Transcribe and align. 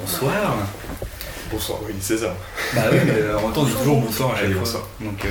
Bonsoir. 0.00 0.56
Bonsoir, 1.50 1.78
oui, 1.86 1.94
César. 2.00 2.34
Bah 2.74 2.82
oui, 2.90 2.98
mais 3.04 3.12
euh, 3.12 3.38
en 3.38 3.42
même 3.42 3.52
temps, 3.52 3.60
on 3.60 3.64
dit 3.64 3.72
toujours 3.72 4.00
bonsoir 4.00 4.30
à 4.32 4.36
chaque 4.38 4.52
fois. 4.52 4.88
Donc 5.00 5.24
euh, 5.24 5.28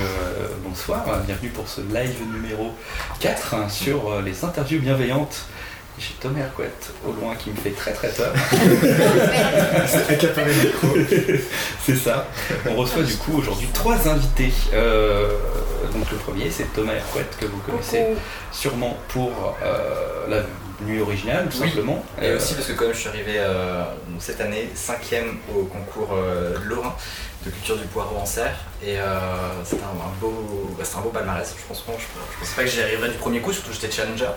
bonsoir, 0.64 1.04
bienvenue 1.26 1.50
pour 1.50 1.68
ce 1.68 1.80
live 1.80 2.16
numéro 2.32 2.70
4 3.20 3.54
hein, 3.54 3.68
sur 3.68 4.10
euh, 4.10 4.22
les 4.22 4.44
interviews 4.44 4.80
bienveillantes. 4.80 5.46
J'ai 5.98 6.14
Thomas 6.20 6.40
Hercouet 6.40 6.70
au 7.06 7.12
loin 7.12 7.34
qui 7.34 7.50
me 7.50 7.56
fait 7.56 7.70
très 7.70 7.92
très 7.92 8.08
peur. 8.08 8.32
Accaparer 10.08 10.52
le 10.54 10.62
micro. 10.64 11.42
C'est 11.84 11.96
ça. 11.96 12.26
On 12.66 12.76
reçoit 12.76 13.02
du 13.02 13.14
coup 13.16 13.38
aujourd'hui 13.38 13.68
trois 13.74 14.08
invités. 14.08 14.52
Euh, 14.72 15.28
donc 15.92 16.10
le 16.10 16.16
premier 16.16 16.50
c'est 16.50 16.72
Thomas 16.72 16.94
Hercouet 16.94 17.26
que 17.38 17.46
vous 17.46 17.58
connaissez 17.58 18.06
sûrement 18.52 18.96
pour 19.08 19.56
euh, 19.62 20.28
la 20.28 20.42
nuit 20.86 21.00
originale 21.00 21.48
tout 21.50 21.58
Oui. 21.60 21.68
simplement. 21.68 22.04
Et 22.20 22.26
Euh, 22.28 22.36
aussi 22.36 22.54
parce 22.54 22.66
que 22.66 22.72
comme 22.72 22.92
je 22.92 22.98
suis 22.98 23.08
arrivé 23.08 23.34
euh, 23.38 23.84
cette 24.18 24.40
année 24.40 24.68
cinquième 24.74 25.38
au 25.54 25.64
concours 25.64 26.10
euh, 26.12 26.56
Lorrain 26.64 26.94
de 27.44 27.50
culture 27.50 27.76
du 27.76 27.84
poireau 27.86 28.16
en 28.18 28.24
serre 28.24 28.54
et 28.84 28.98
euh, 29.00 29.16
c'était 29.64 29.82
un, 29.82 29.88
un 29.88 30.12
beau, 30.20 30.76
bah, 30.78 30.84
un 30.96 31.00
beau 31.00 31.08
palmarès. 31.08 31.52
Je 31.58 31.66
pense, 31.66 31.84
je, 31.88 31.92
je 32.02 32.38
pensais 32.40 32.54
pas 32.54 32.62
que 32.62 32.68
j'y 32.70 32.80
arriverais 32.82 33.08
du 33.08 33.16
premier 33.18 33.40
coup, 33.40 33.52
surtout 33.52 33.72
j'étais 33.72 33.90
challenger. 33.90 34.28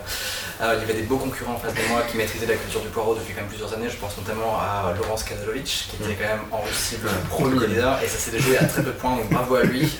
Il 0.60 0.64
y 0.80 0.82
avait 0.82 0.94
des 0.94 1.02
beaux 1.02 1.18
concurrents 1.18 1.54
en 1.54 1.58
face 1.58 1.74
de 1.74 1.82
moi 1.88 2.02
qui 2.10 2.16
maîtrisaient 2.16 2.46
la 2.46 2.54
culture 2.56 2.80
du 2.80 2.88
poireau 2.88 3.14
depuis 3.14 3.32
quand 3.32 3.42
même 3.42 3.48
plusieurs 3.50 3.72
années. 3.74 3.88
Je 3.88 3.96
pense 3.96 4.16
notamment 4.18 4.58
à 4.58 4.92
Laurence 4.96 5.22
Kazalovic 5.22 5.86
qui 5.90 5.96
était 6.02 6.14
quand 6.14 6.28
même 6.28 6.40
en 6.50 6.62
Russie 6.62 6.96
le 7.02 7.08
premier 7.28 7.66
leader 7.68 8.00
et 8.02 8.08
ça 8.08 8.18
s'est 8.18 8.30
déjoué 8.32 8.58
à 8.58 8.64
très 8.64 8.82
peu 8.82 8.88
de 8.90 8.96
points 8.96 9.14
donc 9.16 9.28
bravo 9.30 9.54
à 9.56 9.62
lui. 9.62 9.96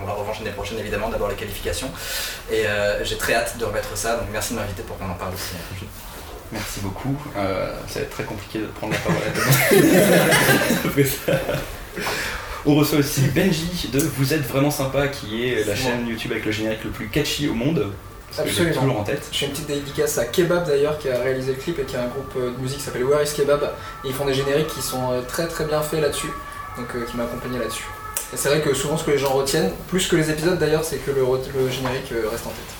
On 0.00 0.06
va 0.06 0.12
revanche 0.12 0.38
l'année 0.38 0.52
prochaine 0.52 0.78
évidemment, 0.78 1.08
d'abord 1.10 1.28
les 1.28 1.34
qualifications 1.34 1.90
et 2.50 2.64
j'ai 3.02 3.18
très 3.18 3.34
hâte 3.34 3.58
de 3.58 3.64
remettre 3.66 3.94
ça 3.98 4.16
donc 4.16 4.28
merci 4.32 4.54
de 4.54 4.58
m'inviter 4.60 4.82
pour 4.82 4.96
qu'on 4.98 5.10
en 5.10 5.14
parle 5.14 5.32
aussi. 5.38 5.86
Merci 6.52 6.80
beaucoup. 6.80 7.16
Euh, 7.36 7.72
ça 7.88 7.98
va 8.00 8.04
être 8.06 8.10
très 8.10 8.24
compliqué 8.24 8.58
de 8.60 8.66
prendre 8.66 8.92
la 8.94 8.98
parole 9.00 9.22
à 9.22 11.04
ça. 11.26 11.40
On 12.66 12.74
reçoit 12.74 12.98
aussi 12.98 13.22
Benji 13.34 13.90
de 13.92 14.00
Vous 14.00 14.34
êtes 14.34 14.46
vraiment 14.46 14.70
sympa, 14.70 15.08
qui 15.08 15.46
est 15.46 15.64
la 15.66 15.76
chaîne 15.76 16.06
YouTube 16.06 16.32
avec 16.32 16.44
le 16.44 16.52
générique 16.52 16.84
le 16.84 16.90
plus 16.90 17.08
catchy 17.08 17.48
au 17.48 17.54
monde. 17.54 17.92
Que 18.36 18.42
Absolument. 18.42 18.80
toujours 18.82 19.00
en 19.00 19.04
tête. 19.04 19.26
Je 19.32 19.38
fais 19.38 19.46
une 19.46 19.52
petite 19.52 19.68
dédicace 19.68 20.18
à 20.18 20.26
Kebab 20.26 20.66
d'ailleurs 20.66 20.98
qui 20.98 21.08
a 21.08 21.18
réalisé 21.18 21.52
le 21.52 21.58
clip 21.58 21.78
et 21.78 21.84
qui 21.84 21.96
a 21.96 22.02
un 22.02 22.08
groupe 22.08 22.32
euh, 22.36 22.50
de 22.50 22.60
musique 22.60 22.78
qui 22.78 22.84
s'appelle 22.84 23.04
Where 23.04 23.22
is 23.22 23.32
Kebab 23.34 23.62
et 24.04 24.08
ils 24.08 24.12
font 24.12 24.26
des 24.26 24.34
génériques 24.34 24.68
qui 24.68 24.82
sont 24.82 25.12
euh, 25.12 25.22
très 25.22 25.48
très 25.48 25.64
bien 25.64 25.80
faits 25.80 26.02
là-dessus 26.02 26.30
donc 26.76 26.86
euh, 26.94 27.04
qui 27.10 27.16
m'a 27.16 27.24
accompagné 27.24 27.58
là-dessus. 27.58 27.86
Et 28.32 28.36
c'est 28.36 28.50
vrai 28.50 28.60
que 28.60 28.74
souvent 28.74 28.98
ce 28.98 29.04
que 29.04 29.12
les 29.12 29.18
gens 29.18 29.32
retiennent, 29.32 29.72
plus 29.88 30.06
que 30.06 30.16
les 30.16 30.30
épisodes 30.30 30.58
d'ailleurs, 30.58 30.84
c'est 30.84 30.98
que 30.98 31.10
le, 31.10 31.22
le 31.22 31.70
générique 31.70 32.12
reste 32.30 32.46
en 32.46 32.50
tête. 32.50 32.77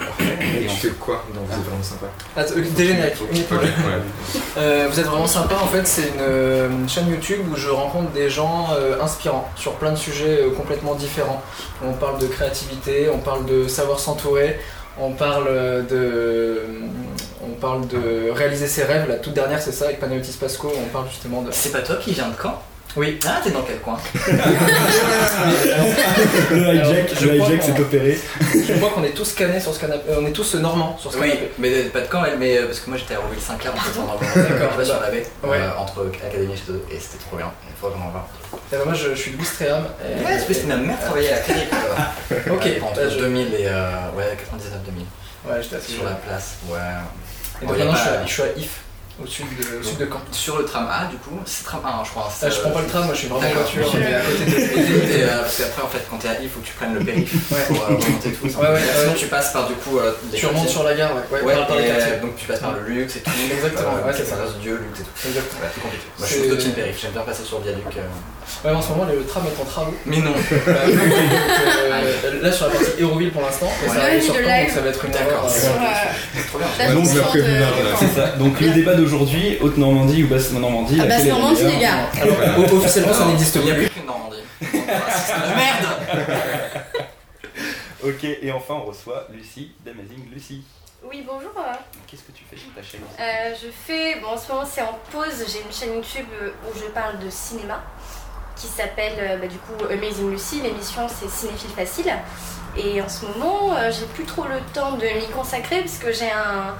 Et 0.00 0.66
on- 0.68 0.70
fais 0.74 0.88
quoi 0.90 1.24
dans 1.34 1.40
Vous 1.42 1.52
êtes 1.52 1.66
vraiment 1.66 1.82
sympa 1.82 2.06
Ah, 2.36 2.44
t- 2.44 2.54
euh, 2.54 2.62
des 2.76 2.86
génériques, 2.86 3.14
uniquement. 3.30 3.56
Ok, 3.58 3.64
ouais. 3.64 4.40
Euh, 4.58 4.88
vous 4.90 4.98
êtes 5.00 5.06
vraiment 5.06 5.26
sympa 5.26 5.54
en 5.62 5.66
fait, 5.66 5.86
c'est 5.86 6.02
une, 6.08 6.20
euh, 6.20 6.68
une 6.70 6.88
chaîne 6.88 7.08
YouTube 7.08 7.40
où 7.52 7.56
je 7.56 7.68
rencontre 7.68 8.10
des 8.10 8.30
gens 8.30 8.68
euh, 8.72 9.00
inspirants 9.00 9.48
sur 9.56 9.74
plein 9.74 9.90
de 9.92 9.96
sujets 9.98 10.40
euh, 10.42 10.50
complètement 10.50 10.94
différents. 10.94 11.42
On 11.84 11.92
parle 11.92 12.18
de 12.18 12.26
créativité, 12.26 13.08
on 13.12 13.18
parle 13.18 13.44
de 13.46 13.68
savoir 13.68 13.98
s'entourer, 14.00 14.58
on 14.98 15.12
parle 15.12 15.46
de 15.88 16.62
on 17.42 17.54
parle 17.60 17.86
de 17.88 18.30
réaliser 18.30 18.66
ses 18.66 18.84
rêves. 18.84 19.06
La 19.08 19.16
toute 19.16 19.32
dernière 19.34 19.60
c'est 19.62 19.72
ça 19.72 19.86
avec 19.86 20.00
Panayotis 20.00 20.36
Pasco, 20.38 20.72
on 20.76 20.88
parle 20.88 21.08
justement 21.08 21.42
de. 21.42 21.50
C'est 21.52 21.72
pas 21.72 21.80
toi 21.80 21.96
qui 21.96 22.12
viens 22.12 22.28
de 22.28 22.34
Caen 22.40 22.60
Oui. 22.96 23.18
Ah, 23.26 23.40
t'es 23.42 23.50
dans 23.50 23.62
quel 23.62 23.78
coin 23.80 23.96
Le 26.50 26.74
hijack, 26.74 27.10
je 27.20 27.26
le 27.28 27.38
crois 27.38 27.48
hijack 27.48 27.62
s'est 27.62 27.80
opéré. 27.80 28.18
Je 28.66 28.72
vois 28.74 28.90
qu'on 28.90 29.04
est 29.04 29.10
tous 29.14 29.32
canés 29.32 29.60
sur 29.60 29.72
ce 29.74 29.80
canapé, 29.80 30.10
euh, 30.10 30.16
on 30.20 30.26
est 30.26 30.32
tous 30.32 30.54
normands 30.56 30.96
sur 30.98 31.12
ce 31.12 31.18
Oui, 31.18 31.28
canapé. 31.28 31.50
mais 31.58 31.70
euh, 31.72 31.88
pas 31.90 32.00
de 32.00 32.06
Caen, 32.10 32.22
mais 32.38 32.58
euh, 32.58 32.66
parce 32.66 32.80
que 32.80 32.90
moi 32.90 32.98
j'étais 32.98 33.14
à 33.14 33.20
Rouville 33.20 33.40
5 33.40 33.54
en 33.54 33.58
fait, 34.18 34.40
D'accord, 34.42 34.76
le 34.78 34.84
sur 34.84 34.94
bah, 34.94 35.00
la 35.04 35.10
baie, 35.10 35.26
ouais. 35.44 35.58
euh, 35.58 35.70
entre 35.78 36.10
Académie 36.26 36.52
et 36.54 36.56
Château, 36.56 36.82
et 36.90 36.98
c'était 36.98 37.22
trop 37.24 37.36
bien, 37.36 37.50
il 37.68 37.74
faut 37.80 37.88
vraiment 37.90 38.10
voir. 38.10 38.26
Et 38.72 38.76
ben, 38.76 38.84
moi 38.84 38.94
je, 38.94 39.10
je 39.10 39.14
suis 39.20 39.30
de 39.32 39.36
Ouistreham. 39.38 39.84
et- 40.02 40.24
Ouais, 40.24 40.38
c'est 40.38 40.46
parce 40.46 40.58
que 40.58 40.66
ma 40.66 40.76
mère 40.76 40.98
travaillait 41.00 41.32
à 41.32 41.36
l'académie. 41.36 41.66
Ok, 42.50 42.66
entre 42.82 42.94
bah, 43.00 43.08
je- 43.08 43.18
2000 43.18 43.54
et 43.54 43.66
euh, 43.66 43.90
ouais, 44.16 44.36
99-2000, 44.36 45.48
Ouais, 45.50 45.62
j'étais 45.62 45.80
sur 45.80 46.04
la 46.04 46.10
place, 46.12 46.56
ouais. 46.68 46.78
Et 47.62 47.66
donc 47.66 47.78
maintenant 47.78 47.94
je, 47.94 48.26
je 48.28 48.32
suis 48.32 48.42
à 48.42 48.46
If, 48.56 48.80
au 49.22 49.26
sud 49.26 49.46
de, 49.58 49.78
au 49.80 49.82
sud 49.82 49.98
de 49.98 50.06
Caen. 50.06 50.20
Sur 50.32 50.58
le 50.58 50.64
tram 50.64 50.86
A, 50.90 51.06
du 51.06 51.16
coup, 51.16 51.38
c'est 51.44 51.64
tram 51.64 51.80
A, 51.84 51.88
hein, 51.88 52.02
je 52.04 52.10
crois. 52.10 52.30
Ah, 52.42 52.48
je 52.48 52.60
prends 52.60 52.70
pas 52.70 52.80
le 52.80 52.86
tram, 52.86 53.04
moi 53.04 53.14
je 53.14 53.18
suis 53.20 53.28
vraiment 53.28 53.42
D'accord. 53.42 53.62
voiture, 53.62 53.94
mais 53.98 54.14
à 54.14 54.20
côté 54.20 54.44
de. 54.44 54.56
Et, 54.56 55.22
euh, 55.24 55.40
parce 55.42 55.56
qu'après, 55.58 55.82
en 55.82 55.88
fait, 55.88 56.06
quand 56.08 56.16
t'es 56.18 56.28
à 56.28 56.34
I, 56.40 56.44
il 56.44 56.48
faut 56.48 56.60
que 56.60 56.66
tu 56.66 56.72
prennes 56.74 56.94
le 56.94 57.00
périph' 57.04 57.32
Ouais. 57.50 57.58
pour 57.68 57.76
euh, 57.82 57.86
remonter 57.88 58.32
tout. 58.32 58.46
Ouais, 58.46 58.68
ouais, 58.68 58.80
Sinon, 58.80 59.12
ouais. 59.12 59.16
tu 59.18 59.26
passes 59.26 59.52
par 59.52 59.66
du 59.68 59.74
coup. 59.74 59.98
euh, 59.98 60.12
Tu 60.34 60.46
remontes 60.46 60.68
sur 60.68 60.82
la 60.84 60.94
gare, 60.94 61.14
ouais, 61.14 61.22
ouais, 61.30 61.42
Ouais, 61.42 61.54
par, 61.66 61.76
les 61.76 61.86
quartiers. 61.86 62.12
euh, 62.14 62.20
donc 62.20 62.36
tu 62.36 62.46
passes 62.46 62.60
par 62.60 62.72
le 62.74 62.80
luxe 62.82 63.16
et 63.16 63.20
tout. 63.20 63.30
Exactement, 63.52 63.96
Euh, 64.02 64.06
ouais, 64.06 64.12
c'est 64.16 64.24
ça. 64.24 64.36
reste 64.36 64.58
Dieu, 64.58 64.80
luxe 64.82 65.00
et 65.00 65.02
tout. 65.04 65.28
Exactement. 65.28 65.60
Ouais, 65.62 65.68
c'est 65.74 65.80
compliqué. 65.82 66.04
Moi, 66.18 66.26
je 66.26 66.32
suis 66.32 66.40
plutôt 66.42 66.56
team 66.56 66.72
périph', 66.72 67.00
j'aime 67.00 67.12
bien 67.12 67.22
passer 67.22 67.44
sur 67.44 67.58
le 67.58 67.64
viaduc. 67.64 67.84
Euh. 68.64 68.68
Ouais, 68.70 68.74
en 68.76 68.82
ce 68.82 68.88
moment, 68.90 69.04
le 69.04 69.24
tram 69.24 69.42
est 69.46 69.60
en 69.60 69.64
travaux. 69.64 69.94
Mais 70.06 70.18
non 70.18 70.32
Euh, 70.32 70.86
donc, 70.86 71.12
euh, 72.24 72.40
là, 72.42 72.52
sur 72.52 72.66
la 72.66 72.72
partie 72.72 72.90
Héroville 72.98 73.30
pour 73.32 73.42
l'instant, 73.42 73.68
et 73.84 73.88
ça 73.88 74.04
aller 74.04 74.20
sur 74.20 74.34
donc 74.34 74.42
ça 74.74 74.80
va 74.80 74.88
être 74.90 75.04
une 75.04 75.10
D'accord. 75.12 75.28
erreur. 75.28 75.44
Euh, 75.44 75.48
euh, 75.48 76.12
C'est 76.34 76.46
trop 76.48 76.58
bien. 76.58 76.94
donc. 76.94 77.06
C'est 77.98 78.06
ça. 78.20 78.26
Donc 78.38 78.60
le 78.60 78.70
débat 78.70 78.94
d'aujourd'hui, 78.94 79.58
Haute-Normandie 79.60 80.24
ou 80.24 80.28
Basse-Normandie 80.28 80.98
Ah, 81.02 81.06
Basse-Normandie, 81.06 81.64
les 81.64 81.78
gars. 81.78 82.08
Alors, 82.20 82.72
officiellement, 82.74 83.14
ça 83.14 83.24
n'existe 83.26 83.56
Il 83.56 83.62
n'y 83.62 83.70
a 83.70 83.74
plus. 83.74 83.84
plus 83.88 83.94
qu'une 84.00 84.06
Normandie. 84.06 84.36
Merde 85.56 85.96
Ok, 88.02 88.24
et 88.24 88.50
enfin 88.52 88.74
on 88.74 88.84
reçoit 88.86 89.26
Lucie 89.30 89.72
d'Amazing 89.84 90.30
Lucie. 90.32 90.62
Oui, 91.04 91.22
bonjour. 91.26 91.52
euh, 91.58 91.72
Qu'est-ce 92.06 92.22
que 92.22 92.32
tu 92.32 92.44
fais 92.50 92.56
sur 92.56 92.72
ta 92.74 92.82
chaîne 92.82 93.00
euh, 93.18 93.54
je 93.62 93.68
fais, 93.70 94.18
bon 94.20 94.28
en 94.28 94.38
ce 94.38 94.50
moment 94.52 94.64
c'est 94.70 94.80
en 94.82 94.98
pause, 95.12 95.44
j'ai 95.48 95.60
une 95.66 95.72
chaîne 95.72 95.94
YouTube 95.96 96.26
euh, 96.42 96.50
où 96.66 96.78
je 96.78 96.84
parle 96.92 97.18
de 97.18 97.28
cinéma 97.30 97.82
qui 98.60 98.66
s'appelle 98.66 99.14
euh, 99.18 99.36
bah, 99.38 99.46
du 99.46 99.56
coup 99.58 99.72
Amazing 99.90 100.30
Lucy, 100.30 100.60
l'émission 100.60 101.06
c'est 101.08 101.28
Cinéphile 101.30 101.70
Facile. 101.70 102.12
Et 102.76 103.00
en 103.02 103.08
ce 103.08 103.24
moment 103.26 103.74
euh, 103.76 103.90
j'ai 103.90 104.06
plus 104.06 104.24
trop 104.24 104.44
le 104.44 104.60
temps 104.72 104.92
de 104.92 105.04
m'y 105.06 105.26
consacrer 105.34 105.80
parce 105.80 105.98
que 105.98 106.12
j'ai 106.12 106.30
un, 106.30 106.74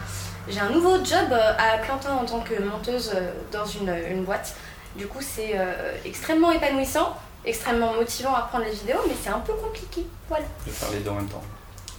j'ai 0.48 0.60
un 0.60 0.70
nouveau 0.70 0.96
job 1.04 1.28
euh, 1.32 1.52
à 1.58 1.78
plein 1.78 1.96
temps 1.96 2.20
en 2.20 2.24
tant 2.24 2.41
que 2.41 2.60
monteuse 2.62 3.12
dans 3.52 3.64
une, 3.66 3.94
une 4.10 4.24
boîte. 4.24 4.54
Du 4.96 5.06
coup 5.06 5.20
c'est 5.20 5.52
euh, 5.54 5.94
extrêmement 6.04 6.52
épanouissant, 6.52 7.16
extrêmement 7.44 7.94
motivant 7.94 8.34
à 8.34 8.42
prendre 8.42 8.64
les 8.64 8.72
vidéos 8.72 9.00
mais 9.08 9.14
c'est 9.22 9.30
un 9.30 9.41
peu 9.41 9.54
compliqué. 9.54 10.04
Voilà. 10.28 10.44
Vais 10.66 10.72
faire 10.72 10.91
les 10.92 10.98
deux 11.00 11.10
en 11.10 11.14
même 11.14 11.28
temps. 11.28 11.42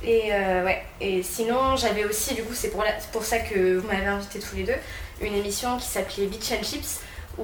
Et 0.03 0.33
euh, 0.33 0.65
ouais, 0.65 0.83
et 0.99 1.21
sinon 1.21 1.75
j'avais 1.75 2.05
aussi, 2.05 2.33
du 2.33 2.43
coup 2.43 2.53
c'est 2.55 2.69
pour, 2.69 2.83
la- 2.83 2.99
c'est 2.99 3.11
pour 3.11 3.23
ça 3.23 3.37
que 3.39 3.77
vous 3.77 3.87
m'avez 3.87 4.07
invité 4.07 4.39
tous 4.39 4.55
les 4.55 4.63
deux, 4.63 4.73
une 5.21 5.35
émission 5.35 5.77
qui 5.77 5.85
s'appelait 5.85 6.25
Beach 6.25 6.51
and 6.53 6.63
Chips, 6.63 7.01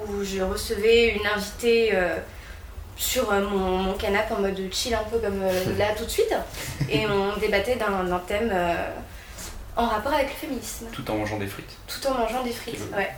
où 0.08 0.24
je 0.24 0.40
recevais 0.42 1.08
une 1.10 1.26
invitée 1.26 1.90
euh, 1.94 2.16
sur 2.96 3.30
euh, 3.32 3.40
mon, 3.48 3.78
mon 3.78 3.94
canapé 3.94 4.34
en 4.34 4.40
mode 4.40 4.60
chill 4.72 4.94
un 4.94 5.04
peu 5.04 5.18
comme 5.18 5.40
euh, 5.42 5.76
là 5.78 5.94
tout 5.96 6.04
de 6.04 6.10
suite, 6.10 6.34
et 6.90 7.06
on 7.06 7.36
débattait 7.38 7.76
d'un 7.76 8.18
thème 8.26 8.52
en 9.76 9.86
rapport 9.86 10.12
avec 10.12 10.28
le 10.28 10.34
féminisme, 10.34 10.86
Tout 10.92 11.08
en 11.10 11.16
mangeant 11.16 11.38
des 11.38 11.46
frites. 11.46 11.76
tout 11.86 12.06
en 12.08 12.14
mangeant 12.14 12.42
des 12.42 12.52
frites, 12.52 12.80
ouais. 12.96 13.10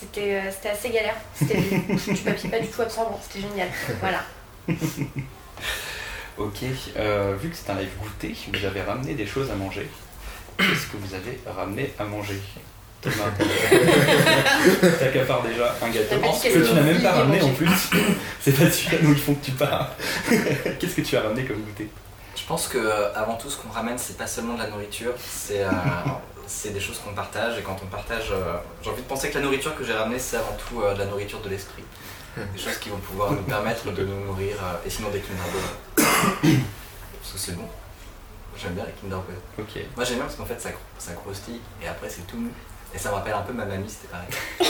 C'était 0.00 0.40
c'était 0.52 0.68
assez 0.70 0.90
galère, 0.90 1.16
c'était 1.34 1.58
du 2.12 2.20
papier 2.20 2.50
pas 2.50 2.60
du 2.60 2.68
tout 2.68 2.82
absorbant, 2.82 3.18
c'était 3.22 3.46
génial, 3.48 3.68
voilà. 4.00 4.22
Ok, 6.38 6.58
euh, 6.96 7.34
vu 7.40 7.50
que 7.50 7.56
c'est 7.56 7.68
un 7.68 7.74
live 7.74 7.90
goûté, 8.00 8.32
vous 8.52 8.64
avez 8.64 8.80
ramené 8.82 9.14
des 9.14 9.26
choses 9.26 9.50
à 9.50 9.56
manger. 9.56 9.88
Qu'est-ce 10.56 10.86
que 10.86 10.96
vous 10.96 11.12
avez 11.14 11.40
ramené 11.46 11.92
à 11.98 12.04
manger? 12.04 12.40
Thomas, 13.00 13.30
t'as- 14.80 14.88
t'accapares 14.90 15.42
déjà 15.42 15.74
un 15.80 15.88
gâteau 15.88 16.16
que 16.18 16.66
tu 16.66 16.74
n'as 16.74 16.80
même 16.82 17.00
pas 17.02 17.12
ramené 17.12 17.40
en 17.42 17.50
plus. 17.52 17.68
C'est 18.40 18.52
pas 18.52 18.68
celui-là 18.70 18.98
où 19.04 19.12
ils 19.12 19.18
font 19.18 19.34
que 19.34 19.44
tu 19.44 19.52
pars. 19.52 19.90
Qu'est-ce 20.28 20.96
que 20.96 21.00
tu 21.02 21.16
as 21.16 21.22
ramené 21.22 21.44
comme 21.44 21.60
goûter? 21.62 21.88
Je 22.36 22.42
pense 22.44 22.66
que 22.68 22.78
euh, 22.78 23.12
avant 23.14 23.34
tout, 23.36 23.50
ce 23.50 23.56
qu'on 23.56 23.70
ramène, 23.70 23.98
c'est 23.98 24.16
pas 24.16 24.26
seulement 24.26 24.54
de 24.54 24.58
la 24.60 24.68
nourriture, 24.68 25.12
c'est 25.18 25.62
euh, 25.64 25.70
c'est 26.48 26.70
des 26.72 26.80
choses 26.80 26.98
qu'on 26.98 27.14
partage. 27.14 27.58
Et 27.58 27.62
quand 27.62 27.76
on 27.82 27.86
partage, 27.86 28.30
euh, 28.32 28.54
j'ai 28.82 28.90
envie 28.90 29.02
de 29.02 29.06
penser 29.08 29.30
que 29.30 29.34
la 29.38 29.44
nourriture 29.44 29.76
que 29.76 29.84
j'ai 29.84 29.92
ramenée, 29.94 30.18
c'est 30.18 30.36
avant 30.36 30.56
tout 30.68 30.80
euh, 30.82 30.94
de 30.94 30.98
la 31.00 31.06
nourriture 31.06 31.40
de 31.40 31.48
l'esprit. 31.50 31.84
Des 32.36 32.58
choses 32.60 32.76
qui 32.78 32.88
vont 32.88 32.98
pouvoir 32.98 33.32
nous 33.32 33.42
permettre 33.42 33.90
de 33.90 34.04
nous 34.04 34.24
nourrir, 34.26 34.54
euh, 34.62 34.86
et 34.86 34.90
sinon 34.90 35.08
des 35.10 35.18
Kinder 35.18 35.42
Bueno. 35.50 35.66
Parce 37.20 37.32
que 37.32 37.38
c'est 37.38 37.56
bon. 37.56 37.64
J'aime 38.56 38.74
bien 38.74 38.84
les 38.84 38.92
Kinder 38.92 39.18
Bueno. 39.24 39.40
Ok. 39.58 39.82
Moi 39.96 40.04
j'aime 40.04 40.16
bien 40.16 40.24
parce 40.26 40.36
qu'en 40.36 40.44
fait 40.46 40.60
ça, 40.60 40.68
ça 40.98 41.12
croustille 41.14 41.60
et 41.82 41.88
après 41.88 42.08
c'est 42.08 42.26
tout 42.28 42.36
mou. 42.36 42.50
Et 42.94 42.98
ça 42.98 43.10
me 43.10 43.14
rappelle 43.14 43.34
un 43.34 43.42
peu 43.42 43.52
ma 43.52 43.64
mamie, 43.64 43.88
c'était 43.88 44.08
pareil. 44.08 44.28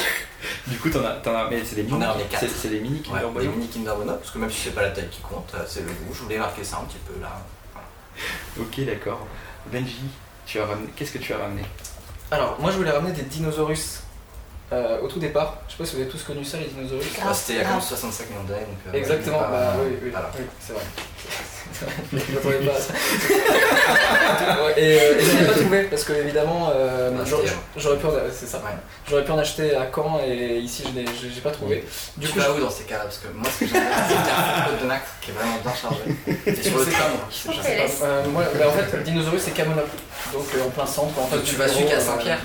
Du 0.67 0.77
coup, 0.79 0.91
t'en 0.91 1.05
as, 1.05 1.13
t'en 1.15 1.35
as, 1.35 1.49
mais 1.49 1.65
c'est 1.65 1.77
des 1.77 1.83
mini, 1.83 2.05
c'est, 2.39 2.49
c'est 2.49 2.69
des 2.69 2.79
mini 2.81 3.01
Kinder 3.03 3.15
Ouais, 3.25 3.27
des 3.27 3.33
Bueno. 3.33 3.51
mini 3.53 3.69
Kinder 3.69 3.95
Bueno, 3.97 4.15
parce 4.15 4.31
que 4.31 4.39
même 4.39 4.51
si 4.51 4.61
c'est 4.65 4.75
pas 4.75 4.83
la 4.83 4.91
taille 4.91 5.09
qui 5.09 5.21
compte, 5.23 5.51
euh, 5.55 5.65
c'est 5.67 5.81
le 5.81 5.87
goût. 5.87 6.13
Je 6.13 6.23
voulais 6.23 6.39
marquer 6.39 6.63
ça 6.63 6.77
un 6.77 6.85
petit 6.85 6.99
peu 6.99 7.19
là. 7.21 7.43
Ok, 8.61 8.85
d'accord. 8.85 9.27
Benji, 9.73 10.03
tu 10.47 10.61
as 10.61 10.67
ramené. 10.67 10.89
Qu'est-ce 10.95 11.13
que 11.13 11.19
tu 11.19 11.33
as 11.33 11.39
ramené? 11.39 11.63
Alors, 12.31 12.59
moi 12.61 12.71
je 12.71 12.77
voulais 12.77 12.91
ramener 12.91 13.13
des 13.13 13.23
dinosaures 13.23 13.71
euh, 14.73 15.01
au 15.01 15.09
tout 15.09 15.19
départ. 15.19 15.59
Je 15.67 15.73
sais 15.73 15.79
pas 15.79 15.85
si 15.85 15.97
vous 15.97 16.03
avez 16.03 16.11
tous 16.11 16.23
connu 16.25 16.45
ça, 16.45 16.59
les 16.59 16.67
dinosaures. 16.67 16.99
Ah, 17.27 17.33
c'était 17.35 17.55
il 17.55 17.59
y 17.59 17.63
a 17.63 17.65
quand 17.65 17.73
même 17.73 17.81
65 17.81 18.31
millions 18.31 18.43
d'années. 18.45 18.61
donc, 18.67 18.95
euh, 18.95 18.99
Exactement, 18.99 19.39
pas- 19.39 19.49
bah 19.51 19.73
oui, 19.85 19.97
oui, 20.03 20.11
voilà. 20.11 20.31
oui, 20.39 20.45
c'est 20.61 20.73
vrai. 20.75 20.83
Mais 22.13 22.21
je 22.27 22.33
m'attendais 22.35 22.67
pas 22.67 22.77
à 22.77 22.81
ça. 22.81 22.95
Et 24.79 24.99
euh, 25.01 25.19
et 25.19 25.23
j'en 25.25 25.39
ai 25.39 25.47
pas 25.47 25.53
trouvé 25.53 25.83
parce 25.85 26.03
que 26.05 26.13
évidemment 26.15 26.71
euh, 26.75 27.11
Ah, 27.21 27.25
j'aurais- 27.77 27.97
pu 27.99 28.07
en, 28.07 28.11
c'est 28.33 28.47
ça. 28.47 28.59
Ouais. 28.59 28.71
J'aurais 29.09 29.25
pu 29.25 29.31
en 29.33 29.39
acheter 29.39 29.77
à 29.77 29.87
Caen 29.95 30.21
et 30.27 30.59
ici 30.59 30.85
je 30.87 31.29
j'ai 31.29 31.41
pas 31.41 31.51
trouvé. 31.51 31.85
Du 32.17 32.27
Du 32.27 32.33
coup 32.33 32.39
coup, 32.41 32.45
je- 32.47 32.61
où 32.61 32.65
dans 32.65 32.71
ces 32.71 32.85
cas-là? 32.85 33.03
Parce 33.05 33.19
que 33.19 33.29
moi, 33.29 33.47
ce 33.53 33.65
que 33.65 33.71
j'aime 33.71 33.83
bien, 33.85 33.91
c'est 34.09 34.15
le 34.15 34.21
Carrefour 34.27 34.79
de 34.83 34.87
Nacre 34.87 35.07
qui 35.21 35.31
est 35.31 35.35
vraiment 35.35 35.59
bien 35.63 35.75
chargé. 35.75 36.01
Et 36.47 36.63
sur 36.63 36.79
le 36.79 36.85
C'est 36.85 36.91
tram, 36.91 37.03
pas- 37.03 37.17
moi, 37.17 37.29
je 37.31 37.49
Ok. 37.51 37.55
sais 37.57 37.63
pas. 37.77 37.83
laisse. 37.83 37.99
Euh, 38.03 38.25
moi, 38.29 38.45
bah, 38.59 38.65
en 38.69 38.73
fait, 38.73 39.03
Dinosaurus 39.05 39.43
c'est 39.45 39.51
Camonop, 39.53 39.87
donc 40.33 40.45
euh, 40.57 40.67
en 40.67 40.71
plein 40.71 40.87
centre. 40.87 41.19
En 41.19 41.27
Tu 41.45 41.55
vas 41.57 41.69
celui 41.69 41.85
bureau, 41.85 41.89
qui 41.89 41.93
est 41.93 41.97
à 41.97 41.99
euh, 42.01 42.01
Saint-Pierre 42.01 42.39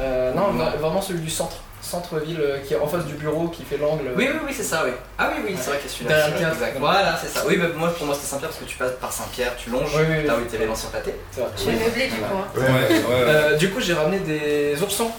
euh, 0.00 0.32
Non, 0.34 0.52
Non. 0.52 0.64
vra- 0.64 0.76
vraiment 0.76 1.00
celui 1.02 1.20
du 1.20 1.30
centre, 1.30 1.56
centre-ville 1.80 2.40
euh, 2.40 2.58
qui 2.66 2.74
est 2.74 2.78
en 2.78 2.86
face 2.86 3.04
du 3.04 3.14
bureau, 3.14 3.48
qui 3.48 3.62
fait 3.64 3.76
l'angle. 3.76 4.04
Oui, 4.16 4.28
oui, 4.32 4.38
oui, 4.46 4.52
c'est 4.56 4.62
ça, 4.62 4.82
oui. 4.84 4.90
Ah 5.18 5.30
oui, 5.34 5.42
oui, 5.46 5.56
c'est 5.60 5.70
vrai 5.70 5.78
qu'il 5.78 5.88
y 5.90 5.92
a 5.92 5.96
celui-là. 5.96 6.10
Derrière 6.10 6.26
le 6.28 6.32
c'est- 6.34 6.38
théâtre. 6.40 6.54
Exact. 6.56 6.76
Voilà, 6.80 7.16
c'est 7.20 7.28
ça. 7.28 7.44
Oui, 7.46 7.56
mais 7.60 7.68
moi, 7.76 7.90
pour 7.96 8.06
moi, 8.06 8.14
c'était 8.14 8.26
Saint-Pierre 8.28 8.50
parce 8.50 8.60
que 8.62 8.68
tu 8.68 8.76
passes 8.76 8.92
par 9.00 9.12
Saint-Pierre, 9.12 9.52
tu 9.56 9.70
longes 9.70 9.90
Oui, 9.94 10.02
oui, 10.08 10.14
oui. 10.20 10.26
là 10.26 10.34
où 10.36 10.40
était 10.42 10.64
l'ancien 10.66 10.90
pâté. 10.90 11.14
Je 11.36 11.70
vais 11.70 11.72
meubler 11.84 12.06
du 12.08 12.14
coup. 12.16 12.34
hein. 12.36 12.46
Ouais, 12.56 12.62
ouais, 12.62 12.68
ouais. 12.98 13.04
Euh, 13.10 13.56
du 13.56 13.70
coup, 13.70 13.80
j'ai 13.80 13.94
ramené 13.94 14.18
des 14.20 14.76
oursons 14.82 15.10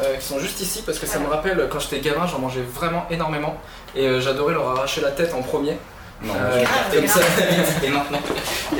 euh, 0.00 0.16
qui 0.16 0.24
sont 0.26 0.38
juste 0.38 0.60
ici 0.60 0.82
parce 0.84 0.98
que 0.98 1.06
ça 1.06 1.18
me 1.18 1.26
rappelle 1.28 1.68
quand 1.70 1.78
j'étais 1.80 2.00
gamin, 2.00 2.26
j'en 2.26 2.38
mangeais 2.38 2.60
vraiment 2.74 3.06
énormément 3.10 3.56
et 3.94 4.06
euh, 4.06 4.20
j'adorais 4.20 4.52
leur 4.54 4.68
arracher 4.68 5.00
la 5.00 5.10
tête 5.10 5.32
en 5.34 5.42
premier. 5.42 5.76
Non, 6.22 6.34
Euh, 6.34 6.64
Ah, 6.66 6.94
comme 6.94 7.06
ça. 7.06 7.20
Et 7.84 7.88
maintenant 7.88 8.18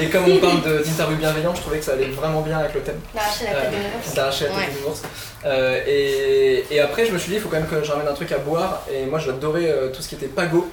Et 0.01 0.09
comme 0.09 0.25
on 0.31 0.39
parle 0.39 0.63
de- 0.63 0.79
d'interview 0.83 1.17
bienveillante, 1.17 1.57
je 1.57 1.61
trouvais 1.61 1.79
que 1.79 1.85
ça 1.85 1.93
allait 1.93 2.07
vraiment 2.07 2.41
bien 2.41 2.59
avec 2.59 2.75
le 2.75 2.81
thème. 2.81 2.99
D'arracher 3.15 3.45
la 3.45 3.61
tête 3.71 4.15
d'arracher 4.15 4.45
la 4.47 4.51
tête 4.51 4.59
Ouais. 4.59 4.75
des 4.83 4.89
ours. 4.89 5.03
Euh, 5.45 5.81
et, 5.87 6.65
et 6.71 6.81
après, 6.81 7.07
je 7.07 7.13
me 7.13 7.19
suis 7.19 7.29
dit, 7.31 7.37
il 7.37 7.41
faut 7.41 7.49
quand 7.49 7.59
même 7.59 7.69
que 7.69 7.83
je 7.85 7.93
ramène 7.93 8.09
un 8.09 8.15
truc 8.15 8.33
à 8.33 8.39
boire. 8.39 8.83
Et 8.93 9.05
moi, 9.07 9.19
j'adorais 9.19 9.69
euh, 9.71 9.89
tout 9.93 10.01
ce 10.03 10.09
qui 10.09 10.15
était 10.15 10.27
pago. 10.27 10.69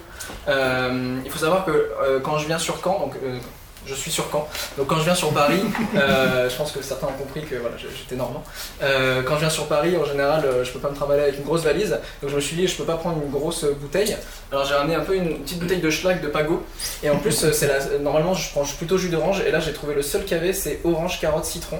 Euh, 0.48 1.18
il 1.24 1.30
faut 1.30 1.38
savoir 1.38 1.64
que 1.66 1.70
euh, 1.70 2.20
quand 2.20 2.38
je 2.38 2.46
viens 2.46 2.58
sur 2.58 2.78
Caen, 2.82 2.98
donc 2.98 3.12
euh, 3.24 3.36
je 3.86 3.94
suis 3.94 4.10
sur 4.10 4.30
Caen, 4.30 4.48
donc 4.78 4.86
quand 4.86 4.96
je 4.98 5.04
viens 5.04 5.14
sur 5.14 5.32
Paris, 5.32 5.62
euh, 5.96 6.48
je 6.48 6.56
pense 6.56 6.72
que 6.72 6.82
certains 6.82 7.06
ont 7.06 7.12
compris 7.12 7.42
que 7.42 7.56
voilà, 7.56 7.76
j'étais 7.76 8.16
normand. 8.16 8.42
Euh, 8.82 9.22
quand 9.22 9.34
je 9.34 9.40
viens 9.40 9.50
sur 9.50 9.66
Paris, 9.66 9.96
en 9.96 10.04
général, 10.04 10.44
euh, 10.44 10.64
je 10.64 10.72
peux 10.72 10.78
pas 10.78 10.90
me 10.90 10.96
trimballer 10.96 11.22
avec 11.22 11.38
une 11.38 11.44
grosse 11.44 11.62
valise. 11.62 11.98
Donc 12.22 12.30
je 12.30 12.36
me 12.36 12.40
suis 12.40 12.56
dit, 12.56 12.66
je 12.66 12.76
peux 12.76 12.84
pas 12.84 12.96
prendre 12.96 13.22
une 13.22 13.30
grosse 13.30 13.64
bouteille. 13.64 14.16
Alors 14.50 14.64
j'ai 14.64 14.74
ramené 14.74 14.94
un 14.94 15.04
peu 15.04 15.14
une 15.14 15.40
petite 15.40 15.58
bouteille 15.58 15.80
de 15.80 15.90
schlag 15.90 16.20
de 16.22 16.28
pago. 16.28 16.64
Et 17.02 17.10
en 17.10 17.18
plus, 17.18 17.50
c'est 17.52 17.66
la, 17.66 17.98
normalement, 17.98 18.34
je 18.34 18.50
prends 18.50 18.64
plutôt 18.64 18.98
jus 18.98 19.08
d'orange. 19.10 19.40
Et 19.46 19.50
là, 19.50 19.60
j'ai 19.60 19.72
trouvé 19.72 19.94
le 19.94 20.02
seul 20.02 20.24
qu'il 20.24 20.36
y 20.36 20.40
avait, 20.40 20.52
c'est 20.52 20.80
orange, 20.84 21.20
carotte, 21.20 21.44
citron. 21.44 21.76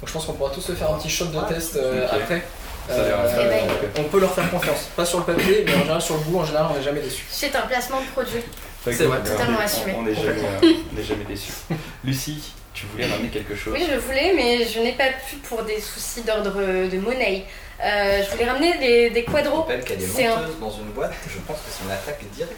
Donc 0.00 0.08
je 0.08 0.12
pense 0.12 0.26
qu'on 0.26 0.34
pourra 0.34 0.50
tous 0.50 0.60
se 0.60 0.72
faire 0.72 0.90
un 0.90 0.98
petit 0.98 1.08
shot 1.08 1.26
de 1.26 1.40
test 1.48 1.76
euh, 1.76 2.04
Ok. 2.06 2.12
après. 2.22 2.42
Ça 2.88 2.94
a 2.94 3.04
l'air 3.04 3.16
Euh, 3.28 3.88
on 3.98 4.04
peut 4.04 4.20
leur 4.20 4.32
faire 4.32 4.48
confiance. 4.50 4.88
Pas 4.94 5.04
sur 5.04 5.18
le 5.18 5.24
papier, 5.24 5.64
mais 5.66 5.74
en 5.74 5.80
général 5.80 6.00
sur 6.00 6.14
le 6.14 6.20
goût, 6.20 6.38
en 6.38 6.44
général, 6.44 6.68
on 6.70 6.76
n'est 6.76 6.82
jamais 6.84 7.00
déçu. 7.00 7.24
C'est 7.30 7.54
un 7.56 7.62
placement 7.62 8.00
de 8.00 8.06
produit. 8.06 8.42
C'est 8.92 9.04
vrai. 9.04 9.18
Totalement 9.24 9.58
On- 9.60 9.64
assumé. 9.64 9.94
On 9.98 10.02
n'est 10.02 10.14
jamais, 10.14 10.42
euh, 10.62 11.02
jamais 11.02 11.24
déçus. 11.24 11.52
Lucie, 12.04 12.52
tu 12.74 12.86
voulais 12.86 13.06
ramener 13.06 13.28
quelque 13.28 13.54
chose 13.56 13.72
Oui, 13.74 13.86
je 13.90 13.96
voulais, 13.98 14.32
mais 14.36 14.64
je 14.66 14.80
n'ai 14.80 14.92
pas 14.92 15.08
pu 15.28 15.36
pour 15.36 15.62
des 15.62 15.80
soucis 15.80 16.22
d'ordre 16.22 16.52
de 16.60 16.98
monnaie. 16.98 17.44
Euh, 17.84 18.22
je 18.24 18.30
voulais 18.30 18.48
ramener 18.50 18.78
des, 18.78 19.10
des 19.10 19.24
quadros. 19.24 19.62
rappelle 19.62 19.84
qu'elle 19.84 20.02
est 20.02 20.06
C'est 20.06 20.26
un- 20.26 20.40
dans 20.60 20.70
une 20.70 20.86
boîte, 20.94 21.12
je 21.28 21.38
pense 21.46 21.58
que 21.58 21.64
c'est 21.70 21.84
une 21.84 21.90
attaque 21.90 22.20
directe. 22.32 22.54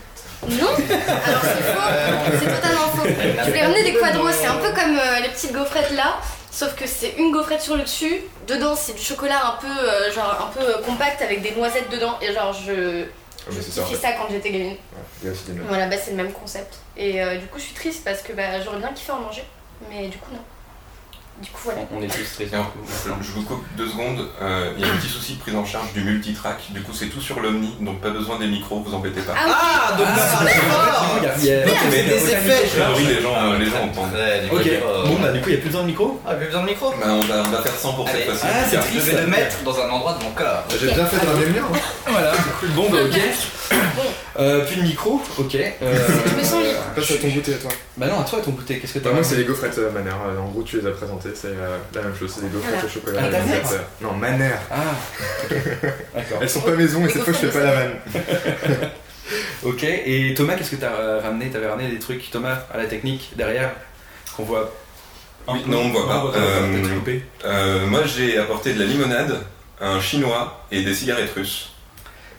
Non 0.48 0.68
Alors 0.68 1.42
c'est 1.42 1.72
faux, 1.72 2.38
c'est 2.38 2.54
totalement 2.54 2.88
faux. 2.94 3.06
Je 3.08 3.44
voulais 3.50 3.62
ramener 3.62 3.82
des 3.82 3.94
quadros, 3.94 4.28
c'est 4.30 4.46
un 4.46 4.56
peu 4.58 4.70
comme 4.70 4.96
euh, 4.96 5.20
les 5.20 5.28
petites 5.30 5.52
gaufrettes 5.52 5.90
là, 5.96 6.18
sauf 6.52 6.76
que 6.76 6.86
c'est 6.86 7.14
une 7.18 7.32
gaufrette 7.32 7.60
sur 7.60 7.76
le 7.76 7.82
dessus, 7.82 8.20
dedans 8.46 8.76
c'est 8.76 8.92
du 8.94 9.02
chocolat 9.02 9.40
un 9.44 9.56
peu 9.60 9.66
euh, 9.66 10.12
genre 10.12 10.48
un 10.48 10.56
peu 10.56 10.82
compact 10.84 11.20
avec 11.22 11.42
des 11.42 11.50
noisettes 11.50 11.90
dedans 11.90 12.16
et 12.22 12.32
genre 12.32 12.52
je, 12.52 13.04
Ah, 13.48 13.52
je 13.52 13.56
mais 13.56 13.62
c'est 13.62 13.96
ça 13.96 14.12
quand 14.12 14.28
j'étais 14.30 14.50
gamine. 14.50 14.76
Ouais. 15.24 15.32
Voilà, 15.66 15.86
bah 15.86 15.96
c'est 16.02 16.10
le 16.10 16.16
même 16.18 16.32
concept. 16.32 16.78
Et 16.96 17.22
euh, 17.22 17.38
du 17.38 17.46
coup 17.46 17.58
je 17.58 17.64
suis 17.64 17.74
triste 17.74 18.04
parce 18.04 18.22
que 18.22 18.32
bah, 18.32 18.60
j'aurais 18.62 18.78
bien 18.78 18.92
kiffé 18.92 19.12
en 19.12 19.20
manger, 19.20 19.44
mais 19.88 20.08
du 20.08 20.18
coup 20.18 20.32
non. 20.32 20.40
Du 21.42 21.50
coup 21.50 21.60
voilà. 21.64 21.80
On 21.96 22.02
est 22.02 22.08
tous 22.08 22.34
très 22.34 22.52
Alors, 22.54 22.72
je 23.22 23.30
vous 23.32 23.42
coupe 23.42 23.64
deux 23.76 23.88
secondes. 23.88 24.26
Euh, 24.42 24.72
Il 24.76 24.84
y 24.84 24.88
a 24.88 24.92
un 24.92 24.96
petit 24.96 25.08
souci 25.08 25.34
de 25.34 25.40
prise 25.40 25.54
en 25.54 25.64
charge 25.64 25.92
du 25.94 26.00
multitrack. 26.02 26.58
Du 26.70 26.82
coup, 26.82 26.92
c'est 26.92 27.06
tout 27.06 27.20
sur 27.20 27.38
l'Omni, 27.40 27.74
donc 27.80 28.00
pas 28.00 28.10
besoin 28.10 28.38
des 28.38 28.46
micros, 28.48 28.80
vous 28.84 28.92
embêtez 28.94 29.20
pas. 29.20 29.34
Ah 29.36 29.92
Ah, 29.92 29.96
donc 29.96 30.06
Il 31.38 31.44
y 31.46 31.52
a- 31.52 31.64
Mais 31.90 32.02
des 32.02 32.30
effets. 32.32 32.62
les 32.64 33.22
gens, 33.22 33.34
euh, 33.36 33.58
les 33.58 33.66
gens 33.66 33.84
entendent. 33.84 34.16
Ok, 34.52 34.68
bon 35.06 35.14
bah 35.20 35.30
du 35.32 35.40
coup 35.40 35.48
il 35.50 35.52
n'y 35.52 35.58
a 35.58 35.60
plus 35.60 35.68
besoin 35.68 35.82
de 35.82 35.86
micro 35.88 36.20
Ah, 36.26 36.32
j'ai 36.38 36.46
besoin 36.46 36.62
de 36.62 36.66
micro 36.66 36.90
Bah, 36.90 36.96
on, 37.08 37.20
va, 37.20 37.42
on 37.46 37.50
va 37.50 37.62
faire 37.62 37.74
100 37.74 37.92
pour 37.94 38.08
cette 38.08 38.24
fois-ci. 38.24 38.40
Ah, 38.44 38.64
c'est 38.68 38.76
Je 38.76 38.82
triste. 38.82 39.06
vais 39.06 39.20
le 39.20 39.26
mettre 39.28 39.62
dans 39.64 39.78
un 39.80 39.88
endroit 39.90 40.14
de 40.18 40.24
mon 40.24 40.30
corps. 40.30 40.64
J'ai 40.80 40.86
bien 40.92 41.06
fait 41.06 41.16
de 41.24 41.52
mien. 41.52 41.62
hein. 41.72 41.78
Voilà, 42.10 42.32
bon 42.74 42.88
bah 42.90 42.98
ok. 43.04 43.20
Euh, 44.38 44.64
plus 44.64 44.76
de 44.76 44.82
micro, 44.82 45.20
ok. 45.36 45.56
Euh, 45.56 45.98
Je 46.30 46.34
me 46.36 46.42
sens 46.44 46.62
libre. 46.62 46.78
Passe 46.94 47.10
à 47.10 47.14
ton 47.16 47.26
goûter 47.28 47.54
à 47.54 47.58
toi. 47.58 47.70
Bah 47.96 48.06
non, 48.06 48.20
à 48.20 48.22
toi 48.24 48.38
ton 48.42 48.52
goûter, 48.52 48.78
qu'est-ce 48.78 48.94
que 48.94 48.98
t'as 49.00 49.08
Bah, 49.08 49.16
moi, 49.16 49.24
c'est 49.24 49.34
les 49.34 49.42
gaufrettes 49.44 49.76
euh, 49.78 49.90
Manère. 49.90 50.14
Euh, 50.28 50.38
En 50.38 50.46
gros, 50.46 50.62
tu 50.62 50.80
les 50.80 50.86
as 50.86 50.92
présentées, 50.92 51.27
c'est 51.34 51.48
euh, 51.48 51.78
la 51.94 52.02
même 52.02 52.16
chose. 52.16 52.32
C'est 52.34 52.42
des 52.42 52.48
gaufrettes 52.48 52.84
au 52.84 52.88
chocolat. 52.88 53.20
Ah, 53.24 53.78
Non, 54.00 54.12
Manère. 54.12 54.60
Ah, 54.70 54.94
ok. 55.44 55.56
D'accord. 56.14 56.38
Elles 56.40 56.50
sont 56.50 56.60
pas 56.60 56.72
maison, 56.72 57.00
mais 57.00 57.06
Les 57.06 57.12
cette 57.12 57.22
fois, 57.22 57.32
je 57.32 57.46
fais 57.46 57.58
pas 57.58 57.64
la 57.64 57.74
vanne. 57.74 57.92
Ok, 59.64 59.82
et 59.84 60.32
Thomas, 60.34 60.54
qu'est-ce 60.54 60.70
que 60.70 60.76
t'as 60.76 61.20
ramené? 61.20 61.50
T'avais 61.50 61.68
ramené 61.68 61.90
des 61.90 61.98
trucs, 61.98 62.30
Thomas, 62.30 62.60
à 62.72 62.78
la 62.78 62.86
technique 62.86 63.32
derrière, 63.36 63.72
qu'on 64.36 64.44
voit. 64.44 64.72
un 65.46 65.52
Oui, 65.54 65.62
non, 65.66 65.80
on 65.80 65.88
voit 65.90 66.06
pas. 66.06 66.32
Ah, 66.34 66.38
Euh. 66.38 67.10
Euh, 67.44 67.86
moi, 67.86 68.02
j'ai 68.06 68.38
apporté 68.38 68.72
de 68.72 68.78
la 68.78 68.86
limonade, 68.86 69.38
un 69.80 70.00
chinois 70.00 70.64
et 70.70 70.82
des 70.82 70.94
cigarettes 70.94 71.32
russes. 71.34 71.72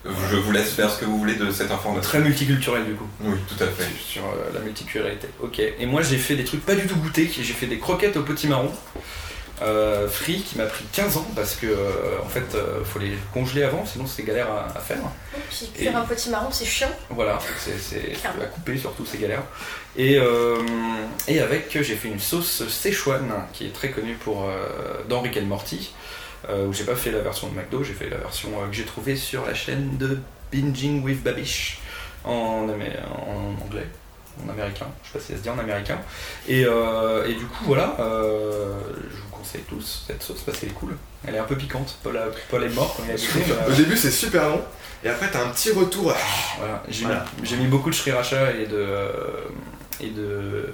Je 0.06 0.36
vous 0.38 0.52
laisse 0.52 0.72
faire 0.72 0.90
ce 0.90 1.00
que 1.00 1.06
vous 1.06 1.18
voulez 1.18 1.36
de 1.36 1.52
cette 1.52 1.72
information. 1.72 2.02
Très 2.02 2.20
multiculturel 2.20 2.86
du 2.86 2.94
coup. 2.94 3.08
Oui, 3.22 3.38
tout 3.48 3.62
à 3.62 3.68
fait. 3.68 3.86
Sur 4.00 4.24
euh, 4.24 4.54
la 4.54 4.62
multiculturalité. 4.62 5.28
Ok. 5.42 5.60
Et 5.60 5.86
moi 5.86 6.02
j'ai 6.02 6.18
fait 6.18 6.36
des 6.36 6.46
trucs 6.46 6.66
pas 6.66 6.76
du 6.76 6.88
tout 6.88 6.96
goûtés. 6.96 7.30
J'ai 7.34 7.44
fait 7.54 7.68
des 7.68 7.80
croquettes 7.80 8.16
au 8.18 8.24
petit 8.24 8.48
marron. 8.48 8.72
Euh, 9.62 10.08
free 10.08 10.42
qui 10.42 10.58
m'a 10.58 10.64
pris 10.64 10.86
15 10.94 11.18
ans 11.18 11.28
parce 11.36 11.56
que 11.56 11.66
euh, 11.66 12.22
en 12.24 12.30
fait 12.30 12.56
euh, 12.56 12.82
faut 12.86 12.98
les 12.98 13.12
congeler 13.34 13.64
avant 13.64 13.86
sinon 13.86 14.08
c'est 14.08 14.24
galère 14.24 14.50
à, 14.50 14.68
à 14.74 14.80
faire. 14.80 15.00
Puis 15.50 15.70
cuire 15.76 15.98
un 15.98 16.06
petit 16.06 16.30
marron 16.30 16.50
c'est 16.50 16.64
chiant. 16.64 16.88
Voilà, 17.10 17.38
c'est 17.58 18.26
à 18.26 18.46
couper 18.46 18.78
surtout 18.78 19.06
c'est 19.06 19.18
galère. 19.18 19.44
Et, 19.98 20.18
euh, 20.18 20.56
et 21.28 21.42
avec 21.42 21.78
j'ai 21.82 21.96
fait 21.96 22.08
une 22.08 22.22
sauce 22.22 22.64
Szechuan 22.70 23.30
qui 23.52 23.66
est 23.66 23.74
très 23.74 23.92
connue 23.92 24.16
pour 24.16 24.46
euh, 24.46 25.04
and 25.12 25.46
Morty. 25.48 25.94
Euh, 26.50 26.66
où 26.68 26.74
j'ai 26.74 26.84
pas 26.84 26.96
fait 26.96 27.12
la 27.12 27.20
version 27.20 27.48
de 27.50 27.56
McDo, 27.56 27.84
j'ai 27.84 27.94
fait 27.94 28.10
la 28.10 28.18
version 28.18 28.50
euh, 28.62 28.68
que 28.68 28.74
j'ai 28.76 28.86
trouvée 28.86 29.16
sur 29.16 29.46
la 29.46 29.54
chaîne 29.54 29.98
de 29.98 30.20
Binging 30.52 31.04
with 31.04 31.22
Babish 31.24 31.80
en, 32.26 32.68
anglais, 33.64 33.88
en 34.46 34.50
américain, 34.50 34.88
je 35.04 35.08
sais 35.10 35.14
pas 35.20 35.24
si 35.24 35.32
ça 35.34 35.38
se 35.38 35.44
dit 35.44 35.50
en 35.50 35.60
américain. 35.60 36.00
Et, 36.48 36.66
euh, 36.66 37.28
et 37.28 37.34
du 37.36 37.46
coup 37.46 37.64
voilà, 37.66 37.96
euh, 38.00 38.80
je 39.12 39.22
vous 39.22 39.30
conseille 39.32 39.62
tous 39.70 40.04
cette 40.08 40.22
sauce 40.24 40.42
parce 40.42 40.58
qu'elle 40.60 40.70
est 40.70 40.74
cool. 40.74 40.96
Elle 41.28 41.36
est 41.36 41.40
un 41.40 41.44
peu 41.44 41.56
piquante, 41.58 41.98
Paul, 42.04 42.18
a- 42.18 42.28
Paul 42.50 42.64
est 42.64 42.70
mort 42.70 42.96
quand 42.96 43.04
il 43.06 43.12
a 43.12 43.16
goûté. 43.16 43.54
Au 43.68 43.74
début, 43.74 43.98
c'est 43.98 44.12
super 44.12 44.50
long. 44.50 44.62
Et 45.04 45.10
après, 45.10 45.30
t'as 45.32 45.46
un 45.46 45.50
petit 45.50 45.72
retour. 45.72 46.14
voilà, 46.58 46.84
j'ai 46.90 47.06
Voilà. 47.06 47.26
mis, 47.58 47.68
beaucoup 47.68 47.90
de 47.90 47.96
sriracha 47.96 48.52
et 48.52 48.66
de 48.68 48.76
euh, 48.76 49.12
et 50.02 50.10
de 50.10 50.66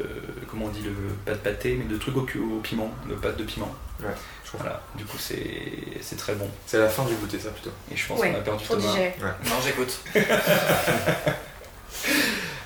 comment 0.50 0.66
on 0.66 0.70
dit 0.70 0.82
le 0.84 0.92
pas 1.26 1.32
de 1.32 1.38
pâté 1.38 1.76
mais 1.78 1.86
de 1.92 1.98
trucs 2.00 2.16
au, 2.18 2.22
au 2.22 2.60
piment, 2.62 2.92
de 3.10 3.16
pâte 3.16 3.38
de 3.38 3.44
piment. 3.44 3.74
Ouais, 4.02 4.08
je 4.44 4.52
comprends. 4.52 4.66
Voilà, 4.66 4.82
du 4.96 5.06
coup 5.06 5.18
c'est 5.18 5.42
c'est 6.02 6.18
très 6.18 6.36
bon 6.36 6.50
C'est 6.68 6.78
la 6.80 6.90
fin 6.90 7.04
du 7.06 7.14
goûter, 7.16 7.40
ça 7.40 7.50
plutôt. 7.50 7.72
et 7.92 7.96
je 7.96 8.08
pense 8.08 8.20
Ouais, 8.20 8.32
qu'on 8.32 8.38
a 8.40 8.42
perdu 8.42 8.66
Pour 8.66 8.76
Thomas. 8.78 8.90
digérer. 8.90 9.14
Non, 9.46 9.56
j'écoute. 9.64 10.00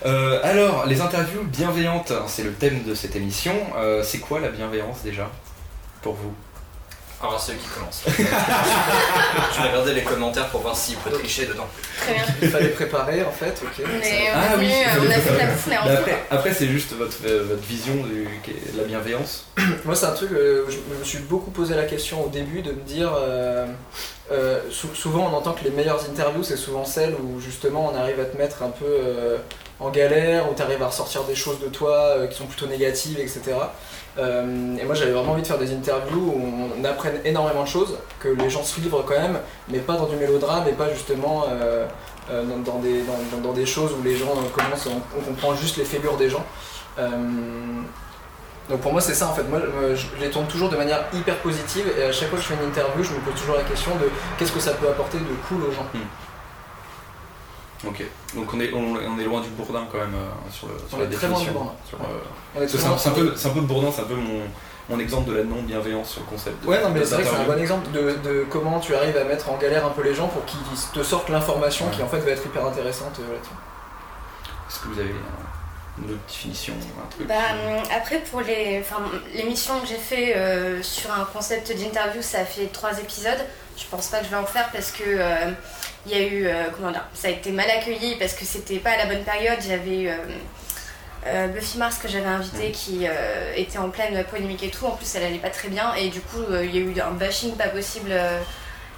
Euh, 0.05 0.39
alors 0.43 0.85
les 0.85 1.01
interviews 1.01 1.43
bienveillantes, 1.43 2.11
hein, 2.11 2.23
c'est 2.25 2.43
le 2.43 2.53
thème 2.53 2.83
de 2.83 2.95
cette 2.95 3.17
émission. 3.17 3.53
Euh, 3.75 4.01
c'est 4.01 4.19
quoi 4.19 4.39
la 4.39 4.47
bienveillance 4.47 5.03
déjà 5.03 5.29
pour 6.01 6.13
vous? 6.13 6.33
Alors, 7.21 7.39
celui 7.39 7.59
qui 7.59 7.67
commence. 7.67 8.01
Je 8.07 9.61
vais 9.61 9.67
regarder 9.69 9.93
les 9.93 10.03
commentaires 10.03 10.47
pour 10.49 10.61
voir 10.61 10.75
s'il 10.75 10.95
peut 10.97 11.09
tricher 11.11 11.45
dedans. 11.47 11.67
Très 12.01 12.13
bien. 12.13 12.23
Il 12.41 12.49
fallait 12.49 12.69
préparer 12.69 13.23
en 13.23 13.31
fait, 13.31 13.61
ok. 13.61 13.85
Ah 14.33 14.55
oui, 14.57 14.71
on 15.01 15.09
a 15.09 15.13
fait 15.13 15.37
la 15.37 15.47
après, 15.99 16.23
après 16.31 16.53
c'est 16.53 16.67
juste 16.67 16.93
votre, 16.93 17.17
votre 17.27 17.61
vision 17.63 17.95
de 17.95 18.77
la 18.77 18.83
bienveillance. 18.85 19.45
Moi, 19.85 19.95
c'est 19.95 20.05
un 20.05 20.13
truc, 20.13 20.31
euh, 20.31 20.63
je 20.69 20.77
me 20.97 21.03
suis 21.03 21.17
beaucoup 21.19 21.51
posé 21.51 21.75
la 21.75 21.83
question 21.83 22.23
au 22.25 22.29
début 22.29 22.61
de 22.61 22.71
me 22.71 22.81
dire. 22.81 23.11
euh, 23.13 23.65
euh, 24.31 24.59
sou- 24.71 24.93
souvent, 24.93 25.27
on 25.31 25.35
entend 25.35 25.53
que 25.53 25.63
les 25.63 25.71
meilleures 25.71 26.05
interviews, 26.09 26.43
c'est 26.43 26.55
souvent 26.55 26.85
celles 26.85 27.15
où 27.15 27.41
justement 27.41 27.91
on 27.91 27.97
arrive 27.97 28.19
à 28.19 28.25
te 28.25 28.37
mettre 28.37 28.61
un 28.63 28.69
peu 28.69 28.85
euh, 28.85 29.37
en 29.79 29.89
galère, 29.89 30.49
où 30.51 30.53
tu 30.55 30.61
arrives 30.61 30.83
à 30.83 30.87
ressortir 30.87 31.23
des 31.23 31.33
choses 31.35 31.59
de 31.59 31.67
toi 31.67 31.95
euh, 32.15 32.27
qui 32.27 32.37
sont 32.37 32.45
plutôt 32.45 32.67
négatives, 32.67 33.19
etc. 33.19 33.41
Euh, 34.17 34.75
et 34.77 34.85
moi, 34.85 34.95
j'avais 34.95 35.11
vraiment 35.11 35.33
envie 35.33 35.41
de 35.43 35.47
faire 35.47 35.57
des 35.59 35.71
interviews 35.73 36.33
où 36.35 36.69
on 36.79 36.83
apprenne 36.83 37.19
énormément 37.23 37.63
de 37.63 37.67
choses, 37.67 37.97
que 38.19 38.27
les 38.29 38.49
gens 38.49 38.63
se 38.63 38.79
livrent 38.81 39.03
quand 39.05 39.19
même, 39.19 39.39
mais 39.69 39.79
pas 39.79 39.95
dans 39.95 40.07
du 40.07 40.15
mélodrame 40.15 40.67
et 40.67 40.73
pas 40.73 40.89
justement. 40.93 41.45
euh, 41.49 41.85
euh, 42.31 42.43
dans, 42.63 42.77
des, 42.77 43.01
dans, 43.01 43.39
dans- 43.41 43.53
des 43.53 43.65
choses 43.65 43.91
où 43.99 44.03
les 44.03 44.15
gens 44.15 44.27
commencent, 44.53 44.87
on, 44.87 45.21
comprend 45.21 45.55
juste 45.55 45.77
les 45.77 45.83
fêlures 45.83 46.15
des 46.15 46.29
gens. 46.29 46.45
Donc 48.69 48.81
pour 48.81 48.91
moi 48.91 49.01
c'est 49.01 49.15
ça 49.15 49.29
en 49.29 49.33
fait, 49.33 49.41
moi 49.49 49.59
je 49.95 50.05
les 50.23 50.29
tourne 50.29 50.45
toujours 50.45 50.69
de 50.69 50.77
manière 50.77 51.05
hyper 51.11 51.37
positive 51.37 51.87
et 51.97 52.03
à 52.03 52.11
chaque 52.11 52.29
fois 52.29 52.37
que 52.37 52.43
je 52.43 52.49
fais 52.49 52.53
une 52.61 52.69
interview 52.69 53.03
je 53.03 53.13
me 53.13 53.19
pose 53.21 53.33
toujours 53.33 53.55
la 53.55 53.63
question 53.63 53.95
de 53.95 54.07
qu'est-ce 54.37 54.51
que 54.51 54.59
ça 54.59 54.73
peut 54.73 54.87
apporter 54.87 55.17
de 55.17 55.23
cool 55.47 55.63
aux 55.67 55.71
gens. 55.71 55.87
Ok. 57.87 58.03
Donc 58.35 58.53
on 58.53 58.59
est, 58.59 58.73
on, 58.73 58.95
on 58.95 59.19
est 59.19 59.23
loin 59.23 59.41
du 59.41 59.49
bourdin 59.49 59.87
quand 59.91 59.99
même 59.99 60.13
euh, 60.15 60.51
sur, 60.51 60.67
le, 60.67 60.73
sur 60.87 60.97
On 60.97 61.01
la 61.01 61.05
est 61.05 61.09
très 61.09 61.27
loin 61.27 61.39
du 61.39 61.45
définition. 61.45 61.53
bourdin. 61.97 62.09
Euh, 62.57 62.67
C'est 62.67 62.85
un, 62.85 63.11
un 63.11 63.15
peu, 63.15 63.33
un 63.45 63.49
peu 63.53 63.61
bourdin, 63.61 63.89
c'est 63.93 64.01
un 64.01 64.05
peu 64.05 64.15
mon, 64.15 64.41
mon 64.89 64.99
exemple 64.99 65.29
de 65.29 65.37
la 65.37 65.43
non-bienveillance 65.43 66.09
sur 66.09 66.21
le 66.21 66.25
concept. 66.27 66.61
de- 66.63 66.67
Ouais, 66.67 66.81
non, 66.81 66.89
mais 66.89 67.05
c'est 67.05 67.15
vrai 67.15 67.23
que 67.23 67.29
c'est 67.29 67.35
un 67.35 67.43
bon 67.45 67.57
exemple 67.59 67.89
de, 67.91 68.17
de 68.23 68.45
comment 68.49 68.79
tu 68.81 68.93
arrives 68.95 69.15
à 69.15 69.23
mettre 69.23 69.49
en 69.49 69.57
galère 69.57 69.85
un 69.85 69.91
peu 69.91 70.03
les 70.03 70.13
gens 70.13 70.27
pour 70.27 70.43
qu'ils 70.45 70.59
te 70.93 71.03
sortent 71.03 71.29
l'information 71.29 71.85
Ouais. 71.85 71.91
qui 71.95 72.01
en 72.03 72.07
fait 72.09 72.19
va 72.19 72.31
être 72.31 72.45
hyper 72.45 72.65
intéressante 72.65 73.17
euh, 73.21 73.33
là-dessus. 73.33 73.53
Est-ce 74.69 74.79
que 74.81 74.87
vous 74.89 74.99
avez 74.99 75.09
euh, 75.09 76.03
une 76.03 76.11
autre 76.11 76.19
définition, 76.27 76.73
un 76.73 77.09
truc 77.15 77.27
Bah, 77.27 77.35
hum, 77.53 77.83
après, 77.95 78.19
pour 78.19 78.41
les, 78.41 78.81
enfin, 78.81 79.01
l'émission 79.33 79.79
que 79.79 79.87
j'ai 79.87 79.95
fait 79.95 80.35
euh, 80.35 80.83
sur 80.83 81.11
un 81.13 81.23
concept 81.33 81.71
d'interview, 81.75 82.21
ça 82.21 82.39
a 82.39 82.45
fait 82.45 82.67
trois 82.67 82.97
épisodes. 82.99 83.39
Je 83.79 83.85
pense 83.89 84.07
pas 84.07 84.19
que 84.19 84.25
je 84.25 84.29
vais 84.29 84.35
en 84.35 84.45
faire 84.45 84.69
parce 84.73 84.91
que 84.91 85.03
euh, 85.05 85.51
il 86.05 86.11
y 86.11 86.15
a 86.15 86.21
eu, 86.27 86.45
euh, 86.47 86.65
comment 86.75 86.91
dire, 86.91 87.05
ça 87.13 87.29
a 87.29 87.31
été 87.31 87.51
mal 87.51 87.69
accueilli 87.69 88.15
parce 88.17 88.33
que 88.33 88.45
c'était 88.45 88.79
pas 88.79 88.91
à 88.91 88.97
la 88.97 89.05
bonne 89.05 89.23
période. 89.23 89.57
J'avais 89.65 90.01
eu, 90.01 90.07
euh, 90.09 90.13
euh, 91.27 91.47
Buffy 91.47 91.77
Mars 91.77 91.97
que 91.97 92.07
j'avais 92.07 92.27
invité 92.27 92.71
qui 92.71 93.05
euh, 93.07 93.53
était 93.55 93.77
en 93.77 93.89
pleine 93.89 94.23
polémique 94.25 94.63
et 94.63 94.69
tout. 94.69 94.85
En 94.85 94.91
plus, 94.91 95.15
elle 95.15 95.23
allait 95.23 95.37
pas 95.37 95.49
très 95.49 95.69
bien 95.69 95.93
et 95.95 96.09
du 96.09 96.21
coup, 96.21 96.41
euh, 96.49 96.65
il 96.65 96.75
y 96.75 96.77
a 96.77 96.81
eu 96.81 97.01
un 97.01 97.11
bashing 97.11 97.55
pas 97.55 97.67
possible. 97.69 98.11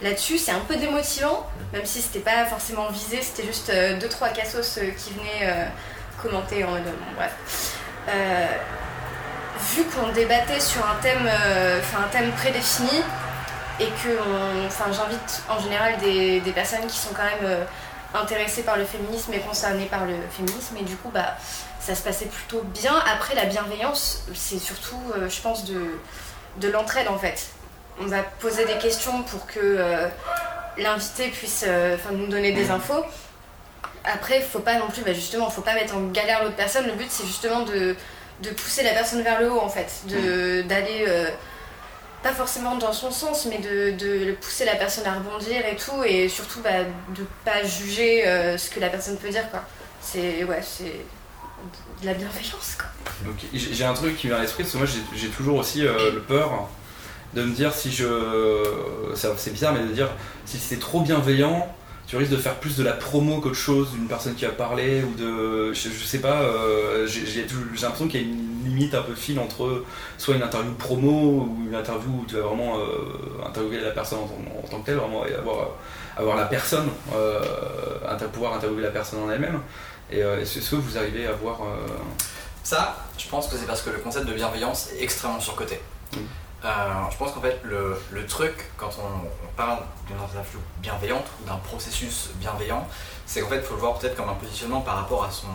Là-dessus, 0.02 0.40
c'est 0.40 0.52
un 0.52 0.62
peu 0.68 0.78
démotivant, 0.78 1.46
même 1.74 1.86
si 1.86 2.02
c'était 2.02 2.20
pas 2.20 2.46
forcément 2.48 2.90
visé, 2.90 3.22
c'était 3.22 3.46
juste 3.46 3.72
deux 4.00 4.10
trois 4.10 4.30
cassos 4.30 4.80
qui 4.98 5.14
venaient 5.14 5.68
commenter 6.20 6.64
en 6.64 6.72
mode 6.72 6.86
bon, 6.86 6.92
bref. 7.16 7.32
Vu 9.76 9.84
qu'on 9.84 10.12
débattait 10.12 10.60
sur 10.60 10.84
un 10.84 10.96
thème, 11.04 11.30
enfin 11.82 12.06
un 12.06 12.08
thème 12.08 12.32
prédéfini 12.32 13.04
et 13.82 13.88
que 14.04 14.94
j'invite 14.94 15.42
en 15.50 15.60
général 15.60 15.98
des, 15.98 16.40
des 16.40 16.52
personnes 16.52 16.86
qui 16.88 16.98
sont 16.98 17.14
quand 17.16 17.24
même 17.24 17.46
euh, 17.46 17.64
intéressées 18.14 18.62
par 18.62 18.78
le 18.78 18.86
féminisme 18.86 19.34
et 19.34 19.40
concernées 19.40 19.86
par 19.86 20.06
le 20.06 20.16
féminisme 20.30 20.78
et 20.78 20.84
du 20.84 20.96
coup 20.96 21.10
bah 21.14 21.36
ça 21.80 21.96
se 21.96 22.04
passait 22.04 22.26
plutôt 22.26 22.62
bien. 22.62 22.94
Après 23.12 23.34
la 23.34 23.46
bienveillance, 23.46 24.26
c'est 24.36 24.60
surtout 24.60 25.02
euh, 25.18 25.30
je 25.30 25.42
pense 25.42 25.66
de, 25.66 25.82
de 26.58 26.70
l'entraide 26.70 27.08
en 27.08 27.18
fait. 27.18 27.48
On 28.00 28.06
va 28.06 28.22
poser 28.40 28.66
des 28.66 28.78
questions 28.78 29.24
pour 29.24 29.48
que 29.48 29.60
euh, 29.60 30.08
l'invité 30.78 31.30
puisse 31.30 31.66
nous 32.12 32.28
donner 32.28 32.52
des 32.52 32.72
infos. 32.72 33.04
Après, 34.04 34.42
faut 34.42 34.60
pas 34.60 34.76
non 34.80 34.88
plus, 34.88 35.04
bah 35.04 35.14
justement, 35.14 35.50
faut 35.50 35.62
pas 35.62 35.74
mettre 35.76 35.96
en 35.96 36.02
galère 36.08 36.44
l'autre 36.44 36.56
personne. 36.56 36.88
Le 36.88 36.94
but, 36.94 37.12
c'est 37.12 37.28
justement 37.28 37.62
de, 37.62 37.96
de 38.42 38.50
pousser 38.50 38.82
la 38.82 38.92
personne 38.92 39.22
vers 39.22 39.40
le 39.40 39.52
haut, 39.52 39.60
en 39.60 39.70
fait. 39.70 39.92
D'aller, 40.08 41.06
pas 42.24 42.34
forcément 42.34 42.76
dans 42.78 42.94
son 42.94 43.12
sens, 43.12 43.48
mais 43.50 43.58
de, 43.60 43.92
de 43.98 44.32
pousser 44.34 44.66
la 44.66 44.76
personne 44.76 45.06
à 45.06 45.16
rebondir 45.16 45.66
et 45.66 45.76
tout. 45.76 46.04
Et 46.06 46.30
surtout, 46.30 46.60
bah, 46.62 46.84
de 47.16 47.26
pas 47.46 47.64
juger 47.64 48.28
euh, 48.28 48.58
ce 48.58 48.70
que 48.70 48.80
la 48.80 48.90
personne 48.90 49.18
peut 49.18 49.30
dire, 49.30 49.50
quoi. 49.50 49.64
C'est, 50.02 50.44
ouais, 50.44 50.62
c'est 50.62 50.96
de 52.02 52.06
la 52.06 52.14
bienveillance, 52.14 52.76
quoi. 52.78 52.88
Donc 53.26 53.36
j'ai 53.54 53.84
un 53.84 53.94
truc 53.94 54.18
qui 54.18 54.28
vient 54.28 54.38
à 54.38 54.42
l'esprit, 54.42 54.64
parce 54.64 54.74
que 54.74 54.78
moi 54.80 54.88
j'ai- 55.16 55.28
toujours 55.30 55.58
aussi 55.58 55.86
euh, 55.86 56.12
le 56.14 56.22
peur 56.22 56.68
de 57.34 57.44
me 57.44 57.52
dire 57.54 57.74
si 57.74 57.92
je. 57.92 58.06
C'est 59.16 59.52
bizarre, 59.54 59.74
mais 59.74 59.82
de 59.82 59.94
dire 59.94 60.10
si 60.46 60.58
c'est 60.58 60.80
trop 60.80 61.02
bienveillant, 61.02 61.74
tu 62.12 62.18
risques 62.18 62.32
de 62.32 62.38
faire 62.38 62.56
plus 62.56 62.76
de 62.76 62.84
la 62.84 62.92
promo 62.92 63.40
qu'autre 63.40 63.56
chose 63.56 63.92
d'une 63.92 64.06
personne 64.08 64.36
qui 64.36 64.46
a 64.46 64.50
parlé 64.50 65.02
ou 65.02 65.14
de. 65.16 65.72
Je, 65.72 65.88
je 65.90 66.04
sais 66.04 66.20
pas, 66.20 66.42
euh, 66.42 67.08
j'ai 67.08 67.46
l'impression 67.82 68.08
qu'il 68.10 68.22
y 68.22 68.24
a 68.26 68.28
une 68.28 68.66
limite 68.66 68.94
un 68.94 69.02
peu 69.02 69.16
fine 69.16 69.40
entre 69.40 69.86
soit 70.18 70.36
une 70.36 70.44
interview 70.44 70.74
promo 70.74 71.10
ou 71.48 71.64
une 71.70 71.74
interview 71.74 72.10
où 72.12 72.26
tu 72.28 72.36
vas 72.36 72.42
vraiment 72.42 72.78
euh, 72.80 73.48
interviewer 73.48 73.80
la 73.80 73.92
personne 73.92 74.20
en, 74.20 74.28
tant- 74.28 74.66
en 74.66 74.68
tant 74.70 74.82
que 74.82 74.86
telle, 74.88 74.98
vraiment 74.98 75.26
et 75.26 75.34
avoir, 75.34 75.70
avoir 76.18 76.36
la 76.36 76.46
personne, 76.48 76.90
euh, 77.16 77.40
inter- 78.10 78.26
pouvoir 78.34 78.56
interviewer 78.56 78.82
la 78.84 78.92
personne 78.92 79.20
en 79.24 79.32
elle-même. 79.32 79.62
Et 80.12 80.22
euh, 80.22 80.42
est-ce 80.42 80.60
est-ce 80.60 80.72
que 80.72 80.76
vous 80.76 80.98
arrivez 80.98 81.26
à 81.28 81.32
voir. 81.32 81.62
euh, 81.64 81.88
Ça, 82.64 82.98
je 83.18 83.28
pense 83.30 83.48
que 83.48 83.56
c'est 83.56 83.66
parce 83.68 83.82
que 83.84 83.90
le 83.90 84.00
concept 84.00 84.26
de 84.26 84.34
bienveillance 84.34 84.90
est 85.00 85.02
extrêmement 85.02 85.40
surcoté. 85.40 85.80
Mm. 86.14 86.18
Euh, 86.64 86.70
je 87.12 87.18
pense 87.18 87.32
qu'en 87.32 87.42
fait, 87.42 87.60
le, 87.64 88.00
le 88.12 88.26
truc, 88.28 88.54
quand 88.78 88.92
on, 89.00 89.28
on 89.46 89.52
parle 89.56 89.80
d'une 90.08 90.18
interview 90.18 90.60
bienveillante 90.78 91.26
ou 91.42 91.46
d'un 91.48 91.56
processus 91.58 92.30
bienveillant, 92.36 92.88
c'est 93.26 93.42
qu'en 93.42 93.50
fait, 93.50 93.58
il 93.58 93.64
faut 93.64 93.74
le 93.74 93.80
voir 93.80 93.98
peut-être 93.98 94.16
comme 94.16 94.30
un 94.30 94.36
positionnement 94.36 94.82
par 94.82 94.96
rapport 94.98 95.24
à, 95.26 95.32
son, 95.32 95.48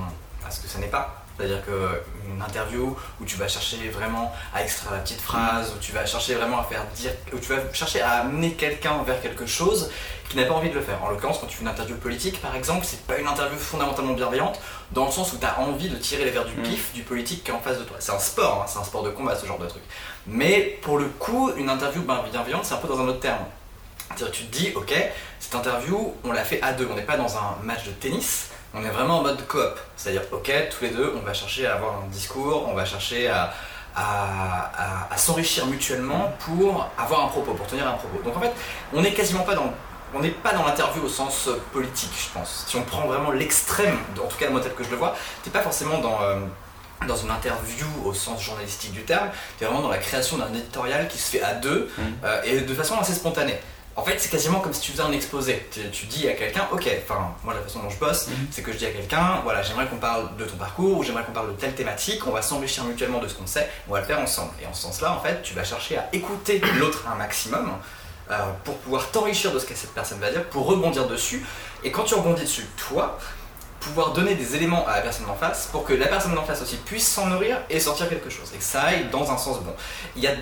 à 0.47 0.51
ce 0.51 0.61
que 0.61 0.69
ça 0.69 0.79
n'est 0.79 0.89
pas. 0.89 1.23
C'est-à-dire 1.39 1.63
qu'une 1.67 2.41
interview 2.41 2.97
où 3.21 3.25
tu 3.27 3.37
vas 3.37 3.47
chercher 3.47 3.91
vraiment 3.91 4.33
à 4.55 4.63
extraire 4.63 4.93
la 4.93 5.01
petite 5.01 5.21
phrase, 5.21 5.75
où 5.77 5.79
tu 5.79 5.93
vas 5.93 6.07
chercher 6.07 6.35
vraiment 6.35 6.59
à 6.61 6.65
faire 6.65 6.83
dire, 6.97 7.11
où 7.33 7.39
tu 7.39 7.53
vas 7.53 7.61
chercher 7.75 8.01
à 8.01 8.23
amener 8.23 8.55
quelqu'un 8.55 9.03
vers 9.03 9.21
quelque 9.21 9.45
chose 9.45 9.91
qui 10.31 10.39
n'a 10.39 10.45
pas 10.47 10.55
envie 10.55 10.71
de 10.71 10.75
le 10.75 10.81
faire. 10.81 11.05
En 11.05 11.11
l'occurrence, 11.11 11.39
quand 11.39 11.47
tu 11.47 11.57
fais 11.59 11.63
une 11.63 11.69
interview 11.69 11.95
politique, 11.97 12.41
par 12.41 12.57
exemple, 12.57 12.87
c'est 12.89 13.07
pas 13.07 13.19
une 13.19 13.29
interview 13.29 13.59
fondamentalement 13.59 14.15
bienveillante, 14.15 14.59
dans 14.93 15.05
le 15.05 15.13
sens 15.13 15.33
où 15.35 15.37
tu 15.39 15.45
as 15.45 15.61
envie 15.61 15.91
de 15.91 15.97
tirer 15.97 16.25
les 16.25 16.31
verres 16.31 16.47
du 16.47 16.55
Mm. 16.59 16.63
pif 16.63 16.93
du 16.95 17.03
politique 17.03 17.45
qui 17.45 17.51
est 17.51 17.55
en 17.55 17.61
face 17.61 17.79
de 17.79 17.85
toi. 17.85 17.99
C'est 18.01 18.13
un 18.13 18.19
sport, 18.19 18.63
hein, 18.63 18.67
c'est 18.67 18.79
un 18.79 18.85
sport 18.85 19.03
de 19.03 19.11
combat, 19.11 19.37
ce 19.37 19.45
genre 19.45 19.59
de 19.59 19.67
truc. 19.67 19.83
Mais 20.29 20.79
pour 20.83 20.99
le 20.99 21.07
coup, 21.07 21.51
une 21.57 21.71
interview 21.71 22.03
bienveillante, 22.03 22.65
c'est 22.65 22.75
un 22.75 22.79
peu 22.79 22.89
dans 22.89 23.01
un 23.01 23.09
autre 23.09 23.21
terme. 23.21 23.45
C'est-à-dire 24.09 24.33
tu 24.33 24.45
te 24.45 24.57
dis, 24.57 24.73
ok, 24.75 24.95
cette 25.39 25.55
interview, 25.55 26.15
on 26.25 26.33
l'a 26.33 26.45
fait 26.45 26.61
à 26.63 26.73
deux, 26.73 26.89
on 26.91 26.95
n'est 26.95 27.03
pas 27.03 27.17
dans 27.17 27.37
un 27.37 27.57
match 27.63 27.85
de 27.85 27.91
tennis, 27.91 28.51
on 28.75 28.85
est 28.85 28.91
vraiment 28.91 29.19
en 29.19 29.23
mode 29.23 29.47
coop. 29.47 29.79
C'est-à-dire, 29.97 30.23
ok, 30.33 30.51
tous 30.71 30.85
les 30.85 30.91
deux, 30.91 31.15
on 31.17 31.25
va 31.25 31.33
chercher 31.33 31.67
à 31.67 31.75
avoir 31.75 32.03
un 32.03 32.09
discours, 32.09 32.69
on 32.69 32.75
va 32.75 32.85
chercher 32.85 33.29
à 33.29 33.53
s'enrichir 35.17 35.67
mutuellement 35.67 36.33
pour 36.41 36.91
avoir 36.99 37.25
un 37.25 37.29
propos, 37.29 37.55
pour 37.55 37.67
tenir 37.67 37.87
un 37.87 37.93
propos. 37.95 38.21
Donc 38.25 38.37
en 38.37 38.41
fait, 38.41 38.53
on 38.93 39.03
n'est 39.03 39.15
quasiment 39.15 39.43
pas 39.43 39.55
dans... 39.55 39.73
On 40.15 40.21
n'est 40.21 40.31
pas 40.31 40.53
dans 40.53 40.65
l'interview 40.65 41.03
au 41.03 41.09
sens 41.09 41.49
euh, 41.49 41.61
politique, 41.73 42.13
je 42.17 42.39
pense. 42.39 42.65
Si 42.69 42.77
on 42.77 42.83
prend 42.83 43.07
vraiment 43.07 43.33
l'extrême, 43.33 43.99
en 44.17 44.29
tout 44.29 44.37
cas 44.39 44.49
moi 44.49 44.61
tel 44.61 44.73
que 44.73 44.85
je 44.85 44.91
le 44.91 44.97
vois, 44.97 45.17
t'es 45.43 45.51
pas 45.51 45.63
forcément 45.63 45.99
dans, 45.99 46.23
euh, 46.23 46.37
dans 47.07 47.17
une 47.17 47.31
interview 47.31 47.87
au 48.05 48.15
sens 48.15 48.43
journalistique 48.43 48.93
du 48.93 49.03
terme, 49.03 49.29
t'es 49.59 49.65
vraiment 49.67 49.83
dans 49.83 49.91
la 49.91 49.99
création 49.99 50.39
d'un 50.39 50.49
éditorial 50.55 51.09
qui 51.09 51.19
se 51.19 51.31
fait 51.37 51.43
à 51.43 51.53
deux 51.55 51.91
Mm. 51.99 52.03
euh, 52.25 52.43
et 52.45 52.61
de 52.61 52.75
façon 52.75 52.99
assez 52.99 53.13
spontanée. 53.15 53.59
En 53.99 54.03
fait, 54.05 54.17
c'est 54.19 54.29
quasiment 54.31 54.61
comme 54.61 54.75
si 54.75 54.81
tu 54.83 54.93
faisais 54.93 55.03
un 55.03 55.13
exposé. 55.13 55.67
Tu, 55.73 55.81
tu 55.91 56.05
dis 56.07 56.29
à 56.29 56.33
quelqu'un, 56.35 56.69
ok, 56.71 56.87
enfin, 57.03 57.35
moi 57.43 57.55
la 57.55 57.61
façon 57.63 57.79
dont 57.81 57.89
je 57.89 57.97
bosse, 57.99 58.27
Mhm. 58.29 58.35
c'est 58.51 58.61
que 58.63 58.71
je 58.73 58.77
dis 58.77 58.85
à 58.87 58.91
quelqu'un, 58.91 59.41
voilà, 59.43 59.63
j'aimerais 59.63 59.87
qu'on 59.87 59.97
parle 59.97 60.37
de 60.37 60.45
ton 60.45 60.57
parcours, 60.57 60.99
ou 60.99 61.03
j'aimerais 61.03 61.25
qu'on 61.25 61.33
parle 61.33 61.49
de 61.55 61.59
telle 61.59 61.75
thématique, 61.75 62.27
on 62.27 62.31
va 62.31 62.43
s'enrichir 62.43 62.85
mutuellement 62.85 63.21
de 63.21 63.29
ce 63.29 63.35
qu'on 63.35 63.47
sait, 63.47 63.71
on 63.89 63.93
va 63.95 64.01
le 64.01 64.07
faire 64.07 64.21
ensemble. 64.21 64.51
Et 64.63 64.67
en 64.67 64.75
ce 64.75 64.83
sens-là, 64.83 65.13
en 65.13 65.21
fait, 65.21 65.41
tu 65.43 65.55
vas 65.55 65.65
chercher 65.65 65.97
à 65.97 66.09
écouter 66.13 66.61
l'autre 66.79 67.05
un 67.11 67.15
maximum 67.15 67.73
euh, 68.31 68.37
pour 68.65 68.77
pouvoir 68.79 69.11
t'enrichir 69.13 69.51
de 69.53 69.59
ce 69.59 69.65
que 69.65 69.75
cette 69.75 69.95
personne 69.95 70.19
va 70.19 70.31
dire, 70.31 70.45
pour 70.51 70.67
rebondir 70.67 71.07
dessus. 71.07 71.47
Et 71.85 71.91
quand 71.91 72.03
tu 72.03 72.15
rebondis 72.17 72.43
dessus, 72.43 72.67
toi, 72.77 73.19
pouvoir 73.89 74.13
donner 74.13 74.35
des 74.35 74.55
éléments 74.57 74.87
à 74.87 74.97
la 74.97 75.03
personne 75.03 75.27
d'en 75.27 75.35
face 75.37 75.69
pour 75.73 75.85
que 75.85 75.93
la 75.95 76.07
personne 76.07 76.35
d'en 76.35 76.45
face 76.45 76.63
aussi 76.63 76.77
puisse 76.77 77.07
s'en 77.09 77.27
nourrir 77.27 77.59
et 77.71 77.81
sortir 77.81 78.09
quelque 78.09 78.31
chose 78.31 78.51
et 78.55 78.59
que 78.59 78.65
ça 78.65 78.83
aille 78.83 79.07
dans 79.11 79.31
un 79.31 79.39
sens 79.39 79.61
bon. 79.61 79.73
Il 80.17 80.23
y 80.23 80.27
a 80.27 80.33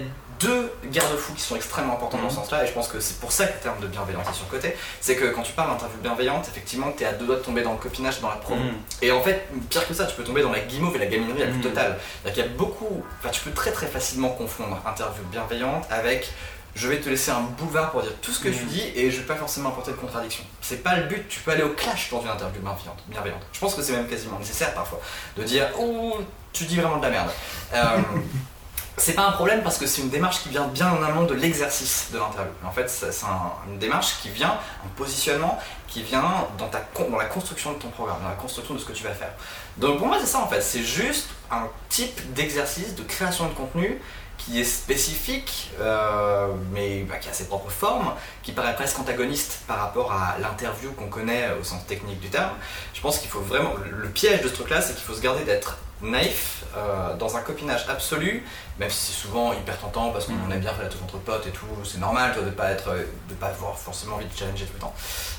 deux 0.41 0.73
garde-fous 0.91 1.33
qui 1.35 1.41
sont 1.43 1.55
extrêmement 1.55 1.95
importants 1.95 2.19
dans 2.19 2.29
ce 2.29 2.35
sens-là 2.37 2.65
et 2.65 2.67
je 2.67 2.73
pense 2.73 2.89
que 2.89 2.99
c'est 2.99 3.21
pour 3.21 3.31
ça 3.31 3.47
que 3.47 3.55
le 3.55 3.61
terme 3.61 3.79
de 3.81 3.87
bienveillance 3.87 4.27
est 4.29 4.35
sur 4.35 4.45
le 4.47 4.51
côté. 4.51 4.77
C'est 5.01 5.15
que 5.15 5.27
quand 5.27 5.43
tu 5.43 5.53
parles 5.53 5.71
d'interview 5.71 5.97
bienveillante, 6.03 6.49
effectivement, 6.49 6.93
tu 6.97 7.05
es 7.05 7.07
à 7.07 7.13
deux 7.13 7.25
doigts 7.27 7.37
de 7.37 7.43
tomber 7.43 7.63
dans 7.63 7.73
le 7.73 7.79
copinage, 7.79 8.21
dans 8.21 8.29
la 8.29 8.35
promo. 8.37 8.61
Mm. 8.65 8.75
Et 9.03 9.13
en 9.13 9.23
fait, 9.23 9.47
pire 9.71 9.87
que 9.87 9.95
ça, 9.95 10.05
tu 10.07 10.17
peux 10.17 10.25
tomber 10.25 10.43
dans 10.43 10.51
la 10.51 10.59
guimauve 10.61 10.97
et 10.97 10.99
la 10.99 11.07
gaminerie 11.07 11.39
la 11.39 11.47
plus 11.47 11.55
Mhm. 11.57 11.63
totale. 11.63 11.99
C'est-à-dire 12.23 12.45
qu'il 12.45 12.53
y 12.53 12.55
a 12.55 12.59
beaucoup. 12.59 13.05
Enfin, 13.21 13.31
tu 13.31 13.41
peux 13.43 13.53
très 13.53 13.71
très 13.71 13.87
facilement 13.87 14.31
confondre 14.31 14.77
interview 14.85 15.23
bienveillante 15.31 15.87
avec 15.91 16.33
je 16.75 16.89
vais 16.89 17.01
te 17.01 17.09
laisser 17.09 17.31
un 17.31 17.41
boulevard 17.59 17.91
pour 17.93 18.03
dire 18.03 18.13
tout 18.21 18.33
ce 18.33 18.41
que 18.41 18.49
tu 18.49 18.63
Mhm. 18.65 18.69
dis 18.69 18.83
et 18.97 19.11
je 19.11 19.19
vais 19.19 19.27
pas 19.27 19.37
forcément 19.37 19.69
apporter 19.71 19.93
de 19.93 19.97
contradiction. 19.97 20.45
C'est 20.61 20.83
pas 20.83 20.97
le 20.97 21.05
but, 21.05 21.29
tu 21.29 21.41
peux 21.41 21.53
aller 21.53 21.63
au 21.63 21.71
clash 21.71 22.11
dans 22.11 22.21
une 22.23 22.29
interview 22.29 22.61
bienveillante. 23.09 23.43
Je 23.53 23.61
pense 23.61 23.75
que 23.75 23.83
c'est 23.83 23.93
même 23.93 24.09
quasiment 24.09 24.39
nécessaire 24.39 24.75
parfois 24.75 25.01
de 25.37 25.43
dire 25.45 25.69
oh, 25.79 26.19
tu 26.53 26.65
dis 26.65 26.77
vraiment 26.77 26.97
de 26.99 27.03
la 27.05 27.11
merde. 27.11 27.31
Euh, 27.75 27.99
c'est 28.97 29.15
pas 29.15 29.27
un 29.27 29.33
problème 29.33 29.63
parce 29.63 29.79
que 29.79 29.87
c'est 29.87 30.03
une 30.03 30.09
démarche 30.11 30.43
qui 30.43 30.49
vient 30.51 30.67
bien 30.69 30.91
en 30.91 31.03
amont 31.03 31.25
de 31.25 31.35
l'exercice 31.35 32.09
de 32.13 32.19
l'interview. 32.19 32.53
En 32.65 32.71
fait, 32.71 32.89
c'est 32.89 33.07
un- 33.25 33.53
une 33.69 33.79
démarche 33.79 34.21
qui 34.23 34.29
vient, 34.31 34.53
un 34.85 34.89
positionnement 34.97 35.59
qui 35.89 36.03
vient 36.03 36.23
dans, 36.59 36.69
ta, 36.69 36.81
dans 37.09 37.17
la 37.17 37.25
construction 37.27 37.73
de 37.73 37.79
ton 37.79 37.89
programme, 37.89 38.19
dans 38.23 38.29
la 38.29 38.35
construction 38.35 38.75
de 38.75 38.79
ce 38.81 38.85
que 38.85 38.93
tu 38.93 39.05
vas 39.05 39.15
faire. 39.15 39.33
Donc 39.79 39.99
pour 39.99 40.07
moi, 40.07 40.19
c'est 40.21 40.27
ça 40.27 40.41
en 40.41 40.47
fait. 40.47 40.61
C'est 40.61 40.83
juste 40.83 41.29
un 41.51 41.69
type 41.89 42.33
d'exercice 42.35 42.95
de 42.95 43.03
création 43.03 43.49
de 43.49 43.55
contenu 43.55 44.01
qui 44.37 44.61
est 44.61 44.65
spécifique, 44.65 45.71
euh, 45.81 46.49
mais 46.73 47.03
bah, 47.03 47.17
qui 47.17 47.29
a 47.29 47.33
ses 47.33 47.47
propres 47.47 47.71
formes, 47.71 48.13
qui 48.43 48.53
paraît 48.53 48.75
presque 48.75 48.99
antagoniste 48.99 49.61
par 49.67 49.79
rapport 49.79 50.13
à 50.13 50.37
l'interview 50.41 50.93
qu'on 50.93 51.09
connaît 51.09 51.49
au 51.61 51.65
sens 51.65 51.87
technique 51.87 52.21
du 52.21 52.29
terme. 52.29 52.53
Je 52.93 53.01
pense 53.01 53.19
qu'il 53.19 53.31
faut 53.31 53.41
vraiment. 53.41 53.75
Le 53.91 54.09
piège 54.09 54.43
de 54.43 54.49
ce 54.49 54.55
truc-là, 54.55 54.81
c'est 54.81 54.95
qu'il 54.95 55.05
faut 55.05 55.15
se 55.15 55.21
garder 55.21 55.45
d'être 55.45 55.79
naïf 56.03 56.65
euh, 56.77 57.15
dans 57.17 57.37
un 57.37 57.41
copinage 57.41 57.87
absolu, 57.89 58.45
même 58.79 58.91
si 58.91 59.13
c'est 59.13 59.21
souvent 59.21 59.53
hyper 59.53 59.79
tentant 59.79 60.11
parce 60.11 60.27
qu'on 60.27 60.33
Mhm. 60.35 60.53
aime 60.53 60.61
bien 60.61 60.73
faire 60.73 60.83
la 60.83 60.89
teuf 60.89 61.03
entre 61.03 61.19
potes 61.19 61.47
et 61.47 61.51
tout, 61.51 61.67
c'est 61.85 61.99
normal 61.99 62.33
toi, 62.35 62.43
de 62.43 62.51
pas 62.51 62.71
être, 62.71 62.91
de 63.29 63.35
pas 63.35 63.47
avoir 63.47 63.79
forcément 63.79 64.17
envie 64.17 64.27
de 64.27 64.37
challenger 64.37 64.65
tout 64.67 64.73
le 64.75 64.81
temps. 64.81 64.95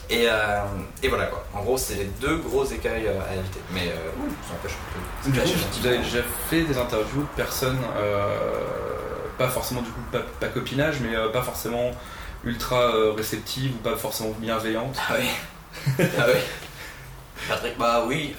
Et, 0.09 0.27
euh, 0.29 0.59
et 1.03 1.07
voilà 1.07 1.25
quoi. 1.25 1.45
En 1.53 1.61
gros, 1.61 1.77
c'est 1.77 1.95
les 1.95 2.05
deux 2.05 2.37
gros 2.37 2.65
écueils 2.65 3.07
euh, 3.07 3.19
à 3.29 3.35
éviter. 3.35 3.59
Mais 3.71 3.87
ça 4.47 4.53
empêche 4.53 4.71
que 5.23 5.29
Du 5.29 5.33
coup, 5.33 5.45
clasher 5.45 5.55
vous 5.81 5.87
avez 5.87 5.97
déjà 5.99 6.19
fait 6.49 6.61
des 6.61 6.77
interviews 6.77 7.21
de 7.21 7.27
personnes, 7.35 7.79
pas 9.37 9.49
forcément 9.49 9.81
du 9.81 9.89
coup 9.89 10.01
pas, 10.11 10.21
pas 10.39 10.47
copinage, 10.47 10.95
mais 11.01 11.13
pas 11.33 11.41
forcément 11.41 11.91
ultra 12.45 12.91
réceptives 13.15 13.73
ou 13.75 13.77
pas 13.79 13.95
forcément 13.97 14.29
bienveillantes. 14.37 14.95
Ah 15.09 15.15
oui. 15.19 15.27
ah 16.17 16.25
oui. 16.27 16.39
Patrick, 17.49 17.77
bah 17.77 18.03
oui. 18.07 18.33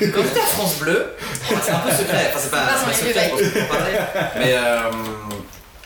Quand 0.00 0.22
j'étais 0.22 0.40
à 0.40 0.46
France 0.46 0.78
Bleu, 0.78 1.14
c'est 1.62 1.70
un 1.70 1.78
peu 1.78 1.90
secret, 1.90 2.30
enfin 2.30 2.38
c'est 2.38 2.50
pas, 2.50 2.66
pas 2.66 2.92
secret, 2.92 3.24
je 3.24 3.30
pense 3.30 3.52
qu'on 3.68 3.74
parler, 3.74 3.92
mais 4.38 4.54
euh, 4.54 4.90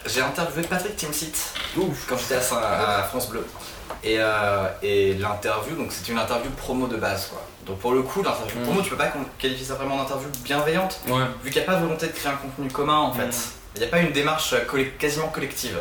j'ai 0.07 0.21
interviewé 0.23 0.67
Patrick 0.67 0.97
Timsit 0.97 1.35
quand 2.09 2.17
j'étais 2.19 2.37
à, 2.37 3.03
France 3.09 3.29
Bleu. 3.29 3.45
Et, 4.05 4.17
euh, 4.19 4.67
et 4.83 5.15
l'interview, 5.15 5.75
donc 5.75 5.89
c'est 5.91 6.11
une 6.13 6.19
interview 6.19 6.51
promo 6.53 6.87
de 6.87 6.97
base 6.97 7.27
quoi. 7.27 7.43
Donc 7.67 7.79
pour 7.81 7.93
le 7.93 8.03
coup, 8.03 8.23
l'interview 8.23 8.61
Mm. 8.61 8.65
promo, 8.65 8.83
tu 8.83 8.91
peux 8.91 8.97
pas 8.97 9.13
qualifier 9.39 9.67
ça 9.67 9.75
vraiment 9.75 9.97
d'interview 9.97 10.29
bienveillante, 10.45 11.01
Ouais. 11.09 11.25
vu 11.43 11.51
qu'il 11.51 11.61
n'y 11.61 11.69
a 11.69 11.73
pas 11.73 11.79
volonté 11.79 12.07
de 12.07 12.13
créer 12.13 12.31
un 12.33 12.37
contenu 12.37 12.71
commun 12.71 12.97
en 12.99 13.13
fait. 13.13 13.27
Mm. 13.27 13.33
Il 13.77 13.81
n'y 13.81 13.87
a 13.87 13.91
pas 13.91 13.99
une 13.99 14.13
démarche 14.13 14.55
euh, 14.55 14.85
quasiment 14.99 15.29
collective. 15.29 15.79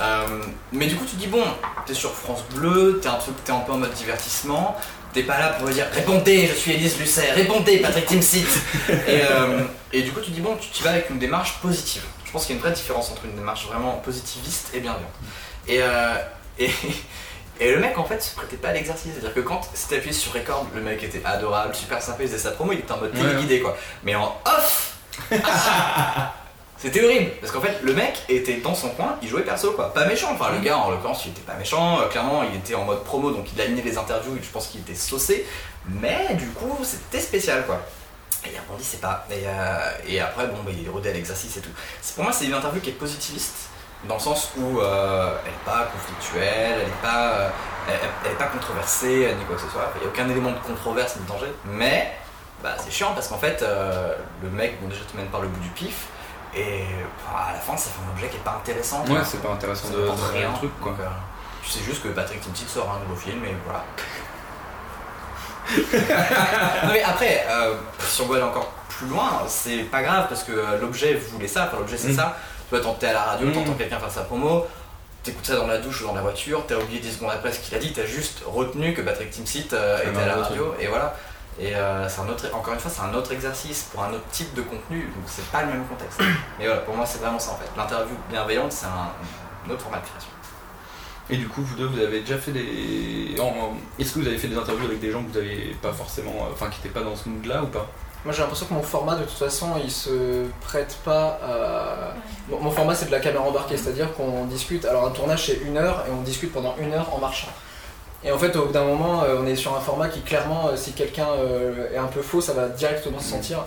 Euh, 0.00 0.42
mais 0.72 0.86
du 0.86 0.96
coup, 0.96 1.04
tu 1.08 1.16
dis 1.16 1.26
bon, 1.26 1.44
t'es 1.86 1.94
sur 1.94 2.12
France 2.12 2.42
Bleu, 2.54 2.98
t'es 3.02 3.08
un 3.08 3.14
truc, 3.14 3.34
t'es 3.44 3.52
un 3.52 3.60
peu 3.60 3.72
en 3.72 3.78
mode 3.78 3.92
divertissement. 3.92 4.76
T'es 5.12 5.22
pas 5.24 5.38
là 5.38 5.48
pour 5.58 5.68
dire 5.68 5.86
répondez, 5.92 6.46
je 6.48 6.54
suis 6.54 6.72
Élise 6.72 6.98
Lucet, 6.98 7.32
répondez 7.32 7.78
Patrick 7.78 8.06
Timsit. 8.06 8.46
et, 8.88 9.20
euh, 9.30 9.60
et 9.92 10.02
du 10.02 10.10
coup, 10.10 10.20
tu 10.20 10.30
dis 10.30 10.40
bon, 10.40 10.56
tu 10.56 10.68
t'y 10.70 10.82
vas 10.82 10.90
avec 10.90 11.10
une 11.10 11.18
démarche 11.18 11.58
positive. 11.60 12.02
Je 12.24 12.30
pense 12.32 12.46
qu'il 12.46 12.54
y 12.54 12.58
a 12.58 12.60
une 12.60 12.66
vraie 12.66 12.74
différence 12.74 13.10
entre 13.10 13.26
une 13.26 13.34
démarche 13.36 13.66
vraiment 13.66 13.96
positiviste 13.98 14.70
et 14.72 14.80
bienveillante. 14.80 15.10
Et, 15.68 15.80
euh, 15.82 16.14
et, 16.58 16.70
et 17.60 17.70
le 17.72 17.78
mec 17.78 17.98
en 17.98 18.04
fait 18.04 18.22
se 18.22 18.34
prêtait 18.34 18.56
pas 18.56 18.68
à 18.68 18.72
l'exercice. 18.72 19.12
C'est-à-dire 19.12 19.34
que 19.34 19.40
quand 19.40 19.60
c'était 19.74 19.96
appuyé 19.98 20.14
sur 20.14 20.32
record, 20.32 20.66
le 20.74 20.80
mec 20.80 21.02
était 21.02 21.20
adorable, 21.26 21.74
super 21.74 22.00
sympa, 22.00 22.22
il 22.22 22.28
faisait 22.28 22.38
sa 22.38 22.52
promo, 22.52 22.72
il 22.72 22.78
était 22.78 22.92
en 22.92 22.96
mode 22.98 23.14
Ouais. 23.14 23.20
téléguidé 23.20 23.60
quoi. 23.60 23.76
Mais 24.04 24.14
en 24.14 24.34
off 24.46 24.94
C'était 26.82 27.04
horrible 27.04 27.30
parce 27.40 27.52
qu'en 27.52 27.60
fait 27.60 27.78
le 27.80 27.94
mec 27.94 28.24
était 28.28 28.56
dans 28.56 28.74
son 28.74 28.88
coin, 28.88 29.16
il 29.22 29.28
jouait 29.28 29.42
perso 29.42 29.70
quoi, 29.70 29.94
pas 29.94 30.04
méchant. 30.04 30.30
Enfin 30.32 30.50
le 30.50 30.58
gars 30.58 30.78
en 30.78 30.90
l'occurrence 30.90 31.24
il 31.24 31.30
était 31.30 31.42
pas 31.42 31.54
méchant, 31.54 32.00
euh, 32.00 32.08
clairement 32.08 32.42
il 32.42 32.56
était 32.58 32.74
en 32.74 32.84
mode 32.84 33.04
promo 33.04 33.30
donc 33.30 33.46
il 33.54 33.60
alignait 33.60 33.82
les 33.82 33.96
interviews 33.96 34.36
et 34.36 34.42
je 34.42 34.50
pense 34.50 34.66
qu'il 34.66 34.80
était 34.80 34.96
saucé, 34.96 35.46
mais 35.86 36.34
du 36.34 36.48
coup 36.48 36.76
c'était 36.82 37.20
spécial 37.20 37.64
quoi. 37.66 37.80
Et 38.44 38.48
il 38.52 38.56
répondit 38.58 38.82
c'est 38.82 39.00
pas. 39.00 39.24
Et, 39.30 39.46
euh, 39.46 39.90
et 40.08 40.18
après 40.18 40.48
bon 40.48 40.56
bah 40.64 40.72
il 40.76 40.84
est 40.84 40.90
rodé 40.90 41.10
à 41.10 41.12
l'exercice 41.12 41.56
et 41.56 41.60
tout. 41.60 41.70
Pour 42.16 42.24
moi 42.24 42.32
c'est 42.32 42.46
une 42.46 42.54
interview 42.54 42.80
qui 42.80 42.90
est 42.90 42.94
positiviste 42.94 43.68
dans 44.08 44.16
le 44.16 44.20
sens 44.20 44.50
où 44.56 44.80
euh, 44.80 45.36
elle 45.44 45.52
est 45.52 45.64
pas 45.64 45.88
conflictuelle, 45.92 46.80
elle 46.82 46.88
est 46.88 47.00
pas, 47.00 47.28
euh, 47.28 47.48
elle, 47.88 47.94
elle 48.24 48.32
est 48.32 48.34
pas 48.34 48.46
controversée 48.46 49.32
ni 49.38 49.44
quoi 49.44 49.54
que 49.54 49.62
ce 49.62 49.68
soit. 49.68 49.92
Il 49.94 50.00
n'y 50.00 50.06
a 50.06 50.08
aucun 50.08 50.28
élément 50.28 50.50
de 50.50 50.58
controverse 50.58 51.14
ni 51.14 51.22
de 51.22 51.28
danger, 51.28 51.52
mais 51.64 52.12
bah, 52.60 52.74
c'est 52.76 52.90
chiant 52.90 53.12
parce 53.14 53.28
qu'en 53.28 53.38
fait 53.38 53.64
le 54.42 54.50
mec 54.50 54.80
bon 54.82 54.88
déjà 54.88 55.02
te 55.04 55.16
mène 55.16 55.26
par 55.26 55.42
le 55.42 55.46
bout 55.46 55.60
du 55.60 55.68
pif. 55.68 56.06
Et 56.54 56.84
bah, 57.24 57.46
à 57.48 57.52
la 57.52 57.58
fin, 57.58 57.76
ça 57.76 57.90
fait 57.90 58.00
un 58.06 58.12
objet 58.12 58.28
qui 58.28 58.36
est 58.36 58.40
pas 58.40 58.58
intéressant. 58.60 59.02
quoi. 59.04 59.16
Ouais, 59.16 59.22
c'est 59.24 59.40
pas 59.42 59.50
intéressant 59.52 59.88
Ça 59.88 59.94
de, 59.94 60.02
de 60.06 60.32
rien. 60.32 60.50
un 60.50 60.52
truc 60.52 60.70
quoi. 60.80 60.92
Donc, 60.92 61.00
euh, 61.00 61.04
tu 61.62 61.70
sais 61.70 61.80
juste 61.82 62.02
que 62.02 62.08
Patrick 62.08 62.40
Timsit 62.40 62.68
sort 62.68 62.90
un 62.94 63.00
nouveau 63.08 63.16
film 63.18 63.42
et 63.44 63.54
voilà. 63.64 63.84
non 66.84 66.92
mais 66.92 67.02
après, 67.02 67.46
euh, 67.48 67.74
si 68.00 68.20
on 68.20 68.26
veut 68.26 68.36
aller 68.36 68.44
encore 68.44 68.70
plus 68.88 69.06
loin, 69.06 69.42
c'est 69.46 69.84
pas 69.84 70.02
grave 70.02 70.26
parce 70.28 70.44
que 70.44 70.52
euh, 70.52 70.78
l'objet 70.80 71.14
voulait 71.14 71.48
ça, 71.48 71.64
enfin 71.68 71.78
l'objet 71.78 71.96
c'est 71.96 72.08
Mm. 72.12 72.16
ça. 72.16 72.36
Tu 72.68 72.74
vois, 72.76 72.80
t'entends 72.84 73.06
à 73.08 73.12
la 73.12 73.22
radio, 73.22 73.48
Mm. 73.48 73.52
t'entends 73.52 73.72
quelqu'un 73.74 73.98
faire 73.98 74.10
sa 74.10 74.22
promo, 74.22 74.66
t'écoutes 75.22 75.46
ça 75.46 75.56
dans 75.56 75.66
la 75.66 75.78
douche 75.78 76.02
ou 76.02 76.06
dans 76.08 76.14
la 76.14 76.20
voiture, 76.22 76.64
t'as 76.66 76.76
oublié 76.76 77.00
10 77.00 77.14
secondes 77.14 77.30
après 77.30 77.52
ce 77.52 77.60
qu'il 77.60 77.74
a 77.74 77.78
dit, 77.78 77.92
t'as 77.92 78.04
juste 78.06 78.42
retenu 78.46 78.92
que 78.92 79.02
Patrick 79.02 79.30
Timsit 79.30 79.72
euh, 79.72 79.98
C'est 80.02 80.10
était 80.10 80.20
à 80.20 80.26
la 80.26 80.42
radio 80.42 80.74
et 80.80 80.86
voilà. 80.88 81.14
Et 81.60 81.74
euh, 81.76 82.08
c'est 82.08 82.20
un 82.22 82.28
autre, 82.28 82.46
encore 82.54 82.72
une 82.74 82.80
fois, 82.80 82.90
c'est 82.90 83.02
un 83.02 83.12
autre 83.14 83.30
exercice 83.32 83.88
pour 83.92 84.02
un 84.02 84.10
autre 84.12 84.26
type 84.32 84.52
de 84.54 84.62
contenu, 84.62 85.02
donc 85.14 85.24
c'est 85.26 85.44
pas 85.50 85.62
le 85.62 85.68
même 85.68 85.84
contexte. 85.86 86.18
Mais 86.58 86.66
voilà, 86.66 86.80
pour 86.80 86.96
moi 86.96 87.04
c'est 87.06 87.18
vraiment 87.18 87.38
ça 87.38 87.52
en 87.52 87.56
fait. 87.56 87.68
L'interview 87.76 88.14
bienveillante, 88.30 88.72
c'est 88.72 88.86
un, 88.86 89.10
un 89.66 89.70
autre 89.70 89.82
format 89.82 89.98
de 89.98 90.06
création. 90.06 90.30
Et 91.30 91.36
du 91.36 91.48
coup, 91.48 91.62
vous 91.62 91.76
deux, 91.76 91.86
vous 91.86 92.00
avez 92.00 92.20
déjà 92.20 92.36
fait 92.36 92.50
des. 92.52 93.36
Est-ce 93.98 94.12
que 94.14 94.18
vous 94.20 94.26
avez 94.26 94.38
fait 94.38 94.48
des 94.48 94.56
interviews 94.56 94.86
avec 94.86 95.00
des 95.00 95.10
gens 95.12 95.22
que 95.22 95.30
vous 95.30 95.38
avez 95.38 95.76
pas 95.80 95.92
forcément. 95.92 96.32
euh, 96.32 96.52
Enfin, 96.52 96.68
qui 96.68 96.80
étaient 96.80 96.88
pas 96.92 97.02
dans 97.04 97.14
ce 97.14 97.28
mood-là 97.28 97.62
ou 97.62 97.66
pas? 97.66 97.86
Moi 98.24 98.32
j'ai 98.32 98.40
l'impression 98.42 98.66
que 98.66 98.74
mon 98.74 98.82
format 98.82 99.16
de 99.16 99.24
toute 99.24 99.36
façon 99.38 99.74
il 99.82 99.90
se 99.90 100.46
prête 100.60 100.96
pas 101.04 101.38
à. 101.42 102.14
Bon, 102.48 102.60
mon 102.60 102.70
format 102.70 102.94
c'est 102.94 103.06
de 103.06 103.10
la 103.12 103.20
caméra 103.20 103.44
embarquée, 103.44 103.76
c'est-à-dire 103.76 104.12
qu'on 104.14 104.44
discute. 104.46 104.84
Alors 104.84 105.06
un 105.06 105.10
tournage 105.10 105.46
c'est 105.46 105.60
une 105.66 105.76
heure 105.76 106.04
et 106.08 106.10
on 106.10 106.22
discute 106.22 106.52
pendant 106.52 106.76
une 106.78 106.92
heure 106.92 107.12
en 107.14 107.18
marchant. 107.18 107.48
Et 108.24 108.30
en 108.30 108.38
fait 108.38 108.54
au 108.56 108.66
bout 108.66 108.72
d'un 108.72 108.84
moment 108.84 109.22
euh, 109.24 109.36
on 109.42 109.46
est 109.46 109.56
sur 109.56 109.74
un 109.76 109.80
format 109.80 110.08
qui 110.08 110.20
clairement 110.20 110.68
euh, 110.68 110.76
si 110.76 110.92
quelqu'un 110.92 111.26
euh, 111.38 111.92
est 111.92 111.98
un 111.98 112.06
peu 112.06 112.22
faux 112.22 112.40
ça 112.40 112.52
va 112.52 112.68
directement 112.68 113.18
se 113.18 113.30
sentir. 113.30 113.64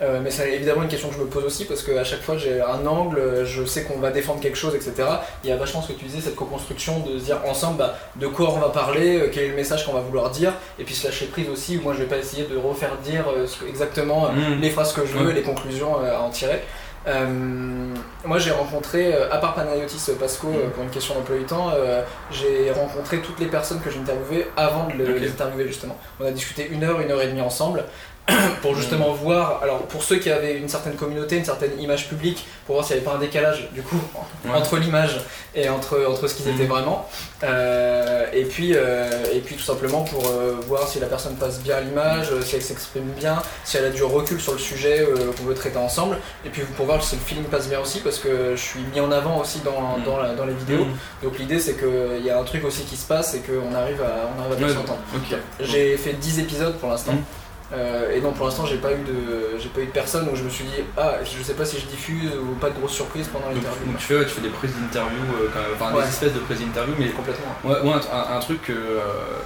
Euh, 0.00 0.20
mais 0.22 0.30
c'est 0.30 0.52
évidemment 0.54 0.82
une 0.84 0.88
question 0.88 1.08
que 1.08 1.16
je 1.16 1.20
me 1.20 1.26
pose 1.26 1.42
aussi 1.44 1.64
parce 1.64 1.82
qu'à 1.82 2.04
chaque 2.04 2.22
fois 2.22 2.36
j'ai 2.38 2.60
un 2.60 2.86
angle, 2.86 3.44
je 3.44 3.64
sais 3.64 3.82
qu'on 3.82 3.98
va 3.98 4.12
défendre 4.12 4.38
quelque 4.40 4.56
chose, 4.56 4.72
etc. 4.76 4.92
Il 5.42 5.50
y 5.50 5.52
a 5.52 5.56
vachement 5.56 5.82
ce 5.82 5.88
que 5.88 5.98
tu 5.98 6.04
disais, 6.04 6.20
cette 6.20 6.36
co-construction 6.36 7.00
de 7.00 7.18
se 7.18 7.24
dire 7.24 7.40
ensemble 7.44 7.78
bah, 7.78 7.96
de 8.14 8.28
quoi 8.28 8.50
on 8.50 8.60
va 8.60 8.68
parler, 8.68 9.28
quel 9.32 9.42
est 9.46 9.48
le 9.48 9.56
message 9.56 9.84
qu'on 9.84 9.94
va 9.94 10.00
vouloir 10.00 10.30
dire, 10.30 10.52
et 10.78 10.84
puis 10.84 10.94
se 10.94 11.08
lâcher 11.08 11.26
prise 11.26 11.48
aussi 11.48 11.78
où 11.78 11.82
moi 11.82 11.94
je 11.94 11.98
vais 11.98 12.06
pas 12.06 12.18
essayer 12.18 12.44
de 12.44 12.56
refaire 12.56 12.96
dire 13.02 13.24
ce 13.48 13.56
que- 13.56 13.68
exactement 13.68 14.26
euh, 14.26 14.28
Mm. 14.56 14.60
les 14.60 14.70
phrases 14.70 14.92
que 14.92 15.04
je 15.04 15.14
veux, 15.14 15.26
Ouais. 15.26 15.32
les 15.34 15.42
conclusions 15.42 15.96
à 15.98 16.20
en 16.20 16.30
tirer. 16.30 16.62
Euh, 17.08 17.94
moi 18.26 18.38
j'ai 18.38 18.50
rencontré, 18.50 19.14
euh, 19.14 19.32
à 19.32 19.38
part 19.38 19.54
Panayotis 19.54 20.10
Pasco 20.20 20.48
euh, 20.48 20.68
pour 20.70 20.82
une 20.84 20.90
question 20.90 21.14
d'emploi 21.14 21.38
du 21.38 21.44
temps, 21.44 21.70
euh, 21.74 22.02
j'ai 22.30 22.70
rencontré 22.70 23.18
toutes 23.20 23.40
les 23.40 23.46
personnes 23.46 23.80
que 23.80 23.90
j'ai 23.90 23.98
interviewées 23.98 24.46
avant 24.56 24.86
de 24.88 24.92
le- 24.92 25.16
les 25.18 25.28
interviewer 25.30 25.66
justement. 25.66 25.96
On 26.20 26.26
a 26.26 26.30
discuté 26.30 26.68
une 26.70 26.84
heure, 26.84 27.00
une 27.00 27.10
heure 27.10 27.22
et 27.22 27.28
demie 27.28 27.40
ensemble 27.40 27.84
pour 28.62 28.74
justement 28.74 29.12
voir, 29.12 29.60
alors 29.62 29.78
pour 29.86 30.02
ceux 30.02 30.16
qui 30.18 30.30
avaient 30.30 30.56
une 30.58 30.68
certaine 30.68 30.94
communauté, 30.96 31.36
une 31.38 31.44
certaine 31.44 31.80
image 31.80 32.08
publique, 32.08 32.46
pour 32.66 32.74
voir 32.76 32.86
s'il 32.86 32.96
n'y 32.96 33.02
avait 33.02 33.10
pas 33.10 33.16
un 33.16 33.20
décalage 33.20 33.68
du 33.72 33.82
coup 33.82 34.00
Ouais. 34.44 34.54
entre 34.54 34.76
l'image 34.76 35.20
et 35.54 35.68
entre, 35.68 36.04
entre 36.08 36.28
ce 36.28 36.34
qu'ils 36.34 36.48
étaient 36.48 36.64
Mhm. 36.64 36.68
vraiment. 36.68 37.08
Euh, 37.42 38.26
et, 38.32 38.44
puis, 38.44 38.72
euh, 38.74 39.08
et 39.32 39.40
puis 39.40 39.56
tout 39.56 39.62
simplement 39.62 40.02
pour 40.02 40.26
euh, 40.26 40.56
voir 40.66 40.86
si 40.86 41.00
la 41.00 41.06
personne 41.06 41.34
passe 41.36 41.60
bien 41.60 41.76
à 41.76 41.80
l'image, 41.80 42.28
si 42.44 42.56
elle 42.56 42.62
s'exprime 42.62 43.08
bien, 43.18 43.40
si 43.64 43.76
elle 43.78 43.86
a 43.86 43.90
du 43.90 44.02
recul 44.02 44.40
sur 44.40 44.52
le 44.52 44.58
sujet 44.58 45.06
qu'on 45.38 45.44
veut 45.44 45.54
traiter 45.54 45.78
ensemble. 45.78 46.18
Et 46.44 46.50
puis 46.50 46.62
pour 46.76 46.86
voir 46.86 47.02
si 47.02 47.16
le 47.16 47.22
feeling 47.22 47.44
passe 47.44 47.68
bien 47.68 47.80
aussi, 47.80 48.00
parce 48.00 48.18
que 48.18 48.54
je 48.54 48.60
suis 48.60 48.80
mis 48.92 49.00
en 49.00 49.10
avant 49.10 49.40
aussi 49.40 49.60
dans, 49.60 49.96
Mhm. 49.98 50.04
dans, 50.04 50.16
la- 50.18 50.34
dans 50.34 50.44
les 50.44 50.54
vidéos. 50.54 50.84
Mm. 50.84 51.24
Donc 51.24 51.38
l'idée 51.38 51.58
c'est 51.60 51.74
qu'il 51.78 52.24
y 52.24 52.30
a 52.30 52.38
un 52.38 52.44
truc 52.44 52.64
aussi 52.64 52.82
qui 52.82 52.96
se 52.96 53.06
passe 53.06 53.34
et 53.34 53.40
qu'on 53.40 53.74
arrive 53.74 54.02
à, 54.02 54.28
on 54.36 54.40
arrive 54.42 54.52
à 54.52 54.56
bien 54.56 54.68
s'entendre. 54.68 54.98
J'ai 55.60 55.96
fait 55.96 56.12
10 56.12 56.38
épisodes 56.40 56.76
pour 56.78 56.90
l'instant. 56.90 57.12
Mhm. 57.12 57.22
Euh, 57.70 58.16
et 58.16 58.22
donc 58.22 58.34
pour 58.36 58.46
l'instant 58.46 58.64
j'ai 58.64 58.78
pas 58.78 58.92
eu 58.92 59.02
de 59.04 59.58
j'ai 59.58 59.68
pas 59.68 59.80
eu 59.80 59.86
de 59.86 59.90
personne 59.90 60.26
où 60.32 60.34
je 60.34 60.42
me 60.42 60.48
suis 60.48 60.64
dit 60.64 60.72
ah 60.96 61.16
je 61.22 61.42
sais 61.42 61.52
pas 61.52 61.66
si 61.66 61.78
je 61.78 61.84
diffuse 61.84 62.30
ou 62.40 62.54
pas 62.54 62.70
de 62.70 62.78
grosse 62.78 62.92
surprise 62.92 63.28
pendant 63.30 63.48
l'interview. 63.50 63.84
donc 63.84 63.98
tu, 63.98 64.04
fais, 64.06 64.16
ouais, 64.16 64.24
tu 64.24 64.30
fais 64.30 64.40
des 64.40 64.48
prises 64.48 64.72
d'interview, 64.74 65.18
euh, 65.34 65.48
quand 65.52 65.60
même, 65.60 65.70
enfin 65.74 65.94
Ouais. 65.94 66.02
des 66.02 66.08
espèces 66.08 66.32
de 66.32 66.38
prises 66.38 66.60
d'interview, 66.60 66.94
mais 66.98 67.08
Complètement. 67.10 67.52
Ouais, 67.64 67.82
moi, 67.84 68.00
un, 68.10 68.36
un 68.36 68.40
truc 68.40 68.70
euh, 68.70 69.00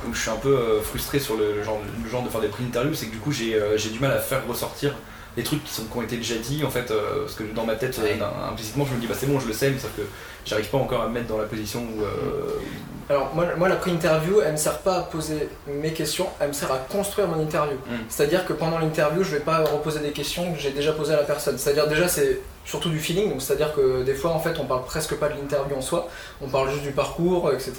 où 0.08 0.14
je 0.14 0.20
suis 0.20 0.30
un 0.30 0.36
peu 0.36 0.50
euh, 0.56 0.80
frustré 0.82 1.18
sur 1.18 1.36
le 1.36 1.64
genre, 1.64 1.80
le 2.04 2.08
genre 2.08 2.22
de 2.22 2.28
faire 2.28 2.40
des 2.40 2.46
prix 2.46 2.62
d'interview, 2.62 2.94
c'est 2.94 3.06
que 3.06 3.12
du 3.12 3.18
coup 3.18 3.32
j'ai 3.32 3.56
euh, 3.56 3.76
j'ai 3.76 3.90
du 3.90 3.98
mal 3.98 4.12
à 4.12 4.18
faire 4.20 4.46
ressortir 4.46 4.94
des 5.36 5.42
trucs 5.42 5.64
qui, 5.64 5.72
sont, 5.74 5.84
qui 5.86 5.96
ont 5.98 6.02
été 6.02 6.16
déjà 6.16 6.36
dit 6.36 6.62
en 6.64 6.70
fait, 6.70 6.92
euh, 6.92 7.22
parce 7.22 7.34
que 7.34 7.42
dans 7.54 7.64
ma 7.66 7.74
tête, 7.74 7.98
Ouais. 7.98 8.18
implicitement, 8.48 8.84
je 8.88 8.94
me 8.94 9.00
dis 9.00 9.08
bah 9.08 9.14
c'est 9.18 9.26
bon, 9.26 9.40
je 9.40 9.48
le 9.48 9.52
sais, 9.52 9.70
mais 9.70 9.78
sauf 9.80 9.90
que 9.96 10.02
j'arrive 10.46 10.68
pas 10.68 10.78
encore 10.78 11.02
à 11.02 11.08
me 11.08 11.14
mettre 11.14 11.26
dans 11.26 11.38
la 11.38 11.46
position 11.46 11.80
où. 11.80 12.02
euh, 12.04 12.60
Alors 13.10 13.32
moi, 13.34 13.46
moi 13.56 13.68
la 13.68 13.76
pré-interview, 13.76 14.40
elle 14.44 14.52
me 14.52 14.56
sert 14.56 14.78
pas 14.78 14.98
à 14.98 15.02
poser 15.02 15.48
mes 15.66 15.92
questions, 15.92 16.26
elle 16.40 16.48
me 16.48 16.52
sert 16.52 16.70
à 16.70 16.78
construire 16.78 17.28
mon 17.28 17.40
interview. 17.40 17.76
Mm. 17.76 17.94
C'est-à-dire 18.08 18.46
que 18.46 18.52
pendant 18.52 18.78
l'interview, 18.78 19.22
je 19.22 19.32
vais 19.32 19.40
pas 19.40 19.58
reposer 19.58 20.00
des 20.00 20.12
questions 20.12 20.52
que 20.52 20.58
j'ai 20.58 20.70
déjà 20.70 20.92
posées 20.92 21.14
à 21.14 21.16
la 21.16 21.24
personne. 21.24 21.58
C'est-à-dire 21.58 21.88
déjà 21.88 22.08
c'est 22.08 22.40
surtout 22.64 22.90
du 22.90 22.98
feeling, 22.98 23.30
donc 23.30 23.42
c'est-à-dire 23.42 23.74
que 23.74 24.02
des 24.02 24.14
fois 24.14 24.30
en 24.30 24.38
fait 24.38 24.56
on 24.60 24.64
parle 24.64 24.84
presque 24.84 25.16
pas 25.16 25.28
de 25.28 25.34
l'interview 25.34 25.76
en 25.76 25.80
soi, 25.80 26.08
on 26.40 26.48
parle 26.48 26.70
juste 26.70 26.82
du 26.82 26.92
parcours, 26.92 27.50
etc. 27.52 27.72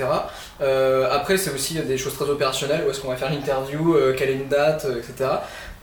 Euh, 0.61 1.07
après 1.11 1.37
c'est 1.37 1.53
aussi 1.53 1.75
des 1.79 1.97
choses 1.97 2.15
très 2.15 2.29
opérationnelles, 2.29 2.83
où 2.85 2.89
est-ce 2.89 2.99
qu'on 2.99 3.09
va 3.09 3.15
faire 3.15 3.31
l'interview, 3.31 3.95
euh, 3.95 4.13
quelle 4.17 4.29
est 4.29 4.35
une 4.35 4.49
date, 4.49 4.85
euh, 4.85 4.99
etc. 4.99 5.29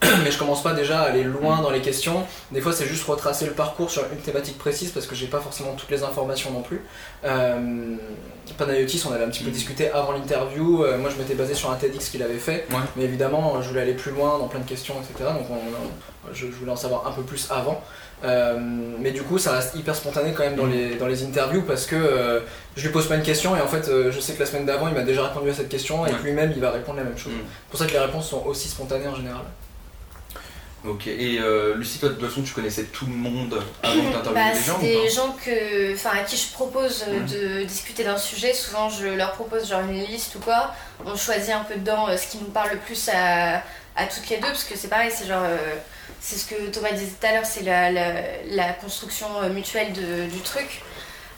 Mais 0.24 0.30
je 0.30 0.38
commence 0.38 0.62
pas 0.62 0.72
déjà 0.72 1.00
à 1.00 1.04
aller 1.10 1.24
loin 1.24 1.60
dans 1.60 1.70
les 1.70 1.80
questions. 1.82 2.24
Des 2.52 2.60
fois 2.60 2.72
c'est 2.72 2.86
juste 2.86 3.04
retracer 3.04 3.44
le 3.44 3.52
parcours 3.52 3.90
sur 3.90 4.02
une 4.12 4.18
thématique 4.18 4.56
précise 4.58 4.90
parce 4.92 5.06
que 5.06 5.14
j'ai 5.14 5.26
pas 5.26 5.40
forcément 5.40 5.72
toutes 5.74 5.90
les 5.90 6.02
informations 6.02 6.50
non 6.52 6.62
plus. 6.62 6.80
Euh, 7.24 7.96
Panayotis, 8.58 9.02
on 9.08 9.12
avait 9.12 9.24
un 9.24 9.28
petit 9.28 9.44
peu 9.44 9.50
Mm. 9.50 9.54
discuté 9.54 9.90
avant 9.90 10.12
l'interview. 10.12 10.82
Euh, 10.84 10.98
moi, 10.98 11.10
je 11.10 11.16
m'étais 11.20 11.34
basé 11.34 11.54
sur 11.54 11.70
un 11.70 11.76
TEDx 11.76 12.08
qu'il 12.08 12.22
avait 12.22 12.38
fait, 12.38 12.66
Ouais. 12.70 12.78
mais 12.96 13.04
évidemment, 13.04 13.60
je 13.62 13.68
voulais 13.68 13.82
aller 13.82 13.94
plus 13.94 14.10
loin 14.10 14.38
dans 14.38 14.48
plein 14.48 14.60
de 14.60 14.68
questions, 14.68 14.94
etc. 15.00 15.30
Donc, 15.38 15.46
on- 15.50 16.32
je, 16.34 16.46
je 16.46 16.52
voulais 16.52 16.72
en 16.72 16.76
savoir 16.76 17.06
un 17.06 17.12
peu 17.12 17.22
plus 17.22 17.48
avant. 17.50 17.80
Euh, 18.24 18.56
mais 18.98 19.12
du 19.12 19.22
coup, 19.22 19.38
ça 19.38 19.52
reste 19.52 19.74
hyper 19.76 19.94
spontané 19.94 20.32
quand 20.32 20.42
même 20.42 20.56
dans 20.56 20.66
Mm. 20.66 20.72
les, 20.72 20.94
dans 20.96 21.06
les 21.06 21.22
interviews 21.24 21.62
parce 21.62 21.86
que 21.86 21.94
euh, 21.96 22.40
je 22.76 22.82
lui 22.82 22.90
pose 22.92 23.06
pas 23.06 23.14
une 23.16 23.22
question 23.22 23.56
et 23.56 23.60
en 23.60 23.66
fait, 23.68 23.88
euh, 23.88 24.10
je 24.10 24.18
sais 24.20 24.32
que 24.34 24.40
la 24.40 24.46
semaine 24.46 24.66
d'avant, 24.66 24.88
il 24.88 24.94
m'a 24.94 25.02
déjà 25.02 25.24
répondu 25.28 25.50
à 25.50 25.54
cette 25.54 25.68
question 25.68 26.04
et 26.06 26.10
Ouais. 26.10 26.16
que 26.18 26.22
lui-même, 26.24 26.52
il 26.54 26.60
va 26.60 26.70
répondre 26.70 26.98
la 26.98 27.04
même 27.04 27.16
chose. 27.18 27.32
Mm. 27.32 27.36
C'est 27.46 27.70
pour 27.70 27.78
ça 27.78 27.86
que 27.86 27.92
les 27.92 27.98
réponses 27.98 28.28
sont 28.28 28.42
aussi 28.46 28.68
spontanées 28.68 29.06
en 29.08 29.14
général. 29.14 29.42
Ok, 30.82 31.08
et 31.08 31.38
euh, 31.38 31.74
Lucie, 31.74 31.98
toi 31.98 32.08
de 32.08 32.14
toute 32.14 32.26
façon, 32.26 32.42
tu 32.42 32.54
connaissais 32.54 32.84
tout 32.84 33.04
le 33.04 33.12
monde 33.12 33.62
avant 33.82 33.94
d'interviewer 34.10 34.34
Bah, 34.34 34.52
les 34.54 34.62
gens 34.62 34.78
ou 34.78 34.80
des 34.80 35.10
gens 35.10 35.36
que, 35.44 36.06
à 36.08 36.22
qui 36.24 36.36
je 36.38 36.52
propose 36.52 37.04
euh, 37.06 37.20
de 37.60 37.64
discuter 37.64 38.02
d'un 38.02 38.16
sujet. 38.16 38.54
Souvent, 38.54 38.88
je 38.88 39.06
leur 39.06 39.32
propose 39.32 39.68
genre 39.68 39.82
une 39.82 40.02
liste 40.04 40.36
ou 40.36 40.38
quoi. 40.38 40.72
On 41.04 41.14
choisit 41.16 41.50
un 41.54 41.64
peu 41.64 41.74
dedans 41.76 42.08
euh, 42.08 42.16
ce 42.16 42.28
qui 42.28 42.38
nous 42.38 42.46
parle 42.50 42.70
le 42.72 42.78
plus 42.78 43.10
à, 43.12 43.56
à 43.94 44.06
toutes 44.06 44.26
les 44.30 44.36
deux, 44.36 44.46
parce 44.48 44.64
que 44.64 44.74
c'est 44.74 44.88
pareil, 44.88 45.10
c'est 45.14 45.26
genre, 45.26 45.42
euh, 45.44 45.58
c'est 46.18 46.36
ce 46.36 46.46
que 46.46 46.70
Thomas 46.70 46.92
disait 46.92 47.12
tout 47.20 47.26
à 47.26 47.32
l'heure, 47.32 47.44
c'est 47.46 47.62
la, 47.62 47.92
la, 47.92 48.12
la 48.46 48.72
construction 48.72 49.26
mutuelle 49.52 49.92
de- 49.92 50.30
du 50.30 50.40
truc. 50.40 50.80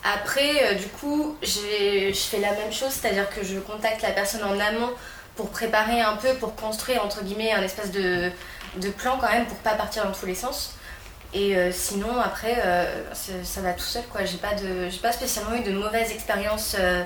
Après, 0.05 0.75
du 0.77 0.87
coup, 0.87 1.37
je 1.43 2.13
fais 2.13 2.39
la 2.41 2.53
même 2.53 2.73
chose, 2.73 2.91
c'est-à-dire 2.91 3.29
que 3.31 3.45
je 3.45 3.59
contacte 3.59 4.03
la 4.03 4.11
personne 4.11 4.43
en 4.45 4.59
amont 4.59 4.91
pour 5.37 5.51
préparer 5.51 6.01
un 6.01 6.17
peu, 6.17 6.35
pour 6.35 6.55
construire 6.57 7.05
entre 7.05 7.23
guillemets 7.23 7.53
un 7.53 7.63
espèce 7.63 7.91
de, 7.91 8.31
de 8.77 8.89
plan 8.91 9.19
quand 9.21 9.31
même 9.31 9.47
pour 9.47 9.57
pas 9.59 9.75
partir 9.75 10.05
dans 10.05 10.13
tous 10.13 10.27
les 10.27 10.35
sens. 10.35 10.75
Et 11.35 11.57
euh, 11.57 11.73
sinon 11.73 12.21
après 12.21 12.57
euh, 12.65 12.85
ça, 13.15 13.61
va 13.63 13.73
tout 13.73 13.81
seul 13.85 14.03
quoi. 14.13 14.25
J'ai 14.25 14.37
pas 14.37 14.55
de 14.55 14.91
j'ai 14.91 14.99
pas 15.01 15.13
spécialement 15.13 15.55
eu 15.55 15.63
de 15.63 15.73
mauvaises 15.73 16.11
expériences 16.11 16.77
euh, 16.79 17.03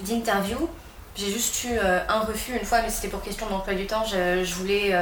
d'interview. 0.00 0.68
J'ai 1.16 1.30
juste 1.30 1.64
eu 1.64 1.78
un 1.78 2.20
refus 2.20 2.56
une 2.58 2.64
fois 2.66 2.82
mais 2.82 2.90
c'était 2.90 3.08
pour 3.08 3.22
question 3.22 3.46
d'emploi 3.46 3.74
du 3.74 3.86
temps. 3.86 4.04
Je, 4.04 4.44
je 4.44 4.54
voulais 4.54 4.94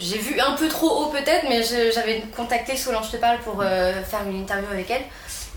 j'ai 0.00 0.18
vu 0.18 0.40
un 0.40 0.52
peu 0.52 0.66
trop 0.68 0.88
haut 0.88 1.06
peut-être 1.10 1.44
mais 1.48 1.62
je- 1.62 1.92
j'avais 1.94 2.22
contacté 2.34 2.76
Solange 2.76 3.10
Te 3.12 3.16
Parle 3.18 3.38
pour 3.40 3.62
faire 3.62 4.22
une 4.26 4.40
interview 4.40 4.66
avec 4.72 4.90
elle 4.90 5.02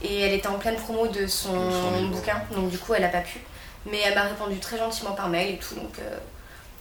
et 0.04 0.20
elle 0.22 0.34
était 0.34 0.48
en 0.48 0.60
pleine 0.60 0.76
promo 0.76 1.08
de 1.08 1.26
son, 1.26 1.72
son 1.72 2.06
bouquin 2.10 2.40
donc 2.52 2.70
du 2.70 2.78
coup 2.78 2.94
elle 2.94 3.06
a 3.06 3.08
pas 3.10 3.22
pu. 3.22 3.40
Mais 3.90 4.00
elle 4.06 4.16
m'a 4.16 4.24
répondu 4.24 4.60
très 4.60 4.78
gentiment 4.78 5.12
par 5.12 5.30
mail 5.30 5.56
et 5.56 5.58
tout 5.58 5.76
donc 5.76 5.98
euh, 6.00 6.18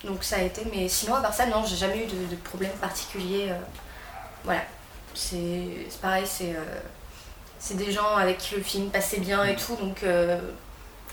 donc 0.04 0.22
ça 0.24 0.36
a 0.36 0.42
été, 0.42 0.62
mais 0.72 0.88
sinon 0.88 1.14
à 1.16 1.20
part 1.22 1.34
ça, 1.34 1.46
non, 1.46 1.64
j'ai 1.66 1.76
jamais 1.76 2.04
eu 2.04 2.06
de, 2.06 2.26
de 2.30 2.36
problème 2.36 2.70
particulier. 2.80 3.46
euh, 3.50 3.54
voilà, 4.44 4.60
c'est 5.14 5.86
c'est 5.88 6.00
pareil, 6.00 6.24
c'est 6.26 6.50
euh, 6.54 6.80
c'est 7.58 7.76
des 7.76 7.90
gens 7.90 8.14
avec 8.16 8.38
qui 8.38 8.54
le 8.56 8.62
film 8.62 8.90
passait 8.90 9.18
bien 9.20 9.44
et 9.44 9.56
tout, 9.56 9.74
donc 9.76 10.02
euh, 10.04 10.38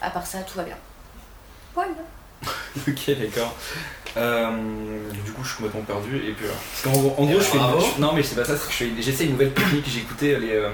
à 0.02 0.10
part 0.10 0.28
ça, 0.28 0.40
tout 0.40 0.58
va 0.58 0.64
bien. 0.64 0.78
Voilà. 1.74 1.90
Ok, 2.88 3.10
d'accord. 3.20 3.56
Euh, 4.18 4.52
du 5.12 5.32
coup, 5.32 5.44
je 5.44 5.48
suis 5.50 5.58
complètement 5.58 5.82
perdu. 5.84 6.18
Et 6.18 6.34
puis, 6.34 6.46
parce 6.48 6.82
qu'en 6.96 7.00
en 7.02 7.26
gros, 7.26 7.40
je 7.40 7.40
fais. 7.40 7.58
Bravo. 7.58 7.80
je- 7.96 8.02
non, 8.02 8.12
mais 8.14 8.22
c'est 8.22 8.36
pas 8.36 8.44
ça, 8.46 8.58
c'est 8.58 8.68
que 8.68 9.02
j'essaie 9.02 9.26
une 9.26 9.32
nouvelle 9.32 9.54
technique. 9.54 9.86
J'ai 9.88 10.00
écouté 10.02 10.38
les, 10.38 10.52
euh, 10.56 10.70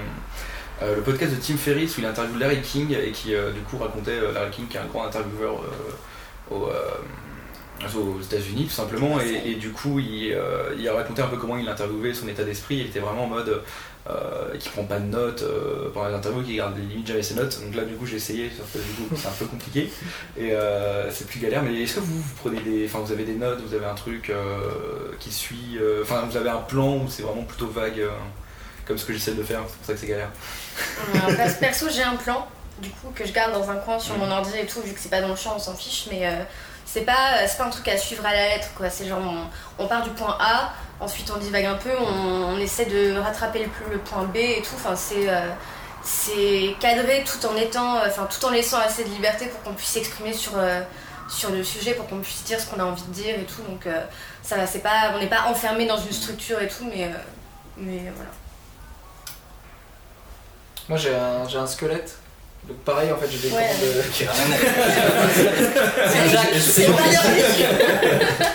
euh, 0.82 0.96
le 0.96 1.02
podcast 1.02 1.34
de 1.34 1.40
Tim 1.40 1.56
Ferriss 1.56 1.96
où 1.96 2.00
il 2.00 2.06
interviewe 2.06 2.38
Larry 2.38 2.60
King 2.62 2.94
et 2.94 3.12
qui, 3.12 3.34
euh, 3.34 3.52
du 3.52 3.60
coup, 3.60 3.78
racontait 3.78 4.12
euh, 4.12 4.32
Larry 4.32 4.50
King, 4.50 4.66
qui 4.68 4.76
est 4.76 4.80
un 4.80 4.86
grand 4.86 5.04
intervieweur 5.04 5.60
au, 6.50 6.66
euh, 6.66 6.90
aux 7.96 8.20
États-Unis, 8.22 8.64
tout 8.64 8.74
simplement. 8.74 9.20
Et, 9.20 9.50
et 9.50 9.54
du 9.54 9.70
coup, 9.70 9.98
il, 9.98 10.36
il 10.78 10.88
a 10.88 10.94
raconté 10.94 11.22
un 11.22 11.28
peu 11.28 11.36
comment 11.36 11.56
il 11.56 11.68
interviewait, 11.68 12.14
son 12.14 12.28
état 12.28 12.44
d'esprit. 12.44 12.76
Il 12.76 12.86
était 12.86 13.00
vraiment 13.00 13.24
en 13.24 13.28
mode. 13.28 13.62
Qui 14.58 14.68
prend 14.70 14.82
pas 14.82 14.98
de 14.98 15.04
notes 15.04 15.44
pendant 15.94 16.08
les 16.08 16.14
interviews, 16.14 16.42
qui 16.42 16.56
garde 16.56 16.76
limite 16.76 17.06
jamais 17.06 17.22
ses 17.22 17.34
notes. 17.34 17.60
Donc 17.64 17.76
là, 17.76 17.84
du 17.84 17.94
coup, 17.94 18.06
j'ai 18.06 18.16
essayé, 18.16 18.50
sauf 18.50 18.66
que 18.72 18.78
du 18.78 19.08
coup, 19.08 19.14
c'est 19.14 19.28
un 19.28 19.38
peu 19.38 19.44
compliqué 19.44 19.88
et 20.36 20.52
euh, 20.52 21.08
c'est 21.12 21.28
plus 21.28 21.38
galère. 21.38 21.62
Mais 21.62 21.80
est-ce 21.80 21.94
que 21.96 22.00
vous, 22.00 22.20
vous 22.20 22.34
prenez 22.40 22.58
des, 22.60 22.86
enfin, 22.86 22.98
vous 23.04 23.12
avez 23.12 23.22
des 23.22 23.34
notes, 23.34 23.60
vous 23.64 23.72
avez 23.72 23.86
un 23.86 23.94
truc 23.94 24.32
qui 25.20 25.30
suit, 25.30 25.78
enfin, 26.02 26.24
vous 26.28 26.36
avez 26.36 26.48
un 26.50 26.56
plan 26.56 26.96
ou 26.96 27.04
c'est 27.08 27.22
vraiment 27.22 27.44
plutôt 27.44 27.68
vague, 27.68 28.02
comme 28.86 28.98
ce 28.98 29.04
que 29.04 29.12
j'essaie 29.12 29.32
de 29.32 29.42
faire. 29.42 29.60
C'est 29.68 29.76
pour 29.76 29.86
ça 29.86 29.92
que 29.94 29.98
c'est 29.98 30.06
galère. 30.06 30.30
Euh, 31.14 31.34
parce- 31.36 31.54
perso, 31.54 31.86
j'ai 31.90 32.02
un 32.02 32.16
plan, 32.16 32.46
du 32.80 32.90
coup, 32.90 33.10
que 33.14 33.26
je 33.26 33.32
garde 33.32 33.52
dans 33.52 33.70
un 33.70 33.76
coin 33.76 33.98
sur 33.98 34.16
mon 34.18 34.30
ordi 34.30 34.56
et 34.58 34.66
tout, 34.66 34.80
vu 34.82 34.92
que 34.92 35.00
c'est 35.00 35.08
pas 35.10 35.20
dans 35.20 35.28
le 35.28 35.36
champ, 35.36 35.54
on 35.56 35.58
s'en 35.58 35.74
fiche, 35.74 36.06
mais 36.10 36.26
euh, 36.26 36.42
c'est 36.86 37.02
pas, 37.02 37.46
c'est 37.46 37.58
pas 37.58 37.64
un 37.64 37.70
truc 37.70 37.86
à 37.88 37.96
suivre 37.96 38.24
à 38.26 38.32
la 38.32 38.48
lettre, 38.48 38.68
quoi. 38.76 38.90
C'est 38.90 39.06
genre, 39.06 39.20
on, 39.22 39.84
on 39.84 39.86
part 39.86 40.02
du 40.02 40.10
point 40.10 40.36
A, 40.40 40.72
ensuite 41.00 41.30
on 41.34 41.38
divague 41.38 41.66
un 41.66 41.74
peu, 41.76 41.90
on, 42.00 42.54
on 42.54 42.58
essaie 42.58 42.86
de 42.86 43.16
rattraper 43.18 43.60
le, 43.60 43.92
le 43.92 43.98
point 43.98 44.24
B 44.24 44.36
et 44.36 44.62
tout, 44.62 44.74
enfin, 44.76 44.96
c'est. 44.96 45.28
euh, 45.28 45.48
c'est 46.02 46.74
cadré 46.80 47.24
tout 47.24 47.44
en 47.46 47.54
étant, 47.56 47.96
euh, 47.96 48.06
enfin 48.08 48.26
tout 48.26 48.42
en 48.46 48.50
laissant 48.50 48.78
assez 48.78 49.04
de 49.04 49.10
liberté 49.10 49.44
pour 49.46 49.62
qu'on 49.62 49.74
puisse 49.74 49.90
s'exprimer 49.90 50.32
sur, 50.32 50.52
euh, 50.56 50.80
sur 51.28 51.50
le 51.50 51.62
sujet, 51.62 51.92
pour 51.92 52.06
qu'on 52.08 52.20
puisse 52.20 52.42
dire 52.44 52.58
ce 52.58 52.66
qu'on 52.66 52.80
a 52.80 52.84
envie 52.84 53.02
de 53.02 53.12
dire 53.12 53.34
et 53.38 53.44
tout. 53.44 53.60
Donc 53.68 53.86
euh, 53.86 54.00
ça, 54.42 54.66
c'est 54.66 54.78
pas, 54.78 55.12
on 55.14 55.18
n'est 55.18 55.26
pas 55.28 55.42
enfermé 55.50 55.84
dans 55.86 55.98
une 55.98 56.10
structure 56.12 56.58
et 56.62 56.68
tout, 56.68 56.84
mais, 56.90 57.04
euh, 57.04 57.08
mais 57.76 58.00
voilà. 58.14 58.30
Moi 60.90 60.98
j'ai 60.98 61.14
un, 61.14 61.48
j'ai 61.48 61.56
un 61.58 61.66
squelette. 61.68 62.16
Donc 62.68 62.76
pareil 62.78 63.10
en 63.12 63.16
fait 63.16 63.28
j'ai 63.30 63.48
des 63.48 63.54
Ouais. 63.54 63.62
grandes- 63.62 64.26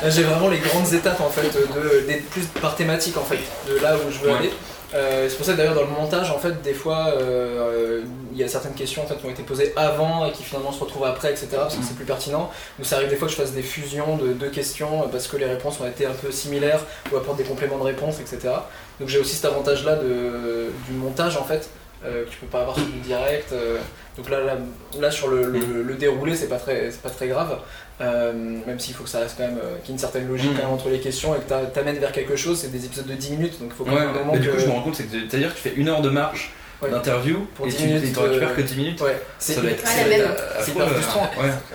J'ai 0.12 0.24
vraiment 0.24 0.50
les 0.50 0.60
grandes 0.60 0.94
étapes 0.94 1.22
en 1.22 1.30
fait, 1.30 1.48
de, 1.48 2.20
plus 2.30 2.44
par 2.62 2.76
thématique 2.76 3.18
en 3.18 3.24
fait, 3.24 3.40
de 3.68 3.80
là 3.82 3.96
où 3.96 4.12
je 4.12 4.20
veux 4.20 4.32
Ouais. 4.32 4.38
aller. 4.38 4.52
Euh, 4.94 5.28
c'est 5.28 5.36
pour 5.38 5.46
ça 5.46 5.54
que 5.54 5.58
d'ailleurs 5.58 5.74
dans 5.76 5.82
le 5.82 5.88
montage 5.88 6.30
en 6.30 6.38
fait 6.38 6.62
des 6.62 6.74
fois 6.74 7.08
euh, 7.18 8.04
il 8.32 8.38
y 8.38 8.44
a 8.44 8.48
certaines 8.48 8.76
questions 8.76 9.04
en 9.04 9.08
fait 9.08 9.16
qui 9.16 9.26
ont 9.26 9.32
été 9.32 9.42
posées 9.44 9.74
avant 9.76 10.26
et 10.28 10.32
qui 10.32 10.44
finalement 10.44 10.72
se 10.72 10.80
retrouvent 10.80 11.06
après 11.06 11.32
etc 11.32 11.48
parce 11.54 11.74
que 11.74 11.80
Mhm. 11.80 11.86
c'est 11.88 11.96
plus 11.96 12.06
pertinent 12.06 12.52
ou 12.80 12.84
ça 12.84 12.98
arrive 12.98 13.10
des 13.10 13.16
fois 13.16 13.28
que 13.28 13.34
je 13.34 13.38
fasse 13.40 13.52
des 13.52 13.64
fusions 13.64 14.16
de 14.18 14.28
deux 14.34 14.50
questions 14.50 15.02
euh, 15.02 15.06
parce 15.12 15.28
que 15.28 15.38
les 15.38 15.48
réponses 15.48 15.80
ont 15.82 15.88
été 15.88 16.06
un 16.06 16.12
peu 16.14 16.32
similaires 16.32 16.80
ou 17.12 17.18
apportent 17.18 17.38
des 17.38 17.44
compléments 17.44 17.80
de 17.80 17.84
réponse 17.84 18.18
etc 18.22 18.54
donc 19.00 19.10
j'ai 19.10 19.18
aussi 19.20 19.36
cet 19.36 19.46
avantage 19.46 19.84
là 19.86 19.96
de, 19.96 20.68
du 20.88 20.94
montage 20.94 21.36
en 21.36 21.44
fait 21.44 21.68
euh, 22.04 22.26
que 22.26 22.30
tu 22.30 22.38
peux 22.38 22.48
pas 22.48 22.62
avoir 22.62 22.76
sur 22.76 22.86
du 22.88 23.00
direct 23.00 23.52
euh, 23.54 23.78
donc 24.18 24.30
là, 24.30 24.40
là, 24.42 24.58
là, 25.00 25.12
sur 25.12 25.28
le, 25.30 25.44
le- 25.50 25.84
le 25.84 25.94
déroulé 25.96 26.36
c'est 26.36 26.48
pas 26.50 26.58
très 26.58 26.92
c'est 26.92 27.02
pas 27.02 27.10
très 27.10 27.28
grave 27.28 27.58
euh, 28.02 28.34
même 28.34 28.80
s'il 28.80 28.94
faut 28.94 29.04
que 29.04 29.10
ça 29.10 29.20
reste 29.20 29.36
quand 29.38 29.44
même 29.48 29.58
euh, 29.64 29.76
qu'il 29.80 29.88
y 29.88 29.92
ait 29.92 29.94
une 29.94 30.00
certaine 30.00 30.28
logique 30.28 30.52
quand 30.56 30.64
même 30.64 30.74
entre 30.74 30.90
les 30.90 31.00
questions 31.00 31.34
et 31.36 31.40
que 31.40 31.48
t'a- 31.50 31.66
t'amènes 31.66 31.98
vers 31.98 32.12
quelque 32.12 32.36
chose 32.36 32.60
c'est 32.60 32.72
des 32.72 32.86
épisodes 32.86 33.08
de 33.08 33.14
10 33.14 33.32
minutes 33.32 33.60
donc 33.60 33.70
il 33.72 33.76
faut 33.76 33.86
quand 33.86 33.92
Ouais, 33.94 34.00
même 34.02 34.10
un 34.10 34.14
moment 34.20 34.34
mais 34.34 34.40
du 34.40 34.48
que 34.50 34.54
coup, 34.54 34.60
je 34.60 34.66
me 34.66 34.72
rends 34.72 34.82
compte, 34.82 34.96
c'est-à-dire 34.96 35.50
que 35.52 35.56
tu 35.56 35.62
fais 35.70 35.74
une 35.76 35.88
heure 35.88 36.02
de 36.02 36.10
marche 36.10 36.52
Ouais. 36.82 36.90
d'interview 36.90 37.48
Pour 37.56 37.68
et 37.68 37.70
10 37.70 37.78
tu 37.78 37.88
de- 38.12 38.20
récupères 38.20 38.56
que 38.56 38.62
10 38.62 38.76
minutes. 38.76 39.02
ouais. 39.02 39.22
C'est 39.40 39.62
même. 39.62 39.74
euh, 39.74 40.64
hyper 40.68 40.84
euh, 40.84 40.88
frustrant. 40.88 41.30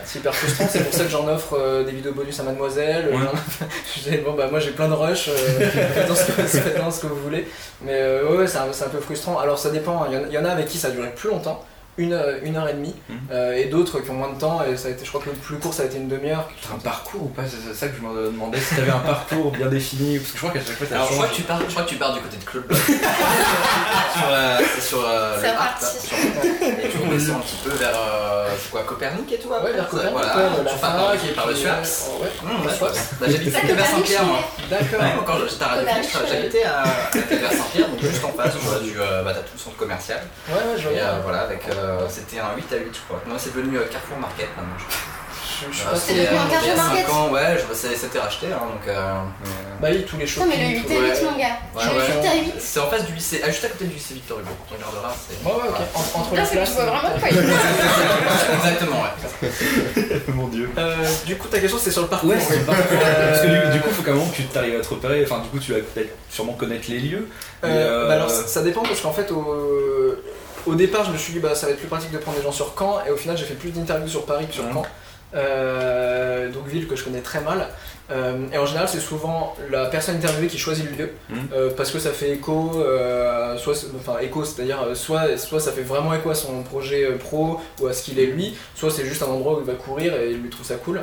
c'est 0.04 0.18
hyper 0.18 0.34
frustrant 0.34 0.66
c'est 0.70 0.84
pour 0.84 0.92
ça 0.92 1.04
que 1.04 1.10
j'en 1.10 1.26
offre 1.26 1.56
euh, 1.58 1.84
des 1.84 1.92
vidéos 1.92 2.12
bonus 2.12 2.38
à 2.38 2.42
mademoiselle. 2.42 3.10
Je 3.96 4.10
dis, 4.10 4.16
bon 4.18 4.34
bah 4.34 4.48
moi 4.50 4.60
j'ai 4.60 4.70
plein 4.72 4.88
de 4.88 4.94
rush 4.94 5.28
euh, 5.28 5.32
faites 5.70 6.08
dans 6.08 6.14
ce 6.14 6.96
ce 6.96 7.00
que 7.00 7.06
vous 7.06 7.22
voulez. 7.22 7.48
Mais 7.82 7.94
euh, 7.94 8.36
ouais, 8.36 8.46
c'est 8.46 8.58
un, 8.58 8.88
peu 8.88 9.00
frustrant. 9.00 9.38
Alors 9.38 9.58
ça 9.58 9.70
dépend 9.70 10.06
il 10.10 10.30
y 10.30 10.34
y, 10.34 10.38
en 10.38 10.44
a 10.44 10.50
avec 10.50 10.66
qui 10.66 10.76
ça 10.78 10.88
a 10.88 10.90
duré 10.90 11.08
plus 11.14 11.30
longtemps 11.30 11.64
une, 12.00 12.12
euh, 12.14 12.38
une 12.42 12.56
heure 12.56 12.68
et 12.68 12.72
demie 12.74 12.94
Mhm. 13.08 13.16
euh, 13.32 13.54
et 13.56 13.66
d'autres 13.66 14.00
qui 14.00 14.10
ont 14.10 14.14
moins 14.14 14.32
de 14.32 14.38
temps 14.38 14.60
et 14.64 14.76
ça 14.76 14.88
a 14.88 14.90
été 14.92 15.04
je 15.04 15.08
crois 15.10 15.20
que 15.20 15.26
le 15.30 15.36
plus 15.36 15.56
court 15.58 15.74
ça 15.74 15.82
a 15.82 15.86
été 15.86 15.96
une 15.98 16.08
demi-heure. 16.08 16.48
T'as 16.62 16.74
un 16.74 16.78
parcours 16.78 17.24
ou 17.24 17.28
pas? 17.28 17.42
C'est 17.46 17.74
ça 17.74 17.88
que 17.88 17.94
je 18.00 18.06
me 18.06 18.26
demandais 18.26 18.58
si 18.60 18.74
t'avais 18.74 18.90
un 18.90 18.98
parcours 19.00 19.50
bien 19.52 19.66
défini 19.76 20.18
parce 20.18 20.30
que 20.32 20.38
je 20.38 20.42
crois 20.42 20.52
qu'à 20.58 20.64
chaque 20.66 20.76
fois 20.78 20.86
ça 20.86 20.94
Alors 20.96 21.08
je 21.08 21.14
crois, 21.14 21.26
que 21.28 21.34
tu 21.34 21.42
pars, 21.42 21.60
je 21.60 21.70
crois 21.72 21.82
que 21.84 21.88
tu 21.88 21.96
pars 21.96 22.12
du 22.14 22.20
côté 22.20 22.36
de 22.38 22.44
Claude 22.44 22.64
sur 22.74 24.28
c'est 24.74 24.80
sur 24.80 25.04
euh, 25.06 25.36
C'est 25.40 25.46
le 25.48 25.52
art, 25.54 25.78
sur- 25.80 26.18
Et 26.84 26.88
tu 26.88 26.98
redescends 27.08 27.36
un 27.36 27.40
petit 27.40 27.56
peu 27.64 27.70
vers 27.70 27.92
euh, 27.94 28.48
quoi, 28.70 28.82
Copernic 28.84 29.32
et 29.32 29.38
tout 29.38 29.52
après 29.52 29.70
ouais 29.70 29.76
vers 29.76 29.88
Copernic 29.88 30.12
Voilà, 30.12 30.36
ouais, 30.36 30.42
la 30.64 30.70
tu 30.70 30.78
pars 30.78 31.10
fac 31.10 31.34
par, 31.34 31.46
le 31.48 31.54
Suaps. 31.54 32.10
ouais, 32.20 32.72
Suaps. 32.76 32.98
bah, 33.20 33.26
j'habite 33.28 33.54
à 33.56 33.60
Copernic, 33.60 33.86
Saint-Pierre 33.86 34.24
moi. 34.24 34.38
d'accord. 34.70 35.24
Quand 35.26 35.34
j'étais 35.48 35.64
à 35.64 35.68
Radio 35.68 35.86
j'habitais 36.28 36.64
à, 36.64 36.84
Québec 37.12 37.38
Saint-Pierre, 37.50 37.88
donc 37.88 38.00
juste 38.02 38.24
en 38.24 38.28
face, 38.32 38.52
tu 38.82 38.90
du, 38.90 39.00
euh, 39.00 39.22
bah, 39.22 39.32
t'as 39.34 39.40
tout 39.40 39.52
le 39.54 39.58
centre 39.60 39.76
commercial. 39.76 40.20
ouais 40.48 40.54
ouais 40.54 40.60
je 40.78 40.88
vois. 40.88 41.18
voilà, 41.22 41.40
avec, 41.42 41.62
euh, 41.90 42.07
c'était 42.09 42.38
un 42.40 42.55
8 42.57 42.72
à 42.72 42.76
8 42.79 42.85
je 42.92 43.00
crois. 43.09 43.22
Non, 43.29 43.35
c'est 43.38 43.55
devenu 43.55 43.76
euh, 43.79 43.85
Carrefour 43.90 44.18
Market 44.18 44.48
maintenant. 44.57 44.74
je 44.79 44.85
crois. 44.85 44.96
Je- 45.61 45.76
je 45.76 45.85
pas 45.85 45.94
c'est 45.96 46.14
devenu 46.14 46.26
un 46.38 46.46
il 46.48 46.53
y 46.53 46.70
a 46.70 46.74
Carrefour 46.74 46.85
Market 46.85 47.11
ans, 47.11 47.29
ouais, 47.33 47.57
je- 47.59 47.74
ça- 47.76 47.88
c'était 47.94 48.18
racheté, 48.18 48.46
hein, 48.46 48.61
donc... 48.72 48.88
euh, 48.88 49.12
Mais, 49.44 49.50
Bah 49.81 49.88
oui, 49.92 50.05
tous 50.09 50.16
les 50.16 50.24
Non, 50.24 50.31
shopping. 50.31 50.48
mais 50.48 50.57
le 50.57 50.68
8 50.79 50.83
tout- 50.85 50.92
et 50.92 50.96
8, 50.96 51.03
ouais. 51.03 51.22
mon 51.31 51.38
gars. 51.38 51.57
Ouais, 51.76 51.85
ouais. 51.85 52.20
8 52.22 52.29
à 52.29 52.35
8. 52.35 52.53
C'est 52.59 52.81
en 52.81 52.87
face 52.88 53.05
du 53.07 53.12
lycée, 53.12 53.40
ah, 53.44 53.50
juste 53.50 53.64
à 53.64 53.68
côté 53.68 53.85
du 53.87 53.94
lycée 53.94 54.14
Victor 54.14 54.38
Hugo. 54.40 54.48
Tu 54.68 54.74
regarderas, 54.74 55.12
c'est. 55.29 55.37
Ouais, 55.46 55.53
ouais, 55.55 55.68
ok. 55.68 55.76
En- 55.94 56.20
entre 56.20 56.35
Là, 56.35 56.40
les 56.42 56.46
c'est 56.48 56.55
que 56.57 56.61
tu 56.61 56.64
classes. 56.64 56.74
vois 56.74 56.85
vraiment 56.85 57.18
quoi 57.18 57.29
il 57.31 58.57
Exactement, 58.57 59.03
ouais. 59.03 59.48
euh, 59.98 60.18
Mon 60.35 60.48
dieu. 60.48 60.70
Euh, 60.79 60.96
du 61.26 61.37
coup, 61.37 61.48
ta 61.48 61.59
question 61.59 61.79
c'est 61.79 61.90
sur 61.90 62.03
le 62.03 62.09
parcours. 62.09 62.31
Ouais, 62.31 62.37
Euh, 62.37 63.29
Parce 63.31 63.40
que 63.42 63.46
du, 63.46 63.72
du 63.72 63.81
coup, 63.81 63.90
faut 63.90 64.03
quand 64.03 64.14
même 64.14 64.31
que 64.31 64.37
tu 64.37 64.42
t'arrives 64.44 64.76
à 64.79 64.83
te 64.83 64.88
repérer. 64.88 65.22
Enfin, 65.24 65.40
du 65.42 65.48
coup, 65.48 65.59
tu 65.59 65.72
vas 65.72 65.79
peut-être 65.81 66.14
sûrement 66.31 66.53
connaître 66.55 66.87
les 66.88 66.98
lieux. 67.00 67.29
Euh, 67.64 67.66
euh, 67.68 68.09
bah 68.09 68.14
alors, 68.14 68.31
ça 68.31 68.46
ça 68.46 68.62
dépend 68.62 68.83
parce 68.83 69.00
qu'en 69.00 69.12
fait, 69.12 69.31
au, 69.31 70.14
au 70.66 70.74
départ, 70.74 71.04
je 71.04 71.12
me 71.12 71.16
suis 71.18 71.32
dit 71.32 71.38
bah 71.40 71.54
ça 71.54 71.66
va 71.66 71.72
être 71.72 71.78
plus 71.78 71.88
pratique 71.88 72.10
de 72.12 72.18
prendre 72.18 72.36
des 72.38 72.42
gens 72.44 72.52
sur 72.52 72.74
Caen 72.78 73.00
et 73.06 73.10
au 73.10 73.16
final, 73.16 73.36
j'ai 73.36 73.44
fait 73.44 73.54
plus 73.54 73.70
d'interviews 73.70 74.08
sur 74.08 74.24
Paris 74.26 74.46
que 74.46 74.54
sur. 74.54 74.64
Caen. 74.72 74.82
Euh, 75.32 76.50
donc 76.50 76.66
ville 76.66 76.86
que 76.88 76.96
je 76.96 77.04
connais 77.04 77.20
très 77.20 77.40
mal. 77.40 77.68
Euh, 78.10 78.46
et 78.52 78.58
en 78.58 78.66
général, 78.66 78.88
c'est 78.88 78.98
souvent 78.98 79.54
la 79.70 79.86
personne 79.86 80.16
interviewée 80.16 80.48
qui 80.48 80.58
choisit 80.58 80.84
le 80.90 80.96
lieu 80.96 81.10
Mhm. 81.28 81.38
euh, 81.54 81.70
parce 81.76 81.92
que 81.92 82.00
ça 82.00 82.10
fait 82.10 82.30
écho, 82.30 82.72
soit, 83.58 83.74
enfin 83.96 84.18
écho, 84.20 84.44
c'est-à-dire 84.44 84.78
soit, 84.94 85.36
soit 85.38 85.60
ça 85.60 85.70
fait 85.70 85.82
vraiment 85.82 86.12
écho 86.14 86.30
à 86.30 86.34
son 86.34 86.62
projet 86.64 87.06
pro 87.12 87.60
ou 87.80 87.86
à 87.86 87.92
ce 87.92 88.02
qu'il 88.02 88.18
est 88.18 88.26
lui, 88.26 88.56
soit 88.74 88.90
c'est 88.90 89.04
juste 89.06 89.22
un 89.22 89.26
endroit 89.26 89.54
où 89.56 89.60
il 89.60 89.66
va 89.66 89.74
courir 89.74 90.14
et 90.16 90.32
il 90.32 90.38
lui 90.42 90.50
trouve 90.50 90.66
ça 90.66 90.74
cool. 90.74 91.00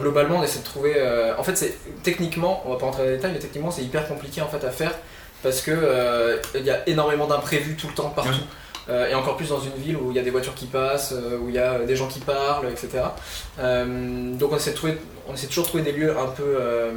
Globalement, 0.00 0.38
on 0.38 0.42
essaie 0.42 0.60
de 0.60 0.64
trouver. 0.64 0.94
en 1.38 1.42
fait, 1.42 1.56
c'est 1.56 1.76
techniquement, 2.02 2.62
on 2.64 2.70
va 2.72 2.76
pas 2.78 2.86
rentrer 2.86 3.02
dans 3.04 3.10
les 3.10 3.16
détails, 3.16 3.32
mais 3.34 3.38
techniquement, 3.40 3.70
c'est 3.70 3.82
hyper 3.82 4.08
compliqué 4.08 4.40
en 4.40 4.48
fait 4.48 4.64
à 4.66 4.70
faire 4.70 4.92
parce 5.42 5.60
que 5.60 6.40
il 6.54 6.64
y 6.64 6.70
a 6.70 6.88
énormément 6.88 7.26
d'imprévus 7.26 7.76
tout 7.76 7.88
le 7.88 7.94
temps 7.94 8.08
partout. 8.08 8.30
Euh, 8.90 9.08
et 9.08 9.14
encore 9.14 9.36
plus 9.36 9.48
dans 9.48 9.60
une 9.60 9.72
ville 9.82 9.96
où 9.96 10.10
il 10.10 10.16
y 10.16 10.20
a 10.20 10.22
des 10.22 10.30
voitures 10.30 10.54
qui 10.54 10.66
passent, 10.66 11.12
euh, 11.12 11.38
où 11.38 11.48
il 11.48 11.54
y 11.54 11.58
a 11.58 11.78
des 11.78 11.96
gens 11.96 12.06
qui 12.06 12.20
parlent, 12.20 12.68
etc. 12.70 13.02
Euh, 13.58 14.34
donc 14.34 14.52
on 14.52 14.56
essaie, 14.56 14.72
de 14.72 14.76
trouver, 14.76 14.98
on 15.28 15.34
essaie 15.34 15.46
toujours 15.46 15.64
de 15.64 15.68
trouver 15.68 15.84
des 15.84 15.92
lieux 15.92 16.14
un 16.18 16.26
peu, 16.26 16.42
euh, 16.60 16.92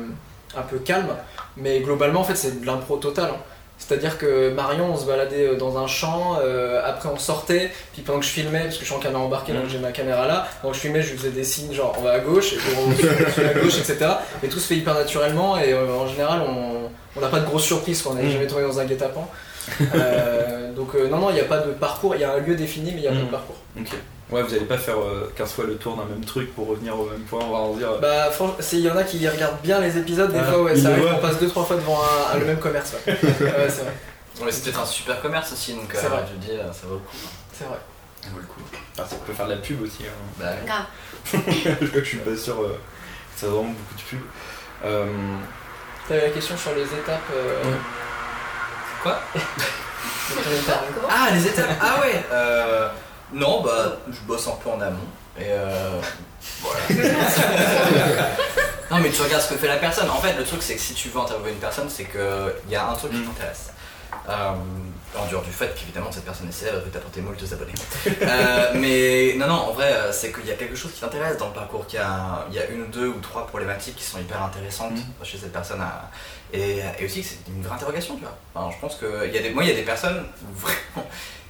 un 0.58 0.62
peu 0.63 0.80
calmes, 0.80 1.15
mais 1.56 1.80
globalement 1.80 2.21
en 2.21 2.23
fait 2.26 2.36
c'est 2.36 2.60
de 2.62 2.65
l'impro 2.65 2.97
total. 2.97 3.30
hein. 3.34 3.38
C'est-à-dire 3.80 4.17
que 4.17 4.50
Marion, 4.50 4.91
on 4.91 4.97
se 4.97 5.06
baladait 5.06 5.50
euh, 5.50 5.56
dans 5.56 5.78
un 5.78 5.86
champ, 5.86 6.39
euh, 6.41 6.82
après 6.84 7.10
on 7.10 7.19
sortait, 7.19 7.71
puis 7.93 8.02
pendant 8.02 8.19
que 8.19 8.26
je 8.26 8.32
filmais, 8.32 8.63
parce 8.63 8.76
que 8.76 8.82
je 8.82 8.86
suis 8.88 8.95
en 8.95 9.00
caméra 9.00 9.21
embarquée, 9.21 9.54
donc 9.54 9.67
j'ai 9.69 9.78
ma 9.78 9.91
caméra 9.91 10.26
là, 10.28 10.47
donc 10.63 10.73
je 10.73 10.80
filmais, 10.80 11.02
je 11.04 11.12
lui 11.12 11.17
faisais 11.17 11.30
des 11.30 11.43
signes 11.43 11.73
genre 11.73 11.95
on 11.97 12.02
va 12.02 12.13
à 12.13 12.19
gauche, 12.19 12.54
et 12.54 12.56
puis 12.58 12.73
on 12.76 13.32
sur 13.32 13.43
la 13.43 13.54
gauche, 13.54 13.78
etc. 13.78 13.97
Et 14.43 14.47
tout 14.50 14.60
se 14.60 14.67
fait 14.67 14.76
hyper 14.78 14.95
naturellement, 14.95 15.58
et 15.58 15.73
euh, 15.73 15.88
en 15.95 16.08
général 16.08 16.41
on 17.15 17.19
n'a 17.21 17.28
pas 17.28 17.39
de 17.39 17.45
grosses 17.45 17.65
surprises 17.65 18.02
quand 18.02 18.12
on 18.12 18.15
n'est 18.15 18.23
Mm. 18.23 18.32
jamais 18.32 18.47
tourné 18.47 18.65
dans 18.65 18.80
un 18.80 18.86
guet-apens. 18.86 19.28
Euh, 19.95 20.73
donc 20.73 20.95
euh, 20.95 21.08
non, 21.10 21.17
non, 21.17 21.30
il 21.30 21.34
n'y 21.36 21.39
a 21.41 21.45
pas 21.45 21.60
de 21.60 21.71
parcours, 21.71 22.15
il 22.15 22.21
y 22.21 22.23
a 22.23 22.34
un 22.34 22.39
lieu 22.39 22.56
défini, 22.56 22.91
mais 22.91 22.97
il 22.97 23.01
n'y 23.01 23.08
a 23.08 23.12
pas 23.12 23.17
de 23.17 23.32
parcours. 23.32 23.56
Ok. 23.80 23.88
Ouais, 24.30 24.43
vous 24.43 24.53
allez 24.53 24.65
pas 24.65 24.77
faire 24.77 24.99
euh, 24.99 25.32
15 25.38 25.51
fois 25.53 25.65
le 25.65 25.75
tour 25.77 25.95
d'un 25.95 26.03
même 26.06 26.23
truc 26.25 26.53
pour 26.53 26.67
revenir 26.67 26.99
au 26.99 27.06
même 27.06 27.21
point, 27.21 27.39
on 27.45 27.51
va 27.51 27.58
en 27.60 27.73
dire. 27.75 27.89
Bah, 28.01 28.30
franchement, 28.30 28.58
s'il 28.60 28.82
y 28.82 28.91
en 28.91 28.97
a 28.97 29.03
qui 29.03 29.25
regardent 29.27 29.62
bien 29.63 29.80
les 29.80 29.97
épisodes, 29.97 30.32
des 30.32 30.39
Ah, 30.39 30.43
fois, 30.51 30.63
ouais, 30.63 30.75
ça 30.75 30.89
arrive 30.89 31.10
qu'on 31.10 31.17
passe 31.19 31.39
2-3 31.39 31.65
fois 31.65 31.75
devant 31.77 31.99
un- 32.01 32.36
un- 32.36 32.39
le 32.39 32.45
même 32.45 32.60
commerce. 32.60 32.93
Ouais, 33.08 33.13
Ouais, 33.23 33.69
c'est 33.69 33.84
vrai. 33.84 33.93
Mais 34.43 34.51
c'est 34.51 34.63
peut-être 34.65 34.82
un 34.82 34.86
super 34.86 35.21
commerce 35.21 35.53
aussi, 35.53 35.73
donc 35.73 35.89
C'est 35.93 36.06
euh, 36.06 36.10
vrai. 36.10 36.25
je 36.30 36.34
te 36.36 36.45
dis, 36.51 36.58
euh, 36.60 36.71
ça 36.73 36.88
vaut 36.88 36.95
le 36.95 36.99
coup. 36.99 37.15
C'est 37.53 37.63
vrai. 37.63 37.77
Ça 38.21 38.30
vaut 38.34 38.39
le 38.39 38.45
coup. 38.45 38.62
Ah, 38.97 39.03
ça 39.10 39.15
peut 39.25 39.32
faire 39.34 39.45
de 39.47 39.51
la 39.53 39.58
pub 39.60 39.82
aussi. 39.82 40.03
hein. 40.03 40.12
Bah, 40.38 40.51
Grave. 40.65 40.86
je 41.95 42.03
suis 42.03 42.17
pas 42.17 42.36
sûr. 42.36 42.60
euh, 42.62 42.77
ça 43.36 43.45
a 43.45 43.49
vraiment 43.49 43.69
beaucoup 43.69 43.95
de 43.95 44.01
pub. 44.10 44.19
Euh, 44.86 45.06
T'avais 46.10 46.27
la 46.27 46.30
question 46.34 46.58
sur 46.58 46.71
les 46.75 46.84
étapes. 46.84 47.21
euh, 47.34 47.63
Ouais. 47.63 47.77
Quoi 49.03 49.19
Ah, 51.10 51.29
les 51.33 51.47
étapes 51.47 51.69
Ah 51.81 52.01
ouais 52.01 52.23
euh, 52.31 52.89
Non, 53.33 53.62
bah, 53.62 53.97
je 54.10 54.19
bosse 54.21 54.47
un 54.47 54.55
peu 54.63 54.69
en 54.69 54.81
amont. 54.81 54.97
Et 55.39 55.45
euh, 55.47 56.01
voilà. 56.62 56.79
non, 58.91 58.97
mais 58.97 59.10
tu 59.12 59.21
regardes 59.21 59.43
ce 59.43 59.53
que 59.53 59.60
fait 59.60 59.67
la 59.67 59.77
personne. 59.77 60.10
En 60.10 60.19
fait, 60.19 60.33
le 60.33 60.43
truc, 60.43 60.63
c'est 60.63 60.75
que 60.75 60.81
si 60.81 60.93
tu 60.93 61.10
veux 61.10 61.19
interviewer 61.19 61.51
une 61.51 61.60
personne, 61.60 61.89
c'est 61.89 62.05
qu'il 62.05 62.71
y 62.71 62.75
a 62.75 62.88
un 62.88 62.93
truc 62.93 63.12
qui 63.12 63.21
t'intéresse. 63.21 63.71
Euh, 64.29 64.51
en 65.17 65.25
dehors 65.27 65.41
du 65.41 65.51
fait 65.51 65.73
qu'évidemment 65.73 66.11
cette 66.11 66.25
personne 66.25 66.49
est 66.49 66.51
célèbre 66.51 66.79
et 66.79 66.81
peut 66.81 66.89
t'apporter 66.89 67.21
moult 67.21 67.37
abonnés. 67.51 67.71
Euh, 68.21 68.71
mais 68.75 69.35
non, 69.37 69.47
non, 69.47 69.53
en 69.69 69.71
vrai, 69.71 69.91
euh, 69.93 70.11
c'est 70.11 70.33
qu'il 70.33 70.45
y 70.45 70.51
a 70.51 70.55
quelque 70.55 70.75
chose 70.75 70.91
qui 70.91 70.99
t'intéresse 70.99 71.37
dans 71.37 71.47
le 71.47 71.53
parcours, 71.53 71.87
qu'il 71.87 71.97
y, 71.97 72.01
a, 72.01 72.45
il 72.49 72.55
y 72.55 72.59
a 72.59 72.67
une 72.67 72.81
ou 72.81 72.87
deux 72.87 73.07
ou 73.07 73.19
trois 73.21 73.47
problématiques 73.47 73.95
qui 73.95 74.03
sont 74.03 74.19
hyper 74.19 74.43
intéressantes 74.43 74.91
Mm. 74.97 75.23
chez 75.25 75.37
cette 75.37 75.53
personne. 75.53 75.81
à- 75.81 76.11
et, 76.53 76.79
et 76.99 77.05
aussi 77.05 77.21
que 77.21 77.27
c'est 77.27 77.39
une 77.51 77.61
vraie 77.63 77.75
interrogation, 77.75 78.15
tu 78.15 78.21
vois. 78.23 78.37
Enfin, 78.53 78.73
je 78.75 78.79
pense 78.81 78.95
que 78.95 79.29
y 79.33 79.37
a 79.37 79.41
des, 79.41 79.49
moi, 79.49 79.63
il 79.63 79.69
y 79.69 79.73
a 79.73 79.75
des 79.75 79.81
personnes, 79.83 80.23
où 80.43 80.55
vraiment, 80.59 81.07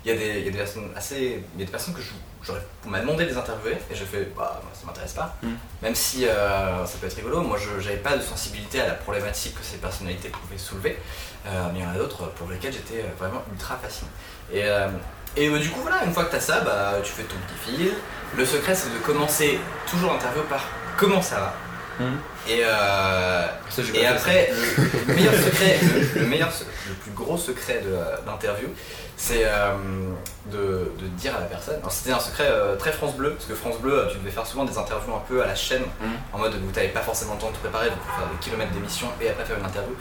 il 0.07 0.13
y, 0.13 0.15
a 0.15 0.19
des, 0.19 0.39
il 0.39 0.45
y 0.45 0.47
a 0.47 0.51
des 0.51 0.57
personnes 0.57 0.89
assez. 0.95 1.43
Il 1.55 1.59
y 1.59 1.63
a 1.63 1.65
des 1.65 1.71
personnes 1.71 1.93
que 1.93 2.01
je- 2.01 2.11
j'aurais. 2.41 2.61
On 2.85 2.89
m'a 2.89 2.99
demandé 3.01 3.25
de 3.25 3.29
les 3.31 3.37
interviewer 3.37 3.77
et 3.91 3.95
je 3.95 4.05
fais, 4.05 4.29
bah, 4.37 4.61
ça 4.73 4.85
m'intéresse 4.85 5.13
pas. 5.13 5.35
Mm. 5.43 5.47
Même 5.81 5.95
si 5.95 6.25
euh, 6.25 6.85
ça 6.85 6.97
peut 6.99 7.07
être 7.07 7.15
rigolo, 7.17 7.41
moi, 7.41 7.57
je 7.57 7.81
j'avais 7.81 7.97
pas 7.97 8.15
de 8.15 8.21
sensibilité 8.21 8.79
à 8.79 8.87
la 8.87 8.93
problématique 8.93 9.55
que 9.55 9.63
ces 9.65 9.77
personnalités 9.77 10.29
pouvaient 10.29 10.57
soulever. 10.57 10.97
Euh, 11.45 11.65
mais 11.73 11.79
il 11.79 11.83
y 11.83 11.85
en 11.85 11.91
a 11.91 11.97
d'autres 11.97 12.27
pour 12.35 12.49
lesquelles 12.49 12.73
j'étais 12.73 13.01
euh, 13.01 13.07
vraiment 13.19 13.43
ultra 13.51 13.75
fasciné. 13.77 14.09
Et, 14.51 14.63
euh, 14.63 14.87
et 15.35 15.49
bah, 15.49 15.59
du 15.59 15.69
coup, 15.69 15.81
voilà, 15.81 16.03
une 16.05 16.13
fois 16.13 16.23
que 16.25 16.29
tu 16.31 16.35
as 16.37 16.41
ça, 16.41 16.61
bah, 16.61 16.93
tu 17.03 17.11
fais 17.11 17.23
ton 17.23 17.35
petit 17.47 17.77
fil. 17.77 17.91
Le 18.37 18.45
secret, 18.45 18.75
c'est 18.75 18.89
de 18.93 18.99
commencer 18.99 19.59
toujours 19.89 20.13
l'interview 20.13 20.43
par 20.43 20.63
comment 20.97 21.21
ça 21.21 21.35
va. 21.39 21.53
Mhm. 21.99 22.17
Et, 22.47 22.61
euh, 22.63 23.45
ça, 23.69 23.81
et 23.93 24.05
après, 24.05 24.51
le, 24.77 24.83
le 25.07 25.13
meilleur 25.15 25.33
secret, 25.33 25.79
le, 26.15 26.21
le 26.21 26.27
meilleur, 26.27 26.49
le 26.87 26.93
plus 26.93 27.11
gros 27.11 27.37
secret 27.37 27.83
d'interview, 28.25 28.67
c'est 29.17 29.41
euh, 29.45 29.73
de, 30.45 30.91
de 30.99 31.07
dire 31.17 31.35
à 31.35 31.39
la 31.39 31.45
personne. 31.47 31.75
Alors, 31.79 31.91
c'était 31.91 32.11
un 32.11 32.19
secret 32.19 32.45
euh, 32.47 32.75
très 32.75 32.91
France 32.91 33.15
Bleu, 33.15 33.31
parce 33.33 33.45
que 33.45 33.55
France 33.55 33.77
Bleu, 33.79 34.07
tu 34.11 34.17
devais 34.19 34.29
faire 34.31 34.45
souvent 34.45 34.63
des 34.65 34.77
interviews 34.77 35.13
un 35.15 35.23
peu 35.27 35.41
à 35.43 35.47
la 35.47 35.55
chaîne, 35.55 35.83
Mhm. 36.01 36.09
en 36.33 36.37
mode 36.37 36.53
où 36.55 36.71
tu 36.71 36.75
n'avais 36.75 36.89
pas 36.89 37.01
forcément 37.01 37.33
le 37.33 37.39
temps 37.39 37.49
de 37.49 37.55
te 37.55 37.59
préparer, 37.59 37.89
donc 37.89 37.97
faire 38.17 38.27
des 38.31 38.37
kilomètres 38.45 38.71
d'émission 38.71 39.07
et 39.21 39.29
après 39.29 39.45
faire 39.45 39.57
une 39.57 39.65
interview. 39.65 39.95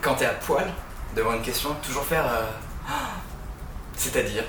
Quand 0.00 0.14
tu 0.14 0.22
es 0.22 0.26
à 0.26 0.30
poil 0.30 0.66
devant 1.16 1.32
une 1.32 1.42
question, 1.42 1.70
toujours 1.84 2.04
faire. 2.04 2.24
euh, 2.24 2.44
c'est-à-dire. 3.96 4.44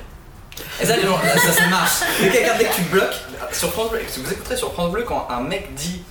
Et 0.81 0.85
ça, 0.85 0.95
les 0.95 1.03
gens, 1.03 1.19
ça, 1.21 1.51
ça 1.51 1.67
marche. 1.67 2.01
Dès 2.21 2.29
que 2.43 2.75
tu 2.75 2.81
bloques, 2.83 3.15
sur 3.51 3.71
France 3.71 3.91
Bleu, 3.91 4.01
vous 4.17 4.31
écouterez 4.33 4.57
sur 4.57 4.73
France 4.73 4.91
Bleu 4.91 5.03
quand 5.03 5.27
un 5.29 5.41
mec 5.41 5.73
dit 5.75 6.03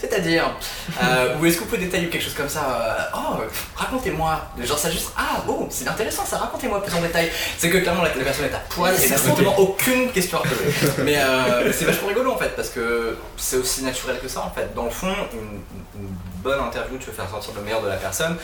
c'est-à-dire, 0.00 0.54
euh, 1.02 1.36
ou 1.38 1.46
est-ce 1.46 1.56
que 1.56 1.60
vous 1.60 1.66
pouvez 1.70 1.78
détailler 1.84 2.08
quelque 2.08 2.22
chose 2.22 2.34
comme 2.34 2.48
ça 2.48 2.60
euh, 2.60 3.16
Oh, 3.16 3.42
racontez-moi. 3.74 4.40
Genre 4.62 4.78
ça 4.78 4.90
juste, 4.90 5.08
ah 5.16 5.42
bon, 5.46 5.66
c'est 5.70 5.88
intéressant 5.88 6.24
ça, 6.24 6.38
racontez-moi 6.38 6.82
plus 6.82 6.94
en 6.94 7.00
détail. 7.02 7.30
C'est 7.58 7.68
que 7.68 7.78
clairement 7.78 8.02
la, 8.02 8.14
la 8.14 8.24
personne 8.24 8.44
est 8.44 8.54
à 8.54 8.60
poil 8.68 8.94
et 9.02 9.08
n'a 9.08 9.16
strictement 9.16 9.58
aucune 9.58 10.10
question 10.12 10.38
à 10.38 10.42
poser. 10.42 11.02
Mais 11.02 11.18
euh, 11.18 11.72
c'est 11.72 11.84
vachement 11.84 12.08
rigolo 12.08 12.32
en 12.32 12.38
fait, 12.38 12.54
parce 12.54 12.68
que 12.68 13.16
c'est 13.36 13.56
aussi 13.56 13.82
naturel 13.82 14.18
que 14.20 14.28
ça 14.28 14.40
en 14.42 14.50
fait. 14.50 14.72
Dans 14.74 14.84
le 14.84 14.90
fond, 14.90 15.12
une, 15.32 16.00
une 16.00 16.08
bonne 16.42 16.60
interview, 16.60 16.96
tu 16.98 17.06
veux 17.06 17.12
faire 17.12 17.28
sortir 17.28 17.52
le 17.56 17.62
meilleur 17.62 17.82
de 17.82 17.88
la 17.88 17.96
personne, 17.96 18.36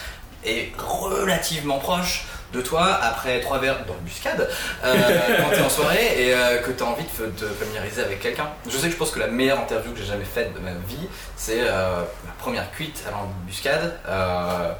est 0.44 0.72
relativement 0.78 1.78
proche 1.78 2.26
de 2.52 2.60
toi 2.60 2.98
après 3.02 3.40
trois 3.40 3.58
verres 3.58 3.84
d'embuscade 3.84 4.48
euh, 4.84 4.94
quand 5.38 5.50
t'es 5.50 5.60
en 5.60 5.68
soirée 5.68 6.14
et 6.18 6.34
euh, 6.34 6.58
que 6.58 6.70
t'as 6.70 6.84
envie 6.84 7.04
de 7.04 7.26
te 7.26 7.44
familiariser 7.46 8.02
avec 8.02 8.20
quelqu'un. 8.20 8.48
Je 8.68 8.76
sais 8.76 8.86
que 8.86 8.92
je 8.92 8.96
pense 8.96 9.10
que 9.10 9.18
la 9.18 9.26
meilleure 9.26 9.58
interview 9.58 9.92
que 9.92 9.98
j'ai 9.98 10.06
jamais 10.06 10.24
faite 10.24 10.54
de 10.54 10.60
ma 10.60 10.72
vie, 10.72 11.08
c'est 11.36 11.60
euh, 11.60 12.02
ma 12.24 12.32
première 12.38 12.70
cuite 12.70 13.02
à 13.08 13.10
l'embuscade. 13.10 13.98
Euh, 14.06 14.72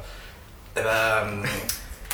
eh 0.77 0.81
ben, 0.81 1.43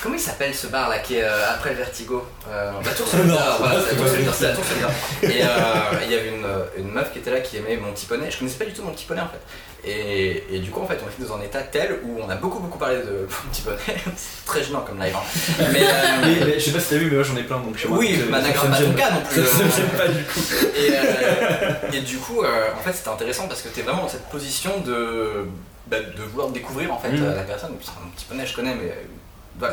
comment 0.02 0.16
il 0.16 0.22
s'appelle 0.22 0.54
ce 0.54 0.68
bar 0.68 0.90
là 0.90 1.00
qui 1.00 1.18
est 1.18 1.24
euh, 1.24 1.52
après 1.52 1.72
le 1.72 1.78
Vertigo 1.78 2.26
euh, 2.50 2.72
La 2.84 2.92
Tour 2.92 3.08
Solitaire, 3.12 3.58
voilà, 3.60 3.76
c'est 3.82 4.44
la 4.48 4.54
Tour 4.54 4.66
Solitaire. 4.66 4.90
Et 5.24 5.44
euh, 5.44 6.06
il 6.06 6.12
y 6.12 6.16
avait 6.16 6.30
une, 6.30 6.48
une 6.78 6.92
meuf 6.92 7.12
qui 7.12 7.20
était 7.20 7.32
là 7.32 7.40
qui 7.40 7.58
aimait 7.58 7.78
mon 7.78 7.92
petit 7.92 8.06
poney. 8.06 8.30
Je 8.30 8.38
connaissais 8.40 8.58
pas 8.58 8.66
du 8.66 8.74
tout 8.74 8.84
mon 8.84 8.92
petit 8.92 9.06
poney 9.06 9.22
en 9.22 9.28
fait. 9.28 9.40
Et, 9.84 10.44
et 10.52 10.60
du 10.60 10.70
coup, 10.70 10.82
en 10.82 10.86
fait, 10.86 11.00
on 11.04 11.10
était 11.10 11.28
dans 11.28 11.38
un 11.38 11.42
état 11.42 11.62
tel 11.64 12.00
où 12.04 12.20
on 12.22 12.30
a 12.30 12.36
beaucoup 12.36 12.60
beaucoup 12.60 12.78
parlé 12.78 12.98
de 12.98 13.02
mon 13.46 13.50
petit 13.52 13.62
poney. 13.64 13.78
c'est 14.16 14.46
très 14.46 14.64
gênant 14.64 14.82
comme 14.82 15.00
live. 15.00 15.16
hein. 15.16 15.24
Mais, 15.74 15.82
euh, 15.84 15.92
Mais, 16.22 16.46
mais 16.46 16.54
je 16.60 16.66
sais 16.66 16.72
pas 16.72 16.80
si 16.80 16.90
t'as 16.90 16.98
vu, 16.98 17.06
mais 17.10 17.16
moi 17.16 17.24
j'en 17.24 17.36
ai 17.36 17.44
plein 17.44 17.58
donc 17.60 17.84
moi. 17.90 17.98
oui, 17.98 18.20
bah 18.32 18.42
d'accord, 18.42 18.68
pas 18.68 18.78
gêne 18.78 18.92
ton 18.92 18.98
cas 18.98 19.10
non 19.12 19.22
plus. 19.22 19.44
Ça, 19.44 19.58
me 19.58 19.64
euh, 19.64 19.76
gêne 19.76 19.90
pas 19.98 20.08
du 20.08 20.24
coup. 20.24 20.40
et, 20.78 20.92
euh, 20.94 21.74
et 21.94 22.02
du 22.02 22.18
coup, 22.18 22.44
euh, 22.44 22.68
en 22.78 22.82
fait, 22.84 22.94
c'était 22.94 23.10
intéressant 23.10 23.48
parce 23.48 23.62
que 23.64 23.70
t'es 23.70 23.82
vraiment 23.82 24.04
dans 24.04 24.10
cette 24.10 24.30
position 24.30 24.82
de, 24.82 25.46
bah, 25.88 25.98
de 26.00 26.22
vouloir 26.24 26.50
découvrir 26.50 26.94
en 26.94 27.00
fait 27.00 27.10
euh, 27.14 27.36
la 27.36 27.42
personne. 27.44 27.72
Un 27.72 28.10
petit 28.16 28.26
poney, 28.26 28.46
je 28.46 28.54
connais, 28.56 28.76
mais 28.76 28.94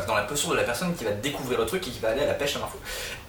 dans 0.07 0.15
la 0.15 0.23
posture 0.23 0.51
de 0.51 0.55
la 0.55 0.63
personne 0.63 0.93
qui 0.95 1.03
va 1.03 1.11
découvrir 1.11 1.59
le 1.59 1.65
truc 1.65 1.85
et 1.87 1.89
qui 1.91 1.99
va 1.99 2.09
aller 2.09 2.21
à 2.23 2.27
la 2.27 2.33
pêche 2.33 2.55
à 2.55 2.59
l'info. 2.59 2.77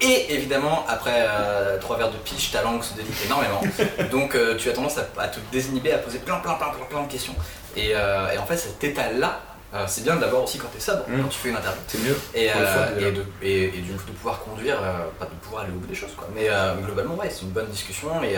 Et 0.01 0.33
évidemment, 0.35 0.85
après 0.89 1.27
euh, 1.29 1.79
trois 1.79 1.97
verres 1.97 2.11
de 2.11 2.17
piche, 2.19 2.51
ta 2.53 2.63
langue 2.63 2.83
se 2.83 2.95
délite 2.95 3.15
énormément. 3.25 3.61
Donc, 4.11 4.35
euh, 4.35 4.57
tu 4.57 4.69
as 4.69 4.73
tendance 4.73 4.99
à, 4.99 5.07
à 5.21 5.29
te 5.29 5.39
désinhiber, 5.53 5.93
à 5.93 5.99
poser 5.99 6.19
plein, 6.19 6.37
plein, 6.37 6.55
plein, 6.55 6.69
plein, 6.71 6.85
plein 6.87 7.03
de 7.03 7.11
questions. 7.11 7.35
Et, 7.77 7.93
euh, 7.95 8.31
et 8.33 8.39
en 8.39 8.47
fait, 8.47 8.57
cet 8.57 8.83
état-là, 8.85 9.41
c'est 9.87 10.03
bien 10.03 10.17
d'abord 10.17 10.43
aussi 10.43 10.59
quand 10.59 10.67
t'es 10.75 10.81
sobre, 10.81 11.05
Mhm. 11.07 11.23
quand 11.23 11.29
tu 11.29 11.39
fais 11.39 11.49
une 11.51 11.57
interview. 11.57 11.81
C'est 11.87 11.99
mieux. 12.03 12.17
Et, 12.35 12.47
et, 12.47 13.13
de, 13.13 13.25
et, 13.41 13.65
et 13.67 13.81
du 13.83 13.93
coup 13.93 14.05
de 14.11 14.17
pouvoir 14.17 14.41
conduire, 14.41 14.79
pas 15.17 15.27
de 15.27 15.31
pouvoir 15.43 15.63
aller 15.63 15.71
au 15.71 15.77
bout 15.77 15.87
des 15.87 15.95
choses 15.95 16.11
quoi. 16.17 16.27
Mais 16.35 16.49
globalement 16.85 17.15
ouais 17.15 17.31
c'est 17.31 17.43
une 17.43 17.51
bonne 17.51 17.69
discussion 17.69 18.21
et 18.25 18.35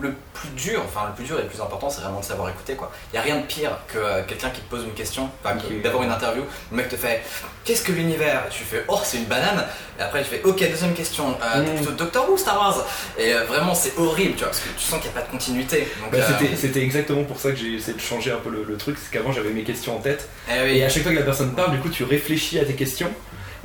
le, 0.00 0.14
plus 0.34 0.48
dur, 0.50 0.82
enfin 0.84 1.06
le 1.08 1.14
plus 1.14 1.24
dur 1.24 1.38
et 1.38 1.42
le 1.42 1.48
plus 1.48 1.60
important 1.60 1.88
c'est 1.90 2.00
vraiment 2.02 2.20
de 2.20 2.24
savoir 2.24 2.48
écouter 2.50 2.74
quoi. 2.74 2.90
Il 3.12 3.16
y 3.16 3.18
a 3.18 3.22
rien 3.22 3.36
de 3.36 3.42
pire 3.46 3.70
que 3.88 3.98
euh, 3.98 4.22
quelqu'un 4.26 4.50
qui 4.50 4.60
te 4.60 4.68
pose 4.70 4.84
une 4.84 4.92
question, 4.94 5.28
enfin 5.44 5.56
d'abord 5.82 6.02
une 6.02 6.10
interview, 6.10 6.42
le 6.70 6.76
mec 6.76 6.88
te 6.88 6.96
fait 6.96 7.22
qu'est-ce 7.64 7.82
que 7.82 7.92
l'univers? 7.92 8.44
Et 8.46 8.50
tu 8.50 8.64
fais 8.64 8.84
oh 8.88 8.98
c'est 9.04 9.18
une 9.18 9.24
banane 9.24 9.64
et 9.98 10.02
après 10.02 10.22
tu 10.22 10.28
fais 10.30 10.42
ok 10.44 10.58
deuxième 10.70 10.94
question, 10.94 11.36
euh, 11.42 11.64
t'es 11.64 11.70
Mm. 11.72 11.76
plutôt 11.76 11.92
Doctor 11.92 12.30
Who 12.30 12.36
Star 12.36 12.56
Wars? 12.58 12.84
Et 13.18 13.34
euh, 13.34 13.44
vraiment 13.44 13.74
c'est 13.74 13.96
horrible 13.98 14.32
tu 14.34 14.38
vois 14.40 14.48
parce 14.48 14.60
que 14.60 14.68
tu 14.76 14.84
sens 14.84 15.00
qu'il 15.00 15.10
n'y 15.10 15.16
a 15.16 15.20
pas 15.20 15.26
de 15.26 15.30
continuité. 15.30 15.88
Bah, 16.12 16.18
euh, 16.18 16.46
c'était- 16.56 16.82
exactement 16.82 17.24
pour 17.24 17.38
ça 17.40 17.50
que 17.50 17.56
j'ai 17.56 17.74
essayé 17.74 17.94
de 17.96 18.00
changer 18.02 18.30
un 18.32 18.38
peu 18.38 18.50
le, 18.50 18.62
le 18.64 18.76
truc, 18.76 18.96
c'est 19.02 19.10
qu'avant 19.10 19.32
j'avais 19.32 19.50
mes 19.50 19.62
questions 19.64 19.96
en 19.96 20.00
tête, 20.00 20.28
eh 20.48 20.52
oui. 20.64 20.78
et 20.78 20.84
à 20.84 20.88
chaque 20.88 21.02
fois 21.02 21.12
que 21.12 21.18
la 21.18 21.24
personne 21.24 21.54
parle, 21.54 21.72
du 21.72 21.78
coup 21.78 21.88
tu 21.88 22.04
réfléchis 22.04 22.58
à 22.58 22.64
tes 22.64 22.74
questions, 22.74 23.10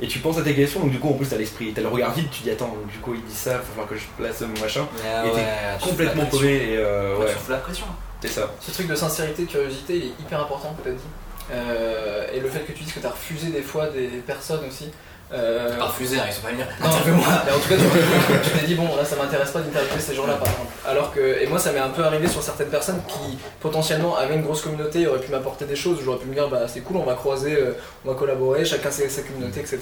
et 0.02 0.08
tu 0.08 0.18
penses 0.18 0.36
à 0.38 0.42
tes 0.42 0.54
questions, 0.54 0.80
donc 0.80 0.90
du 0.90 0.98
coup 0.98 1.08
en 1.08 1.12
plus 1.14 1.26
t'as 1.28 1.36
l'esprit, 1.36 1.72
t'as 1.72 1.80
le 1.80 1.88
regard 1.88 2.12
vide, 2.12 2.28
tu 2.30 2.42
dis 2.42 2.50
attends, 2.50 2.68
donc, 2.68 2.86
du 2.88 2.98
coup 2.98 3.14
il 3.14 3.22
dit 3.24 3.34
ça, 3.34 3.58
faut 3.58 3.66
falloir 3.70 3.88
que 3.88 3.96
je 3.96 4.02
place 4.18 4.40
mon 4.40 4.60
machin, 4.60 4.86
Ah 5.04 5.24
et 5.26 5.30
t'es 5.30 5.36
ouais, 5.36 5.44
complètement 5.80 6.26
paumé, 6.26 6.48
et 6.48 6.76
euh, 6.76 7.16
Ouais, 7.16 7.24
ouais, 7.24 7.32
tu 7.32 7.38
fous 7.38 7.50
la 7.52 7.58
pression. 7.58 7.86
c'est 8.20 8.28
ça. 8.28 8.52
Ce 8.60 8.72
truc 8.72 8.88
de 8.88 8.94
sincérité, 8.96 9.44
de 9.44 9.50
curiosité, 9.50 9.96
il 9.96 10.02
est 10.04 10.20
hyper 10.20 10.40
important, 10.40 10.74
que 10.82 10.88
t'as 10.88 10.94
dit. 10.94 11.04
Euh, 11.52 12.26
et 12.32 12.40
le 12.40 12.48
fait 12.48 12.60
que 12.60 12.72
tu 12.72 12.82
dises 12.84 12.92
que 12.92 13.00
t'as 13.00 13.10
refusé 13.10 13.48
des 13.48 13.62
fois 13.62 13.88
des 13.88 14.08
personnes 14.26 14.64
aussi. 14.66 14.90
Euh, 15.34 15.78
Pas 15.78 15.86
refusé, 15.86 16.18
hein, 16.18 16.24
ils 16.28 16.32
sont 16.32 16.42
pas 16.42 16.48
venus. 16.50 16.64
Non, 16.80 16.88
Interview-moi. 16.88 17.24
mais 17.46 17.52
en 17.52 17.58
tout 17.58 17.68
cas, 17.68 17.74
tu 17.76 18.50
tu 18.50 18.58
t'es 18.58 18.66
dit, 18.66 18.74
bon, 18.74 18.84
là, 18.96 19.04
ça 19.04 19.16
m'intéresse 19.16 19.50
pas 19.50 19.60
d'interviewer 19.60 19.98
ces 20.00 20.14
gens-là, 20.14 20.34
par 20.34 20.46
exemple. 20.48 20.68
Alors 20.86 21.12
que, 21.12 21.20
et 21.42 21.46
moi, 21.46 21.58
ça 21.58 21.72
m'est 21.72 21.78
un 21.80 21.88
peu 21.88 22.04
arrivé 22.04 22.28
sur 22.28 22.42
certaines 22.42 22.68
personnes 22.68 23.00
qui, 23.08 23.38
potentiellement, 23.60 24.16
avaient 24.16 24.34
une 24.34 24.42
grosse 24.42 24.60
communauté, 24.62 25.06
auraient 25.06 25.20
pu 25.20 25.30
m'apporter 25.30 25.64
des 25.64 25.76
choses, 25.76 25.98
j'aurais 26.04 26.18
pu 26.18 26.26
me 26.26 26.34
dire, 26.34 26.48
bah, 26.48 26.66
c'est 26.68 26.80
cool, 26.80 26.96
on 26.98 27.04
va 27.04 27.14
croiser, 27.14 27.54
euh, 27.54 27.72
on 28.04 28.10
va 28.10 28.14
collaborer, 28.18 28.64
chacun 28.64 28.90
sa, 28.90 29.08
sa 29.08 29.22
communauté, 29.22 29.60
etc. 29.60 29.78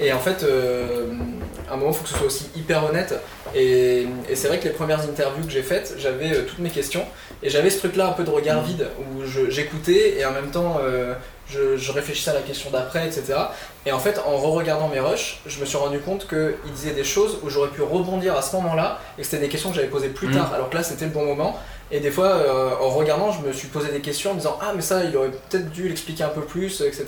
Et 0.00 0.12
en 0.12 0.18
fait, 0.20 0.42
euh, 0.42 1.06
à 1.70 1.74
un 1.74 1.76
moment, 1.76 1.90
il 1.90 1.96
faut 1.96 2.04
que 2.04 2.08
ce 2.08 2.14
soit 2.16 2.26
aussi 2.26 2.48
hyper 2.56 2.84
honnête. 2.84 3.14
Et, 3.54 4.06
et 4.28 4.36
c'est 4.36 4.48
vrai 4.48 4.58
que 4.58 4.64
les 4.64 4.70
premières 4.74 5.00
interviews 5.02 5.44
que 5.44 5.50
j'ai 5.52 5.62
faites, 5.62 5.94
j'avais 5.98 6.32
euh, 6.34 6.42
toutes 6.46 6.60
mes 6.60 6.70
questions, 6.70 7.04
et 7.42 7.50
j'avais 7.50 7.68
ce 7.70 7.78
truc-là 7.78 8.08
un 8.08 8.12
peu 8.12 8.24
de 8.24 8.30
regard 8.30 8.62
vide, 8.62 8.86
où 9.00 9.22
j'écoutais, 9.50 10.18
et 10.18 10.24
en 10.24 10.32
même 10.32 10.50
temps, 10.50 10.80
je, 11.50 11.76
je 11.76 11.92
réfléchissais 11.92 12.30
à 12.30 12.34
la 12.34 12.42
question 12.42 12.70
d'après, 12.70 13.06
etc. 13.06 13.34
Et 13.86 13.92
en 13.92 13.98
fait, 13.98 14.20
en 14.26 14.36
re-regardant 14.36 14.88
mes 14.88 15.00
rushs, 15.00 15.40
je 15.46 15.58
me 15.60 15.64
suis 15.66 15.76
rendu 15.78 15.98
compte 16.00 16.28
qu'il 16.28 16.72
disait 16.74 16.92
des 16.92 17.04
choses 17.04 17.38
où 17.42 17.48
j'aurais 17.50 17.70
pu 17.70 17.82
rebondir 17.82 18.36
à 18.36 18.42
ce 18.42 18.54
moment-là, 18.56 19.00
et 19.16 19.22
que 19.22 19.26
c'était 19.26 19.42
des 19.42 19.48
questions 19.48 19.70
que 19.70 19.76
j'avais 19.76 19.88
posées 19.88 20.08
plus 20.08 20.28
Mhm. 20.28 20.34
tard, 20.34 20.52
alors 20.54 20.68
que 20.70 20.76
là 20.76 20.82
c'était 20.82 21.06
le 21.06 21.10
bon 21.10 21.24
moment. 21.24 21.58
Et 21.90 22.00
des 22.00 22.10
fois, 22.10 22.26
euh, 22.26 22.70
en 22.82 22.90
regardant, 22.90 23.32
je 23.32 23.40
me 23.40 23.50
suis 23.52 23.68
posé 23.68 23.90
des 23.90 24.00
questions 24.00 24.32
en 24.32 24.34
me 24.34 24.40
disant 24.40 24.58
Ah, 24.60 24.72
mais 24.76 24.82
ça, 24.82 25.04
il 25.04 25.16
aurait 25.16 25.30
peut-être 25.30 25.70
dû 25.70 25.88
l'expliquer 25.88 26.24
un 26.24 26.28
peu 26.28 26.42
plus, 26.42 26.82
etc. 26.82 27.06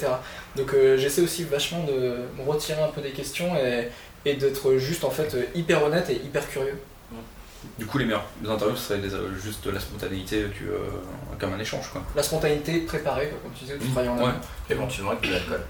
Donc 0.57 0.73
euh, 0.73 0.97
j'essaie 0.97 1.21
aussi 1.21 1.45
vachement 1.45 1.85
de 1.85 2.17
me 2.39 2.49
retirer 2.51 2.81
un 2.83 2.89
peu 2.89 3.03
des 3.03 3.11
questions 3.11 3.55
et, 3.57 3.89
et 4.25 4.35
d'être 4.37 4.77
juste 4.77 5.05
en 5.05 5.11
fait 5.11 5.37
hyper 5.55 5.85
honnête 5.85 6.09
et 6.09 6.15
hyper 6.15 6.49
curieux. 6.49 6.79
Du 7.79 7.87
coup 7.87 7.99
les 7.99 8.05
meilleures 8.07 8.25
interviews 8.49 8.77
ce 8.77 8.89
serait 8.89 8.99
des, 9.01 9.15
euh, 9.15 9.35
juste 9.43 9.65
de 9.65 9.71
la 9.71 9.81
spontanéité, 9.81 10.47
tu, 10.57 10.65
euh, 10.69 10.79
comme 11.39 11.53
un 11.55 11.59
échange 11.59 11.89
quoi. 11.93 12.03
La 12.17 12.23
spontanéité 12.23 12.81
préparée, 12.81 13.29
quoi, 13.29 13.39
comme 13.43 13.53
tu 13.53 13.65
disais, 13.65 13.77
tu 13.79 13.85
Mhm. 13.87 13.91
travailles 13.93 14.09
en 14.11 14.17
amont. 14.19 14.33
Éventuellement 14.69 15.11
avec 15.13 15.27
de 15.29 15.33
l'alcool. 15.33 15.61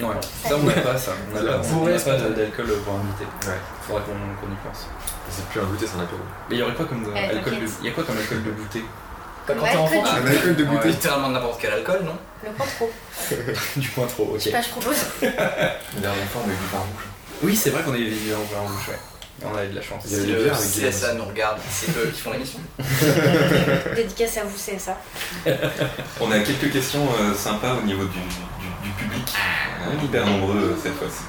Ouais. 0.00 0.06
Ça, 0.44 0.56
on 0.56 0.62
n'a 0.64 0.72
pas 0.72 0.96
ça. 0.98 1.12
On 1.32 1.34
n'a 1.44 1.52
pas, 1.52 1.58
on 1.70 2.30
d'alcool 2.30 2.66
pour 2.84 2.94
inviter. 2.94 3.24
Ouais. 3.46 3.58
Faudrait 3.82 4.02
qu'on 4.02 4.12
qu'on 4.46 4.52
y 4.52 4.56
pense. 4.66 4.86
C'est 5.30 5.46
plus 5.46 5.60
un 5.60 5.64
goûter, 5.64 5.86
c'est 5.86 5.96
un 5.98 6.02
apéro. 6.02 6.18
Mais 6.50 6.56
il 6.56 6.58
y 6.58 6.62
aurait 6.62 6.74
quoi 6.74 6.86
comme 6.86 7.04
euh, 7.04 7.10
Eh, 7.14 7.36
alcool 7.36 7.54
de... 7.54 7.66
Il 7.80 7.86
y 7.86 7.88
a 7.88 7.92
quoi 7.92 8.02
comme 8.04 8.16
alcool 8.18 8.42
de 8.42 8.50
goûter? 8.50 8.84
Bah, 9.46 9.54
quand 9.56 9.62
Ouais, 9.64 9.70
t'es 9.70 9.76
enfant, 9.76 10.02
tu 10.02 10.08
Un 10.08 10.26
alcool 10.26 10.56
de 10.56 10.64
goûter. 10.64 10.88
Littéralement 10.88 11.28
n'importe 11.28 11.60
quel 11.60 11.72
alcool, 11.74 12.00
non? 12.04 12.16
Le 12.44 12.50
point 12.50 12.66
trop. 12.66 12.90
Du 13.76 13.88
point 13.90 14.06
trop, 14.06 14.24
ok. 14.24 14.38
Je 14.38 14.42
sais 14.44 14.50
pas, 14.50 14.62
je 14.62 14.68
propose. 14.70 14.96
La 15.22 15.30
dernière 16.00 16.24
fois, 16.30 16.42
on 16.44 16.48
a 16.48 16.52
eu 16.52 16.56
du 16.56 16.66
vin 16.72 16.78
rouge. 16.78 17.04
Oui, 17.42 17.54
c'est 17.56 17.70
vrai 17.70 17.82
qu'on 17.84 17.92
avait 17.92 18.02
vu 18.04 18.34
en 18.34 18.38
vin 18.38 18.60
rouge, 18.68 18.88
ouais. 18.88 18.98
On 19.42 19.54
avait 19.56 19.68
de 19.68 19.74
la 19.76 19.82
chance. 19.82 20.02
Il 20.06 20.12
y 20.12 20.14
Si 20.14 20.20
avait 20.22 20.32
des 20.36 20.44
le 20.86 20.90
CSA 20.90 21.14
nous 21.14 21.24
regarde, 21.24 21.58
c'est 21.70 21.90
eux 21.98 22.10
qui 22.14 22.20
font 22.20 22.32
l'émission. 22.32 22.60
Dédicace 23.96 24.38
à 24.38 24.44
vous, 24.44 24.56
c'est 24.56 24.78
ça. 24.78 24.96
On 26.20 26.30
a 26.30 26.38
quelques 26.40 26.72
questions 26.72 27.06
euh, 27.20 27.34
sympas 27.34 27.74
au 27.82 27.84
niveau 27.86 28.04
du, 28.04 28.18
du- 28.18 28.88
du 28.88 28.90
public, 28.96 29.34
Euh, 29.82 30.04
hyper 30.04 30.24
nombreux 30.26 30.56
euh, 30.56 30.76
cette 30.82 30.94
fois-ci. 30.94 31.24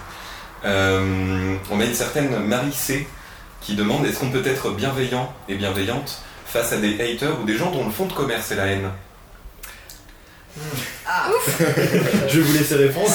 Euh, 0.66 1.56
on 1.72 1.80
a 1.80 1.84
une 1.86 1.94
certaine 1.94 2.38
Marie 2.46 2.72
C 2.74 3.08
qui 3.62 3.76
demande 3.76 4.06
est-ce 4.06 4.20
qu'on 4.20 4.32
peut 4.32 4.46
être 4.46 4.72
bienveillant 4.72 5.34
et 5.50 5.56
bienveillante 5.56 6.20
face 6.46 6.72
à 6.74 6.78
des 6.78 6.94
haters 7.02 7.40
ou 7.42 7.44
des 7.46 7.58
gens 7.58 7.72
dont 7.72 7.84
le 7.86 7.92
fond 7.92 8.06
de 8.06 8.14
commerce 8.14 8.52
est 8.52 8.56
la 8.56 8.66
haine? 8.68 8.90
Ah 11.06 11.28
Je 12.30 12.40
vais 12.40 12.42
vous 12.42 12.54
laisser 12.58 12.76
répondre. 12.76 13.10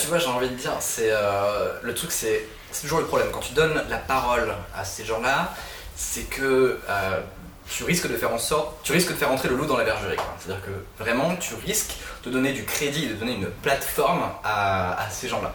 Tu 0.00 0.06
vois, 0.06 0.18
j'ai 0.18 0.26
envie 0.28 0.48
de 0.48 0.54
dire, 0.54 0.72
c'est 0.80 1.10
euh, 1.10 1.72
le 1.82 1.92
truc, 1.92 2.10
c'est 2.12 2.44
c'est 2.72 2.82
toujours 2.82 3.00
le 3.00 3.06
problème. 3.06 3.28
Quand 3.32 3.40
tu 3.40 3.54
donnes 3.54 3.82
la 3.88 3.98
parole 3.98 4.54
à 4.76 4.84
ces 4.84 5.04
gens-là, 5.04 5.54
c'est 5.96 6.28
que 6.28 6.78
euh, 6.88 7.20
tu 7.68 7.84
risques 7.84 8.08
de 8.08 8.16
faire 8.16 8.32
en 8.32 8.38
sorte, 8.38 8.76
tu 8.82 8.92
risques 8.92 9.10
de 9.10 9.16
faire 9.16 9.30
entrer 9.30 9.48
le 9.48 9.56
loup 9.56 9.66
dans 9.66 9.76
la 9.76 9.84
bergerie. 9.84 10.16
C'est-à-dire 10.38 10.64
que 10.64 11.02
vraiment, 11.02 11.36
tu 11.36 11.54
risques 11.54 11.96
de 12.24 12.30
donner 12.30 12.52
du 12.52 12.64
crédit, 12.64 13.08
de 13.08 13.14
donner 13.14 13.34
une 13.34 13.46
plateforme 13.46 14.22
à, 14.44 15.06
ces 15.10 15.28
gens-là. 15.28 15.54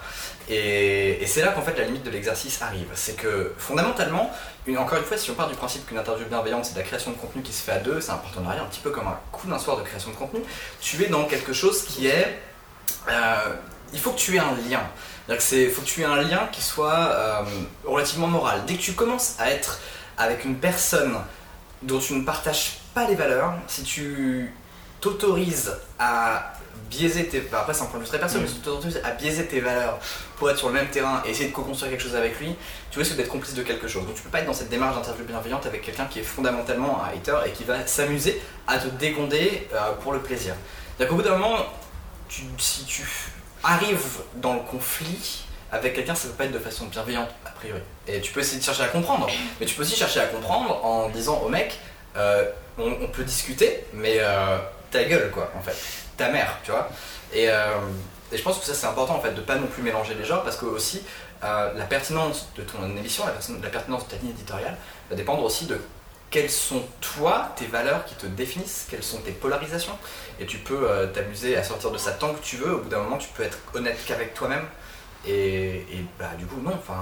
Et, 0.49 1.25
c'est 1.25 1.41
là 1.41 1.53
qu'en 1.53 1.61
fait 1.61 1.77
la 1.77 1.85
limite 1.85 2.03
de 2.03 2.09
l'exercice 2.09 2.61
arrive. 2.61 2.87
C'est 2.93 3.15
que 3.15 3.53
fondamentalement, 3.57 4.31
encore 4.77 4.97
une 4.97 5.05
fois, 5.05 5.17
si 5.17 5.31
on 5.31 5.35
part 5.35 5.49
du 5.49 5.55
principe 5.55 5.87
qu'une 5.87 5.97
interview 5.97 6.25
bienveillante, 6.27 6.65
c'est 6.65 6.73
de 6.73 6.79
la 6.79 6.85
création 6.85 7.11
de 7.11 7.17
contenu 7.17 7.41
qui 7.41 7.53
se 7.53 7.63
fait 7.63 7.71
à 7.71 7.79
deux, 7.79 8.01
c'est 8.01 8.11
un 8.11 8.17
partenariat 8.17 8.61
un 8.61 8.65
petit 8.65 8.81
peu 8.81 8.91
comme 8.91 9.07
un 9.07 9.17
coup 9.31 9.47
d'un 9.47 9.59
soir 9.59 9.77
de 9.77 9.83
création 9.83 10.11
de 10.11 10.15
contenu, 10.15 10.41
tu 10.81 11.01
es 11.03 11.07
dans 11.07 11.25
quelque 11.25 11.53
chose 11.53 11.83
qui 11.83 12.07
est... 12.07 12.39
euh, 13.09 13.55
il 13.93 13.99
faut 13.99 14.11
que 14.11 14.19
tu 14.19 14.35
aies 14.35 14.39
un 14.39 14.55
lien. 14.69 14.81
C'est-à-dire 15.27 15.41
c'est, 15.41 15.67
faut 15.69 15.81
que 15.81 15.87
tu 15.87 16.01
aies 16.01 16.05
un 16.05 16.21
lien 16.21 16.47
qui 16.51 16.61
soit 16.61 16.93
euh, 16.93 17.41
relativement 17.85 18.27
moral. 18.27 18.63
Dès 18.65 18.75
que 18.75 18.81
tu 18.81 18.93
commences 18.93 19.35
à 19.39 19.49
être 19.51 19.79
avec 20.17 20.43
une 20.45 20.55
personne 20.55 21.15
dont 21.81 21.99
tu 21.99 22.13
ne 22.13 22.23
partages 22.25 22.79
pas 22.93 23.07
les 23.07 23.15
valeurs, 23.15 23.53
si 23.67 23.83
tu 23.83 24.53
t'autorises 25.01 25.73
à 25.99 26.53
biaiser 26.89 27.27
tes... 27.27 27.39
bah, 27.41 27.59
après 27.61 27.73
c'est 27.73 27.83
un 27.83 27.85
point 27.85 27.99
de 27.99 28.03
vue 28.03 28.09
très 28.09 28.19
personnel, 28.19 28.43
mais 28.45 28.49
si 28.49 28.55
tu 28.59 28.61
t'autorises 28.61 29.01
à 29.03 29.11
biaiser 29.11 29.45
tes 29.47 29.59
valeurs 29.61 29.97
pour 30.37 30.49
être 30.49 30.57
sur 30.57 30.67
le 30.67 30.73
même 30.75 30.87
terrain 30.89 31.21
et 31.25 31.31
essayer 31.31 31.49
de 31.49 31.53
co-construire 31.53 31.91
quelque 31.91 32.03
chose 32.03 32.15
avec 32.15 32.39
lui, 32.39 32.55
tu 32.91 32.99
risques 32.99 33.15
d'être 33.15 33.29
complice 33.29 33.53
de 33.53 33.63
quelque 33.63 33.87
chose. 33.87 34.05
Donc 34.05 34.15
tu 34.15 34.21
peux 34.21 34.29
pas 34.29 34.39
être 34.39 34.45
dans 34.45 34.53
cette 34.53 34.69
démarche 34.69 34.95
d'interview 34.95 35.25
bienveillante 35.25 35.65
avec 35.65 35.81
quelqu'un 35.81 36.05
qui 36.05 36.19
est 36.19 36.23
fondamentalement 36.23 37.01
un 37.03 37.07
hater 37.15 37.37
et 37.47 37.51
qui 37.51 37.63
va 37.63 37.85
s'amuser 37.87 38.41
à 38.67 38.77
te 38.77 38.87
dégonder 38.87 39.67
euh, 39.73 39.93
pour 40.01 40.13
le 40.13 40.19
plaisir. 40.19 40.53
C'est-à-dire 40.97 41.09
qu'au 41.09 41.15
bout 41.21 41.27
d'un 41.27 41.37
moment, 41.37 41.57
tu- 42.29 42.43
si 42.59 42.85
tu 42.85 43.03
arrives 43.63 44.21
dans 44.35 44.53
le 44.53 44.59
conflit 44.59 45.45
avec 45.71 45.95
quelqu'un, 45.95 46.13
ça 46.13 46.27
peut 46.27 46.35
pas 46.35 46.45
être 46.45 46.51
de 46.51 46.59
façon 46.59 46.85
bienveillante, 46.85 47.29
a 47.45 47.49
priori. 47.49 47.81
Et 48.07 48.21
tu 48.21 48.31
peux 48.31 48.41
essayer 48.41 48.59
de 48.59 48.63
chercher 48.63 48.83
à 48.83 48.87
comprendre, 48.87 49.27
mais 49.59 49.65
tu 49.65 49.73
peux 49.73 49.81
aussi 49.81 49.95
chercher 49.95 50.19
à 50.19 50.25
comprendre 50.27 50.85
en 50.85 51.09
disant 51.09 51.41
au 51.43 51.49
mec, 51.49 51.79
euh, 52.15 52.45
on, 52.77 53.07
peut 53.07 53.23
discuter, 53.23 53.83
mais 53.91 54.17
euh, 54.19 54.59
ta 54.91 55.03
gueule, 55.03 55.31
quoi, 55.31 55.51
en 55.57 55.61
fait. 55.61 55.75
Ta 56.15 56.29
mère, 56.29 56.59
tu 56.63 56.69
vois. 56.69 56.89
Et, 57.33 57.49
euh, 57.49 57.79
et 58.31 58.37
je 58.37 58.43
pense 58.43 58.59
que 58.59 58.65
ça, 58.65 58.75
c'est 58.75 58.85
important, 58.85 59.15
en 59.15 59.19
fait, 59.19 59.33
de 59.33 59.41
pas 59.41 59.55
non 59.55 59.65
plus 59.65 59.81
mélanger 59.81 60.13
les 60.13 60.25
genres, 60.25 60.43
parce 60.43 60.57
que 60.57 60.65
aussi, 60.65 61.01
la 61.41 61.85
pertinence 61.89 62.47
de 62.55 62.61
ton 62.61 62.85
émission, 62.95 63.25
la, 63.25 63.33
la 63.61 63.69
pertinence 63.69 64.05
de 64.05 64.11
ta 64.11 64.17
ligne 64.17 64.29
éditoriale, 64.29 64.77
va 65.09 65.15
dépendre 65.15 65.43
aussi 65.43 65.65
de 65.65 65.77
quelles 66.33 66.49
sont 66.49 66.81
toi 66.99 67.53
tes 67.55 67.67
valeurs 67.67 68.05
qui 68.05 68.15
te 68.15 68.25
définissent, 68.25 68.87
quelles 68.89 69.03
sont 69.03 69.19
tes 69.19 69.31
polarisations. 69.31 69.95
Et 70.39 70.47
tu 70.47 70.57
peux 70.57 70.89
euh, 70.89 71.05
t'amuser 71.05 71.55
à 71.55 71.63
sortir 71.63 71.91
de 71.91 71.97
ça 71.99 72.11
tant 72.11 72.33
que 72.33 72.41
tu 72.43 72.55
veux. 72.57 72.73
Au 72.73 72.79
bout 72.79 72.89
d'un 72.89 73.03
moment, 73.03 73.19
tu 73.19 73.29
peux 73.37 73.43
être 73.43 73.59
honnête 73.75 73.99
qu'avec 74.07 74.33
toi-même. 74.33 74.65
Et, 75.27 75.75
et 75.75 76.03
bah, 76.19 76.31
du 76.39 76.45
coup, 76.47 76.59
non. 76.59 76.73
Enfin, 76.73 77.01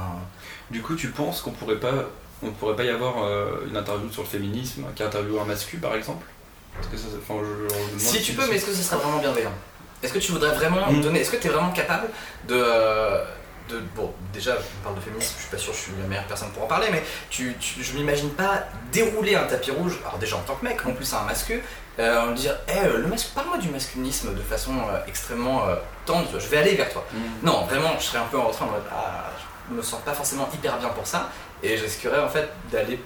Du 0.69 0.81
coup, 0.81 0.95
tu 0.95 1.07
penses 1.11 1.41
qu'on 1.41 1.51
pourrait 1.51 1.79
pas, 1.79 1.93
on 2.43 2.51
pourrait 2.51 2.75
pas 2.75 2.83
y 2.83 2.89
avoir 2.89 3.23
euh, 3.23 3.65
une 3.69 3.77
interview 3.77 4.11
sur 4.11 4.23
le 4.23 4.27
féminisme, 4.27 4.83
qui 4.95 5.01
interviewe 5.03 5.39
un 5.39 5.45
mascu 5.45 5.77
par 5.77 5.95
exemple? 5.95 6.25
Que 6.91 6.97
ça, 6.97 7.07
je, 7.11 7.97
je- 7.97 7.99
si 7.99 8.21
tu 8.21 8.33
peux, 8.33 8.45
mais 8.49 8.55
est-ce 8.57 8.65
que 8.65 8.73
ce 8.73 8.83
sera 8.83 8.97
vraiment 8.97 9.19
bienveillant? 9.19 9.53
Est-ce 10.03 10.11
que 10.13 10.19
tu 10.19 10.33
voudrais 10.33 10.53
vraiment 10.55 10.91
Mm. 10.91 11.01
donner 11.01 11.19
Est-ce 11.21 11.31
que 11.31 11.37
tu 11.37 11.47
es 11.47 11.49
vraiment 11.51 11.71
capable 11.71 12.07
de, 12.49 12.55
euh, 12.57 13.23
de. 13.71 13.79
Bon, 13.95 14.13
déjà, 14.33 14.53
on 14.55 14.83
parle 14.83 14.95
de 14.95 15.01
féminisme, 15.01 15.33
je 15.37 15.41
suis 15.43 15.51
pas 15.51 15.57
sûr 15.57 15.71
que 15.71 15.77
je 15.77 15.83
suis 15.83 15.91
la 16.01 16.07
meilleure 16.07 16.25
personne 16.25 16.49
pour 16.51 16.63
en 16.63 16.67
parler, 16.67 16.87
mais 16.91 17.03
tu, 17.29 17.55
tu- 17.59 17.83
je 17.83 17.93
m'imagine 17.93 18.29
pas 18.31 18.63
dérouler 18.91 19.35
un 19.35 19.43
tapis 19.43 19.71
rouge, 19.71 19.97
alors 20.05 20.17
déjà 20.19 20.35
en 20.37 20.41
tant 20.41 20.55
que 20.55 20.65
mec, 20.65 20.85
en 20.85 20.91
plus 20.93 21.11
à 21.13 21.21
un 21.21 21.25
mascu, 21.25 21.63
euh, 21.99 22.21
en 22.29 22.31
dire 22.31 22.55
Hé, 22.67 22.87
le 22.97 23.07
masque, 23.07 23.29
parle-moi 23.35 23.57
du 23.57 23.69
masculinisme 23.69 24.33
de 24.33 24.41
façon 24.41 24.71
euh, 24.89 24.99
extrêmement 25.07 25.67
euh, 25.67 25.75
tendre, 26.05 26.27
je 26.33 26.47
vais 26.47 26.57
aller 26.57 26.75
vers 26.75 26.89
toi. 26.91 27.05
Mm. 27.13 27.17
Non, 27.45 27.65
vraiment, 27.65 27.91
je 27.99 28.03
serais 28.05 28.19
un 28.19 28.25
peu 28.31 28.37
en 28.39 28.47
retrait 28.47 28.65
en 28.65 28.69
mode 28.71 28.83
ah, 28.91 29.29
je 29.69 29.75
me 29.75 29.81
sens 29.81 30.01
pas 30.01 30.13
forcément 30.13 30.47
hyper 30.53 30.77
bien 30.77 30.89
pour 30.89 31.07
ça, 31.07 31.29
et 31.63 31.77
je 31.77 31.83
risquerais 31.83 32.19
en 32.19 32.29
fait 32.29 32.49
d'aller 32.71 32.99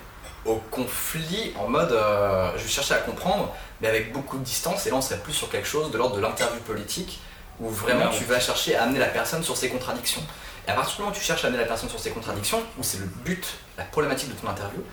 au 0.45 0.57
conflit 0.69 1.53
en 1.59 1.67
mode 1.67 1.91
euh, 1.91 2.51
je 2.57 2.63
vais 2.63 2.69
chercher 2.69 2.93
à 2.93 2.97
comprendre, 2.99 3.51
mais 3.81 3.87
avec 3.87 4.13
beaucoup 4.13 4.37
de 4.37 4.43
distance, 4.43 4.85
et 4.85 4.91
là 4.91 4.95
on 4.95 5.01
serait 5.01 5.17
plus 5.19 5.33
sur 5.33 5.49
quelque 5.49 5.67
chose 5.67 5.89
de 5.91 5.97
l'ordre 5.97 6.15
de 6.15 6.21
l'interview 6.21 6.59
politique, 6.61 7.19
où 7.59 7.69
vraiment 7.69 8.09
tu 8.09 8.23
vas 8.25 8.39
chercher 8.39 8.75
à 8.75 8.83
amener 8.83 8.99
la 8.99 9.07
personne 9.07 9.41
sur 9.43 9.57
ses 9.57 9.69
contradictions. 9.69 10.21
Et 10.67 10.71
à 10.71 10.73
partir 10.73 10.95
du 10.95 11.01
moment 11.01 11.11
où 11.13 11.17
tu 11.17 11.23
cherches 11.23 11.43
à 11.43 11.47
amener 11.47 11.61
la 11.61 11.67
personne 11.67 11.89
sur 11.89 11.99
ses 11.99 12.09
contradictions, 12.11 12.61
où 12.77 12.83
c'est 12.83 12.97
le 12.99 13.05
but, 13.05 13.45
la 13.77 13.83
problématique 13.85 14.29
de 14.29 14.33
ton 14.39 14.47
interview, 14.49 14.83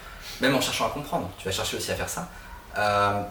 même 0.41 0.55
en 0.55 0.61
cherchant 0.61 0.87
à 0.87 0.91
comprendre, 0.91 1.31
tu 1.39 1.45
vas 1.47 1.53
chercher 1.53 1.77
aussi 1.77 1.91
à 1.91 1.95
faire 1.95 2.09
ça, 2.09 2.29
euh, 2.79 3.23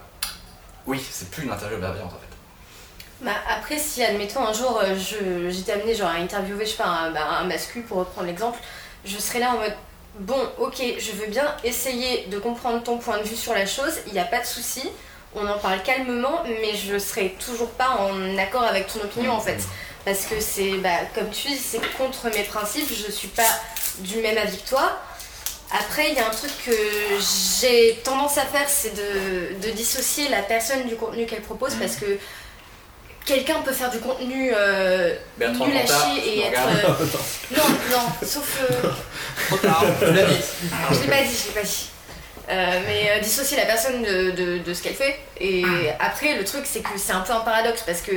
oui, 0.87 1.03
c'est 1.11 1.29
plus 1.29 1.43
une 1.43 1.51
interview 1.51 1.77
bienveillante 1.77 2.11
en 2.13 2.19
fait. 2.19 3.23
Bah, 3.25 3.31
après, 3.47 3.77
si 3.77 4.03
admettons 4.03 4.43
un 4.45 4.53
jour 4.53 4.79
euh, 4.83 4.95
je- 4.95 5.49
j'étais 5.51 5.73
amenée 5.73 5.93
genre, 5.93 6.09
à 6.09 6.13
interviewer 6.15 6.65
je 6.65 6.71
sais 6.71 6.77
pas, 6.77 6.85
un, 6.87 7.11
bah, 7.11 7.27
un 7.39 7.43
mascu 7.43 7.81
pour 7.81 7.97
reprendre 7.97 8.25
l'exemple, 8.27 8.57
je 9.05 9.17
serais 9.17 9.39
là 9.39 9.51
en 9.51 9.57
mode 9.59 9.75
bon, 10.19 10.39
ok, 10.57 10.81
je 10.97 11.11
veux 11.11 11.27
bien 11.27 11.55
essayer 11.63 12.25
de 12.27 12.39
comprendre 12.39 12.81
ton 12.81 12.97
point 12.97 13.19
de 13.19 13.23
vue 13.23 13.35
sur 13.35 13.53
la 13.53 13.67
chose, 13.67 13.93
il 14.07 14.13
n'y 14.13 14.19
a 14.19 14.25
pas 14.25 14.39
de 14.39 14.45
souci, 14.45 14.89
on 15.35 15.47
en 15.47 15.59
parle 15.59 15.83
calmement, 15.83 16.41
mais 16.45 16.75
je 16.75 16.97
serai 16.97 17.35
toujours 17.45 17.69
pas 17.71 17.89
en 17.99 18.37
accord 18.39 18.63
avec 18.63 18.87
ton 18.87 18.99
opinion 19.01 19.33
en 19.33 19.39
fait. 19.39 19.59
Parce 20.05 20.21
que 20.25 20.39
c'est, 20.39 20.71
bah, 20.77 20.89
comme 21.13 21.29
tu 21.29 21.47
dis, 21.49 21.57
c'est 21.57 21.79
contre 21.97 22.25
mes 22.35 22.43
principes, 22.43 22.87
je 22.89 23.11
suis 23.11 23.27
pas 23.27 23.59
du 23.99 24.17
même 24.17 24.37
avis 24.37 24.57
que 24.57 24.69
toi. 24.69 24.99
Après, 25.71 26.09
il 26.09 26.15
y 26.15 26.19
a 26.19 26.27
un 26.27 26.31
truc 26.31 26.51
que 26.65 26.71
j'ai 27.61 28.01
tendance 28.03 28.37
à 28.37 28.41
faire, 28.41 28.67
c'est 28.67 28.93
de, 28.95 29.65
de 29.65 29.71
dissocier 29.71 30.27
la 30.29 30.41
personne 30.41 30.85
du 30.87 30.95
contenu 30.95 31.25
qu'elle 31.25 31.41
propose 31.41 31.75
parce 31.75 31.95
que 31.95 32.17
quelqu'un 33.25 33.61
peut 33.61 33.71
faire 33.71 33.89
du 33.91 33.99
contenu 33.99 34.51
euh, 34.55 35.15
nul 35.67 35.77
à 35.77 35.85
chier 36.15 36.27
et 36.37 36.39
être. 36.47 36.59
euh, 36.67 36.87
non, 37.57 37.63
non, 37.91 38.27
sauf. 38.27 38.59
euh, 38.69 38.89
Trop 39.47 39.57
tard, 39.57 39.85
je 40.01 40.05
l'ai 40.07 41.07
pas 41.07 41.21
dit, 41.23 41.37
je 41.37 41.47
l'ai 41.47 41.61
pas 41.61 41.67
dit. 41.67 41.89
Euh, 42.49 42.79
mais 42.85 43.11
euh, 43.11 43.19
dissocier 43.21 43.55
la 43.55 43.65
personne 43.65 44.01
de, 44.01 44.31
de- 44.31 44.57
de 44.57 44.73
ce 44.73 44.81
qu'elle 44.81 44.95
fait. 44.95 45.19
Et 45.39 45.63
après, 45.99 46.35
le 46.35 46.43
truc, 46.43 46.63
c'est 46.65 46.81
que 46.81 46.89
c'est 46.97 47.13
un 47.13 47.21
peu 47.21 47.31
un 47.31 47.39
paradoxe 47.41 47.83
parce 47.85 48.01
que 48.01 48.11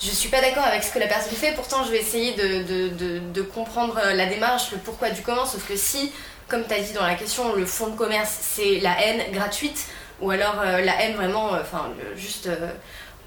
je 0.00 0.10
suis 0.10 0.28
pas 0.28 0.40
d'accord 0.40 0.64
avec 0.64 0.82
ce 0.84 0.92
que 0.92 0.98
la 0.98 1.06
personne 1.06 1.32
fait, 1.34 1.52
pourtant 1.52 1.84
je 1.84 1.90
vais 1.90 1.98
essayer 2.00 2.34
de, 2.34 2.62
de- 2.88 3.18
de- 3.20 3.42
comprendre 3.42 3.98
euh, 4.04 4.12
la 4.14 4.26
démarche, 4.26 4.72
le 4.72 4.78
pourquoi 4.78 5.10
du 5.10 5.22
comment, 5.22 5.46
sauf 5.46 5.66
que 5.66 5.76
si, 5.76 6.12
comme 6.48 6.64
tu 6.66 6.74
as 6.74 6.80
dit 6.80 6.92
dans 6.92 7.06
la 7.06 7.14
question, 7.14 7.54
le 7.54 7.64
fond 7.66 7.88
de 7.88 7.96
commerce 7.96 8.36
c'est 8.42 8.80
la 8.80 9.00
haine 9.02 9.22
gratuite, 9.32 9.86
ou 10.20 10.30
alors 10.30 10.60
euh, 10.64 10.80
la 10.82 11.02
haine 11.02 11.14
vraiment, 11.16 11.54
euh, 11.54 11.60
enfin, 11.62 11.90
juste 12.16 12.48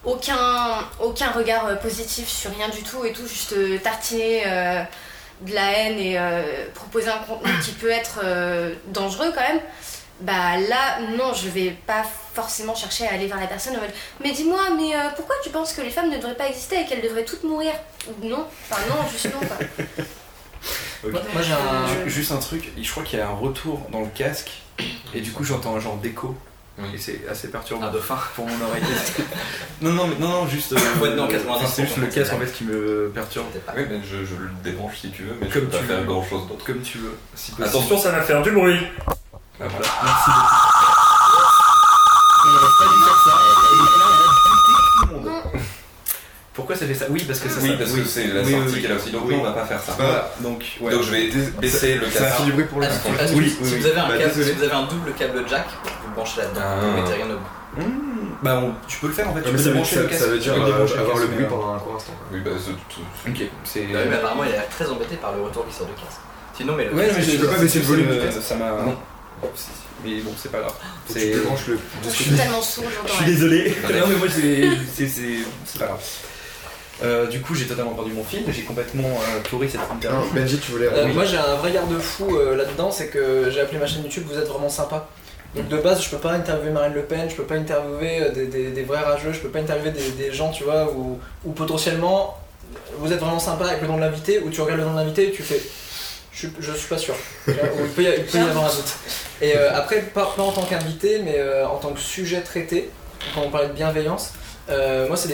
aucun, 0.06 0.78
aucun 1.02 1.32
regard 1.32 1.80
positif 1.80 2.28
sur 2.30 2.52
rien 2.56 2.70
du 2.70 2.84
tout 2.84 3.04
et 3.06 3.12
tout, 3.14 3.28
juste 3.28 3.54
tartiner 3.84 4.44
de 5.42 5.54
la 5.54 5.72
haine 5.72 6.00
et 6.00 6.18
proposer 6.74 7.10
un 7.10 7.18
contenu 7.18 7.52
qui 7.64 7.72
peut 7.72 7.90
être 7.90 8.22
dangereux 8.88 9.32
quand 9.36 9.42
même, 9.42 9.60
bah 10.22 10.58
là, 10.58 11.00
non, 11.18 11.34
je 11.34 11.48
vais 11.50 11.76
pas 11.88 12.04
forcément 12.34 12.76
chercher 12.76 13.08
à 13.08 13.14
aller 13.14 13.28
vers 13.28 13.40
la 13.40 13.48
personne 13.48 13.76
en 13.76 13.80
mode 13.80 13.92
Mais 14.24 14.32
dis-moi, 14.32 14.60
mais 14.78 14.96
euh, 14.96 15.10
pourquoi 15.16 15.36
tu 15.44 15.50
penses 15.50 15.74
que 15.74 15.82
les 15.82 15.90
femmes 15.90 16.10
ne 16.10 16.18
devraient 16.18 16.36
pas 16.36 16.48
exister 16.50 16.82
et 16.82 16.86
qu'elles 16.86 17.02
devraient 17.02 17.26
toutes 17.26 17.44
mourir? 17.44 17.72
Non, 18.22 18.46
enfin 18.70 18.82
non, 18.90 18.96
juste 19.12 19.26
non 19.34 19.40
quoi. 19.48 19.58
Moi, 21.34 21.42
j'ai 21.42 21.54
un. 21.54 22.08
Juste 22.08 22.32
un 22.34 22.38
truc, 22.38 22.72
je 22.82 22.92
crois 22.92 23.04
qu'il 23.04 23.20
y 23.20 23.22
a 23.22 23.28
un 23.30 23.34
retour 23.36 23.88
dans 23.92 24.02
le 24.02 24.08
casque, 24.14 24.52
et 25.14 25.22
du 25.22 25.32
coup 25.32 25.44
j'entends 25.46 25.76
un 25.76 25.80
genre 25.80 25.96
d'écho, 25.96 26.36
Oui. 26.78 26.88
et 26.94 26.98
c'est 26.98 27.22
assez 27.30 27.50
perturbant 27.50 27.86
Un 27.88 27.92
dauphin. 27.92 28.18
pour 28.36 28.46
mon 28.46 28.66
oreille. 28.66 28.84
non, 29.82 29.94
non, 29.94 30.08
mais- 30.08 30.16
non, 30.20 30.28
non, 30.28 30.48
juste. 30.48 30.74
Dans 30.74 31.28
90%, 31.28 31.40
enfin, 31.50 31.68
c'est 31.68 31.86
juste 31.86 31.98
le 31.98 32.08
casque 32.08 32.34
en 32.34 32.40
fait 32.40 32.52
qui 32.52 32.66
me 32.66 33.10
perturbe. 33.16 33.46
Oui, 33.78 33.84
mais 33.90 34.00
je, 34.04 34.26
je 34.26 34.36
le 34.36 34.50
débranche 34.64 34.98
si 35.00 35.10
tu 35.12 35.24
veux, 35.24 35.36
mais 35.40 35.48
Comme 35.48 35.64
je 35.64 35.68
peux 35.68 35.78
tu 35.78 35.84
pas 35.84 35.94
faire 35.94 36.00
veux. 36.02 36.06
grand 36.08 36.24
chose 36.28 36.48
d'autre. 36.50 36.66
Comme 36.66 36.82
tu 36.82 36.98
veux, 36.98 37.18
si. 37.36 37.54
Attention, 37.64 37.98
ça 37.98 38.12
va 38.12 38.22
faire 38.22 38.42
du 38.42 38.52
bruit. 38.52 38.80
Voilà. 39.60 39.74
Merci 40.04 40.30
beaucoup. 40.30 40.56
Et 42.46 42.50
on 42.50 42.54
va 42.54 42.60
pas 42.60 42.88
faire 42.96 43.20
ça. 43.24 43.34
Et 43.72 43.78
là, 44.00 44.06
on 44.10 44.16
buter 44.50 44.74
tout 44.96 45.06
le 45.06 45.14
monde. 45.14 45.28
Pour 46.54 46.66
pourquoi 46.66 46.76
ça 46.76 46.86
fait 46.88 46.94
ça 46.94 47.06
Oui, 47.10 47.24
parce 47.26 47.40
que 47.40 47.50
c'est 47.50 47.62
Oui, 47.62 47.70
ça. 47.72 47.78
parce 47.78 47.92
oui. 47.92 48.02
que 48.04 48.08
c'est 48.08 48.28
la 48.28 48.44
sortie 48.44 48.56
oui. 48.74 48.82
qu'elle 48.82 48.92
a 48.92 48.96
aussi. 48.96 49.12
Donc 49.12 49.24
Oui. 49.28 49.36
on 49.40 49.44
va 49.44 49.52
pas 49.52 49.66
faire 49.66 49.82
ça. 49.82 49.94
Voilà, 49.98 50.32
donc, 50.42 50.64
ouais. 50.82 50.92
Donc 50.92 51.04
je 51.04 51.12
vais 51.12 51.30
baisser 51.60 51.96
le 51.96 52.06
Ça 52.10 52.20
a 52.24 52.26
fait 52.26 52.30
casque. 52.32 52.46
du 52.46 52.52
bruit 52.54 52.66
pour 52.66 52.80
le 52.80 52.88
Ah, 52.88 53.24
Oui, 53.34 53.56
si 53.64 53.78
vous 53.78 53.86
avez 53.86 54.00
un 54.00 54.08
Bah, 54.10 54.18
câble, 54.18 54.34
si 54.34 54.52
vous 54.52 54.64
avez 54.64 54.74
un 54.74 54.84
double 54.84 55.12
câble 55.14 55.44
jack, 55.48 55.66
vous 56.04 56.10
le 56.10 56.16
branchez 56.16 56.42
là-dedans. 56.42 56.62
Ah. 56.64 56.76
Vous 56.82 57.02
mettez 57.02 57.14
rien 57.14 57.26
au 57.26 57.38
bout. 57.38 57.82
Mmh, 57.82 57.84
bah, 58.42 58.62
on- 58.64 58.74
tu 58.88 58.98
peux 59.00 59.08
le 59.08 59.14
faire 59.14 59.30
en 59.30 59.34
fait. 59.36 59.42
Ah, 59.44 59.48
Tu 59.48 59.52
peux 59.52 59.58
ça, 59.58 59.64
veut, 59.66 59.70
débrancher 59.72 59.96
le 59.98 60.02
ça, 60.04 60.10
casque. 60.10 60.22
ça 60.24 60.28
veut 60.30 60.40
dire 60.40 60.54
euh, 60.54 61.00
avoir 61.00 61.18
le 61.18 61.28
bruit 61.28 61.46
pendant 61.48 61.76
un 61.76 61.80
court 61.80 61.96
instant. 61.96 62.14
Oui, 62.34 62.40
bah 62.44 62.52
c'est 62.58 62.72
tout. 62.72 63.02
euh, 63.28 63.30
Ok, 63.30 63.42
c'est. 63.64 63.80
Oui, 63.82 63.88
mais 64.10 64.16
apparemment, 64.16 64.44
il 64.44 64.50
a 64.50 64.54
l'air 64.54 64.70
très 64.70 64.90
embêté 64.90 65.16
par 65.18 65.32
le 65.34 65.42
retour 65.44 65.66
qui 65.68 65.74
sort 65.76 65.88
de 65.88 65.94
casque. 65.94 66.20
Sinon, 66.58 66.74
mais 66.76 66.86
le 66.86 66.94
Ouais, 66.96 67.10
mais 67.16 67.22
j'ai- 67.22 67.38
peux 67.38 67.48
pas 67.48 67.58
baisser 67.60 67.80
le 67.80 67.86
volume 67.86 68.08
du 68.08 68.18
euh, 68.20 68.26
casque 68.26 68.42
Ça 68.42 68.56
m'a. 68.56 68.66
Mais 70.06 70.22
bon, 70.22 70.32
c'est 70.42 70.52
pas 70.52 70.60
grave. 70.60 70.74
C'est- 71.10 71.20
tu 71.20 71.26
débranches 71.40 71.68
le. 71.68 71.80
Je 72.06 72.10
suis 72.10 72.32
tellement 72.36 72.62
sourde, 72.62 72.88
Je 73.08 73.12
suis 73.14 73.26
désolé. 73.26 73.76
Non, 73.84 74.08
mais 74.08 74.16
moi, 74.16 74.28
c'est 74.30 74.70
c'est- 74.96 75.08
c'est- 75.08 75.44
c'est 75.66 75.80
pas 75.80 75.88
grave. 75.88 76.00
Euh, 77.02 77.28
du 77.28 77.40
coup, 77.42 77.56
j'ai 77.56 77.66
totalement 77.66 77.92
perdu 77.94 78.12
mon 78.12 78.24
fil. 78.24 78.44
J'ai 78.50 78.64
complètement 78.64 79.08
euh, 79.10 79.40
pourri 79.50 79.70
cette 79.70 79.80
Non, 79.90 79.96
interview. 79.96 80.32
Benji, 80.34 80.58
tu 80.60 80.72
voulais. 80.72 80.88
Euh. 80.92 81.08
Moi 81.14 81.24
j'ai 81.26 81.38
un 81.38 81.56
vrai 81.56 81.72
garde-fou 81.72 82.36
euh, 82.36 82.58
là-dedans, 82.58 82.92
c'est 82.92 83.08
que 83.08 83.50
j'ai 83.50 83.62
appelé 83.62 83.80
ma 83.80 83.88
chaîne 83.88 84.04
YouTube 84.04 84.24
Vous 84.30 84.38
êtes 84.38 84.48
vraiment 84.48 84.68
sympa. 84.70 85.08
Donc 85.56 85.68
de 85.70 85.78
base, 85.78 86.04
je 86.04 86.10
peux 86.10 86.18
pas 86.18 86.34
interviewer 86.34 86.72
Marine 86.72 86.94
Le 86.94 87.04
Pen, 87.04 87.30
je 87.30 87.36
peux 87.36 87.44
pas 87.44 87.56
interviewer 87.56 88.22
euh, 88.24 88.32
des, 88.34 88.48
des- 88.48 88.72
des 88.72 88.84
vrais 88.84 89.00
rageux, 89.02 89.32
je 89.32 89.40
peux 89.40 89.48
pas 89.50 89.60
interviewer 89.60 89.92
des, 89.92 90.12
des 90.12 90.32
gens, 90.34 90.52
tu 90.52 90.64
vois, 90.66 90.92
où, 90.94 91.18
où 91.46 91.52
potentiellement 91.54 92.38
vous 92.98 93.12
êtes 93.14 93.20
vraiment 93.20 93.40
sympa 93.40 93.66
avec 93.66 93.82
le 93.82 93.88
nom 93.88 93.96
de 93.96 94.02
l'invité, 94.02 94.40
où 94.46 94.50
tu 94.50 94.60
regardes 94.62 94.82
le 94.82 94.86
nom 94.86 94.92
de 94.94 94.98
l'invité 95.00 95.30
et 95.30 95.32
tu 95.32 95.42
fais 95.42 95.60
je 96.42 96.48
je 96.60 96.72
suis 96.74 96.88
pas 96.88 96.98
sûr. 96.98 97.16
Ou 97.48 97.52
il 97.52 97.90
peut 97.90 98.04
y, 98.04 98.06
il 98.18 98.24
peut 98.26 98.38
y 98.38 98.42
avoir 98.42 98.66
un 98.66 98.76
doute. 98.76 98.94
Et 99.42 99.56
euh, 99.56 99.76
après, 99.76 100.02
pas, 100.02 100.34
pas 100.36 100.44
en 100.44 100.52
tant 100.52 100.64
qu'invité, 100.64 101.20
mais 101.24 101.36
euh, 101.38 101.68
en 101.68 101.78
tant 101.78 101.90
que 101.92 102.00
sujet 102.00 102.42
traité, 102.42 102.90
quand 103.34 103.42
on 103.42 103.50
parlait 103.50 103.68
de 103.68 103.74
bienveillance, 103.74 104.32
euh, 104.70 105.08
moi 105.08 105.18
c'est 105.18 105.28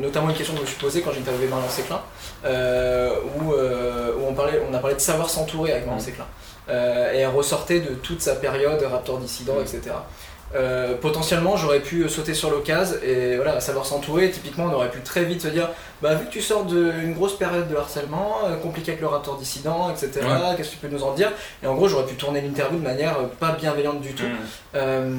notamment 0.00 0.30
une 0.30 0.36
question 0.36 0.54
que 0.54 0.60
je 0.60 0.64
me 0.64 0.68
suis 0.68 0.78
posée 0.80 1.00
quand 1.02 1.12
j'ai 1.12 1.20
interviewé 1.20 1.48
Marion 1.48 1.68
Séclin, 1.68 2.00
euh, 2.44 3.14
où, 3.38 3.52
euh, 3.52 4.12
où 4.18 4.26
on, 4.28 4.34
parlait, 4.34 4.60
on 4.70 4.74
a 4.74 4.78
parlé 4.78 4.96
de 4.96 5.00
savoir 5.00 5.28
s'entourer 5.28 5.72
avec 5.72 5.84
Marion 5.86 6.00
Mm. 6.00 6.04
Séclin. 6.04 6.26
Euh, 6.68 7.12
et 7.12 7.18
elle 7.18 7.28
ressortait 7.28 7.80
de 7.80 7.94
toute 7.94 8.22
sa 8.22 8.36
période 8.36 8.80
Raptor 8.82 9.18
dissident, 9.18 9.54
Mm. 9.56 9.62
etc. 9.62 9.80
Euh, 10.52 10.96
potentiellement 10.96 11.56
j'aurais 11.56 11.78
pu 11.78 12.08
sauter 12.08 12.34
sur 12.34 12.50
l'occasion 12.50 12.96
et 13.04 13.36
voilà 13.36 13.60
savoir 13.60 13.86
s'entourer 13.86 14.32
typiquement 14.32 14.64
on 14.64 14.72
aurait 14.72 14.90
pu 14.90 14.98
très 15.00 15.22
vite 15.24 15.40
se 15.42 15.46
dire 15.46 15.68
bah 16.02 16.14
vu 16.16 16.26
que 16.26 16.30
tu 16.32 16.40
sors 16.40 16.64
d'une 16.64 17.14
grosse 17.14 17.38
période 17.38 17.68
de 17.68 17.76
harcèlement 17.76 18.38
euh, 18.46 18.56
compliqué 18.56 18.90
avec 18.90 19.00
le 19.00 19.06
raptor 19.06 19.36
dissident 19.38 19.92
etc 19.92 20.10
Ouais. 20.26 20.56
qu'est-ce 20.56 20.70
que 20.70 20.74
tu 20.74 20.80
peux 20.80 20.88
nous 20.88 21.04
en 21.04 21.14
dire? 21.14 21.30
Et 21.62 21.68
en 21.68 21.74
gros 21.76 21.86
j'aurais 21.86 22.04
pu 22.06 22.16
tourner 22.16 22.40
l'interview 22.40 22.78
de 22.80 22.82
manière 22.84 23.16
euh, 23.18 23.26
pas 23.38 23.52
bienveillante 23.52 24.00
du 24.00 24.12
tout 24.12 24.24
Mmh. 24.24 24.36
euh, 24.74 25.10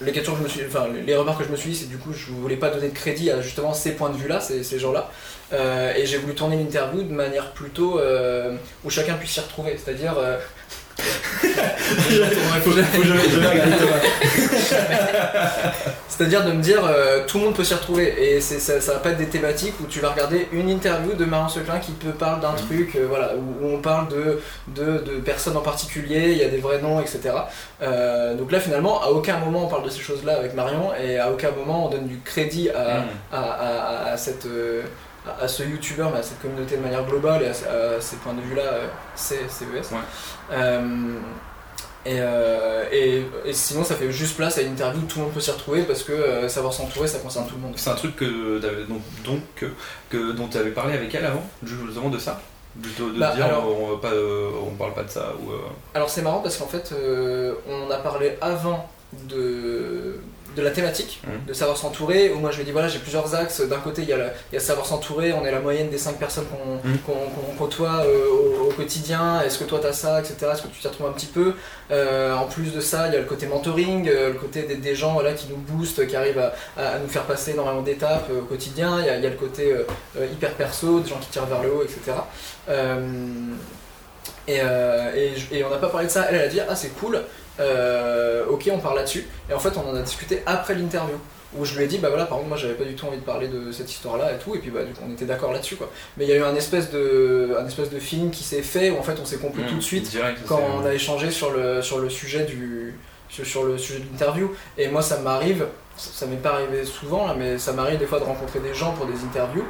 les 0.00 0.12
questions 0.12 0.32
que 0.32 0.38
je 0.38 0.44
me 0.44 0.48
suis, 0.48 0.60
enfin 0.66 0.86
les 1.06 1.16
remarques 1.16 1.40
que 1.40 1.44
je 1.44 1.50
me 1.50 1.56
suis 1.56 1.70
dit, 1.70 1.76
c'est 1.76 1.88
du 1.88 1.98
coup 1.98 2.12
je 2.14 2.30
voulais 2.30 2.56
pas 2.56 2.70
donner 2.70 2.88
de 2.88 2.94
crédit 2.94 3.30
à 3.30 3.40
justement 3.42 3.74
ces 3.74 3.92
points 3.92 4.10
de 4.10 4.16
vue 4.16 4.28
là, 4.28 4.40
ces, 4.40 4.62
ces 4.64 4.78
gens-là, 4.78 5.10
Euh, 5.52 5.94
et 5.96 6.04
j'ai 6.06 6.18
voulu 6.18 6.34
tourner 6.34 6.56
l'interview 6.56 7.02
de 7.02 7.12
manière 7.12 7.52
plutôt 7.52 7.98
euh, 7.98 8.54
où 8.84 8.90
chacun 8.90 9.14
puisse 9.14 9.32
s'y 9.32 9.40
retrouver, 9.40 9.78
c'est-à-dire. 9.82 10.14
euh, 10.18 10.38
C'est-à-dire 16.08 16.44
de 16.44 16.52
me 16.52 16.60
dire 16.62 16.80
euh, 16.84 17.20
tout 17.26 17.38
le 17.38 17.44
monde 17.44 17.54
peut 17.54 17.62
s'y 17.64 17.74
retrouver 17.74 18.34
et 18.36 18.40
ça, 18.40 18.80
ça 18.80 18.92
va 18.94 18.98
pas 18.98 19.10
être 19.10 19.18
des 19.18 19.26
thématiques 19.28 19.74
où 19.80 19.84
tu 19.86 20.00
vas 20.00 20.10
regarder 20.10 20.48
une 20.52 20.68
interview 20.68 21.12
de 21.14 21.24
Marion 21.24 21.48
Seclin 21.48 21.78
qui 21.78 21.92
peut 21.92 22.10
parler 22.10 22.42
d'un 22.42 22.54
truc 22.54 22.96
euh, 22.96 23.06
voilà, 23.08 23.32
où, 23.36 23.64
où 23.64 23.74
on 23.74 23.78
parle 23.78 24.08
de, 24.08 24.40
de, 24.68 24.98
de 24.98 25.12
personnes 25.20 25.56
en 25.56 25.60
particulier, 25.60 26.32
il 26.32 26.38
y 26.38 26.42
a 26.44 26.48
des 26.48 26.58
vrais 26.58 26.80
noms, 26.80 27.00
etc. 27.00 27.20
Euh, 27.82 28.34
donc 28.34 28.50
là 28.50 28.58
finalement 28.58 29.00
à 29.02 29.08
aucun 29.08 29.36
moment 29.38 29.64
on 29.66 29.68
parle 29.68 29.84
de 29.84 29.90
ces 29.90 30.00
choses-là 30.00 30.36
avec 30.38 30.54
Marion 30.54 30.90
et 31.00 31.18
à 31.18 31.30
aucun 31.30 31.50
moment 31.52 31.86
on 31.86 31.90
donne 31.90 32.06
du 32.08 32.18
crédit 32.24 32.68
à, 32.70 32.98
Mmh. 32.98 33.04
à, 33.32 33.38
à- 33.38 34.12
à 34.12 34.16
cette, 34.16 34.46
à, 35.40 35.42
à 35.44 35.48
ce 35.48 35.62
youtubeur, 35.62 36.10
mais 36.12 36.18
à 36.18 36.22
cette 36.22 36.40
communauté 36.40 36.76
de 36.76 36.82
manière 36.82 37.04
globale 37.04 37.42
et 37.42 37.46
à, 37.46 37.96
à 37.96 38.00
ces 38.00 38.16
points 38.16 38.34
de 38.34 38.40
vue-là, 38.40 38.62
euh, 38.62 38.86
c'est 39.14 39.48
CES. 39.48 39.64
Ouais. 39.92 39.98
Euh, 40.52 40.80
et, 42.06 42.16
euh, 42.20 42.84
et, 42.92 43.24
et 43.44 43.52
sinon, 43.52 43.84
ça 43.84 43.94
fait 43.96 44.10
juste 44.10 44.36
place 44.36 44.56
à 44.58 44.62
une 44.62 44.72
interview 44.72 45.02
où 45.02 45.06
tout 45.06 45.18
le 45.18 45.24
monde 45.26 45.34
peut 45.34 45.40
s'y 45.40 45.50
retrouver 45.50 45.82
parce 45.82 46.02
que 46.02 46.12
euh, 46.12 46.48
savoir 46.48 46.72
s'entourer, 46.72 47.06
ça 47.08 47.18
concerne 47.18 47.46
tout 47.46 47.56
le 47.56 47.60
monde. 47.60 47.74
C'est 47.76 47.90
un 47.90 47.94
truc 47.94 48.16
que 48.16 48.58
donc, 48.88 49.00
donc 49.24 49.40
que, 50.08 50.32
dont 50.32 50.48
tu 50.48 50.56
avais 50.56 50.70
parlé 50.70 50.94
avec 50.94 51.14
elle 51.14 51.26
avant, 51.26 51.44
justement 51.64 52.08
de 52.08 52.18
ça 52.18 52.40
De, 52.76 52.88
de- 52.88 53.18
Bah, 53.18 53.34
dire 53.34 53.46
alors- 53.46 53.66
on, 53.68 53.98
pas, 53.98 54.12
euh, 54.12 54.48
on 54.66 54.70
parle 54.76 54.94
pas 54.94 55.02
de 55.02 55.10
ça 55.10 55.32
ou. 55.42 55.50
euh, 55.50 55.56
Alors 55.94 56.08
c'est 56.08 56.22
marrant 56.22 56.38
parce 56.40 56.56
qu'en 56.56 56.66
fait, 56.68 56.94
on 57.68 57.86
en 57.86 57.90
a 57.90 57.98
parlé 57.98 58.38
avant 58.40 58.88
de, 59.28 60.20
de 60.58 60.64
la 60.64 60.70
thématique, 60.70 61.20
Mhm. 61.24 61.46
de 61.46 61.52
savoir 61.52 61.76
s'entourer, 61.76 62.30
où 62.32 62.38
moi 62.40 62.50
je 62.50 62.60
ai 62.60 62.64
dit 62.64 62.72
voilà 62.72 62.88
j'ai 62.88 62.98
plusieurs 62.98 63.34
axes, 63.34 63.60
d'un 63.60 63.78
côté 63.78 64.02
il 64.02 64.08
y, 64.08 64.12
a 64.12 64.16
le- 64.16 64.30
il 64.50 64.54
y 64.54 64.58
a 64.58 64.60
savoir 64.60 64.86
s'entourer, 64.86 65.32
on 65.32 65.44
est 65.46 65.52
la 65.52 65.60
moyenne 65.60 65.88
des 65.88 65.98
5 65.98 66.16
personnes 66.18 66.46
qu'on 66.46 66.78
qu'on 67.06 67.54
côtoie 67.56 68.02
euh, 68.04 68.28
au, 68.28 68.68
au 68.68 68.72
quotidien, 68.72 69.40
est-ce 69.42 69.58
que 69.58 69.64
toi 69.64 69.78
t'as 69.80 69.92
ça, 69.92 70.20
etc., 70.20 70.34
est-ce 70.52 70.62
que 70.62 70.68
tu 70.68 70.80
t'y 70.80 70.88
retrouves 70.88 71.06
un 71.08 71.12
petit 71.12 71.26
peu? 71.26 71.54
Euh, 71.90 72.34
En 72.34 72.46
plus 72.46 72.72
de 72.74 72.80
ça, 72.80 73.06
il 73.06 73.12
y 73.14 73.16
a 73.16 73.20
le 73.20 73.26
côté 73.26 73.46
mentoring, 73.46 74.08
euh, 74.08 74.28
le 74.32 74.38
côté 74.38 74.62
des, 74.62 74.74
des 74.76 74.94
gens 74.94 75.12
voilà, 75.14 75.32
qui 75.32 75.46
nous 75.48 75.56
boostent, 75.56 76.06
qui 76.06 76.16
arrivent 76.16 76.44
à, 76.76 76.98
nous 76.98 77.08
faire 77.08 77.22
passer 77.24 77.52
énormément 77.52 77.82
d'étapes 77.82 78.28
au 78.30 78.42
quotidien, 78.42 78.98
il 79.00 79.06
y, 79.06 79.10
a, 79.10 79.16
il 79.16 79.22
y 79.22 79.26
a 79.26 79.30
le 79.30 79.36
côté 79.36 79.74
hyper 80.32 80.52
perso, 80.54 81.00
des 81.00 81.08
gens 81.08 81.18
qui 81.20 81.28
tirent 81.28 81.46
vers 81.46 81.62
le 81.62 81.70
haut, 81.72 81.82
etc. 81.82 81.98
Et, 84.46 84.56
et, 84.56 85.58
et 85.58 85.64
on 85.64 85.70
n'a 85.70 85.76
pas 85.76 85.88
parlé 85.88 86.06
de 86.06 86.12
ça. 86.12 86.26
Elle, 86.28 86.36
elle 86.36 86.42
a 86.42 86.48
dit 86.48 86.60
Ah, 86.68 86.74
c'est 86.74 86.88
cool, 87.00 87.22
euh, 87.60 88.46
ok, 88.48 88.70
on 88.72 88.78
parle 88.78 88.96
là-dessus. 88.96 89.26
Et 89.50 89.54
en 89.54 89.58
fait, 89.58 89.72
on 89.76 89.88
en 89.88 89.94
a 89.94 90.02
discuté 90.02 90.42
après 90.46 90.74
l'interview. 90.74 91.16
Où 91.56 91.64
je 91.64 91.78
lui 91.78 91.84
ai 91.84 91.86
dit, 91.86 91.96
bah 91.96 92.10
voilà, 92.10 92.26
par 92.26 92.36
contre, 92.36 92.50
moi 92.50 92.58
j'avais 92.58 92.74
pas 92.74 92.84
du 92.84 92.94
tout 92.94 93.06
envie 93.06 93.16
de 93.16 93.22
parler 93.22 93.48
de 93.48 93.72
cette 93.72 93.90
histoire-là 93.90 94.34
et 94.34 94.36
tout, 94.36 94.54
et 94.54 94.58
puis 94.58 94.70
bah 94.70 94.82
du 94.82 94.92
coup 94.92 95.00
on 95.08 95.10
était 95.10 95.24
d'accord 95.24 95.50
là-dessus 95.50 95.76
quoi. 95.76 95.90
Mais 96.18 96.26
il 96.26 96.28
y 96.28 96.32
a 96.34 96.36
eu 96.36 96.42
un 96.42 96.54
espèce 96.54 96.90
de, 96.90 97.56
un 97.58 97.66
espèce 97.66 97.88
de 97.88 97.98
film 97.98 98.30
qui 98.30 98.44
s'est 98.44 98.60
fait 98.60 98.90
où 98.90 98.98
en 98.98 99.02
fait 99.02 99.16
on 99.18 99.24
s'est 99.24 99.38
compris 99.38 99.62
tout 99.62 99.76
de 99.76 99.80
suite 99.80 100.10
direct, 100.10 100.40
quand 100.46 100.60
on 100.78 100.84
a 100.84 100.92
échangé 100.92 101.30
sur 101.30 101.50
le, 101.50 101.80
sur 101.80 102.00
le 102.00 102.10
sujet 102.10 102.44
du 102.44 102.94
sur, 103.30 103.46
sur 103.46 103.64
le 103.64 103.78
sujet 103.78 104.00
de 104.00 104.04
l'interview 104.12 104.54
et 104.76 104.88
moi 104.88 105.00
ça 105.00 105.20
m'arrive 105.20 105.66
ça, 105.96 106.10
ça 106.12 106.26
m'est 106.26 106.36
pas 106.36 106.52
arrivé 106.52 106.84
souvent 106.84 107.26
là 107.26 107.34
mais 107.38 107.58
ça 107.58 107.72
m'arrive 107.72 107.98
des 107.98 108.06
fois 108.06 108.20
de 108.20 108.24
rencontrer 108.24 108.60
des 108.60 108.74
gens 108.74 108.92
pour 108.92 109.06
des 109.06 109.22
interviews 109.24 109.64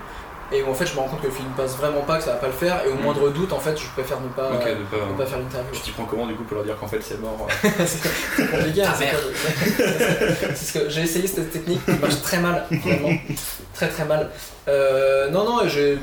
et 0.51 0.63
où 0.63 0.71
en 0.71 0.75
fait 0.75 0.87
je 0.87 0.95
me 0.95 1.01
rends 1.01 1.09
compte 1.09 1.21
que 1.21 1.27
le 1.27 1.33
film 1.33 1.49
passe 1.57 1.77
vraiment 1.77 2.01
pas 2.01 2.17
que 2.19 2.25
ça 2.25 2.31
va 2.33 2.37
pas 2.39 2.47
le 2.47 2.53
faire 2.53 2.81
et 2.87 2.89
au 2.89 2.95
Mm. 2.95 3.01
moindre 3.03 3.29
doute 3.31 3.53
en 3.53 3.59
fait 3.59 3.77
je 3.79 3.87
préfère 3.89 4.19
ne 4.21 4.29
pas, 4.29 4.51
Ok, 4.51 4.65
de 4.67 4.97
pas. 4.97 5.05
ne 5.13 5.17
pas 5.19 5.27
faire 5.27 5.39
l'interview 5.39 5.71
Tu 5.73 5.81
t'y 5.81 5.91
prends 5.91 6.05
comment 6.05 6.27
du 6.27 6.35
coup 6.35 6.45
pour 6.45 6.57
leur 6.57 6.65
dire 6.65 6.77
qu'en 6.79 6.89
fait 6.89 7.01
c'est 7.03 7.21
mort 7.21 7.47
euh, 7.65 7.69
c'est 7.87 8.51
compliqué 8.51 8.83
hein, 8.83 8.93
c'est 8.97 9.05
merde. 9.05 9.17
que- 9.21 10.55
c'est 10.55 10.65
ce 10.65 10.79
que 10.79 10.89
j'ai 10.89 11.03
essayé 11.03 11.27
cette 11.27 11.51
technique 11.53 11.85
qui 11.85 11.93
marche 11.93 12.21
très 12.23 12.39
mal 12.39 12.65
vraiment 12.71 13.13
très 13.75 13.89
très 13.89 14.05
mal 14.05 14.31
Euh, 14.69 15.29
non 15.31 15.45
non 15.45 15.69
j'ai 15.69 15.99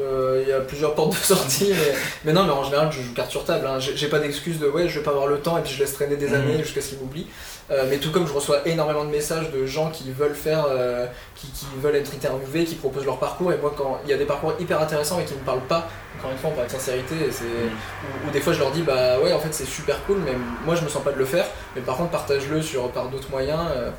euh, 0.00 0.42
il 0.42 0.48
y 0.48 0.52
a 0.52 0.60
plusieurs 0.60 0.94
portes 0.94 1.12
de 1.12 1.16
sortie 1.24 1.68
mais, 1.70 1.94
mais 2.24 2.32
non 2.32 2.44
mais 2.44 2.50
en 2.52 2.64
général 2.64 2.90
je 2.90 3.00
joue 3.00 3.14
carte 3.14 3.30
sur 3.30 3.44
table 3.44 3.66
hein. 3.66 3.78
j'ai 3.78 4.08
pas 4.08 4.18
d'excuse 4.18 4.58
de 4.58 4.66
ouais 4.68 4.88
je 4.88 4.98
vais 4.98 5.04
pas 5.04 5.12
avoir 5.12 5.26
le 5.28 5.38
temps 5.38 5.56
et 5.56 5.62
puis 5.62 5.72
je 5.72 5.78
laisse 5.80 5.94
traîner 5.94 6.16
des 6.16 6.28
Mhm. 6.28 6.34
années 6.34 6.58
jusqu'à 6.62 6.80
ce 6.80 6.88
qu'ils 6.90 6.98
m'oublient 6.98 7.28
Euh, 7.70 7.86
mais 7.88 7.96
tout 7.96 8.10
comme 8.10 8.26
je 8.26 8.32
reçois 8.32 8.68
énormément 8.68 9.04
de 9.06 9.10
messages 9.10 9.50
de 9.50 9.64
gens 9.64 9.90
qui 9.90 10.12
veulent 10.12 10.34
faire 10.34 10.66
euh, 10.68 11.06
qui, 11.34 11.46
qui 11.46 11.64
veulent 11.80 11.96
être 11.96 12.12
interviewés 12.14 12.64
qui 12.64 12.74
proposent 12.74 13.06
leur 13.06 13.18
parcours 13.18 13.52
et 13.52 13.56
moi 13.56 13.72
quand 13.74 14.00
il 14.04 14.10
y 14.10 14.12
a 14.12 14.18
des 14.18 14.26
parcours 14.26 14.52
hyper 14.60 14.82
intéressants 14.82 15.18
et 15.18 15.24
qui 15.24 15.32
me 15.32 15.38
parlent 15.38 15.66
pas 15.66 15.88
encore 16.18 16.30
une 16.30 16.36
fois 16.36 16.50
on 16.50 16.56
parle 16.56 16.66
de 16.66 16.72
sincérité 16.72 17.14
et 17.26 17.32
c'est 17.32 17.44
ou, 17.44 18.28
ou 18.28 18.30
des 18.30 18.40
fois 18.40 18.52
je 18.52 18.58
leur 18.58 18.70
dis 18.70 18.82
bah 18.82 19.18
ouais 19.18 19.32
en 19.32 19.38
fait 19.38 19.52
c'est 19.52 19.64
super 19.64 19.96
cool 20.04 20.18
mais 20.26 20.32
moi 20.66 20.74
je 20.74 20.84
me 20.84 20.90
sens 20.90 21.02
pas 21.02 21.12
de 21.12 21.18
le 21.18 21.24
faire 21.24 21.46
mais 21.74 21.80
par 21.80 21.96
contre 21.96 22.10
partage-le 22.10 22.60
sur 22.60 22.90
par 22.90 23.08
d'autres 23.08 23.30
moyens 23.30 23.62
euh, 23.74 23.90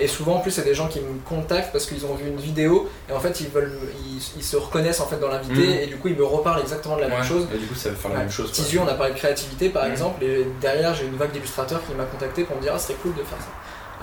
et 0.00 0.08
souvent 0.08 0.36
en 0.36 0.40
plus 0.40 0.50
c'est 0.50 0.64
des 0.64 0.74
gens 0.74 0.88
qui 0.88 1.00
me 1.00 1.18
contactent 1.28 1.70
parce 1.72 1.86
qu'ils 1.86 2.04
ont 2.06 2.14
vu 2.14 2.26
une 2.28 2.38
vidéo 2.40 2.88
et 3.08 3.12
en 3.12 3.20
fait 3.20 3.40
ils 3.40 3.48
veulent 3.48 3.78
ils, 4.04 4.20
ils 4.36 4.42
se 4.42 4.56
reconnaissent 4.56 5.00
en 5.00 5.06
fait 5.06 5.18
dans 5.20 5.28
l'invité 5.28 5.54
Mhm. 5.66 5.78
et 5.82 5.86
du 5.86 5.96
coup 5.96 6.08
ils 6.08 6.16
me 6.16 6.24
reparlent 6.24 6.60
exactement 6.60 6.96
de 6.96 7.02
la 7.02 7.08
même 7.08 7.22
chose 7.24 7.46
Et 7.54 7.58
du 7.58 7.66
coup 7.66 7.74
ça 7.74 7.90
va 7.90 7.94
faire 7.96 8.12
la 8.12 8.18
même 8.20 8.30
chose. 8.30 8.50
Tisu 8.52 8.78
on 8.80 8.88
a 8.88 8.94
parlé 8.94 9.12
de 9.12 9.18
créativité 9.18 9.68
par 9.68 9.84
Mhm. 9.84 9.92
exemple 9.92 10.24
et 10.24 10.46
derrière 10.60 10.92
j'ai 10.94 11.04
une 11.06 11.16
vague 11.16 11.30
d'illustrateurs 11.32 11.80
qui 11.86 11.94
m'a 11.94 12.04
contacté 12.04 12.42
pour 12.44 12.56
me 12.56 12.62
dire 12.62 12.72
ah 12.74 12.78
serait 12.78 12.94
cool 13.02 13.12
de 13.14 13.22
faire 13.22 13.38
ça 13.38 13.48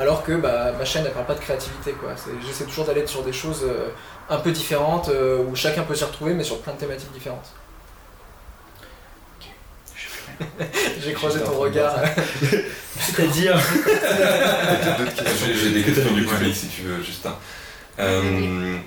alors 0.02 0.24
que 0.24 0.32
bah, 0.34 0.72
ma 0.78 0.86
chaîne 0.86 1.04
elle 1.06 1.12
parle 1.12 1.26
pas 1.26 1.36
de 1.36 1.40
créativité 1.42 1.92
quoi 1.92 2.12
j'essaie 2.48 2.64
toujours 2.64 2.86
d'aller 2.86 3.06
sur 3.06 3.24
des 3.24 3.34
choses 3.34 3.64
euh, 3.66 3.90
un 4.30 4.38
peu 4.38 4.52
différentes 4.52 5.10
euh, 5.10 5.44
où 5.44 5.56
chacun 5.56 5.84
peut 5.84 5.96
s'y 5.96 6.06
retrouver 6.06 6.34
mais 6.34 6.46
sur 6.46 6.60
plein 6.60 6.74
de 6.74 6.78
thématiques 6.80 7.12
différentes 7.12 7.50
j'ai 11.04 11.14
croisé 11.14 11.40
ton 11.42 11.58
regard 11.58 11.96
C'est-à-dire. 13.00 13.58
J'ai 15.56 15.72
des 15.72 15.82
questions 15.84 16.14
du 16.14 16.24
public 16.26 16.56
si 16.56 16.68
tu 16.68 16.82
veux, 16.84 17.02
Justin. 17.04 17.36
Euh, 18.00 18.78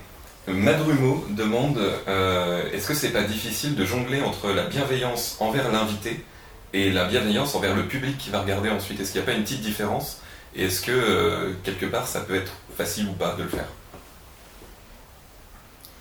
Madrumo 0.47 1.25
demande 1.31 1.79
euh, 2.09 2.71
est-ce 2.73 2.89
que 2.89 2.95
c'est 2.95 3.11
pas 3.11 3.23
difficile 3.23 3.75
de 3.75 3.85
jongler 3.85 4.21
entre 4.23 4.51
la 4.53 4.65
bienveillance 4.65 5.37
envers 5.41 5.71
l'invité 5.73 6.25
et 6.73 6.91
la 6.91 7.05
bienveillance 7.07 7.55
envers 7.55 7.75
le 7.75 7.87
public 7.87 8.17
qui 8.19 8.31
va 8.31 8.41
regarder 8.43 8.69
ensuite? 8.71 9.01
Est-ce 9.01 9.13
qu'il 9.13 9.21
n'y 9.21 9.27
a 9.27 9.31
pas 9.31 9.37
une 9.37 9.43
petite 9.45 9.63
différence? 9.63 10.19
Et 10.55 10.65
est-ce 10.67 10.81
que 10.83 10.93
euh, 10.93 11.53
quelque 11.65 11.87
part 11.87 12.07
ça 12.07 12.21
peut 12.21 12.37
être 12.37 12.53
facile 12.77 13.09
ou 13.09 13.13
pas 13.13 13.35
de 13.37 13.43
le 13.43 13.49
faire? 13.49 13.67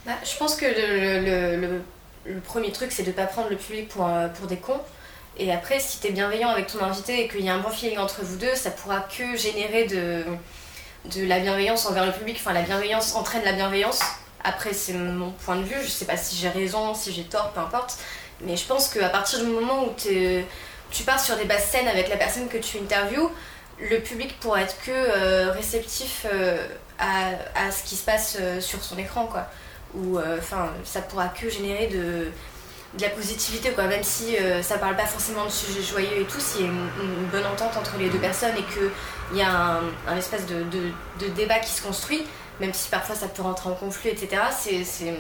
Bah, 0.06 0.14
je 0.24 0.38
pense 0.38 0.56
que 0.56 0.66
le, 0.66 1.26
le- 1.26 1.62
le- 1.68 1.82
le 2.26 2.40
premier 2.40 2.72
truc, 2.72 2.92
c'est 2.92 3.04
de 3.04 3.08
ne 3.10 3.14
pas 3.14 3.26
prendre 3.26 3.50
le 3.50 3.58
public 3.58 3.90
pour, 3.90 4.10
pour 4.38 4.48
des 4.48 4.58
cons. 4.58 4.80
Et 5.38 5.52
après, 5.52 5.80
si 5.80 6.00
tu 6.00 6.08
es 6.08 6.12
bienveillant 6.12 6.50
avec 6.50 6.68
ton 6.68 6.84
invité 6.84 7.24
et 7.24 7.28
qu'il 7.28 7.42
y 7.42 7.50
a 7.50 7.56
un 7.56 7.60
bon 7.60 7.70
feeling 7.70 7.98
entre 7.98 8.22
vous 8.22 8.38
deux, 8.38 8.54
ça 8.56 8.70
pourra 8.70 9.02
que 9.02 9.36
générer 9.36 9.86
de, 9.86 10.24
la 11.28 11.40
bienveillance 11.40 11.86
envers 11.86 12.06
le 12.06 12.12
public. 12.12 12.38
Enfin, 12.40 12.54
la 12.54 12.62
bienveillance 12.62 13.16
entraîne 13.16 13.44
la 13.44 13.54
bienveillance. 13.54 14.00
Après, 14.44 14.74
c'est 14.74 14.94
mon 14.94 15.32
point 15.32 15.56
de 15.56 15.64
vue. 15.64 15.82
Je 15.84 15.90
sais 15.90 16.06
pas 16.06 16.18
si 16.18 16.36
j'ai 16.36 16.50
raison, 16.50 16.94
si 16.94 17.12
j'ai 17.12 17.24
tort, 17.24 17.52
peu 17.52 17.62
importe. 17.62 17.98
Mais 18.42 18.58
je 18.58 18.66
pense 18.66 18.90
qu'à 18.90 19.10
partir 19.10 19.40
du 19.40 19.48
moment 19.48 19.86
où 19.86 19.94
tu 19.98 21.04
pars 21.04 21.20
sur 21.20 21.36
des 21.36 21.46
bases 21.46 21.66
saines 21.66 21.88
avec 21.88 22.10
la 22.10 22.18
personne 22.18 22.48
que 22.48 22.58
tu 22.58 22.78
interviews, 22.78 23.32
le 23.80 24.00
public 24.00 24.40
pourra 24.40 24.62
être 24.62 24.80
que 24.82 24.92
euh, 24.92 25.52
réceptif 25.52 26.26
euh, 26.32 26.68
à, 27.00 27.72
ce 27.72 27.84
qui 27.84 27.96
se 27.96 28.06
passe 28.06 28.38
euh, 28.40 28.62
sur 28.62 28.84
son 28.84 28.98
écran, 28.98 29.26
quoi. 29.26 29.48
Ou, 29.96 30.18
ça 30.84 31.02
pourra 31.04 31.28
que 31.28 31.50
générer 31.50 31.86
de, 31.86 32.32
de 32.98 33.02
la 33.02 33.10
positivité, 33.10 33.72
quoi. 33.72 33.86
Même 33.86 34.04
si 34.04 34.38
euh, 34.38 34.62
ça 34.62 34.78
parle 34.78 34.96
pas 34.96 35.06
forcément 35.06 35.46
de 35.46 35.50
sujets 35.50 35.82
joyeux 35.82 36.22
et 36.22 36.26
tout, 36.26 36.40
s'il 36.40 36.62
y 36.62 36.64
a 36.66 36.68
une, 36.68 36.90
une 37.02 37.26
bonne 37.32 37.46
entente 37.46 37.76
entre 37.78 37.98
les 37.98 38.10
deux 38.10 38.20
personnes 38.20 38.56
et 38.58 38.64
qu'il 38.64 39.38
y 39.38 39.42
a 39.42 39.50
un, 39.50 39.82
un 40.08 40.16
espèce 40.18 40.46
de, 40.46 40.64
de, 40.64 40.92
de 41.20 41.28
débat 41.34 41.60
qui 41.60 41.72
se 41.72 41.82
construit, 41.82 42.24
même 42.60 42.74
si 42.74 42.90
parfois 42.90 43.16
ça 43.16 43.28
peut 43.28 43.42
rentrer 43.42 43.70
en 43.70 43.74
conflit, 43.76 44.10
etc., 44.10 44.42
c'est... 44.58 44.84
c'est- 44.84 45.18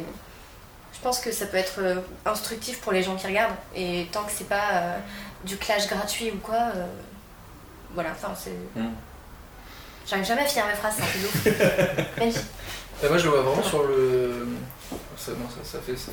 Je 0.94 1.00
pense 1.02 1.20
que 1.20 1.32
ça 1.32 1.48
peut 1.48 1.58
être 1.58 1.80
euh, 1.80 1.96
instructif 2.26 2.80
pour 2.82 2.92
les 2.94 3.02
gens 3.04 3.16
qui 3.16 3.26
regardent. 3.28 3.56
Et 3.76 4.08
tant 4.12 4.24
que 4.24 4.32
c'est 4.32 4.48
pas 4.48 4.70
euh, 4.74 4.98
du 5.44 5.58
clash 5.58 5.88
gratuit 5.90 6.32
ou 6.32 6.38
quoi, 6.38 6.62
euh, 6.76 6.86
voilà, 7.96 8.12
enfin 8.12 8.34
c'est... 8.38 8.56
Mm. 8.80 8.90
J'arrive 10.08 10.26
jamais 10.26 10.42
à 10.44 10.46
finir 10.46 10.66
mes 10.68 10.76
phrases, 10.76 10.96
c'est 10.98 11.04
un 11.04 12.32
peu. 12.32 12.32
Bah, 13.02 13.10
moi 13.10 13.18
je 13.18 13.24
le 13.26 13.30
vois 13.32 13.42
vraiment 13.42 13.64
sur 13.64 13.84
le. 13.84 14.48
Ça, 15.18 15.32
non, 15.32 15.48
ça, 15.50 15.62
ça 15.64 15.78
fait. 15.86 15.96
ça- 15.98 16.12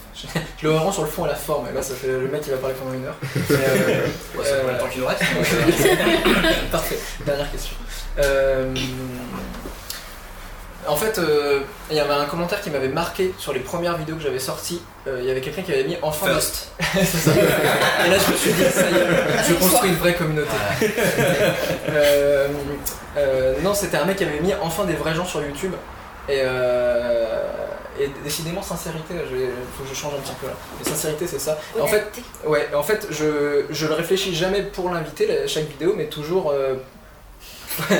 Je 0.60 0.66
le 0.66 0.72
vraiment 0.72 0.92
sur 0.92 1.02
le 1.04 1.08
fond 1.10 1.24
et 1.26 1.28
la 1.28 1.34
forme. 1.34 1.66
Et 1.68 1.72
là, 1.74 1.82
ça 1.82 1.94
fait 1.94 2.08
le 2.08 2.28
mec 2.28 2.42
qui 2.42 2.50
va 2.50 2.56
parler 2.58 2.74
pendant 2.78 2.94
une 2.94 3.04
heure. 3.06 3.16
Mais, 3.50 3.56
euh, 3.56 4.06
Ouais, 4.36 4.44
Euh, 4.46 4.72
le 4.72 4.78
temps 4.78 4.86
qu'il 4.88 5.00
nous 5.00 5.06
reste. 5.06 5.22
euh, 5.22 6.50
Parfait. 6.72 6.98
Dernière 7.26 7.50
question. 7.50 7.74
Euh, 8.18 8.74
En 10.88 10.96
fait, 10.96 11.18
euh, 11.18 11.60
il 11.90 11.96
y 11.96 12.00
avait 12.00 12.12
un 12.14 12.24
commentaire 12.24 12.60
qui 12.62 12.70
m'avait 12.70 12.88
marqué 12.88 13.34
sur 13.38 13.52
les 13.52 13.60
premières 13.60 13.96
vidéos 13.98 14.16
que 14.16 14.22
j'avais 14.22 14.38
sorties. 14.38 14.80
Euh, 15.06 15.18
Il 15.20 15.26
y 15.26 15.30
avait 15.30 15.40
quelqu'un 15.42 15.62
qui 15.62 15.72
avait 15.72 15.84
mis 15.84 15.96
enfant 16.02 16.26
de... 16.26 16.32
First. 16.32 16.68
Et 16.96 18.08
là, 18.10 18.16
je 18.26 18.32
me 18.32 18.36
suis 18.36 18.52
dit, 18.52 18.62
ça 18.64 18.82
y 18.90 18.94
est, 18.94 19.48
je 19.48 19.54
construis 19.54 19.90
une 19.90 19.96
vraie 19.96 20.14
communauté. 20.14 20.48
Non, 23.62 23.74
c'était 23.74 23.98
un 23.98 24.04
mec 24.06 24.16
qui 24.16 24.24
avait 24.24 24.40
mis 24.40 24.54
enfin 24.60 24.84
des 24.84 24.94
vrais 24.94 25.14
gens 25.14 25.26
sur 25.26 25.42
YouTube. 25.42 25.72
Et, 26.28 26.40
euh, 26.44 27.36
et 28.00 28.10
décidément, 28.24 28.62
sincérité, 28.62 29.14
il 29.14 29.48
faut 29.76 29.84
que 29.84 29.88
je 29.88 29.94
change 29.94 30.14
un 30.14 30.20
petit 30.20 30.34
peu 30.40 30.46
là. 30.46 30.52
Mais 30.78 30.88
sincérité, 30.90 31.26
c'est 31.26 31.38
ça. 31.38 31.58
Et 31.76 31.80
en 31.80 31.86
fait, 31.86 31.96
Honnêteté. 31.96 32.22
Ouais, 32.46 32.68
en 32.74 32.82
fait, 32.82 33.06
je, 33.10 33.64
je 33.70 33.86
le 33.86 33.94
réfléchis 33.94 34.34
jamais 34.34 34.62
pour 34.62 34.90
l'inviter, 34.90 35.26
la- 35.26 35.46
chaque 35.46 35.68
vidéo, 35.68 35.94
mais 35.96 36.06
toujours. 36.06 36.50
euh, 36.50 36.74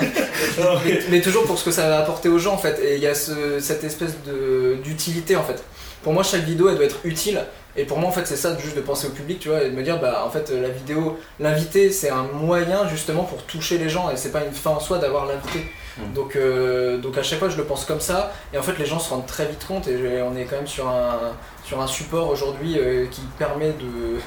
mais, 0.85 1.01
mais 1.11 1.21
toujours 1.21 1.45
pour 1.45 1.59
ce 1.59 1.65
que 1.65 1.71
ça 1.71 1.89
va 1.89 1.99
apporter 2.01 2.29
aux 2.29 2.39
gens 2.39 2.55
en 2.55 2.59
fait. 2.59 2.79
Et 2.83 2.97
il 2.97 3.03
y 3.03 3.07
a 3.07 3.15
ce- 3.15 3.61
cette 3.61 3.85
espèce 3.85 4.15
de- 4.27 4.77
d'utilité 4.83 5.37
en 5.37 5.43
fait. 5.45 5.63
Pour 6.03 6.13
moi, 6.13 6.23
chaque 6.23 6.43
vidéo 6.43 6.69
elle 6.69 6.77
doit 6.77 6.85
être 6.87 6.99
utile. 7.05 7.41
Et 7.77 7.85
pour 7.85 7.99
moi, 7.99 8.09
en 8.09 8.13
fait, 8.13 8.27
c'est 8.27 8.37
ça, 8.37 8.59
juste 8.59 8.75
de 8.75 8.81
penser 8.81 9.07
au 9.07 9.11
public, 9.11 9.39
tu 9.39 9.49
vois, 9.49 9.63
et 9.63 9.71
de 9.71 9.77
me 9.77 9.83
dire, 9.85 10.01
bah, 10.01 10.25
en 10.27 10.31
fait, 10.31 10.51
la 10.51 10.71
vidéo, 10.71 11.17
l'invité, 11.39 11.93
c'est 11.93 12.11
un 12.11 12.25
moyen 12.25 12.89
justement 12.89 13.23
pour 13.23 13.45
toucher 13.45 13.79
les 13.79 13.89
gens, 13.89 14.11
et 14.11 14.17
c'est 14.17 14.33
pas 14.33 14.43
une 14.45 14.51
fin 14.53 14.71
en 14.71 14.81
soi 14.81 14.99
d'avoir 14.99 15.27
l'invité. 15.27 15.61
Mm. 15.99 16.13
Donc, 16.15 16.37
euh, 16.37 16.99
donc 16.99 17.17
à 17.19 17.23
chaque 17.23 17.39
fois, 17.39 17.49
je 17.49 17.57
le 17.57 17.65
pense 17.65 17.85
comme 17.85 18.01
ça, 18.01 18.33
et 18.53 18.59
en 18.59 18.63
fait, 18.63 18.79
les 18.79 18.87
gens 18.87 18.99
se 18.99 19.11
rendent 19.11 19.27
très 19.27 19.47
vite 19.47 19.67
compte, 19.67 19.89
et 19.89 19.99
je- 19.99 20.23
on 20.23 20.37
est 20.37 20.45
quand 20.45 20.57
même 20.57 20.67
sur 20.67 20.89
un, 20.89 21.33
sur 21.65 21.81
un 21.81 21.87
support 21.87 22.29
aujourd'hui 22.31 22.79
euh, 22.79 23.07
qui 23.11 23.23
permet 23.39 23.73
de, 23.73 24.19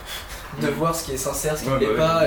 de 0.62 0.68
Mm. 0.68 0.76
voir 0.76 0.96
ce 0.96 1.04
qui 1.06 1.14
est 1.14 1.18
sincère, 1.18 1.58
ce 1.58 1.64
qui 1.64 1.70
Ouais, 1.70 1.76
ne 1.76 1.80
l'est 1.80 1.96
bah 1.98 2.20
pas, 2.22 2.24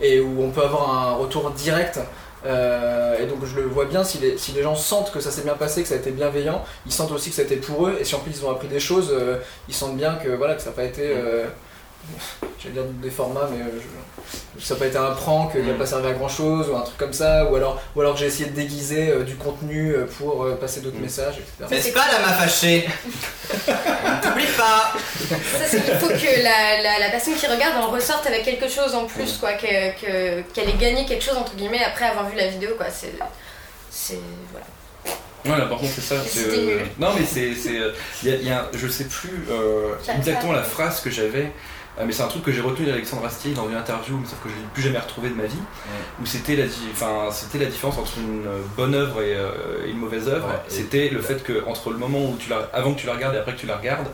et, 0.00 0.20
où 0.20 0.42
on 0.42 0.50
peut 0.50 0.62
avoir 0.62 0.90
un 1.08 1.12
retour 1.14 1.50
direct. 1.52 2.00
Euh, 2.46 3.18
et 3.20 3.26
donc 3.26 3.44
je 3.44 3.56
le 3.56 3.66
vois 3.66 3.84
bien, 3.86 4.04
si 4.04 4.18
les, 4.18 4.38
si 4.38 4.52
les 4.52 4.62
gens 4.62 4.76
sentent 4.76 5.10
que 5.10 5.18
ça 5.18 5.30
s'est 5.32 5.42
bien 5.42 5.54
passé, 5.54 5.82
que 5.82 5.88
ça 5.88 5.94
a 5.94 5.98
été 5.98 6.12
bienveillant, 6.12 6.64
ils 6.86 6.92
sentent 6.92 7.10
aussi 7.10 7.30
que 7.30 7.36
ça 7.36 7.42
a 7.42 7.44
été 7.44 7.56
pour 7.56 7.88
eux, 7.88 7.96
et 8.00 8.04
si 8.04 8.14
en 8.14 8.20
plus 8.20 8.30
ils 8.38 8.44
ont 8.46 8.50
appris 8.52 8.68
des 8.68 8.78
choses, 8.78 9.10
euh, 9.12 9.38
ils 9.68 9.74
sentent 9.74 9.96
bien 9.96 10.14
que 10.14 10.28
voilà 10.28 10.54
que 10.54 10.62
ça 10.62 10.70
n'a 10.70 10.76
pas 10.76 10.84
été, 10.84 11.02
euh, 11.04 11.46
j'allais 12.60 12.74
dire 12.74 12.84
des 12.84 13.10
formats, 13.10 13.48
mais 13.50 13.62
euh, 13.62 13.68
je- 14.58 14.64
ça 14.64 14.74
n'a 14.74 14.80
pas 14.80 14.86
été 14.86 14.98
un 14.98 15.10
prank 15.12 15.52
qui 15.52 15.58
n'a 15.58 15.74
pas 15.74 15.86
servi 15.86 16.08
à 16.08 16.12
grand 16.12 16.28
chose, 16.28 16.68
ou 16.68 16.76
un 16.76 16.80
truc 16.80 16.96
comme 16.98 17.12
ça, 17.12 17.44
ou 17.50 17.54
alors, 17.56 17.80
ou 17.94 18.00
alors 18.00 18.14
que 18.14 18.20
j'ai 18.20 18.26
essayé 18.26 18.46
de 18.50 18.54
déguiser 18.54 19.10
euh, 19.10 19.22
du 19.24 19.36
contenu 19.36 19.92
euh, 19.94 20.06
pour 20.18 20.44
euh, 20.44 20.56
passer 20.56 20.80
d'autres 20.80 20.98
Mm. 20.98 21.02
messages, 21.02 21.34
etc. 21.38 21.64
N'est-ce 21.70 21.92
pas 21.94 22.04
la 22.12 22.18
m'a 22.26 22.32
fâché 22.34 22.88
T'oublies 24.22 24.46
pas 24.56 24.92
Ça, 25.30 25.64
c'est 25.68 25.82
qu'il 25.84 25.94
faut 25.94 26.08
que 26.08 26.42
la, 26.42 26.82
la, 26.82 26.98
la 26.98 27.08
personne 27.10 27.34
qui 27.34 27.46
regarde 27.46 27.76
en 27.82 27.90
ressorte 27.90 28.26
avec 28.26 28.42
quelque 28.44 28.68
chose 28.68 28.94
en 28.94 29.04
plus, 29.06 29.36
quoi, 29.38 29.52
que- 29.52 29.92
que- 30.00 30.42
qu'elle 30.52 30.68
ait 30.70 30.72
gagné 30.78 31.06
quelque 31.06 31.24
chose, 31.24 31.36
entre 31.36 31.54
guillemets, 31.54 31.84
après 31.84 32.06
avoir 32.06 32.28
vu 32.28 32.36
la 32.36 32.48
vidéo, 32.48 32.70
quoi. 32.76 32.86
C'est. 32.90 33.12
C'est. 33.90 34.18
Voilà. 34.52 35.66
Ouais, 35.66 35.76
c'est 35.94 36.00
ça. 36.00 36.16
Et 36.16 36.28
c'est, 36.28 36.40
euh, 36.48 36.66
nul. 36.80 36.86
Non, 36.98 37.10
mais 37.18 37.24
c'est. 37.24 37.54
c'est, 37.54 37.78
il 38.22 38.28
y 38.28 38.32
a- 38.32 38.36
y 38.36 38.50
a 38.50 38.68
je 38.74 38.88
sais 38.88 39.04
plus 39.04 39.46
euh, 39.50 39.94
exactement 40.16 40.52
la 40.52 40.62
phrase 40.64 41.00
que 41.00 41.10
j'avais, 41.10 41.52
mais 42.04 42.12
c'est 42.12 42.22
un 42.22 42.28
truc 42.28 42.42
que 42.44 42.52
j'ai 42.52 42.60
retenu 42.60 42.86
d'Alexandre 42.86 43.24
Astier 43.26 43.52
dans 43.54 43.68
une 43.68 43.74
interview, 43.76 44.16
mais 44.18 44.26
sauf 44.26 44.38
que 44.42 44.48
je 44.48 44.54
l'ai 44.54 44.60
plus 44.74 44.82
jamais 44.82 44.98
retrouvé 44.98 45.30
de 45.30 45.34
ma 45.34 45.44
vie, 45.44 45.58
où 46.22 46.26
c'était 46.26 46.56
la, 46.56 46.64
enfin, 46.92 47.28
c'était 47.32 47.58
la 47.58 47.66
différence 47.66 47.98
entre 47.98 48.18
une 48.18 48.44
bonne 48.76 48.94
œuvre 48.94 49.20
et, 49.22 49.34
euh, 49.36 49.84
et 49.86 49.90
une 49.90 49.98
mauvaise 49.98 50.28
œuvre. 50.28 50.48
Ouais, 50.48 50.60
c'était 50.68 51.08
le 51.08 51.20
fait 51.20 51.42
que 51.42 51.64
entre 51.66 51.90
le 51.90 51.96
moment 51.98 52.18
où 52.30 52.36
tu 52.38 52.48
la, 52.50 52.68
avant 52.72 52.94
que 52.94 53.00
tu 53.00 53.06
la 53.06 53.14
regardes 53.14 53.34
et 53.34 53.38
après 53.38 53.54
que 53.54 53.60
tu 53.60 53.66
la 53.66 53.76
regardes, 53.76 54.08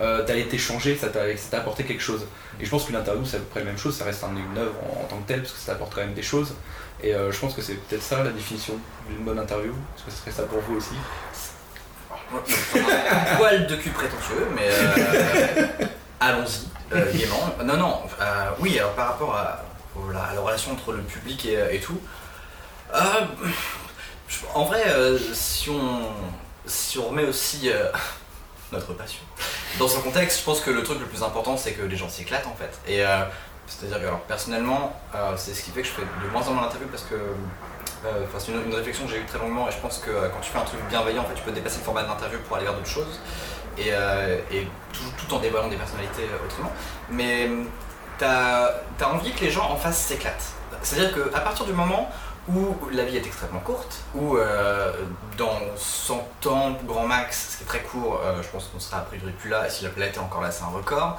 euh, 0.00 0.22
t'as 0.26 0.36
été 0.36 0.58
changé, 0.58 0.94
ça 0.96 1.08
t'a, 1.08 1.34
ça 1.36 1.50
t'a 1.50 1.58
apporté 1.58 1.84
quelque 1.84 2.02
chose. 2.02 2.26
Et 2.60 2.64
je 2.64 2.70
pense 2.70 2.84
qu'une 2.84 2.96
interview 2.96 3.24
c'est 3.24 3.36
à 3.36 3.40
peu 3.40 3.46
près 3.46 3.60
la 3.60 3.66
même 3.66 3.78
chose, 3.78 3.94
ça 3.96 4.04
reste 4.04 4.22
un- 4.24 4.28
une 4.36 4.58
œuvre 4.58 4.74
en, 4.82 5.02
en 5.02 5.04
tant 5.04 5.16
que 5.18 5.26
telle 5.28 5.40
parce 5.40 5.52
que 5.52 5.58
ça 5.58 5.72
t'apporte 5.72 5.94
quand 5.94 6.02
même 6.02 6.14
des 6.14 6.22
choses. 6.22 6.54
Et 7.02 7.14
euh, 7.14 7.30
je 7.32 7.38
pense 7.38 7.54
que 7.54 7.60
c'est 7.62 7.74
peut-être 7.74 8.02
ça 8.02 8.22
la 8.22 8.30
définition 8.30 8.74
d'une 9.08 9.24
bonne 9.24 9.38
interview. 9.38 9.72
Est-ce 9.96 10.04
que 10.04 10.10
ce 10.10 10.16
serait 10.18 10.30
ça 10.30 10.42
pour 10.44 10.60
vous 10.60 10.76
aussi? 10.76 10.94
Un 12.74 13.36
poil 13.36 13.66
de 13.66 13.76
cul 13.76 13.90
prétentieux, 13.90 14.46
mais 14.54 14.68
euh, 14.68 15.66
allons-y, 16.20 16.66
euh. 16.92 17.12
Non, 17.64 17.76
non, 17.76 18.02
euh, 18.20 18.50
oui, 18.60 18.78
alors 18.78 18.92
par 18.92 19.08
rapport 19.08 19.34
à, 19.34 19.62
la, 20.12 20.40
relation 20.40 20.72
entre 20.72 20.92
le 20.92 21.02
public 21.02 21.46
et, 21.46 21.80
tout, 21.80 22.00
euh, 22.94 23.00
en 24.54 24.64
vrai, 24.64 24.82
euh, 24.86 25.18
si, 25.32 25.70
on, 25.70 26.10
si 26.66 26.98
on 26.98 27.08
remet 27.08 27.24
aussi 27.24 27.70
euh, 27.70 27.90
notre 28.72 28.92
passion 28.94 29.22
dans 29.78 29.88
son 29.88 30.00
contexte, 30.00 30.40
je 30.40 30.44
pense 30.44 30.60
que 30.60 30.70
le 30.70 30.82
truc 30.82 31.00
le 31.00 31.06
plus 31.06 31.22
important, 31.22 31.56
c'est 31.56 31.72
que 31.72 31.82
les 31.82 31.96
gens 31.96 32.08
s'éclatent 32.08 32.46
en 32.46 32.54
fait. 32.54 32.78
Et 32.90 33.02
c'est-à-dire 33.66 34.00
que, 34.00 34.06
alors, 34.06 34.20
personnellement, 34.20 34.98
c'est 35.36 35.52
ce 35.52 35.62
qui 35.62 35.70
fait 35.70 35.82
que 35.82 35.88
je 35.88 35.92
fais 35.92 36.02
de 36.02 36.30
moins 36.32 36.46
en 36.48 36.52
moins 36.52 36.62
d'interviews 36.62 36.88
parce 36.88 37.02
que 37.02 37.16
c'est 38.38 38.52
une, 38.52 38.74
réflexion 38.74 39.04
que 39.04 39.10
j'ai 39.10 39.18
eue 39.18 39.26
très 39.26 39.38
longuement 39.38 39.68
et 39.68 39.72
je 39.72 39.76
pense 39.76 39.98
que 39.98 40.10
quand 40.10 40.40
tu 40.40 40.50
fais 40.50 40.58
un 40.58 40.64
truc 40.64 40.80
bienveillant, 40.88 41.22
en 41.22 41.26
fait, 41.26 41.34
tu 41.34 41.42
peux 41.42 41.52
dépasser 41.52 41.78
le 41.80 41.84
format 41.84 42.04
de 42.04 42.08
l'interview 42.08 42.38
pour 42.48 42.56
aller 42.56 42.64
vers 42.64 42.74
d'autres 42.74 42.86
choses 42.86 43.20
et, 43.78 43.88
euh, 43.90 44.38
tout, 44.92 45.34
en 45.34 45.38
dévoilant 45.38 45.68
des 45.68 45.76
personnalités 45.76 46.22
euh, 46.22 46.44
autrement. 46.44 46.72
Mais 47.10 47.46
hum, 47.46 47.66
t'as 48.18 48.70
as 49.00 49.08
envie 49.08 49.32
que 49.32 49.44
les 49.44 49.50
gens 49.50 49.70
en 49.70 49.76
face 49.76 49.98
s'éclatent. 49.98 50.52
C'est-à-dire 50.82 51.12
qu'à 51.14 51.40
partir 51.40 51.64
du 51.64 51.72
moment 51.72 52.10
où 52.48 52.76
la 52.92 53.04
vie 53.04 53.16
est 53.16 53.26
extrêmement 53.26 53.60
courte, 53.60 54.04
où 54.14 54.36
euh, 54.36 54.92
dans 55.36 55.58
100 55.76 56.46
ans, 56.46 56.76
grand 56.86 57.06
max, 57.06 57.50
ce 57.50 57.56
qui 57.58 57.64
est 57.64 57.66
très 57.66 57.82
court, 57.82 58.20
euh, 58.24 58.40
je 58.42 58.48
pense 58.48 58.66
qu'on 58.66 58.78
sera 58.78 58.98
a 58.98 59.00
priori 59.00 59.32
plus 59.32 59.50
là, 59.50 59.66
et 59.66 59.70
si 59.70 59.82
la 59.82 59.90
planète 59.90 60.14
est 60.14 60.20
encore 60.20 60.42
là, 60.42 60.52
c'est 60.52 60.62
un 60.62 60.68
record, 60.68 61.18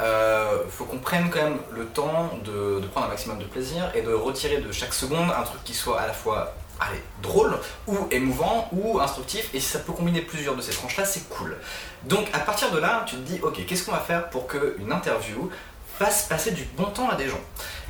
euh, 0.00 0.62
faut 0.70 0.84
qu'on 0.84 0.98
prenne 0.98 1.30
quand 1.30 1.42
même 1.42 1.58
le 1.72 1.86
temps 1.86 2.30
de, 2.44 2.80
de 2.80 2.86
prendre 2.86 3.06
un 3.06 3.10
maximum 3.10 3.38
de 3.38 3.44
plaisir 3.44 3.90
et 3.94 4.02
de 4.02 4.12
retirer 4.12 4.58
de 4.58 4.70
chaque 4.70 4.94
seconde 4.94 5.28
un 5.36 5.42
truc 5.42 5.64
qui 5.64 5.74
soit 5.74 6.00
à 6.00 6.06
la 6.06 6.12
fois 6.12 6.54
allez, 6.78 7.02
drôle 7.22 7.58
ou 7.88 7.96
émouvant 8.12 8.68
ou 8.70 9.00
instructif 9.00 9.52
et 9.52 9.58
si 9.58 9.66
ça 9.66 9.80
peut 9.80 9.92
combiner 9.92 10.20
plusieurs 10.20 10.54
de 10.54 10.62
ces 10.62 10.72
tranches 10.72 10.96
là 10.96 11.04
c'est 11.04 11.28
cool 11.28 11.56
donc 12.04 12.28
à 12.32 12.38
partir 12.40 12.70
de 12.70 12.78
là 12.78 13.04
tu 13.06 13.16
te 13.16 13.20
dis 13.20 13.40
ok 13.42 13.64
qu'est-ce 13.66 13.84
qu'on 13.84 13.92
va 13.92 14.00
faire 14.00 14.30
pour 14.30 14.46
qu'une 14.46 14.92
interview 14.92 15.50
fasse 15.98 16.26
passer 16.28 16.52
du 16.52 16.64
bon 16.76 16.84
temps 16.84 17.08
à 17.08 17.16
des 17.16 17.28
gens? 17.28 17.40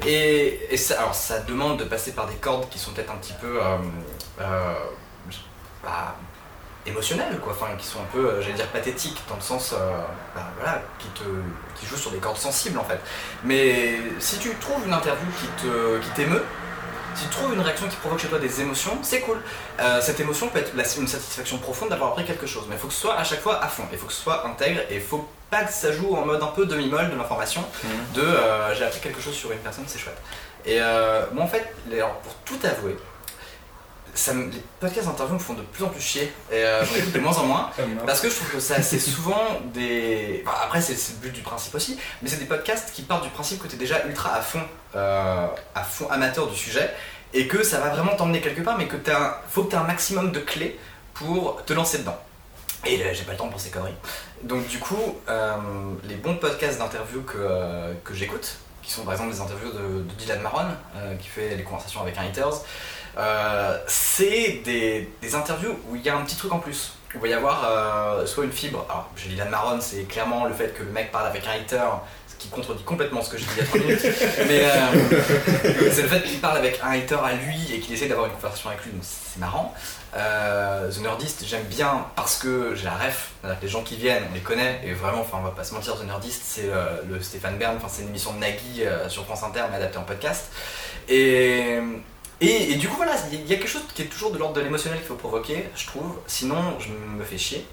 Et, 0.06 0.76
ça, 0.76 0.98
alors 0.98 1.14
demande 1.46 1.78
de 1.78 1.84
passer 1.84 2.12
par 2.12 2.26
des 2.26 2.36
cordes 2.36 2.68
qui 2.70 2.78
sont 2.78 2.92
peut-être 2.92 3.12
un 3.12 3.16
petit 3.16 3.34
peu 3.34 3.60
euh, 3.60 3.76
euh, 4.40 4.74
bah, 5.82 6.16
émotionnelles 6.86 7.38
quoi. 7.38 7.52
Enfin 7.52 7.76
qui 7.76 7.86
sont 7.86 8.00
un 8.00 8.12
peu 8.12 8.26
euh, 8.26 8.40
j'allais 8.40 8.54
dire 8.54 8.68
pathétiques 8.68 9.20
dans 9.28 9.36
le 9.36 9.42
sens 9.42 9.74
bah, 10.34 10.82
qui 10.98 11.08
te 11.08 11.24
qui 11.78 11.86
jouent 11.86 11.96
sur 11.96 12.10
des 12.10 12.18
cordes 12.18 12.38
sensibles 12.38 12.78
en 12.78 12.84
fait. 12.84 13.00
Mais 13.44 13.98
si 14.18 14.38
tu 14.38 14.54
trouves 14.56 14.86
une 14.86 14.94
interview 14.94 15.28
qui 15.38 15.62
te 15.62 15.98
qui 15.98 16.10
t'émeut 16.10 16.44
si 17.18 17.24
tu 17.24 17.30
trouves 17.30 17.54
une 17.54 17.60
réaction 17.60 17.88
qui 17.88 17.96
provoque 17.96 18.18
chez 18.20 18.28
toi 18.28 18.38
des 18.38 18.60
émotions, 18.60 18.98
c'est 19.02 19.20
cool. 19.20 19.38
Euh, 19.80 20.00
cette 20.00 20.20
émotion 20.20 20.48
peut 20.48 20.58
être 20.60 20.74
la- 20.76 20.84
une 20.98 21.08
satisfaction 21.08 21.58
profonde 21.58 21.88
d'avoir 21.90 22.10
appris 22.10 22.24
quelque 22.24 22.46
chose, 22.46 22.64
mais 22.68 22.76
il 22.76 22.78
faut 22.78 22.88
que 22.88 22.94
ce 22.94 23.00
soit 23.00 23.16
à 23.18 23.24
chaque 23.24 23.40
fois 23.40 23.62
à 23.62 23.68
fond, 23.68 23.84
il 23.92 23.98
faut 23.98 24.06
que 24.06 24.12
ce 24.12 24.22
soit 24.22 24.46
intègre 24.46 24.80
et 24.90 24.96
il 24.96 25.00
faut 25.02 25.28
pas 25.50 25.64
que 25.64 25.72
ça 25.72 25.92
joue 25.92 26.14
en 26.14 26.24
mode 26.26 26.42
un 26.42 26.46
peu 26.48 26.66
demi-molle 26.66 27.10
de 27.10 27.16
l'information, 27.16 27.64
de 28.14 28.20
euh, 28.22 28.74
j'ai 28.74 28.84
appris 28.84 29.00
quelque 29.00 29.20
chose 29.20 29.34
sur 29.34 29.50
une 29.52 29.58
personne, 29.58 29.84
c'est 29.86 29.98
chouette. 29.98 30.18
Et 30.66 30.78
euh, 30.80 31.22
moi 31.32 31.44
en 31.44 31.48
fait, 31.48 31.72
alors, 31.92 32.14
pour 32.16 32.34
tout 32.44 32.58
avouer, 32.66 32.96
ça 34.18 34.32
me- 34.34 34.50
les 34.50 34.62
podcasts 34.80 35.06
d'interview 35.06 35.34
me 35.34 35.38
font 35.40 35.54
de 35.54 35.62
plus 35.62 35.84
en 35.84 35.88
plus 35.88 36.00
chier 36.00 36.32
et 36.50 36.54
euh, 36.64 36.84
j'en 36.84 36.94
écoute 36.96 37.12
de 37.12 37.18
moins 37.20 37.36
en 37.36 37.44
moins. 37.44 37.70
Parce 38.06 38.20
que 38.20 38.28
je 38.30 38.34
trouve 38.36 38.50
que 38.50 38.60
ça, 38.60 38.80
c'est 38.82 38.98
souvent 38.98 39.42
des. 39.74 40.42
enfin, 40.46 40.56
après, 40.64 40.80
c'est 40.80 40.92
le 40.94 41.16
but 41.22 41.32
du 41.32 41.40
principe 41.42 41.74
aussi, 41.74 41.98
mais 42.22 42.28
c'est 42.28 42.36
des 42.38 42.44
podcasts 42.46 42.92
qui 42.92 43.02
partent 43.02 43.24
du 43.24 43.30
principe 43.30 43.62
que 43.62 43.68
tu 43.68 43.74
es 43.76 43.78
déjà 43.78 44.04
ultra 44.06 44.34
à 44.34 44.40
fond, 44.42 44.62
euh, 44.96 45.46
à 45.74 45.82
fond 45.84 46.08
amateur 46.10 46.46
du 46.48 46.56
sujet 46.56 46.90
et 47.34 47.46
que 47.46 47.62
ça 47.62 47.78
va 47.80 47.90
vraiment 47.90 48.16
t'emmener 48.16 48.40
quelque 48.40 48.62
part, 48.62 48.78
mais 48.78 48.86
que 48.88 48.96
t'as, 48.96 49.38
faut 49.50 49.64
que 49.64 49.70
tu 49.70 49.76
aies 49.76 49.78
un 49.78 49.84
maximum 49.84 50.32
de 50.32 50.40
clés 50.40 50.78
pour 51.14 51.62
te 51.66 51.72
lancer 51.72 51.98
dedans. 51.98 52.18
Et 52.86 53.02
euh, 53.02 53.12
j'ai 53.12 53.24
pas 53.24 53.32
le 53.32 53.38
temps 53.38 53.48
pour 53.48 53.60
ces 53.60 53.70
conneries. 53.70 53.94
Donc 54.44 54.66
du 54.68 54.78
coup, 54.78 55.18
euh, 55.28 55.56
les 56.04 56.14
bons 56.14 56.36
podcasts 56.36 56.78
d'interviews 56.78 57.22
que, 57.22 57.36
euh, 57.38 57.92
que 58.04 58.14
j'écoute, 58.14 58.56
qui 58.82 58.92
sont 58.92 59.02
par 59.02 59.12
exemple 59.14 59.32
des 59.32 59.40
interviews 59.40 59.70
de, 59.72 60.02
de 60.02 60.14
Dylan 60.16 60.40
Maron, 60.40 60.64
qui 61.20 61.28
fait 61.28 61.54
les 61.56 61.62
conversations 61.64 62.00
avec 62.00 62.16
un 62.16 62.22
haters, 62.22 62.62
euh, 63.18 63.76
c'est 63.86 64.60
des, 64.64 65.08
des 65.20 65.34
interviews 65.34 65.76
où 65.88 65.96
il 65.96 66.02
y 66.02 66.08
a 66.08 66.16
un 66.16 66.22
petit 66.22 66.36
truc 66.36 66.52
en 66.52 66.58
plus. 66.58 66.92
Où 67.14 67.18
il 67.18 67.20
va 67.20 67.28
y 67.28 67.32
avoir 67.32 67.64
euh, 67.64 68.26
soit 68.26 68.44
une 68.44 68.52
fibre. 68.52 68.84
Alors, 68.88 69.10
chez 69.16 69.28
Dylan 69.30 69.48
Maron, 69.48 69.80
c'est 69.80 70.04
clairement 70.04 70.44
le 70.44 70.54
fait 70.54 70.76
que 70.76 70.82
le 70.82 70.90
mec 70.90 71.10
parle 71.10 71.26
avec 71.26 71.42
un 71.46 71.52
hater, 71.52 71.88
ce 72.28 72.36
qui 72.36 72.48
contredit 72.48 72.84
complètement 72.84 73.22
ce 73.22 73.30
que 73.30 73.38
j'ai 73.38 73.46
dit 73.46 73.50
il 73.56 73.58
y 73.58 73.62
a 73.62 73.64
3 73.64 73.80
minutes. 73.80 74.02
Mais 74.46 74.60
euh, 74.62 75.90
c'est 75.90 76.02
le 76.02 76.08
fait 76.08 76.22
qu'il 76.22 76.38
parle 76.38 76.58
avec 76.58 76.78
un 76.82 76.90
hater 76.90 77.18
à 77.24 77.32
lui 77.32 77.74
et 77.74 77.80
qu'il 77.80 77.94
essaie 77.94 78.06
d'avoir 78.06 78.26
une 78.26 78.34
conversation 78.34 78.68
avec 78.68 78.84
lui, 78.84 78.92
donc 78.92 79.02
c'est 79.02 79.40
marrant. 79.40 79.74
The 80.12 81.00
Nerdist, 81.00 81.44
j'aime 81.46 81.64
bien 81.64 82.06
parce 82.14 82.36
que 82.36 82.74
j'ai 82.74 82.84
la 82.84 82.94
ref, 82.94 83.30
les 83.62 83.68
gens 83.68 83.82
qui 83.82 83.96
viennent, 83.96 84.24
on 84.30 84.34
les 84.34 84.40
connaît, 84.40 84.80
et 84.84 84.92
vraiment, 84.92 85.20
enfin, 85.20 85.38
on 85.40 85.44
va 85.44 85.50
pas 85.50 85.64
se 85.64 85.74
mentir, 85.74 85.96
The 85.96 86.04
Nerdist, 86.04 86.42
c'est 86.44 86.70
le 87.08 87.20
Stéphane 87.20 87.56
Bern, 87.56 87.76
enfin, 87.76 87.88
c'est 87.90 88.02
une 88.02 88.08
émission 88.08 88.32
de 88.32 88.38
Nagui 88.38 88.82
sur 89.08 89.24
France 89.24 89.42
Inter, 89.42 89.62
mais 89.70 89.76
adaptée 89.76 89.98
en 89.98 90.02
podcast. 90.02 90.50
Et, 91.08 91.78
et, 92.40 92.72
et 92.72 92.74
du 92.76 92.88
coup, 92.88 92.96
voilà, 92.96 93.12
il 93.32 93.46
y 93.46 93.52
a 93.54 93.56
quelque 93.56 93.68
chose 93.68 93.82
qui 93.94 94.02
est 94.02 94.06
toujours 94.06 94.30
de 94.30 94.38
l'ordre 94.38 94.54
de 94.54 94.60
l'émotionnel 94.60 94.98
qu'il 94.98 95.08
faut 95.08 95.14
provoquer, 95.14 95.68
je 95.74 95.86
trouve, 95.86 96.18
sinon 96.26 96.78
je 96.80 96.88
me 96.90 97.24
fais 97.24 97.38
chier. 97.38 97.66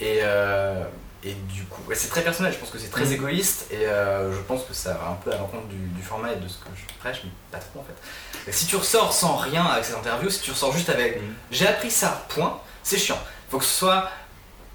Et, 0.00 0.18
euh, 0.22 0.84
et 1.22 1.32
du 1.32 1.64
coup, 1.64 1.80
ouais, 1.88 1.94
c'est 1.94 2.08
très 2.08 2.22
personnel, 2.22 2.52
je 2.52 2.58
pense 2.58 2.70
que 2.70 2.78
c'est 2.78 2.90
très 2.90 3.12
égoïste, 3.12 3.66
et 3.70 3.86
euh, 3.86 4.32
je 4.32 4.40
pense 4.42 4.64
que 4.64 4.74
ça 4.74 4.92
va 4.94 5.08
un 5.10 5.14
peu 5.14 5.32
à 5.32 5.36
l'encontre 5.38 5.66
du, 5.68 5.76
du 5.76 6.02
format 6.02 6.32
et 6.32 6.36
de 6.36 6.46
ce 6.48 6.58
que 6.58 6.68
je 6.76 6.82
prêche, 6.98 7.22
mais 7.24 7.30
pas 7.50 7.58
trop 7.58 7.80
en 7.80 7.84
fait. 7.84 8.50
Et 8.50 8.52
si 8.52 8.66
tu 8.66 8.76
ressors 8.76 9.12
sans 9.12 9.36
rien 9.36 9.64
avec 9.64 9.84
cette 9.84 9.96
interview, 9.96 10.28
si 10.28 10.40
tu 10.40 10.50
ressors 10.50 10.72
juste 10.72 10.90
avec 10.90 11.16
Mhm. 11.20 11.34
j'ai 11.50 11.66
appris 11.66 11.90
ça, 11.90 12.26
point, 12.28 12.60
c'est 12.82 12.98
chiant. 12.98 13.18
Faut 13.50 13.58
que 13.58 13.64
ce 13.64 13.78
soit 13.78 14.10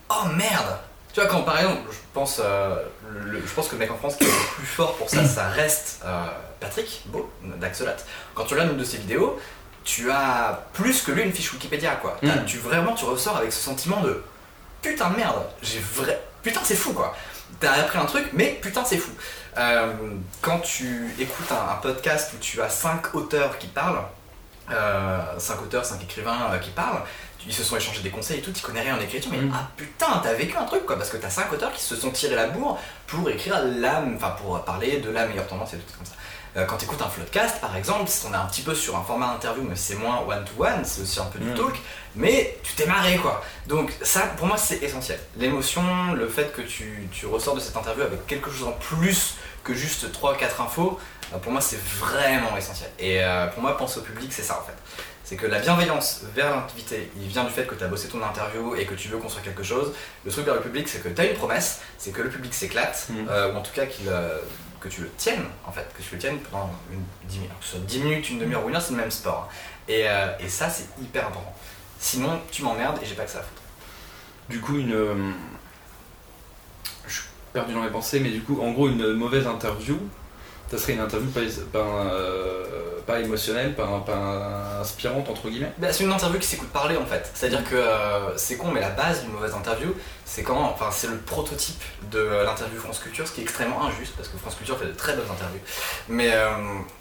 oh 0.09 0.25
merde 0.35 0.79
Tu 1.13 1.19
vois, 1.21 1.29
quand 1.29 1.41
par 1.41 1.57
exemple, 1.59 1.81
je 1.91 1.97
pense, 2.13 2.39
euh, 2.43 2.75
le, 3.11 3.31
le- 3.31 3.41
je 3.45 3.51
pense 3.53 3.67
que 3.67 3.73
le 3.73 3.79
mec 3.79 3.91
en 3.91 3.97
France 3.97 4.15
qui 4.15 4.23
est 4.25 4.27
le 4.27 4.55
plus 4.55 4.65
fort 4.65 4.95
pour 4.95 5.09
ça, 5.09 5.25
ça 5.25 5.47
reste 5.47 6.01
euh, 6.05 6.25
Patrick 6.59 7.01
Beau, 7.07 7.29
d'Axolat. 7.43 7.95
Quand 8.35 8.43
tu 8.45 8.53
regardes 8.53 8.71
une 8.71 8.77
de 8.77 8.83
ses 8.83 8.97
vidéos, 8.97 9.39
tu 9.83 10.11
as 10.11 10.65
plus 10.73 11.01
que 11.01 11.11
lui 11.11 11.23
une 11.23 11.33
fiche 11.33 11.51
Wikipédia 11.53 11.95
quoi. 11.95 12.17
Mhm. 12.21 12.45
Tu 12.45 12.57
vraiment 12.57 12.93
tu 12.93 13.05
ressors 13.05 13.37
avec 13.37 13.51
ce 13.51 13.59
sentiment 13.59 14.01
de 14.01 14.23
putain 14.81 15.09
de 15.09 15.15
merde, 15.17 15.41
j'ai 15.63 15.79
vrai. 15.79 16.21
Putain 16.43 16.61
c'est 16.63 16.75
fou 16.75 16.93
quoi. 16.93 17.15
T'as 17.59 17.71
appris 17.73 17.97
un 17.97 18.05
truc, 18.05 18.29
mais 18.33 18.59
putain 18.61 18.85
c'est 18.85 18.97
fou. 18.97 19.11
Euh, 19.57 19.91
quand 20.41 20.59
tu 20.59 21.13
écoutes 21.19 21.51
un, 21.51 21.71
un 21.73 21.75
podcast 21.77 22.31
où 22.35 22.37
tu 22.39 22.61
as 22.61 22.69
cinq 22.69 23.15
auteurs 23.15 23.57
qui 23.57 23.65
parlent, 23.67 24.03
euh, 24.71 25.19
cinq 25.39 25.59
auteurs, 25.63 25.83
cinq 25.83 26.03
écrivains 26.03 26.51
euh, 26.53 26.57
qui 26.59 26.69
parlent, 26.69 27.01
ils 27.47 27.53
se 27.53 27.63
sont 27.63 27.77
échangés 27.77 28.01
des 28.01 28.09
conseils 28.09 28.39
et 28.39 28.41
tout, 28.41 28.51
tu 28.51 28.61
connais 28.61 28.81
rien 28.81 28.97
en 28.97 29.01
écriture, 29.01 29.31
mais 29.31 29.37
Mm. 29.39 29.53
ah 29.55 29.67
putain, 29.77 30.19
t'as 30.23 30.33
vécu 30.33 30.57
un 30.57 30.65
truc 30.65 30.85
quoi, 30.85 30.97
parce 30.97 31.09
que 31.09 31.17
t'as 31.17 31.29
cinq 31.29 31.51
auteurs 31.53 31.71
qui 31.73 31.81
se 31.81 31.95
sont 31.95 32.11
tirés 32.11 32.35
la 32.35 32.47
bourre 32.47 32.79
pour 33.07 33.29
écrire 33.29 33.61
la, 33.65 34.03
enfin 34.15 34.31
pour 34.31 34.61
parler 34.63 34.97
de 34.97 35.09
la 35.09 35.25
meilleure 35.27 35.47
tendance 35.47 35.73
et 35.73 35.77
tout 35.77 35.93
comme 35.97 36.05
ça. 36.05 36.13
Euh, 36.57 36.65
quand 36.65 36.77
t'écoutes 36.77 37.01
un 37.01 37.07
floodcast 37.09 37.61
par 37.61 37.75
exemple, 37.77 38.09
on 38.27 38.33
est 38.33 38.35
un 38.35 38.45
petit 38.47 38.63
peu 38.63 38.73
sur 38.73 38.95
un 38.97 39.03
format 39.03 39.27
interview, 39.27 39.63
mais 39.63 39.75
c'est 39.75 39.93
moins 39.95 40.21
one 40.27 40.43
to 40.45 40.63
one, 40.63 40.83
c'est 40.83 41.01
aussi 41.01 41.19
un 41.19 41.25
peu 41.25 41.37
du 41.39 41.51
Mm. 41.51 41.55
talk, 41.55 41.79
mais 42.15 42.57
tu 42.63 42.73
t'es 42.73 42.87
marré 42.87 43.17
quoi. 43.17 43.43
Donc 43.67 43.93
ça, 44.01 44.21
pour 44.37 44.47
moi, 44.47 44.57
c'est 44.57 44.81
essentiel. 44.83 45.19
L'émotion, 45.37 45.83
le 46.13 46.27
fait 46.27 46.51
que 46.51 46.61
tu, 46.61 47.07
tu 47.11 47.25
ressors 47.27 47.55
de 47.55 47.59
cette 47.59 47.77
interview 47.77 48.03
avec 48.03 48.25
quelque 48.27 48.49
chose 48.51 48.67
en 48.67 48.71
plus 48.73 49.35
que 49.63 49.73
juste 49.75 50.11
3-4 50.11 50.61
infos, 50.61 50.99
euh, 51.33 51.37
pour 51.37 51.51
moi, 51.51 51.61
c'est 51.61 51.79
vraiment 51.99 52.57
essentiel. 52.57 52.89
Et 52.97 53.23
euh, 53.23 53.45
pour 53.47 53.61
moi, 53.61 53.77
pense 53.77 53.97
au 53.97 54.01
public, 54.01 54.33
c'est 54.33 54.41
ça 54.43 54.59
en 54.59 54.65
fait. 54.65 54.73
C'est 55.29 55.35
que 55.35 55.45
la 55.45 55.59
bienveillance 55.59 56.21
vers 56.33 56.49
l'invité, 56.55 57.11
il 57.15 57.27
vient 57.27 57.43
du 57.43 57.51
fait 57.51 57.67
que 57.67 57.75
tu 57.75 57.83
as 57.83 57.87
bossé 57.87 58.07
ton 58.07 58.19
interview 58.23 58.73
et 58.73 58.87
que 58.87 58.95
tu 58.95 59.09
veux 59.09 59.19
construire 59.19 59.45
quelque 59.45 59.61
chose. 59.61 59.93
Le 60.25 60.31
truc 60.31 60.43
vers 60.43 60.55
le 60.55 60.61
public, 60.61 60.87
c'est 60.89 61.03
que 61.03 61.09
tu 61.09 61.21
as 61.21 61.25
une 61.25 61.35
promesse, 61.37 61.81
c'est 61.99 62.09
que 62.09 62.23
le 62.23 62.29
public 62.29 62.51
s'éclate, 62.51 63.05
Mhm. 63.11 63.27
euh, 63.29 63.53
ou 63.53 63.57
en 63.57 63.61
tout 63.61 63.71
cas 63.71 63.85
qu'il, 63.85 64.07
euh, 64.09 64.39
que 64.79 64.87
tu 64.89 65.01
le 65.01 65.09
tiennes, 65.17 65.45
en 65.67 65.71
fait, 65.71 65.87
que 65.95 66.01
tu 66.01 66.15
le 66.15 66.19
tiennes 66.19 66.39
pendant 66.39 66.71
une, 66.91 67.03
10 67.27 67.37
minutes, 67.41 67.53
que 67.59 67.63
ce 67.65 67.71
soit 67.73 67.79
10 67.81 67.99
minutes, 67.99 68.27
une 68.31 68.39
demi-heure 68.39 68.65
ou 68.65 68.69
une 68.69 68.75
heure, 68.75 68.81
c'est 68.81 68.93
le 68.93 68.97
même 69.01 69.11
sport. 69.11 69.51
Et, 69.87 70.09
euh, 70.09 70.31
et 70.39 70.49
ça, 70.49 70.67
c'est 70.67 70.87
hyper 70.99 71.27
important. 71.27 71.53
Sinon, 71.99 72.41
tu 72.51 72.63
m'emmerdes 72.63 72.97
et 73.03 73.05
j'ai 73.05 73.13
pas 73.13 73.25
que 73.25 73.29
ça 73.31 73.37
à 73.37 73.43
foutre. 73.43 73.61
Du 74.49 74.59
coup, 74.61 74.79
une. 74.79 74.93
euh, 74.95 75.13
Je 77.07 77.13
suis 77.13 77.23
perdu 77.53 77.75
dans 77.75 77.81
mes 77.81 77.91
pensées, 77.91 78.19
mais 78.19 78.29
du 78.31 78.41
coup, 78.41 78.59
en 78.63 78.71
gros, 78.71 78.87
une 78.89 79.13
mauvaise 79.13 79.45
interview, 79.45 79.99
ça 80.69 80.77
serait 80.77 80.93
une 80.93 80.99
interview 80.99 81.29
pas, 81.29 81.41
pas, 81.71 81.79
euh, 81.79 82.99
pas 83.05 83.19
émotionnelle, 83.19 83.73
pas, 83.75 84.03
pas 84.05 84.79
inspirante, 84.81 85.27
entre 85.29 85.49
guillemets? 85.49 85.71
Bah, 85.77 85.91
c'est 85.91 86.03
une 86.03 86.11
interview 86.11 86.39
qui 86.39 86.47
s'écoute 86.47 86.69
parler 86.69 86.95
en 86.95 87.05
fait. 87.05 87.29
C'est-à-dire 87.33 87.63
que 87.63 87.75
euh, 87.75 88.37
c'est 88.37 88.57
con, 88.57 88.71
mais 88.71 88.79
la 88.79 88.91
base 88.91 89.23
d'une 89.23 89.31
mauvaise 89.31 89.53
interview, 89.53 89.95
c'est 90.25 90.43
quand, 90.43 90.61
enfin, 90.61 90.89
c'est 90.91 91.07
le 91.07 91.17
prototype 91.17 91.81
de 92.11 92.19
l'interview 92.45 92.79
France 92.79 92.99
Culture, 92.99 93.27
ce 93.27 93.33
qui 93.33 93.41
est 93.41 93.43
extrêmement 93.43 93.83
injuste 93.85 94.13
parce 94.15 94.29
que 94.29 94.37
France 94.37 94.55
Culture 94.55 94.77
fait 94.77 94.85
de 94.85 94.93
très 94.93 95.13
bonnes 95.13 95.31
interviews. 95.31 95.61
Mais 96.07 96.31
euh, 96.31 96.49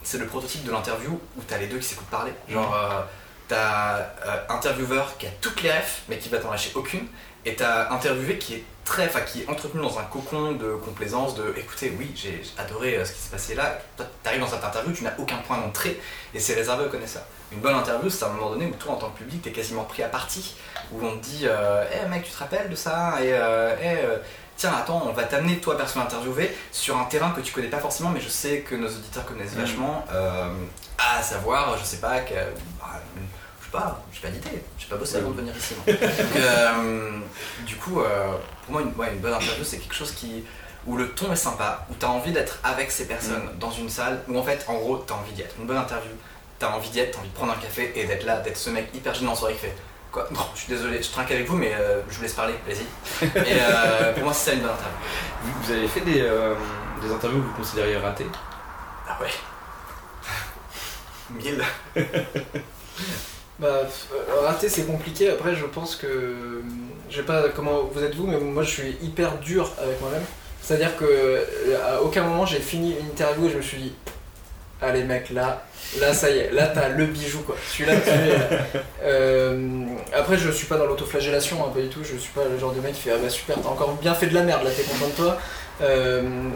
c'est 0.02 0.18
le 0.18 0.26
prototype 0.26 0.64
de 0.64 0.72
l'interview 0.72 1.20
où 1.36 1.42
t'as 1.46 1.58
les 1.58 1.66
deux 1.66 1.78
qui 1.78 1.86
s'écoutent 1.86 2.08
parler. 2.08 2.32
Genre, 2.48 2.74
euh, 2.74 3.02
t'as 3.48 4.10
intervieweur 4.48 5.16
qui 5.18 5.26
a 5.26 5.30
toutes 5.40 5.62
les 5.62 5.70
refs, 5.70 6.02
mais 6.08 6.18
qui 6.18 6.28
va 6.28 6.38
t'en 6.38 6.50
lâcher 6.50 6.72
aucune, 6.74 7.06
et 7.44 7.54
t'as 7.54 7.90
interviewé 7.90 8.38
qui 8.38 8.54
est 8.54 8.64
très, 8.88 9.06
enfin, 9.06 9.20
qui 9.20 9.42
est 9.42 9.48
entretenu 9.48 9.82
dans 9.82 9.98
un 9.98 10.04
cocon 10.04 10.52
de 10.52 10.72
complaisance, 10.84 11.34
de 11.34 11.52
écoutez, 11.56 11.94
oui, 11.98 12.10
j'ai 12.14 12.42
adoré 12.56 12.96
euh, 12.96 13.04
ce 13.04 13.12
qui 13.12 13.18
s'est 13.20 13.30
passé 13.30 13.54
là. 13.54 13.78
Toi, 13.96 14.06
t'arrives 14.22 14.40
dans 14.40 14.48
cette 14.48 14.64
interview, 14.64 14.92
tu 14.92 15.04
n'as 15.04 15.16
aucun 15.18 15.36
point 15.38 15.58
d'entrée, 15.58 16.00
et 16.34 16.40
c'est 16.40 16.54
réservé 16.54 16.86
aux 16.86 16.88
connaisseurs. 16.88 17.24
Une 17.52 17.60
bonne 17.60 17.74
interview, 17.74 18.08
c'est 18.08 18.24
à 18.24 18.28
un 18.28 18.32
moment 18.32 18.50
donné 18.50 18.66
où 18.66 18.74
toi, 18.74 18.92
en 18.94 18.96
tant 18.96 19.10
que 19.10 19.18
public, 19.18 19.42
t'es 19.42 19.52
quasiment 19.52 19.84
pris 19.84 20.02
à 20.02 20.08
partie, 20.08 20.56
où 20.92 21.04
on 21.04 21.16
te 21.18 21.22
dit 21.24 21.42
euh, 21.44 21.84
Eh 21.92 22.08
mec, 22.08 22.24
tu 22.24 22.30
te 22.30 22.38
rappelles 22.38 22.70
de 22.70 22.74
ça 22.76 23.16
Et 23.22 23.32
euh, 23.32 23.74
Eh, 23.80 24.04
euh, 24.04 24.16
tiens, 24.56 24.72
attends, 24.74 25.02
on 25.06 25.12
va 25.12 25.24
t'amener, 25.24 25.58
toi, 25.58 25.76
personne 25.76 26.02
interviewée, 26.02 26.56
sur 26.72 26.96
un 26.98 27.04
terrain 27.04 27.30
que 27.32 27.40
tu 27.42 27.52
connais 27.52 27.68
pas 27.68 27.78
forcément, 27.80 28.08
mais 28.10 28.20
je 28.20 28.28
sais 28.28 28.60
que 28.60 28.74
nos 28.74 28.88
auditeurs 28.88 29.26
connaissent 29.26 29.54
Mm. 29.54 29.60
vachement, 29.60 30.04
euh, 30.12 30.50
à 30.98 31.22
savoir, 31.22 31.76
je 31.78 31.84
sais 31.84 31.98
pas, 31.98 32.20
que, 32.20 32.34
bah, 32.80 33.00
sais 33.70 33.78
pas, 33.78 34.00
j'ai 34.12 34.20
pas 34.20 34.28
d'idée, 34.28 34.62
j'ai 34.78 34.86
pas 34.86 34.96
bossé 34.96 35.16
avant 35.16 35.30
de 35.30 35.36
venir 35.40 35.54
ici. 35.56 35.74
Donc, 35.86 35.96
euh, 36.36 37.18
du 37.66 37.76
coup, 37.76 38.00
euh, 38.00 38.32
pour 38.64 38.72
moi, 38.72 38.82
une, 38.82 38.94
ouais, 38.96 39.12
une 39.12 39.20
bonne 39.20 39.34
interview, 39.34 39.64
c'est 39.64 39.78
quelque 39.78 39.94
chose 39.94 40.12
qui 40.12 40.44
où 40.86 40.96
le 40.96 41.10
ton 41.10 41.30
est 41.32 41.36
sympa, 41.36 41.86
où 41.90 41.94
tu 41.98 42.06
as 42.06 42.08
envie 42.10 42.32
d'être 42.32 42.58
avec 42.64 42.90
ces 42.90 43.06
personnes 43.06 43.44
Mm. 43.54 43.58
dans 43.58 43.70
une 43.70 43.90
salle, 43.90 44.22
où 44.28 44.38
en 44.38 44.42
fait, 44.42 44.64
en 44.68 44.74
gros, 44.74 45.04
tu 45.06 45.12
as 45.12 45.16
envie 45.16 45.32
d'y 45.32 45.42
être. 45.42 45.54
Une 45.58 45.66
bonne 45.66 45.76
interview, 45.76 46.10
tu 46.58 46.64
as 46.64 46.74
envie 46.74 46.88
d'y 46.88 47.00
être, 47.00 47.12
tu 47.12 47.18
envie 47.18 47.28
de 47.28 47.34
prendre 47.34 47.52
un 47.52 47.56
café 47.56 47.92
et 47.94 48.04
d'être 48.06 48.24
là, 48.24 48.38
d'être 48.40 48.56
ce 48.56 48.70
mec 48.70 48.88
hyper 48.94 49.12
gênant 49.12 49.32
en 49.32 49.34
soirée 49.34 49.54
qui 49.54 49.60
fait 49.60 49.76
Quoi? 50.10 50.26
Non, 50.30 50.40
je 50.54 50.60
suis 50.60 50.68
désolé, 50.72 51.02
je 51.02 51.10
trinque 51.10 51.30
avec 51.30 51.46
vous, 51.46 51.56
mais 51.56 51.74
euh, 51.74 52.00
je 52.08 52.16
vous 52.16 52.22
laisse 52.22 52.32
parler, 52.32 52.54
vas-y. 52.66 53.26
Et 53.26 54.12
pour 54.14 54.24
moi, 54.24 54.32
c'est 54.32 54.50
ça 54.50 54.56
une 54.56 54.60
bonne 54.60 54.70
interview. 54.70 54.98
Vous, 55.42 55.52
vous 55.64 55.72
avez 55.72 55.88
fait 55.88 56.00
des, 56.00 56.22
des 57.02 57.12
interviews 57.12 57.42
que 57.42 57.46
vous 57.48 57.54
considériez 57.54 57.98
ratées? 57.98 58.26
Ah 59.06 59.18
ouais. 59.20 59.28
Mille. 61.30 61.62
Bah, 63.58 63.66
euh, 63.66 64.46
rater 64.46 64.68
c'est 64.68 64.86
compliqué. 64.86 65.30
Après, 65.30 65.54
je 65.54 65.64
pense 65.64 65.96
que. 65.96 66.62
Je 67.10 67.16
sais 67.16 67.22
pas 67.22 67.48
comment 67.54 67.84
vous 67.84 68.02
êtes 68.04 68.14
vous, 68.14 68.26
mais 68.26 68.36
moi 68.38 68.62
je 68.62 68.70
suis 68.70 68.96
hyper 69.02 69.38
dur 69.38 69.72
avec 69.82 70.00
moi-même. 70.00 70.22
C'est-à-dire 70.60 70.94
que 70.96 71.04
euh, 71.04 71.44
à 71.82 72.02
aucun 72.02 72.22
moment 72.22 72.44
j'ai 72.44 72.58
fini 72.58 72.94
une 73.00 73.06
interview 73.06 73.46
et 73.46 73.50
je 73.50 73.56
me 73.56 73.62
suis 73.62 73.78
dit 73.78 73.92
Allez, 74.82 75.02
mec, 75.04 75.30
là, 75.30 75.64
là 75.98 76.12
ça 76.12 76.30
y 76.30 76.38
est, 76.38 76.52
là 76.52 76.66
t'as 76.66 76.90
le 76.90 77.06
bijou 77.06 77.40
quoi. 77.40 77.56
Celui-là, 77.72 77.94
tu 77.96 78.10
l'as. 78.10 78.80
Euh, 79.02 79.86
après, 80.14 80.36
je 80.36 80.50
suis 80.50 80.66
pas 80.66 80.76
dans 80.76 80.84
l'autoflagellation, 80.84 81.64
hein, 81.64 81.70
pas 81.74 81.80
du 81.80 81.88
tout. 81.88 82.04
Je 82.04 82.16
suis 82.16 82.32
pas 82.32 82.44
le 82.44 82.58
genre 82.58 82.72
de 82.72 82.80
mec 82.80 82.92
qui 82.92 83.00
fait 83.00 83.12
Ah 83.12 83.18
bah 83.20 83.30
super, 83.30 83.56
t'as 83.60 83.68
encore 83.68 83.94
bien 83.94 84.14
fait 84.14 84.26
de 84.26 84.34
la 84.34 84.42
merde, 84.42 84.62
là 84.64 84.70
t'es 84.70 84.82
content 84.82 85.08
de 85.08 85.12
toi. 85.12 85.38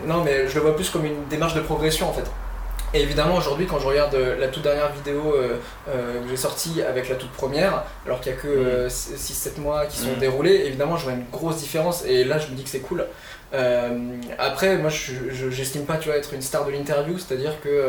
Non, 0.07 0.23
mais 0.23 0.49
je 0.49 0.55
le 0.55 0.61
vois 0.61 0.77
plus 0.77 0.91
comme 0.91 1.07
une 1.07 1.27
démarche 1.29 1.55
de 1.55 1.61
progression 1.61 2.11
en 2.11 2.13
fait. 2.13 2.31
Et 2.95 3.01
évidemment, 3.01 3.37
aujourd'hui, 3.37 3.67
quand 3.67 3.79
je 3.79 3.87
regarde 3.87 4.15
euh, 4.15 4.39
la 4.39 4.49
toute 4.49 4.63
dernière 4.63 4.93
vidéo 4.93 5.35
euh, 5.35 5.57
euh, 5.89 6.23
que 6.23 6.29
j'ai 6.29 6.37
sortie 6.37 6.83
avec 6.83 7.09
la 7.09 7.15
toute 7.15 7.31
première, 7.33 7.85
alors 8.05 8.21
qu'il 8.21 8.33
n'y 8.33 8.39
a 8.39 8.43
que 8.43 8.89
6-7 8.89 9.59
mois 9.61 9.87
qui 9.87 9.97
sont 9.99 10.13
Mhm. 10.13 10.19
déroulés, 10.19 10.63
évidemment, 10.67 10.97
je 10.99 11.05
vois 11.05 11.15
une 11.15 11.25
grosse 11.33 11.57
différence. 11.57 12.05
Et 12.05 12.25
là, 12.25 12.39
je 12.39 12.49
me 12.49 12.55
dis 12.55 12.65
que 12.65 12.69
c'est 12.69 12.81
cool. 12.81 13.07
Après, 14.39 14.79
moi, 14.79 14.89
je 14.91 15.51
j'estime 15.51 15.85
pas, 15.85 15.97
tu 15.97 16.09
vois, 16.09 16.17
être 16.17 16.33
une 16.33 16.41
star 16.43 16.65
de 16.65 16.71
l'interview, 16.71 17.19
c'est-à-dire 17.19 17.61
que 17.63 17.87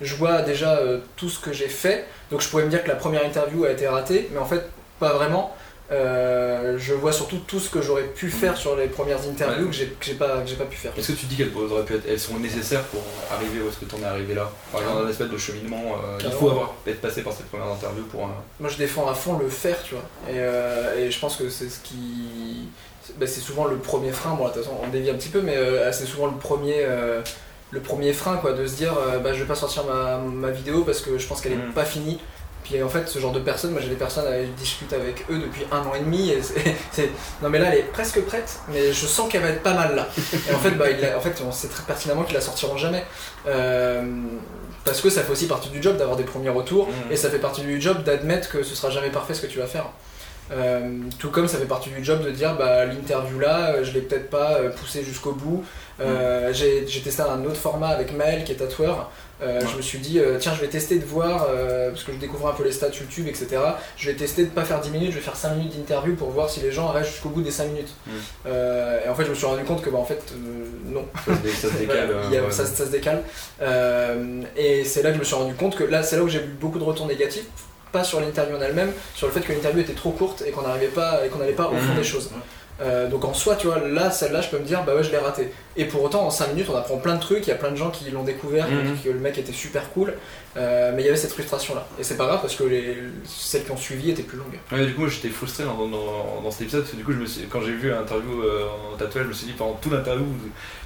je 0.00 0.14
vois 0.16 0.42
déjà 0.42 0.80
tout 1.16 1.28
ce 1.28 1.38
que 1.38 1.52
j'ai 1.52 1.68
fait. 1.68 2.04
Donc, 2.32 2.40
je 2.40 2.48
pourrais 2.48 2.64
me 2.64 2.68
dire 2.68 2.82
que 2.82 2.88
la 2.88 2.96
première 2.96 3.24
interview 3.24 3.64
a 3.64 3.70
été 3.70 3.86
ratée, 3.86 4.28
mais 4.32 4.40
en 4.40 4.44
fait, 4.44 4.62
pas 4.98 5.12
vraiment. 5.12 5.54
Euh, 5.94 6.76
je 6.78 6.92
vois 6.94 7.12
surtout 7.12 7.38
tout 7.46 7.60
ce 7.60 7.70
que 7.70 7.80
j'aurais 7.80 8.04
pu 8.04 8.28
faire 8.30 8.56
sur 8.56 8.74
les 8.76 8.86
premières 8.88 9.20
interviews 9.28 9.64
Ouais. 9.66 9.70
que 9.70 9.76
j'ai 9.76 9.86
que 9.86 10.04
j'ai 10.04 10.14
pas, 10.14 10.40
que 10.40 10.48
j'ai 10.48 10.56
pas 10.56 10.64
pu 10.64 10.76
faire. 10.76 10.92
Est-ce 10.98 11.12
que 11.12 11.18
tu 11.18 11.26
dis 11.26 11.36
qu'elles 11.36 11.52
auraient 11.56 11.84
pu 11.84 11.94
être, 11.94 12.04
elles 12.08 12.18
sont 12.20 12.38
nécessaires 12.38 12.82
pour 12.84 13.00
arriver 13.32 13.60
où 13.64 13.68
est-ce 13.68 13.78
que 13.78 13.84
tu 13.84 13.94
en 13.94 14.00
es 14.04 14.10
arrivé 14.10 14.34
là? 14.34 14.50
Exemple, 14.76 15.06
un 15.06 15.08
espèce 15.10 15.28
de 15.30 15.38
cheminement, 15.38 15.82
euh, 16.04 16.18
il 16.24 16.30
faut 16.32 16.50
avoir 16.50 16.74
être 16.86 17.00
passé 17.00 17.22
par 17.22 17.32
cette 17.32 17.46
première 17.46 17.66
interview 17.68 18.02
pour. 18.04 18.24
euh, 18.24 18.28
Moi 18.60 18.68
je 18.70 18.76
défends 18.76 19.08
à 19.08 19.14
fond 19.14 19.38
le 19.38 19.48
faire, 19.48 19.76
tu 19.84 19.94
vois. 19.94 20.04
Et, 20.28 20.38
euh, 20.38 20.98
et 21.06 21.10
je 21.10 21.18
pense 21.20 21.36
que 21.36 21.48
c'est 21.48 21.68
ce 21.68 21.78
qui. 21.80 22.68
c'est- 23.02 23.16
bah, 23.18 23.26
c'est 23.26 23.40
souvent 23.40 23.66
le 23.66 23.76
premier 23.76 24.10
frein. 24.12 24.34
Bon, 24.34 24.48
de 24.48 24.52
toute 24.52 24.62
façon, 24.64 24.76
on 24.82 24.88
dévie 24.88 25.10
un 25.10 25.14
petit 25.14 25.28
peu, 25.28 25.40
mais 25.42 25.56
euh, 25.56 25.92
c'est 25.92 26.06
souvent 26.06 26.26
le 26.26 26.36
premier. 26.36 26.76
euh, 26.78 27.22
le 27.70 27.80
premier 27.80 28.12
frein, 28.12 28.36
quoi, 28.36 28.52
de 28.52 28.66
se 28.68 28.76
dire 28.76 28.94
euh, 28.96 29.18
bah, 29.18 29.32
je 29.32 29.40
vais 29.40 29.46
pas 29.48 29.56
sortir 29.56 29.82
ma, 29.84 30.18
ma 30.18 30.50
vidéo 30.50 30.84
parce 30.84 31.00
que 31.00 31.18
je 31.18 31.26
pense 31.26 31.40
qu'elle 31.40 31.52
est 31.52 31.56
Mhm. 31.56 31.72
pas 31.72 31.84
finie. 31.84 32.20
Puis 32.64 32.82
en 32.82 32.88
fait, 32.88 33.06
ce 33.08 33.18
genre 33.18 33.30
de 33.32 33.40
personnes, 33.40 33.72
moi 33.72 33.80
j'ai 33.82 33.90
des 33.90 33.94
personnes, 33.94 34.24
je 34.26 34.50
discute 34.60 34.92
avec 34.92 35.24
eux 35.30 35.38
depuis 35.38 35.64
un 35.70 35.78
an 35.80 35.92
et 35.94 36.00
demi. 36.00 36.30
Et 36.30 36.40
c'est- 36.90 37.10
non 37.42 37.50
mais 37.50 37.58
là, 37.58 37.68
elle 37.72 37.78
est 37.80 37.92
presque 37.92 38.20
prête, 38.22 38.58
mais 38.68 38.92
je 38.92 39.06
sens 39.06 39.30
qu'elle 39.30 39.42
va 39.42 39.50
être 39.50 39.62
pas 39.62 39.74
mal 39.74 39.94
là. 39.94 40.08
Et 40.50 40.54
en 40.54 40.58
fait, 40.58 40.70
bah, 40.72 40.86
il 40.90 40.96
en 41.14 41.20
fait 41.20 41.40
on 41.46 41.52
sait 41.52 41.68
très 41.68 41.82
pertinemment 41.84 42.22
qu'ils 42.24 42.34
la 42.34 42.40
sortiront 42.40 42.76
jamais. 42.78 43.04
Euh, 43.46 44.02
parce 44.84 45.00
que 45.00 45.08
ça 45.10 45.22
fait 45.22 45.32
aussi 45.32 45.46
partie 45.46 45.68
du 45.68 45.82
job 45.82 45.96
d'avoir 45.96 46.16
des 46.16 46.24
premiers 46.24 46.48
retours, 46.50 46.88
Mhm. 46.88 47.12
et 47.12 47.16
ça 47.16 47.30
fait 47.30 47.38
partie 47.38 47.62
du 47.62 47.80
job 47.80 48.02
d'admettre 48.02 48.50
que 48.50 48.62
ce 48.62 48.74
sera 48.74 48.90
jamais 48.90 49.10
parfait 49.10 49.34
ce 49.34 49.40
que 49.42 49.46
tu 49.46 49.58
vas 49.58 49.66
faire. 49.66 49.86
Euh, 50.52 50.98
tout 51.18 51.30
comme 51.30 51.48
ça 51.48 51.56
fait 51.58 51.64
partie 51.64 51.88
du 51.88 52.04
job 52.04 52.22
de 52.22 52.30
dire 52.30 52.54
bah, 52.56 52.84
l'interview 52.84 53.38
là, 53.38 53.70
euh, 53.76 53.84
je 53.84 53.92
l'ai 53.92 54.02
peut-être 54.02 54.28
pas 54.28 54.56
euh, 54.56 54.68
poussé 54.70 55.02
jusqu'au 55.02 55.32
bout. 55.32 55.64
Euh, 56.00 56.52
J'ai 56.52 56.86
j'ai 56.86 57.00
testé 57.00 57.22
un 57.22 57.42
autre 57.44 57.56
format 57.56 57.88
avec 57.88 58.12
Maël 58.16 58.44
qui 58.44 58.52
est 58.52 58.56
tatoueur. 58.56 59.10
Euh, 59.42 59.60
Je 59.70 59.76
me 59.76 59.82
suis 59.82 59.98
dit, 59.98 60.20
tiens, 60.38 60.52
je 60.54 60.60
vais 60.60 60.68
tester 60.68 60.98
de 60.98 61.04
voir, 61.04 61.46
parce 61.90 62.04
que 62.04 62.12
je 62.12 62.18
découvre 62.18 62.48
un 62.48 62.52
peu 62.52 62.62
les 62.64 62.72
stats 62.72 62.88
YouTube, 62.88 63.26
etc. 63.28 63.46
Je 63.96 64.10
vais 64.10 64.16
tester 64.16 64.44
de 64.44 64.50
pas 64.50 64.64
faire 64.64 64.80
10 64.80 64.90
minutes, 64.90 65.10
je 65.10 65.16
vais 65.16 65.22
faire 65.22 65.36
5 65.36 65.54
minutes 65.54 65.76
d'interview 65.76 66.14
pour 66.14 66.30
voir 66.30 66.48
si 66.50 66.60
les 66.60 66.72
gens 66.72 66.88
restent 66.88 67.10
jusqu'au 67.12 67.28
bout 67.30 67.42
des 67.42 67.50
5 67.50 67.66
minutes. 67.68 67.94
Mm. 68.06 68.10
Et 69.06 69.08
en 69.08 69.14
fait, 69.14 69.24
je 69.24 69.30
me 69.30 69.34
suis 69.34 69.46
rendu 69.46 69.64
compte 69.64 69.82
que, 69.82 69.90
bah, 69.90 69.98
en 69.98 70.04
fait, 70.04 70.22
non. 70.86 71.04
Ça 71.26 71.68
se, 71.70 71.76
décale. 71.78 72.10
A- 72.12 72.28
ouais. 72.30 72.50
ça, 72.50 72.64
ça 72.66 72.84
se 72.86 72.90
décale. 72.90 73.22
Et 74.56 74.84
c'est 74.84 75.02
là 75.02 75.10
que 75.10 75.14
je 75.16 75.20
me 75.20 75.24
suis 75.24 75.34
rendu 75.36 75.54
compte 75.54 75.76
que 75.76 75.84
là, 75.84 76.02
c'est 76.02 76.16
là 76.16 76.22
où 76.22 76.28
j'ai 76.28 76.38
eu 76.38 76.56
beaucoup 76.60 76.78
de 76.78 76.84
retours 76.84 77.06
négatifs, 77.06 77.46
pas 77.94 78.04
sur 78.04 78.20
l'interview 78.20 78.56
en 78.56 78.60
elle-même, 78.60 78.92
sur 79.14 79.26
le 79.28 79.32
fait 79.32 79.40
que 79.40 79.52
l'interview 79.52 79.80
était 79.80 79.92
trop 79.94 80.10
courte 80.10 80.42
et 80.46 80.50
qu'on 80.50 80.62
n'arrivait 80.62 80.88
pas 80.88 81.24
et 81.24 81.28
qu'on 81.28 81.38
n'allait 81.38 81.52
pas 81.62 81.68
au 81.68 81.76
fond 81.76 81.92
Mhm. 81.92 81.96
des 81.96 82.04
choses. 82.04 82.30
Euh, 82.82 83.08
donc 83.08 83.24
en 83.24 83.32
soi, 83.34 83.54
tu 83.54 83.68
vois, 83.68 83.78
là, 83.78 84.10
celle-là, 84.10 84.40
je 84.40 84.48
peux 84.48 84.58
me 84.58 84.64
dire, 84.64 84.82
bah 84.84 84.96
ouais, 84.96 85.04
je 85.04 85.10
l'ai 85.12 85.18
raté. 85.18 85.52
Et 85.76 85.84
pour 85.84 86.02
autant, 86.02 86.26
en 86.26 86.30
5 86.30 86.48
minutes, 86.48 86.66
on 86.72 86.76
apprend 86.76 86.96
plein 86.96 87.14
de 87.14 87.20
trucs. 87.20 87.46
Il 87.46 87.50
y 87.50 87.52
a 87.52 87.56
plein 87.56 87.70
de 87.70 87.76
gens 87.76 87.90
qui 87.90 88.10
l'ont 88.10 88.24
découvert, 88.24 88.66
qui 88.66 88.72
ont 88.74 88.76
Mhm. 88.82 88.94
dit 88.96 89.02
que 89.04 89.08
le 89.10 89.20
mec 89.20 89.38
était 89.38 89.52
super 89.52 89.88
cool. 89.92 90.12
Euh, 90.56 90.92
mais 90.94 91.02
il 91.02 91.04
y 91.06 91.08
avait 91.08 91.16
cette 91.16 91.32
frustration-là. 91.32 91.84
Et 91.98 92.04
c'est 92.04 92.16
pas 92.16 92.26
grave 92.26 92.40
parce 92.40 92.54
que 92.54 92.64
les, 92.64 92.96
celles 93.26 93.64
qui 93.64 93.70
ont 93.72 93.76
suivi 93.76 94.10
étaient 94.10 94.22
plus 94.22 94.38
longues. 94.38 94.58
Ouais, 94.70 94.86
du 94.86 94.94
coup, 94.94 95.00
moi 95.00 95.10
j'étais 95.10 95.28
frustré 95.28 95.64
dans, 95.64 95.74
dans, 95.88 96.40
dans 96.42 96.50
cet 96.50 96.62
épisode 96.62 96.82
parce 96.82 96.92
que 96.92 96.96
du 96.96 97.04
coup, 97.04 97.12
je 97.12 97.18
me 97.18 97.26
suis, 97.26 97.42
quand 97.50 97.60
j'ai 97.60 97.72
vu 97.72 97.90
l'interview 97.90 98.42
euh, 98.42 98.66
en 98.92 98.96
tatouage, 98.96 99.24
je 99.24 99.28
me 99.28 99.32
suis 99.34 99.46
dit 99.46 99.52
pendant 99.54 99.74
tout 99.82 99.90
l'interview, 99.90 100.26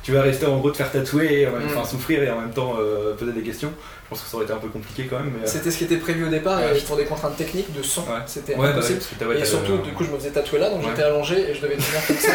tu 0.03 0.13
vas 0.13 0.23
rester 0.23 0.47
en 0.47 0.57
gros 0.57 0.71
de 0.71 0.77
faire 0.77 0.91
tatouer, 0.91 1.47
Mm. 1.47 1.67
enfin 1.67 1.85
souffrir 1.85 2.23
et 2.23 2.31
en 2.31 2.41
même 2.41 2.53
temps 2.53 2.77
euh, 2.81 3.15
poser 3.15 3.33
des 3.33 3.43
questions. 3.43 3.73
Je 4.05 4.15
pense 4.15 4.23
que 4.25 4.31
ça 4.31 4.37
aurait 4.37 4.47
été 4.47 4.55
un 4.55 4.59
peu 4.59 4.69
compliqué 4.69 5.05
quand 5.07 5.19
même. 5.19 5.31
Mais, 5.39 5.47
C'était 5.47 5.71
ce 5.71 5.77
qui 5.77 5.85
était 5.85 5.99
prévu 5.99 6.25
au 6.25 6.31
départ, 6.31 6.59
Ouais. 6.61 6.79
et 6.79 6.81
pour 6.81 6.97
des 6.97 7.05
contraintes 7.05 7.37
techniques 7.37 7.77
de 7.77 7.83
son, 7.83 8.01
Ouais. 8.03 8.07
c'était 8.25 8.55
ouais, 8.55 8.69
bah, 8.69 8.73
impossible. 8.73 9.01
que 9.21 9.25
ouais, 9.27 9.41
et 9.41 9.45
surtout, 9.45 9.77
du 9.85 9.93
coup, 9.93 10.03
je 10.05 10.11
me 10.11 10.17
faisais 10.17 10.31
tatouer 10.31 10.61
là, 10.61 10.71
donc 10.71 10.81
Ouais. 10.81 10.87
j'étais 10.89 11.03
allongé 11.03 11.51
et 11.51 11.55
je 11.55 11.61
devais 11.61 11.75
tenir 11.75 12.07
comme 12.07 12.17
ça. 12.17 12.31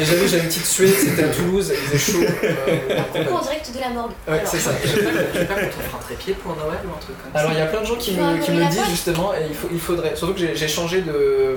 Et 0.00 0.04
j'avais- 0.04 0.38
une 0.40 0.46
petite 0.48 0.64
suée, 0.66 0.88
c'était 0.88 1.22
à 1.22 1.28
Toulouse, 1.28 1.70
il 1.72 1.76
faisait 1.96 2.12
chaud. 2.12 2.24
euh, 2.42 2.96
Coucou 3.24 3.34
en 3.36 3.42
direct 3.42 3.70
de 3.72 3.80
la 3.80 3.90
morgue. 3.90 4.12
ouais, 4.26 4.42
c'est 4.44 4.58
ça. 4.58 4.72
Je 4.84 4.88
pas, 5.00 5.10
je 5.32 5.38
sais 5.38 5.44
pas 5.44 5.54
un 6.32 6.34
pour 6.34 6.56
Noël 6.56 6.78
ou 6.84 6.90
un 6.96 7.00
truc 7.00 7.16
comme 7.22 7.32
ça. 7.32 7.38
Alors 7.38 7.52
il 7.52 7.58
y 7.58 7.62
a 7.62 7.66
plein 7.66 7.80
de 7.80 7.86
gens 7.86 7.96
qui 7.96 8.18
un 8.18 8.32
me, 8.34 8.38
qui 8.42 8.50
me 8.52 8.60
le 8.60 8.66
disent 8.66 8.88
justement 8.90 9.34
et 9.34 9.46
il, 9.48 9.54
faut, 9.54 9.68
il 9.72 9.80
faudrait. 9.80 10.16
Surtout 10.16 10.34
que 10.34 10.40
j'ai 10.54 10.68
changé 10.68 11.02
de 11.02 11.56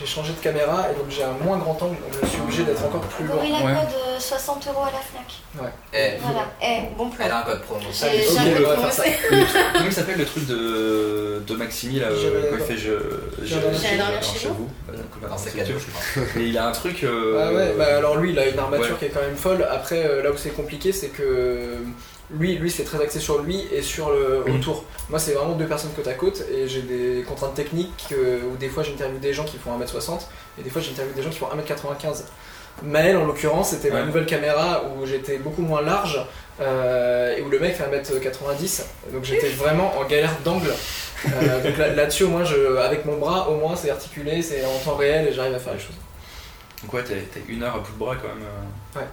j'ai 0.00 0.06
changé 0.06 0.32
de 0.32 0.38
caméra 0.38 0.86
et 0.92 0.94
donc 0.94 1.06
j'ai 1.10 1.24
un 1.24 1.32
moins 1.44 1.58
grand 1.58 1.72
angle 1.82 1.96
donc 1.96 2.20
je 2.22 2.26
suis 2.28 2.40
obligé 2.40 2.62
d'être 2.62 2.84
encore 2.84 3.00
plus 3.00 3.24
loin. 3.24 3.34
Gorilla 3.36 3.58
Ouais. 3.58 3.74
Code 3.74 3.94
euh, 4.16 4.20
60 4.20 4.68
euros 4.68 4.82
à 4.84 4.92
la 4.92 4.98
Fnac. 5.00 5.70
Eh, 5.92 6.18
Voilà. 6.22 6.46
Eh, 6.62 6.94
bon 6.96 7.10
plan. 7.10 7.24
elle 7.26 7.32
a 7.32 7.38
un 7.40 7.42
code 7.42 7.62
promo. 7.62 7.80
Un 7.80 8.64
on 8.64 8.68
va 8.68 8.76
faire 8.76 8.92
ça. 8.92 9.02
Comment 9.72 9.86
il 9.86 9.92
s'appelle 9.92 10.18
le 10.18 10.24
truc 10.24 10.46
de, 10.46 11.42
de 11.44 11.54
Maximi 11.56 11.98
là 11.98 12.06
euh, 12.10 12.50
quand 12.50 12.56
il 12.60 12.64
fait 12.64 12.76
je, 12.76 12.92
J'allais 13.44 13.98
dormir 13.98 14.22
chez 14.22 14.48
vous. 14.48 14.68
Euh, 14.92 15.28
dans 15.28 15.36
cadeau, 15.36 15.72
je 15.78 15.86
crois. 16.20 16.40
Et 16.40 16.44
il 16.46 16.56
a 16.58 16.68
un 16.68 16.72
truc. 16.72 17.02
euh, 17.02 17.44
Ah 17.48 17.52
ouais, 17.52 17.74
bah 17.76 17.96
alors 17.96 18.16
lui 18.18 18.30
il 18.30 18.38
a 18.38 18.46
une 18.48 18.58
armature 18.58 18.92
Ouais. 18.92 18.98
qui 19.00 19.04
est 19.06 19.08
quand 19.08 19.20
même 19.20 19.36
folle. 19.36 19.66
Après 19.68 20.04
euh, 20.06 20.22
là 20.22 20.30
où 20.30 20.36
c'est 20.36 20.50
compliqué 20.50 20.92
c'est 20.92 21.08
que 21.08 21.74
lui, 22.30 22.56
lui 22.56 22.70
c'est 22.70 22.84
très 22.84 23.00
axé 23.02 23.20
sur 23.20 23.38
lui 23.42 23.66
et 23.72 23.80
sur 23.82 24.10
le 24.10 24.44
autour. 24.54 24.84
Moi 25.08 25.18
c'est 25.18 25.32
vraiment 25.32 25.54
deux 25.54 25.66
personnes 25.66 25.90
côte 25.96 26.06
à 26.08 26.14
côte 26.14 26.44
et 26.52 26.68
j'ai 26.68 26.82
des 26.82 27.24
contraintes 27.26 27.54
techniques 27.54 28.06
euh, 28.12 28.40
où 28.52 28.56
des 28.56 28.68
fois 28.68 28.82
j'interviewe 28.82 29.18
des 29.20 29.32
gens 29.32 29.44
qui 29.44 29.56
font 29.58 29.78
1m60 29.78 30.20
et 30.58 30.62
des 30.62 30.70
fois 30.70 30.82
j'interviewe 30.82 31.14
des 31.14 31.22
gens 31.22 31.30
qui 31.30 31.38
font 31.38 31.46
1m95. 31.46 32.24
Maël 32.82 33.16
en 33.16 33.24
l'occurrence 33.24 33.70
c'était 33.70 33.90
ma 33.90 34.02
nouvelle 34.06 34.26
caméra 34.26 34.84
où 34.96 35.04
j'étais 35.06 35.38
beaucoup 35.38 35.62
moins 35.62 35.80
large 35.82 36.20
euh, 36.60 37.36
et 37.36 37.42
où 37.42 37.48
le 37.48 37.58
mec 37.58 37.74
fait 37.76 37.84
1m90 37.84 38.82
donc 39.12 39.24
j'étais 39.24 39.48
vraiment 39.64 39.96
en 39.98 40.04
galère 40.04 40.36
d'angle. 40.44 40.70
Euh, 41.32 41.62
donc 41.64 41.76
là- 41.78 41.88
là-dessus 41.94 42.24
au 42.24 42.28
moins 42.28 42.44
je, 42.44 42.76
avec 42.76 43.04
mon 43.04 43.16
bras 43.16 43.48
au 43.48 43.56
moins 43.56 43.74
c'est 43.74 43.90
articulé, 43.90 44.42
c'est 44.42 44.64
en 44.64 44.78
temps 44.84 44.96
réel 44.96 45.26
et 45.28 45.32
j'arrive 45.32 45.54
à 45.54 45.58
faire 45.58 45.72
les 45.74 45.80
choses. 45.80 45.96
Donc 46.82 46.92
ouais, 46.92 47.02
t'es 47.02 47.16
t'es 47.32 47.42
une 47.48 47.62
heure 47.64 47.74
à 47.74 47.78
bout 47.80 47.90
de 47.92 47.98
bras 47.98 48.14
quand 48.16 48.28
même. 48.28 48.44
Ouais. 48.94 49.08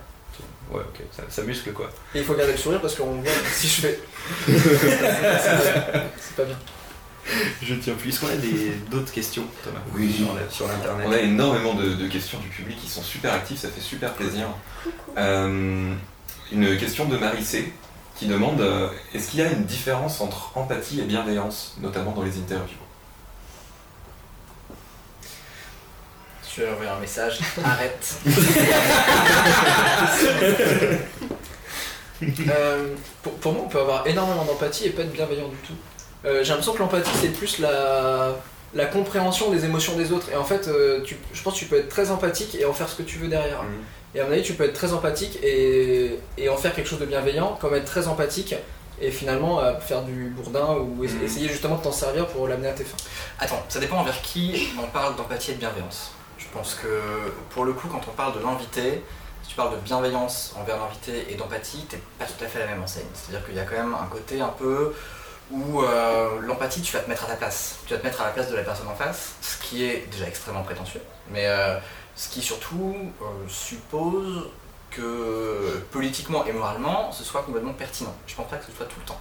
Ouais, 0.72 0.82
ok, 0.82 1.01
ça, 1.16 1.24
ça 1.30 1.41
muscle 1.43 1.72
quoi. 1.74 1.89
Et 2.13 2.20
il 2.20 2.26
faut 2.26 2.34
garder 2.34 2.53
le 2.53 2.57
sourire 2.57 2.82
parce 2.82 2.95
qu'on 2.95 3.22
voit 3.22 3.32
si 3.53 3.68
je 3.68 3.82
fais. 3.82 3.99
c'est 4.47 6.36
pas 6.36 6.43
bien. 6.43 6.57
Je 7.61 7.74
ne 7.74 7.80
tiens 7.80 7.93
plus. 7.95 8.09
Est-ce 8.09 8.20
qu'on 8.20 8.28
a 8.28 8.36
des- 8.36 8.72
d'autres 8.91 9.11
questions, 9.11 9.45
Thomas 9.63 9.80
Oui. 9.95 10.26
Sur 10.49 10.68
l'internet. 10.68 11.07
On 11.09 11.11
a 11.11 11.20
énormément 11.20 11.74
de, 11.74 11.93
de 11.95 12.07
questions 12.07 12.39
du 12.39 12.49
public 12.49 12.80
qui 12.80 12.88
sont 12.89 13.01
super 13.01 13.34
actifs, 13.34 13.59
ça 13.59 13.70
fait 13.70 13.82
super 13.82 14.13
plaisir. 14.13 14.45
Euh, 15.18 15.93
une 16.51 16.78
question 16.78 17.05
de 17.05 17.18
Marie 17.18 17.43
C 17.43 17.74
qui 18.16 18.28
demande 18.28 18.61
euh, 18.61 18.89
est-ce 19.13 19.32
qu'il 19.32 19.39
y 19.39 19.43
a 19.43 19.51
une 19.51 19.66
différence 19.66 20.22
entre 20.22 20.51
empathie 20.55 20.99
et 20.99 21.03
bienveillance, 21.03 21.76
notamment 21.82 22.11
dans 22.11 22.22
les 22.24 22.38
interviews? 22.38 22.78
Je 26.56 26.62
vais 26.64 26.70
envoyer 26.70 26.89
un 26.91 26.99
message. 26.99 27.39
Arrête. 27.64 28.16
Euh, 32.49 32.88
pour, 33.22 33.34
pour 33.34 33.51
moi, 33.53 33.64
on 33.66 33.70
peut 33.70 33.80
avoir 33.82 34.08
énormément 34.08 34.45
d'empathie 34.45 34.86
et 34.88 34.91
pas 34.91 35.01
être 35.01 35.12
bienveillant 35.12 35.49
du 35.49 35.58
tout. 35.58 35.74
Euh, 36.24 36.39
J'ai 36.43 36.49
l'impression 36.49 36.72
que 36.74 36.80
l'empathie, 36.80 37.12
c'est 37.22 37.28
plus 37.34 37.60
la, 37.60 38.36
la 38.74 38.86
compréhension 38.86 39.51
des 39.51 39.66
émotions 39.66 39.95
des 39.97 40.14
autres. 40.14 40.28
Et 40.32 40.36
en 40.38 40.45
fait, 40.45 40.68
euh, 40.70 41.01
tu- 41.03 41.18
je 41.34 41.43
pense 41.43 41.56
que 41.56 41.60
tu 41.60 41.66
peux 41.66 41.78
être 41.78 41.89
très 41.89 42.12
empathique 42.12 42.56
et 42.56 42.64
en 42.66 42.72
faire 42.74 42.88
ce 42.88 42.95
que 42.95 43.03
tu 43.03 43.18
veux 43.20 43.28
derrière. 43.28 43.62
Mhm. 43.64 43.70
Et 44.16 44.22
à 44.22 44.26
mon 44.26 44.32
avis, 44.32 44.43
tu 44.43 44.53
peux 44.53 44.64
être 44.64 44.74
très 44.74 44.93
empathique 44.93 45.38
et, 45.43 46.18
et 46.38 46.47
en 46.47 46.56
faire 46.56 46.74
quelque 46.74 46.88
chose 46.88 46.99
de 46.99 47.06
bienveillant, 47.06 47.58
comme 47.60 47.76
être 47.76 47.86
très 47.86 48.08
empathique 48.08 48.56
et 49.01 49.12
finalement 49.12 49.60
euh, 49.60 49.78
faire 49.82 50.03
du 50.03 50.30
bourdin 50.30 50.78
ou 50.78 51.03
Mhm. 51.03 51.22
essayer 51.24 51.49
justement 51.49 51.76
de 51.76 51.84
t'en 51.84 51.91
servir 51.91 52.28
pour 52.28 52.47
l'amener 52.47 52.70
à 52.70 52.74
tes 52.74 52.86
fins. 52.86 52.95
Attends, 53.39 53.62
ça 53.68 53.80
dépend 53.82 53.97
envers 53.97 54.22
qui 54.22 54.70
on 54.82 54.88
parle 54.88 55.18
d'empathie 55.18 55.51
et 55.51 55.56
de 55.56 55.60
bienveillance. 55.60 56.12
Je 56.56 56.60
pense 56.62 56.76
que 56.76 57.01
pour 57.49 57.66
le 57.66 57.74
coup, 57.74 57.89
quand 57.89 58.01
on 58.08 58.12
parle 58.12 58.39
de 58.39 58.39
l'invité, 58.39 59.03
si 59.43 59.49
tu 59.49 59.56
parles 59.58 59.72
de 59.72 59.82
bienveillance 59.82 60.56
envers 60.58 60.78
l'invité 60.78 61.30
et 61.30 61.36
d'empathie, 61.36 61.86
t'es 61.89 61.99
pas 62.18 62.24
tout 62.24 62.41
à 62.41 62.47
fait 62.47 62.60
la 62.60 62.68
même 62.68 62.82
enseigne. 62.82 63.03
C'est-à-dire 63.14 63.45
qu'il 63.45 63.56
y 63.56 63.60
a 63.60 63.66
quand 63.66 63.76
même 63.76 63.93
un 63.93 64.06
côté 64.06 64.39
un 64.39 64.53
peu 64.58 64.95
où 65.51 65.82
euh, 65.82 66.39
l'empathie, 66.39 66.82
tu 66.82 66.93
vas 66.93 67.01
te 67.01 67.10
mettre 67.10 67.26
à 67.26 67.28
ta 67.28 67.36
place. 67.36 67.80
Tu 67.86 67.93
vas 67.93 67.99
te 67.99 68.06
mettre 68.06 68.22
à 68.22 68.28
la 68.28 68.32
place 68.32 68.49
de 68.49 68.56
la 68.56 68.64
personne 68.64 68.88
en 68.88 68.95
face, 68.95 69.34
ce 69.41 69.58
qui 69.58 69.84
est 69.84 70.10
déjà 70.10 70.30
extrêmement 70.30 70.64
prétentieux, 70.64 71.01
mais 71.30 71.45
euh, 71.45 71.78
ce 72.16 72.30
qui 72.30 72.41
surtout 72.41 72.95
euh, 73.22 73.26
suppose 73.49 74.49
que 74.91 75.84
politiquement 75.91 76.45
et 76.45 76.53
moralement, 76.53 77.12
ce 77.12 77.26
soit 77.26 77.41
complètement 77.43 77.74
pertinent. 77.74 78.16
Je 78.28 78.36
pense 78.36 78.47
pas 78.47 78.56
que 78.56 78.66
ce 78.66 78.72
soit 78.72 78.86
tout 78.86 79.01
le 79.01 79.06
temps. 79.06 79.20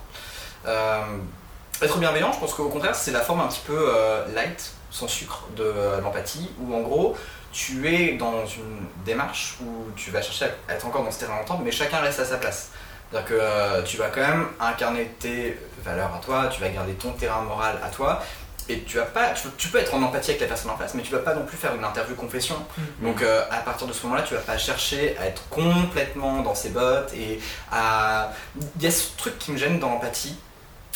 Être 1.82 1.99
bienveillant, 1.99 2.32
je 2.32 2.39
pense 2.39 2.55
qu'au 2.55 2.68
contraire, 2.68 2.95
c'est 2.95 3.11
la 3.11 3.22
forme 3.22 3.41
un 3.41 3.49
petit 3.49 3.62
peu 3.66 3.93
light, 4.37 4.72
sans 4.95 5.09
sucre 5.09 5.42
de 5.57 5.64
euh, 5.64 6.01
l'empathie, 6.01 6.49
où 6.61 6.72
en 6.72 6.80
gros, 6.80 7.16
tu 7.53 7.92
es 7.92 8.12
dans 8.12 8.47
une 8.47 8.86
démarche 9.05 9.57
où 9.61 9.90
tu 9.97 10.12
vas 10.12 10.22
chercher 10.22 10.47
à 10.68 10.74
être 10.74 10.86
encore 10.86 11.03
dans 11.03 11.11
ce 11.11 11.18
terrain 11.18 11.36
d'entente, 11.36 11.61
mais 11.64 11.72
chacun 11.72 11.99
reste 11.99 12.20
à 12.20 12.24
sa 12.24 12.36
place. 12.36 12.70
C'est-à-dire 13.11 13.28
que 13.28 13.34
euh, 13.34 13.82
tu 13.82 13.97
vas 13.97 14.09
quand 14.09 14.20
même 14.20 14.47
incarner 14.61 15.07
tes 15.18 15.59
valeurs 15.84 16.14
à 16.14 16.18
toi, 16.18 16.47
tu 16.47 16.61
vas 16.61 16.68
garder 16.68 16.92
ton 16.95 17.11
terrain 17.11 17.42
moral 17.42 17.76
à 17.84 17.88
toi, 17.88 18.22
et 18.68 18.82
tu 18.82 18.97
vas 18.97 19.05
pas, 19.05 19.30
tu, 19.30 19.49
tu 19.59 19.68
peux 19.68 19.78
être 19.78 19.95
en 19.95 20.03
empathie 20.03 20.30
avec 20.30 20.42
la 20.42 20.47
personne 20.47 20.70
en 20.70 20.76
face, 20.76 20.95
mais 20.95 21.03
tu 21.03 21.12
vas 21.12 21.18
pas 21.18 21.34
non 21.34 21.45
plus 21.45 21.57
faire 21.57 21.74
une 21.74 21.84
interview 21.84 22.14
confession. 22.14 22.57
Donc 23.03 23.20
euh, 23.20 23.42
à 23.51 23.59
partir 23.59 23.88
de 23.88 23.92
ce 23.92 24.05
moment-là, 24.05 24.22
tu 24.22 24.34
vas 24.34 24.40
pas 24.40 24.59
chercher 24.59 25.16
à 25.18 25.26
être 25.26 25.49
complètement 25.49 26.40
dans 26.42 26.55
ses 26.55 26.70
bottes 26.70 27.12
et 27.14 27.40
à. 27.72 28.30
Il 28.76 28.82
y 28.82 28.86
a 28.86 28.92
ce 28.92 29.09
truc 29.16 29.38
qui 29.40 29.51
me 29.51 29.59
gêne 29.59 29.80
dans 29.80 29.90
l'empathie, 29.90 30.36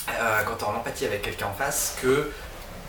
euh, 0.08 0.42
quand 0.46 0.54
tu 0.54 0.64
es 0.64 0.68
en 0.68 0.76
empathie 0.76 1.04
avec 1.04 1.22
quelqu'un 1.22 1.46
en 1.46 1.52
face, 1.52 1.98
que 2.00 2.30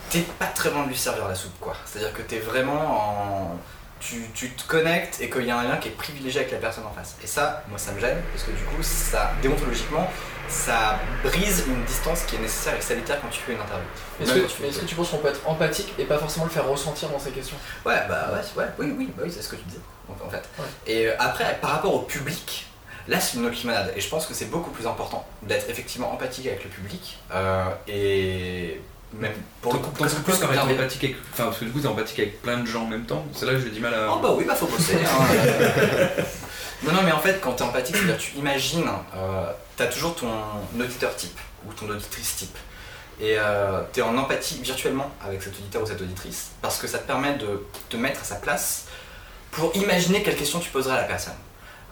t'es 0.09 0.21
pas 0.21 0.47
très 0.47 0.69
loin 0.71 0.83
de 0.83 0.89
lui 0.89 0.97
servir 0.97 1.27
la 1.27 1.35
soupe, 1.35 1.59
quoi. 1.59 1.75
C'est-à-dire 1.85 2.13
que 2.13 2.21
t'es 2.21 2.39
vraiment 2.39 3.51
en. 3.53 3.59
Tu, 4.01 4.23
tu 4.33 4.49
te 4.51 4.65
connectes 4.65 5.19
et 5.19 5.29
qu'il 5.29 5.43
y 5.45 5.51
a 5.51 5.57
un 5.59 5.63
lien 5.63 5.75
qui 5.75 5.89
est 5.89 5.91
privilégié 5.91 6.39
avec 6.39 6.53
la 6.53 6.59
personne 6.59 6.85
en 6.85 6.93
face. 6.93 7.17
Et 7.21 7.27
ça, 7.27 7.63
moi, 7.67 7.77
ça 7.77 7.91
me 7.91 7.99
gêne 7.99 8.17
parce 8.31 8.45
que 8.45 8.51
du 8.51 8.63
coup, 8.63 8.81
ça, 8.81 9.31
déontologiquement, 9.41 10.07
ça 10.47 10.97
brise 11.21 11.65
une 11.67 11.83
distance 11.83 12.21
qui 12.21 12.37
est 12.37 12.39
nécessaire 12.39 12.75
et 12.77 12.81
salutaire 12.81 13.19
quand 13.21 13.27
tu 13.27 13.41
fais 13.41 13.51
une 13.51 13.59
interview. 13.59 13.85
Est-ce 14.21 14.29
que, 14.31 14.39
tu 14.39 14.41
mais 14.41 14.47
fais- 14.47 14.67
est-ce 14.69 14.79
que 14.79 14.85
tu 14.85 14.95
penses 14.95 15.09
qu'on 15.09 15.17
peut 15.17 15.27
être 15.27 15.41
empathique 15.45 15.93
et 15.99 16.05
pas 16.05 16.17
forcément 16.17 16.45
le 16.45 16.51
faire 16.51 16.65
ressentir 16.65 17.09
dans 17.09 17.19
ces 17.19 17.31
questions? 17.31 17.57
Ouais, 17.85 17.99
bah 18.07 18.29
ouais, 18.31 18.63
ouais, 18.63 18.69
oui, 18.79 18.95
oui, 18.97 19.13
bah 19.17 19.23
oui, 19.25 19.31
c'est 19.35 19.41
ce 19.41 19.49
que 19.49 19.57
tu 19.57 19.63
disais, 19.63 19.81
en 20.09 20.29
fait. 20.29 20.43
Ouais. 20.57 20.65
Et 20.87 21.07
euh, 21.07 21.15
après, 21.19 21.57
par 21.61 21.71
rapport 21.71 21.93
au 21.93 21.99
public, 22.03 22.67
là 23.09 23.19
c'est 23.19 23.35
une 23.37 23.45
autre 23.45 23.55
limonade. 23.57 23.91
Et 23.97 23.99
je 23.99 24.07
pense 24.07 24.25
que 24.25 24.33
c'est 24.33 24.45
beaucoup 24.45 24.71
plus 24.71 24.87
important 24.87 25.27
d'être 25.43 25.69
effectivement 25.69 26.13
empathique 26.13 26.47
avec 26.47 26.63
le 26.63 26.69
public 26.69 27.19
euh, 27.33 27.65
et 27.89 28.79
même 29.13 29.33
pour 29.61 29.73
le 29.73 29.79
coup, 29.79 29.89
plus 29.91 30.05
que 30.13 30.31
quand 30.31 30.61
empathique 30.61 31.03
avec... 31.03 31.15
Enfin, 31.33 31.45
parce 31.45 31.57
que 31.57 31.65
du 31.65 31.71
coup, 31.71 31.79
t'es 31.79 31.87
empathique 31.87 32.19
avec 32.19 32.41
plein 32.41 32.57
de 32.57 32.65
gens 32.67 32.83
en 32.83 32.87
même 32.87 33.05
temps. 33.05 33.25
C'est 33.33 33.45
là 33.45 33.53
que 33.53 33.59
j'ai 33.59 33.69
du 33.71 33.79
mal 33.79 33.93
à... 33.93 34.07
Oh 34.11 34.19
bah 34.19 34.33
oui, 34.37 34.45
bah 34.47 34.55
faut 34.55 34.67
bosser. 34.67 34.95
hein. 34.95 36.23
Non, 36.83 36.93
non, 36.93 37.01
mais 37.03 37.11
en 37.11 37.19
fait, 37.19 37.41
quand 37.41 37.53
tu 37.53 37.63
es 37.63 37.65
empathique, 37.65 37.95
c'est-à-dire 37.97 38.17
tu 38.17 38.37
imagines, 38.37 38.87
euh, 39.15 39.51
tu 39.75 39.83
as 39.83 39.87
toujours 39.87 40.15
ton 40.15 40.29
auditeur 40.79 41.13
type 41.15 41.37
ou 41.67 41.73
ton 41.73 41.89
auditrice 41.89 42.37
type. 42.37 42.57
Et 43.19 43.35
euh, 43.37 43.81
tu 43.91 43.99
es 43.99 44.03
en 44.03 44.17
empathie 44.17 44.61
virtuellement 44.63 45.11
avec 45.21 45.43
cet 45.43 45.55
auditeur 45.59 45.83
ou 45.83 45.85
cette 45.85 45.99
auditrice 46.01 46.51
parce 46.61 46.77
que 46.77 46.87
ça 46.87 46.99
te 46.99 47.05
permet 47.05 47.33
de 47.35 47.65
te 47.89 47.97
mettre 47.97 48.21
à 48.21 48.23
sa 48.23 48.35
place 48.35 48.85
pour 49.51 49.75
imaginer 49.75 50.23
quelle 50.23 50.37
question 50.37 50.59
tu 50.59 50.69
poserais 50.69 50.93
à 50.93 51.01
la 51.01 51.03
personne. 51.03 51.33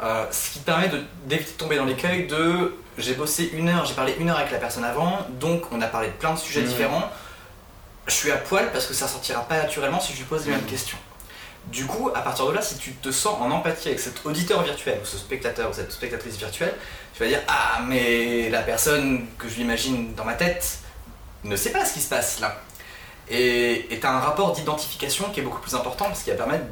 Euh, 0.02 0.26
ce 0.32 0.52
qui 0.52 0.60
te 0.60 0.66
permet 0.66 0.88
de- 0.88 1.02
d'éviter 1.26 1.52
de 1.52 1.58
tomber 1.58 1.76
dans 1.76 1.84
l'écueil 1.84 2.28
de 2.28 2.78
j'ai 2.98 3.14
bossé 3.14 3.52
une 3.54 3.70
heure, 3.70 3.86
j'ai 3.86 3.94
parlé 3.94 4.16
une 4.20 4.30
heure 4.30 4.38
avec 4.38 4.52
la 4.52 4.58
personne 4.58 4.84
avant, 4.84 5.20
donc 5.40 5.72
on 5.72 5.82
a 5.82 5.88
parlé 5.88 6.08
de 6.08 6.14
plein 6.14 6.34
de 6.34 6.40
sujets 6.40 6.62
différents. 6.62 7.10
Je 8.08 8.14
suis 8.14 8.32
à 8.32 8.38
poil 8.38 8.72
parce 8.72 8.86
que 8.86 8.94
ça 8.94 9.08
sortira 9.08 9.42
pas 9.42 9.58
naturellement 9.58 10.00
si 10.00 10.14
je 10.14 10.20
lui 10.20 10.26
pose 10.26 10.46
les 10.46 10.52
mêmes 10.52 10.66
questions. 10.66 10.98
Du 11.68 11.86
coup, 11.86 12.10
à 12.16 12.22
partir 12.22 12.48
de 12.48 12.54
là, 12.54 12.62
si 12.62 12.78
tu 12.78 12.94
te 12.94 13.12
sens 13.12 13.36
en 13.42 13.52
empathie 13.52 13.90
avec 13.90 14.00
cet 14.00 14.26
auditeur 14.26 14.64
virtuel 14.64 15.00
ou 15.04 15.06
ce 15.06 15.18
spectateur 15.18 15.70
ou 15.70 15.74
cette 15.74 15.92
spectatrice 15.92 16.38
virtuelle, 16.38 16.74
tu 17.14 17.22
vas 17.22 17.28
dire 17.28 17.42
Ah, 17.48 17.82
mais 17.86 18.50
la 18.50 18.62
personne 18.62 19.26
que 19.38 19.50
je 19.50 19.56
l'imagine 19.56 20.16
dans 20.16 20.24
ma 20.24 20.36
tête 20.36 20.80
ne 21.44 21.56
sait 21.58 21.72
pas 21.72 21.84
ce 21.84 21.94
qui 21.94 22.00
se 22.00 22.10
passe 22.10 22.40
là. 22.40 22.62
Et 23.30 23.88
tu 24.00 24.08
as 24.08 24.12
un 24.12 24.20
rapport 24.20 24.54
d'identification 24.54 25.26
qui 25.34 25.42
est 25.42 25.44
beaucoup 25.44 25.60
plus 25.60 25.76
important 25.76 26.06
parce 26.06 26.24
qu'il 26.24 26.32
va 26.32 26.38
permettre 26.38 26.64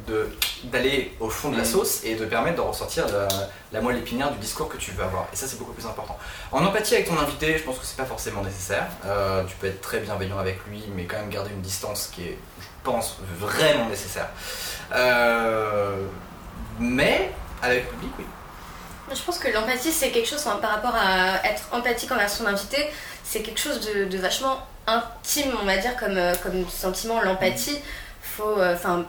d'aller 0.64 1.14
au 1.20 1.28
fond 1.28 1.50
de 1.50 1.56
la 1.56 1.64
Mhm. 1.64 1.68
sauce 1.70 2.00
et 2.04 2.14
de 2.14 2.24
permettre 2.24 2.56
de 2.56 2.62
ressortir 2.62 3.04
la, 3.08 3.28
la 3.72 3.80
moelle 3.82 3.98
épinière 3.98 4.30
du 4.32 4.38
discours 4.38 4.68
que 4.68 4.78
tu 4.78 4.90
veux 4.92 5.04
avoir. 5.04 5.26
Et 5.32 5.36
ça, 5.36 5.46
c'est 5.46 5.58
beaucoup 5.58 5.72
plus 5.74 5.84
important. 5.84 6.16
En 6.52 6.64
empathie 6.64 6.94
avec 6.94 7.08
ton 7.08 7.18
invité, 7.18 7.58
je 7.58 7.62
pense 7.62 7.78
que 7.78 7.84
c'est 7.84 7.98
pas 7.98 8.06
forcément 8.06 8.42
nécessaire. 8.42 8.86
Euh, 9.04 9.44
tu 9.44 9.54
peux 9.56 9.66
être 9.66 9.82
très 9.82 9.98
bienveillant 10.00 10.38
avec 10.38 10.58
lui, 10.66 10.82
mais 10.94 11.04
quand 11.04 11.16
même 11.18 11.28
garder 11.28 11.50
une 11.50 11.60
distance 11.60 12.10
qui 12.14 12.22
est, 12.22 12.38
je 12.60 12.66
pense, 12.84 13.18
vraiment 13.38 13.88
nécessaire. 13.90 14.28
Euh, 14.94 16.06
mais 16.78 17.32
avec 17.62 17.84
le 17.84 17.90
public, 17.90 18.10
oui. 18.18 18.24
Je 19.14 19.22
pense 19.22 19.38
que 19.38 19.48
l'empathie, 19.48 19.92
c'est 19.92 20.10
quelque 20.10 20.28
chose, 20.28 20.42
enfin, 20.46 20.56
par 20.56 20.70
rapport 20.70 20.94
à 20.94 21.44
être 21.46 21.62
empathique 21.72 22.10
envers 22.10 22.30
son 22.30 22.46
invité, 22.46 22.88
c'est 23.22 23.42
quelque 23.42 23.60
chose 23.60 23.80
de, 23.86 24.06
de 24.06 24.18
vachement 24.18 24.58
intime, 24.86 25.52
on 25.60 25.64
va 25.64 25.76
dire, 25.78 25.96
comme, 25.96 26.16
euh, 26.16 26.34
comme 26.42 26.68
sentiment, 26.68 27.20
l'empathie. 27.20 27.78
Faut, 28.20 28.58
euh, 28.58 28.74
enfin, 28.74 29.06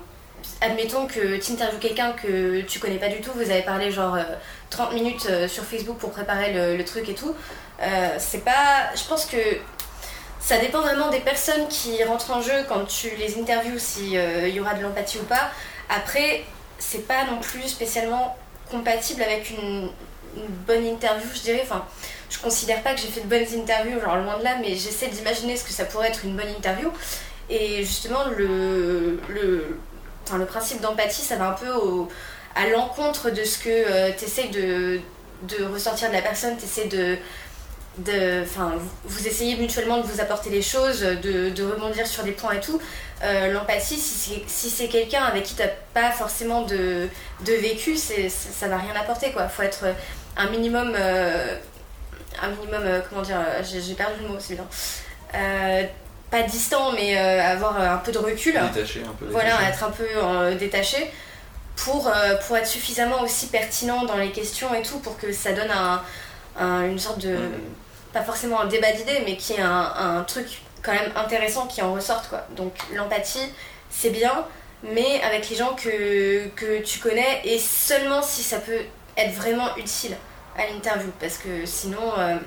admettons 0.61 1.07
que 1.07 1.38
tu 1.38 1.51
interviews 1.51 1.80
quelqu'un 1.80 2.13
que 2.13 2.61
tu 2.61 2.80
connais 2.80 2.97
pas 2.97 3.09
du 3.09 3.21
tout, 3.21 3.32
vous 3.34 3.49
avez 3.49 3.61
parlé 3.61 3.91
genre 3.91 4.15
euh, 4.15 4.23
30 4.69 4.93
minutes 4.93 5.28
euh, 5.30 5.47
sur 5.47 5.63
Facebook 5.63 5.97
pour 5.97 6.11
préparer 6.11 6.53
le, 6.53 6.84
truc 6.86 7.09
et 7.09 7.15
tout. 7.15 7.36
C'est 8.17 8.43
pas. 8.43 8.89
Je 8.95 9.03
pense 9.07 9.25
que 9.25 9.38
ça 10.39 10.57
dépend 10.57 10.82
vraiment 10.82 11.09
des 11.09 11.19
personnes 11.19 11.67
qui 11.67 12.03
rentrent 12.03 12.32
en 12.32 12.41
jeu 12.41 12.65
quand 12.69 12.86
tu 12.86 13.09
les 13.17 13.39
interviews, 13.39 13.78
s'il 13.78 14.13
y 14.13 14.59
aura 14.59 14.73
de 14.73 14.82
l'empathie 14.82 15.19
ou 15.19 15.25
pas. 15.25 15.51
Après, 15.89 16.43
c'est 16.80 17.07
pas 17.07 17.25
non 17.25 17.39
plus 17.39 17.63
spécialement 17.63 18.38
compatible 18.69 19.23
avec 19.23 19.49
une, 19.51 19.89
une 20.36 20.47
bonne 20.65 20.86
interview, 20.86 21.28
je 21.34 21.41
dirais. 21.41 21.61
Enfin, 21.63 21.86
je 22.30 22.39
considère 22.39 22.82
pas 22.84 22.93
que 22.93 22.99
j'ai 23.01 23.07
fait 23.07 23.21
de 23.21 23.28
bonnes 23.28 23.61
interviews, 23.61 23.99
genre 24.01 24.17
loin 24.17 24.38
de 24.39 24.43
là, 24.43 24.57
mais 24.61 24.75
j'essaie 24.75 25.07
d'imaginer 25.07 25.55
ce 25.55 25.63
que 25.63 25.71
ça 25.71 25.86
pourrait 25.86 26.09
être 26.09 26.25
une 26.25 26.36
bonne 26.36 26.49
interview. 26.49 26.91
Et 27.49 27.84
justement, 27.84 28.25
le, 28.38 29.19
le, 29.30 29.78
enfin, 30.25 30.38
le 30.38 30.45
principe 30.45 30.82
d'empathie, 30.82 31.21
ça 31.21 31.38
va 31.38 31.49
un 31.49 31.53
peu 31.53 31.71
à 32.55 32.67
l'encontre 32.67 33.30
de 33.30 33.43
ce 33.43 33.59
que 33.59 34.11
tu 34.17 34.25
essaies 34.25 34.49
de, 34.49 34.99
de 35.43 35.65
de 35.65 36.13
la 36.13 36.21
personne, 36.21 36.57
tu 36.57 36.65
essaies 36.65 36.88
de. 36.88 37.17
vous, 39.05 39.28
essayez 39.28 39.55
mutuellement 39.55 39.99
de 39.99 40.07
vous 40.07 40.19
apporter 40.19 40.49
les 40.49 40.61
choses, 40.61 41.01
de, 41.01 41.49
de 41.49 41.63
rebondir 41.63 42.05
sur 42.05 42.23
des 42.23 42.32
points 42.32 42.53
et 42.53 42.59
tout. 42.59 42.82
Euh, 43.23 43.51
L'empathie, 43.51 43.97
si 43.97 44.43
c'est 44.47 44.69
si 44.69 44.89
quelqu'un 44.89 45.23
avec 45.23 45.43
qui 45.43 45.55
tu 45.55 45.63
pas 45.93 46.11
forcément 46.11 46.63
de, 46.63 47.07
de 47.45 47.53
vécu, 47.53 47.95
ça 47.95 48.67
va 48.67 48.78
rien 48.78 48.93
apporter 48.99 49.32
quoi. 49.32 49.47
Faut 49.47 49.63
être 49.63 49.86
un 50.36 50.49
minimum, 50.49 50.93
euh, 50.95 51.55
un 52.41 52.47
minimum, 52.49 52.81
euh, 52.83 53.01
comment 53.09 53.21
dire, 53.21 53.38
euh, 53.39 53.61
j'ai 53.63 53.93
perdu 53.93 54.21
le 54.23 54.27
mot, 54.29 54.35
c'est 54.39 54.55
bien. 54.55 54.67
Euh, 55.35 55.83
pas 56.29 56.43
distant, 56.43 56.91
mais 56.91 57.17
avoir 57.17 57.79
un 57.79 57.97
peu 57.97 58.11
de 58.11 58.17
recul. 58.17 58.53
Détaché 58.73 59.01
un 59.07 59.13
peu. 59.13 59.25
Voilà, 59.29 59.51
détaché. 59.51 59.69
être 59.69 59.83
un 59.85 59.91
peu 59.91 60.55
détaché 60.55 61.11
pour, 61.77 62.11
pour 62.45 62.57
être 62.57 62.67
suffisamment 62.67 63.21
aussi 63.21 63.47
pertinent 63.47 64.03
dans 64.03 64.17
les 64.17 64.31
questions 64.31 64.73
et 64.75 64.81
tout, 64.81 64.99
pour 64.99 65.17
que 65.17 65.31
ça 65.31 65.53
donne 65.53 65.71
un, 65.71 66.01
un- 66.59 66.85
une 66.85 66.99
sorte 66.99 67.19
de. 67.19 67.29
Mhm. 67.33 67.51
Pas 68.13 68.23
forcément 68.23 68.59
un 68.61 68.65
débat 68.65 68.91
d'idées, 68.91 69.21
mais 69.25 69.38
qui 69.38 69.53
est 69.53 69.61
un, 69.61 69.93
un 69.97 70.23
truc 70.23 70.61
quand 70.81 70.91
même 70.93 71.11
intéressant 71.15 71.65
qui 71.67 71.81
en 71.81 71.93
ressorte 71.93 72.27
quoi. 72.29 72.45
Donc 72.57 72.73
l'empathie, 72.93 73.51
c'est 73.89 74.09
bien, 74.09 74.45
mais 74.83 75.21
avec 75.23 75.49
les 75.49 75.55
gens 75.55 75.75
que, 75.75 76.47
que 76.55 76.81
tu 76.81 76.99
connais 76.99 77.41
et 77.45 77.57
seulement 77.59 78.21
si 78.21 78.43
ça 78.43 78.57
peut 78.59 78.81
être 79.17 79.33
vraiment 79.33 79.75
utile 79.77 80.15
à 80.57 80.65
l'interview, 80.71 81.11
parce 81.19 81.37
que 81.37 81.65
sinon. 81.65 82.13
euh, 82.17 82.37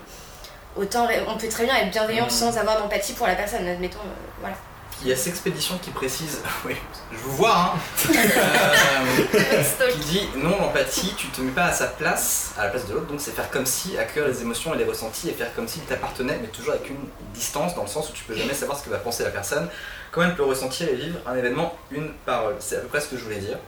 Autant, 0.76 1.08
on 1.26 1.36
peut 1.36 1.48
très 1.48 1.64
bien 1.64 1.74
être 1.78 1.90
bienveillant 1.90 2.26
Mhm. 2.26 2.30
sans 2.30 2.56
avoir 2.56 2.78
d'empathie 2.80 3.12
pour 3.14 3.26
la 3.26 3.34
personne, 3.34 3.66
admettons, 3.66 3.98
euh, 3.98 4.30
voilà. 4.40 4.54
Il 5.02 5.08
y 5.08 5.12
a 5.12 5.16
Sexpédition 5.16 5.76
qui 5.78 5.90
précise, 5.90 6.38
oui, 6.64 6.76
je 7.10 7.16
vous 7.18 7.32
vois, 7.36 7.74
hein, 7.74 7.78
euh, 8.14 9.90
qui 9.92 9.98
dit 9.98 10.28
non, 10.36 10.56
l'empathie, 10.60 11.12
tu 11.16 11.26
te 11.28 11.40
mets 11.40 11.50
pas 11.50 11.64
à 11.64 11.72
sa 11.72 11.86
place, 11.86 12.52
à 12.56 12.64
la 12.64 12.70
place 12.70 12.86
de 12.86 12.94
l'autre, 12.94 13.06
donc 13.06 13.20
c'est 13.20 13.32
faire 13.32 13.50
comme 13.50 13.66
si, 13.66 13.98
accueillir 13.98 14.28
les 14.28 14.42
émotions 14.42 14.72
et 14.74 14.78
les 14.78 14.84
ressentis 14.84 15.28
et 15.28 15.32
faire 15.32 15.52
comme 15.54 15.66
s'il 15.66 15.82
t'appartenait, 15.82 16.38
mais 16.40 16.48
toujours 16.48 16.74
avec 16.74 16.88
une 16.88 16.98
distance, 17.34 17.74
dans 17.74 17.82
le 17.82 17.88
sens 17.88 18.08
où 18.08 18.12
tu 18.12 18.22
peux 18.24 18.36
jamais 18.36 18.54
savoir 18.54 18.78
ce 18.78 18.84
que 18.84 18.90
va 18.90 18.98
penser 18.98 19.24
la 19.24 19.30
personne, 19.30 19.68
comment 20.10 20.26
elle 20.26 20.34
peut 20.36 20.44
ressentir 20.44 20.88
et 20.88 20.94
vivre 20.94 21.18
un 21.26 21.36
événement, 21.36 21.76
une 21.90 22.10
parole. 22.26 22.54
C'est 22.60 22.76
à 22.76 22.80
peu 22.80 22.88
près 22.88 23.00
ce 23.00 23.08
que 23.08 23.16
je 23.16 23.24
voulais 23.24 23.38
dire, 23.38 23.58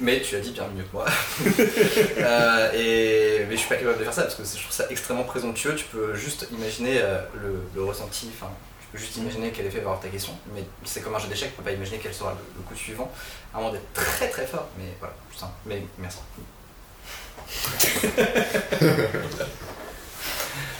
mais 0.00 0.20
tu 0.20 0.34
as 0.36 0.40
dit 0.40 0.52
bien 0.52 0.66
mieux 0.74 0.84
que 0.84 0.92
moi. 0.92 1.06
Euh, 2.20 2.72
et, 2.74 3.44
mais 3.46 3.52
je 3.54 3.60
suis 3.60 3.68
pas 3.68 3.76
capable 3.76 3.98
de 3.98 4.04
faire 4.04 4.12
ça 4.12 4.22
parce 4.22 4.34
que 4.34 4.42
je 4.44 4.60
trouve 4.62 4.72
ça 4.72 4.84
extrêmement 4.90 5.24
présomptueux, 5.24 5.74
tu 5.76 5.84
peux 5.86 6.14
juste 6.14 6.46
imaginer 6.52 7.00
euh, 7.00 7.18
le, 7.42 7.60
le 7.74 7.84
ressenti, 7.84 8.30
enfin. 8.34 8.50
Tu 8.80 8.86
peux 8.92 8.98
juste 8.98 9.16
imaginer 9.18 9.50
quel 9.50 9.66
effet 9.66 9.78
va 9.78 9.84
avoir 9.84 10.00
ta 10.00 10.08
question, 10.08 10.32
mais 10.54 10.62
c'est 10.84 11.00
comme 11.02 11.14
un 11.14 11.18
jeu 11.18 11.28
d'échecs, 11.28 11.50
tu 11.50 11.56
peux 11.56 11.62
pas 11.62 11.72
imaginer 11.72 11.98
quel 12.02 12.14
sera 12.14 12.30
le, 12.30 12.38
le 12.56 12.62
coup 12.66 12.74
suivant, 12.74 13.10
à 13.54 13.60
moins 13.60 13.70
d'être 13.72 13.92
très 13.92 14.28
très 14.28 14.46
fort, 14.46 14.66
mais 14.78 14.84
voilà, 14.98 15.14
un- 15.42 15.50
mais 15.66 15.82
merci. 15.98 16.18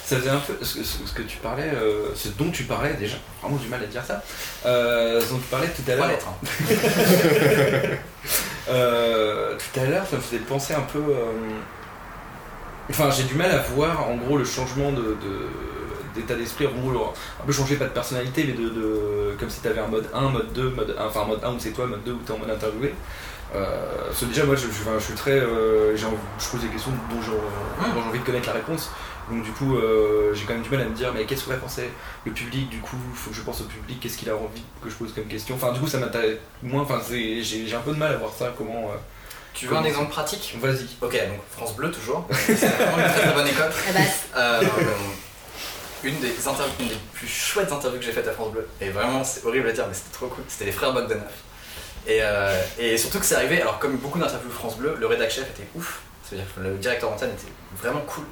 Ça 0.08 0.16
faisait 0.16 0.30
un 0.30 0.38
peu 0.38 0.54
ce 0.62 0.76
que, 0.78 0.84
ce- 0.84 1.06
ce 1.06 1.12
que 1.12 1.20
tu 1.20 1.36
parlais, 1.36 1.70
euh, 1.74 2.14
ce 2.14 2.28
dont 2.28 2.50
tu 2.50 2.62
parlais 2.64 2.94
déjà, 2.94 3.16
vraiment 3.42 3.56
du 3.58 3.68
mal 3.68 3.82
à 3.82 3.86
dire 3.86 4.02
ça, 4.02 4.22
euh, 4.64 5.20
ce 5.20 5.28
dont 5.28 5.36
tu 5.38 5.48
parlais 5.50 5.68
tout 5.68 5.82
à 5.90 5.96
l'heure. 5.96 6.18
hein. 6.26 6.46
Euh, 8.70 9.54
tout 9.56 9.80
à 9.80 9.84
l'heure, 9.86 10.06
ça 10.06 10.16
me 10.16 10.20
faisait 10.20 10.42
penser 10.42 10.74
un 10.74 10.82
peu. 10.82 11.00
Enfin, 12.90 13.10
j'ai 13.10 13.22
du 13.24 13.34
mal 13.34 13.50
à 13.50 13.58
voir 13.58 14.06
en 14.08 14.16
gros 14.16 14.36
le 14.38 14.44
changement 14.44 14.92
de. 14.92 15.02
de- 15.02 15.48
d'état 16.14 16.34
d'esprit, 16.34 16.66
en 16.66 16.72
gros, 16.72 16.90
le- 16.90 16.98
un 16.98 17.46
peu 17.46 17.52
changer 17.52 17.76
pas 17.76 17.84
de 17.84 17.90
personnalité, 17.90 18.44
mais 18.44 18.52
de, 18.54 18.68
de- 18.70 19.36
comme 19.38 19.48
si 19.48 19.60
tu 19.60 19.68
avais 19.68 19.80
un 19.80 19.86
mode 19.86 20.08
1, 20.12 20.20
mode 20.30 20.52
2, 20.52 20.70
mode, 20.70 20.96
enfin 20.98 21.24
mode 21.24 21.42
1 21.44 21.50
où 21.52 21.56
c'est 21.58 21.70
toi, 21.70 21.86
mode 21.86 22.02
2 22.04 22.12
où 22.12 22.20
tu 22.26 22.32
es 22.32 22.34
en 22.34 22.38
mode 22.38 22.50
interviewé. 22.50 22.92
Euh, 23.54 23.64
parce 24.08 24.20
que 24.20 24.24
déjà, 24.26 24.44
moi 24.44 24.54
je, 24.56 24.62
je- 24.62 24.66
enfin, 24.82 24.98
je 24.98 25.04
suis 25.04 25.14
très. 25.14 25.30
euh, 25.38 25.96
je 25.96 26.04
pose 26.50 26.60
des 26.60 26.68
questions 26.68 26.90
dont 27.10 27.22
j'ai 27.22 28.00
envie 28.00 28.18
de 28.18 28.24
connaître 28.24 28.48
la 28.48 28.54
réponse. 28.54 28.90
Donc, 29.30 29.42
du 29.42 29.50
coup, 29.52 29.76
euh, 29.76 30.32
j'ai 30.34 30.44
quand 30.46 30.54
même 30.54 30.62
du 30.62 30.70
mal 30.70 30.80
à 30.80 30.84
me 30.84 30.94
dire, 30.94 31.12
mais 31.12 31.24
qu'est-ce 31.26 31.44
qu'aurait 31.44 31.58
pensé 31.58 31.90
le 32.24 32.32
public 32.32 32.68
Du 32.70 32.78
coup, 32.80 32.96
il 33.12 33.16
faut 33.16 33.30
que 33.30 33.36
je 33.36 33.42
pense 33.42 33.60
au 33.60 33.64
public, 33.64 34.00
qu'est-ce 34.00 34.16
qu'il 34.16 34.30
a 34.30 34.34
envie 34.34 34.62
que 34.82 34.88
je 34.88 34.94
pose 34.94 35.12
comme 35.14 35.24
question 35.26 35.54
Enfin, 35.56 35.72
du 35.72 35.80
coup, 35.80 35.86
ça 35.86 35.98
m'intéresse 35.98 36.38
moins. 36.62 36.82
Enfin, 36.82 37.00
j'ai 37.10 37.74
un 37.74 37.80
peu 37.80 37.92
de 37.92 37.98
mal 37.98 38.12
à 38.12 38.16
voir 38.16 38.32
ça, 38.38 38.52
comment. 38.56 38.90
euh, 38.90 38.96
Tu 39.54 39.66
veux 39.66 39.76
un 39.76 39.84
exemple 39.84 40.10
pratique? 40.10 40.56
Vas-y. 40.60 40.86
Ok, 41.02 41.12
donc 41.12 41.40
France 41.50 41.74
Bleu 41.76 41.90
toujours, 41.90 42.26
c'est 42.30 42.54
vraiment 42.54 42.98
une 42.98 43.12
très 43.12 43.20
très 43.22 43.32
bonne 43.34 43.46
école. 43.48 43.70
Euh, 44.36 44.62
une 46.04 46.18
des 46.20 46.28
interviews, 46.46 46.72
une 46.80 46.88
des 46.88 46.94
plus 47.12 47.26
chouettes 47.26 47.72
interviews 47.72 47.98
que 47.98 48.04
j'ai 48.04 48.12
faites 48.12 48.28
à 48.28 48.32
France 48.32 48.52
Bleu, 48.52 48.68
et 48.80 48.88
vraiment 48.90 49.24
c'est 49.24 49.44
horrible 49.44 49.68
à 49.68 49.72
dire, 49.72 49.84
mais 49.88 49.94
c'était 49.94 50.12
trop 50.12 50.28
cool, 50.28 50.44
c'était 50.48 50.66
les 50.66 50.72
frères 50.72 50.92
Bogdanov. 50.92 51.24
Et, 52.06 52.20
euh, 52.22 52.56
et 52.78 52.96
surtout 52.96 53.18
que 53.18 53.24
c'est 53.26 53.34
arrivé, 53.34 53.60
alors 53.60 53.78
comme 53.80 53.96
beaucoup 53.96 54.18
d'interviews 54.20 54.50
France 54.50 54.76
Bleu, 54.76 54.96
le 54.98 55.06
rédac 55.06 55.30
chef 55.30 55.44
était 55.50 55.66
ouf, 55.74 56.02
c'est-à-dire 56.22 56.46
que 56.54 56.60
le 56.60 56.74
directeur 56.76 57.10
d'antenne 57.10 57.30
était 57.30 57.52
vraiment 57.82 58.00
cool. 58.02 58.24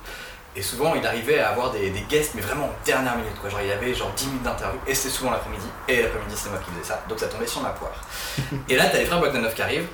Et 0.56 0.62
souvent 0.62 0.94
il 0.94 1.06
arrivait 1.06 1.38
à 1.38 1.50
avoir 1.50 1.70
des, 1.70 1.90
des 1.90 2.00
guests, 2.08 2.32
mais 2.34 2.40
vraiment 2.40 2.66
en 2.66 2.74
dernière 2.84 3.16
minute, 3.16 3.38
quoi. 3.40 3.50
Genre 3.50 3.60
il 3.60 3.68
y 3.68 3.72
avait 3.72 3.94
genre 3.94 4.10
10 4.16 4.26
minutes 4.26 4.42
d'interview, 4.42 4.80
et 4.86 4.94
c'était 4.94 5.14
souvent 5.14 5.30
l'après-midi, 5.30 5.66
et 5.86 6.02
l'après-midi 6.02 6.34
c'est 6.34 6.48
moi 6.48 6.58
qui 6.58 6.70
faisais 6.70 6.88
ça, 6.94 7.04
donc 7.08 7.20
ça 7.20 7.26
tombait 7.26 7.46
sur 7.46 7.60
ma 7.60 7.70
poire. 7.70 8.00
et 8.68 8.76
là 8.76 8.86
t'as 8.90 8.98
les 8.98 9.04
frères 9.04 9.20
Bogdanov 9.20 9.54
qui 9.54 9.62
arrivent, 9.62 9.88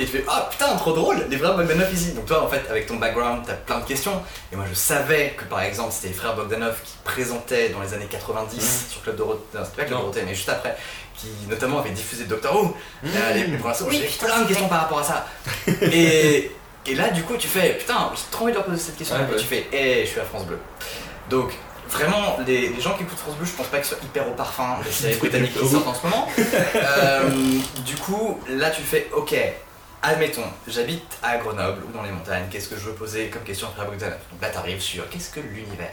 et 0.00 0.06
tu 0.06 0.12
fais 0.12 0.24
Ah 0.28 0.48
putain, 0.50 0.74
trop 0.76 0.92
drôle, 0.92 1.26
les 1.28 1.36
frères 1.36 1.54
Bogdanov 1.54 1.92
ici. 1.92 2.12
Donc 2.12 2.24
toi, 2.24 2.42
en 2.44 2.48
fait, 2.48 2.62
avec 2.70 2.86
ton 2.86 2.96
background, 2.96 3.42
t'as 3.46 3.52
plein 3.52 3.80
de 3.80 3.84
questions. 3.84 4.22
Et 4.50 4.56
moi, 4.56 4.64
je 4.66 4.74
savais 4.74 5.34
que 5.36 5.44
par 5.44 5.60
exemple, 5.60 5.92
c'était 5.92 6.08
les 6.08 6.14
frères 6.14 6.34
Bogdanov 6.34 6.80
qui 6.82 6.96
présentaient 7.04 7.68
dans 7.68 7.82
les 7.82 7.92
années 7.92 8.06
90 8.08 8.86
sur 8.90 9.02
Club 9.02 9.16
Dorothée, 9.16 9.42
non, 9.54 9.60
c'était 9.62 9.82
pas 9.82 9.84
Club. 9.84 9.98
Dorothée, 9.98 10.22
mais 10.24 10.34
juste 10.34 10.48
après, 10.48 10.74
qui 11.14 11.28
notamment 11.50 11.80
avaient 11.80 11.90
diffusé 11.90 12.24
Doctor 12.24 12.54
Who. 12.54 12.74
Euh, 13.04 13.34
les, 13.34 13.46
les 13.46 13.58
premières 13.58 13.76
fois, 13.76 13.88
Oui, 13.88 14.02
J'ai 14.02 14.26
plein 14.26 14.40
de 14.40 14.48
questions 14.48 14.68
par 14.68 14.82
rapport 14.82 15.00
à 15.00 15.04
ça. 15.04 15.26
et, 15.82 16.50
et 16.90 16.94
là, 16.94 17.08
du 17.10 17.22
coup, 17.22 17.36
tu 17.36 17.48
fais 17.48 17.74
Putain, 17.78 18.10
j'ai 18.14 18.22
trop 18.30 18.44
envie 18.44 18.52
de 18.52 18.56
leur 18.58 18.66
poser 18.66 18.78
cette 18.78 18.96
question. 18.96 19.16
Ouais, 19.16 19.22
et 19.28 19.32
ouais. 19.34 19.38
tu 19.40 19.46
fais 19.46 19.66
Eh, 19.72 20.04
je 20.04 20.10
suis 20.10 20.20
à 20.20 20.24
France 20.24 20.44
Bleu. 20.44 20.58
Donc, 21.28 21.52
vraiment, 21.88 22.38
les, 22.46 22.68
les 22.68 22.80
gens 22.80 22.94
qui 22.94 23.02
écoutent 23.04 23.18
France 23.18 23.36
Bleu, 23.36 23.46
je 23.46 23.52
pense 23.52 23.66
pas 23.66 23.78
qu'ils 23.78 23.86
soient 23.86 23.98
hyper 24.02 24.28
au 24.28 24.32
parfum 24.32 24.78
des 24.84 24.90
séries 24.90 25.16
britanniques 25.16 25.52
qui 25.58 25.66
sortent 25.68 25.86
en 25.88 25.94
ce 25.94 26.02
moment. 26.06 26.28
Euh, 26.74 27.28
du 27.84 27.96
coup, 27.96 28.38
là, 28.48 28.70
tu 28.70 28.82
fais 28.82 29.08
Ok, 29.14 29.34
admettons, 30.02 30.44
j'habite 30.66 31.18
à 31.22 31.36
Grenoble 31.38 31.82
ou 31.88 31.92
dans 31.92 32.02
les 32.02 32.10
montagnes, 32.10 32.44
qu'est-ce 32.50 32.68
que 32.68 32.76
je 32.76 32.82
veux 32.86 32.92
poser 32.94 33.28
comme 33.28 33.42
question 33.42 33.68
après 33.68 33.86
Bogdanov 33.86 34.18
Donc 34.32 34.40
là, 34.42 34.48
t'arrives 34.48 34.80
sur 34.80 35.08
qu'est-ce 35.10 35.30
que 35.30 35.40
l'univers? 35.40 35.92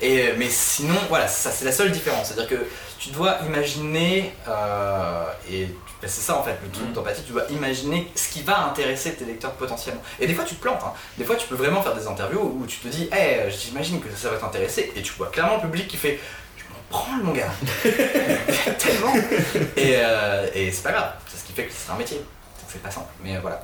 Et 0.00 0.32
Mais 0.38 0.48
sinon, 0.48 0.96
voilà, 1.08 1.28
ça 1.28 1.50
c'est 1.50 1.64
la 1.64 1.72
seule 1.72 1.90
différence. 1.90 2.28
C'est-à-dire 2.28 2.48
que 2.48 2.66
tu 2.98 3.10
dois 3.10 3.38
imaginer, 3.46 4.32
euh, 4.48 5.24
et 5.50 5.66
ben, 6.00 6.08
c'est 6.08 6.20
ça 6.22 6.36
en 6.36 6.42
fait 6.42 6.56
le 6.62 6.70
truc 6.70 6.86
Mhm. 6.88 6.92
d'empathie, 6.94 7.22
tu 7.26 7.32
dois 7.32 7.44
imaginer 7.50 8.10
ce 8.14 8.28
qui 8.28 8.42
va 8.42 8.64
intéresser 8.66 9.12
tes 9.14 9.24
lecteurs 9.24 9.52
potentiellement. 9.52 10.02
Et 10.20 10.26
des 10.26 10.34
fois, 10.34 10.44
tu 10.44 10.54
te 10.56 10.62
plantes. 10.62 10.80
hein. 10.84 10.92
Des 11.18 11.24
fois, 11.24 11.36
tu 11.36 11.46
peux 11.46 11.54
vraiment 11.54 11.82
faire 11.82 11.94
des 11.94 12.06
interviews 12.06 12.40
où 12.60 12.66
tu 12.66 12.78
te 12.78 12.88
dis, 12.88 13.08
hé, 13.12 13.50
j'imagine 13.50 14.00
que 14.00 14.08
ça 14.16 14.30
va 14.30 14.36
t'intéresser, 14.36 14.92
et 14.96 15.02
tu 15.02 15.12
vois 15.14 15.28
clairement 15.28 15.56
le 15.56 15.62
public 15.62 15.86
qui 15.88 15.96
fait. 15.96 16.18
M'en 16.70 16.98
branle, 16.98 17.22
mon 17.22 17.32
gars 17.32 17.50
Tellement 18.78 19.14
Et, 19.76 19.94
euh, 19.96 20.46
et 20.54 20.70
c'est 20.72 20.82
pas 20.82 20.92
grave, 20.92 21.12
c'est 21.30 21.38
ce 21.40 21.44
qui 21.44 21.52
fait 21.52 21.64
que 21.66 21.72
c'est 21.72 21.90
un 21.92 21.96
métier. 21.96 22.20
C'est 22.74 22.82
pas 22.82 22.90
simple, 22.90 23.06
mais 23.22 23.36
euh, 23.36 23.40
voilà. 23.40 23.62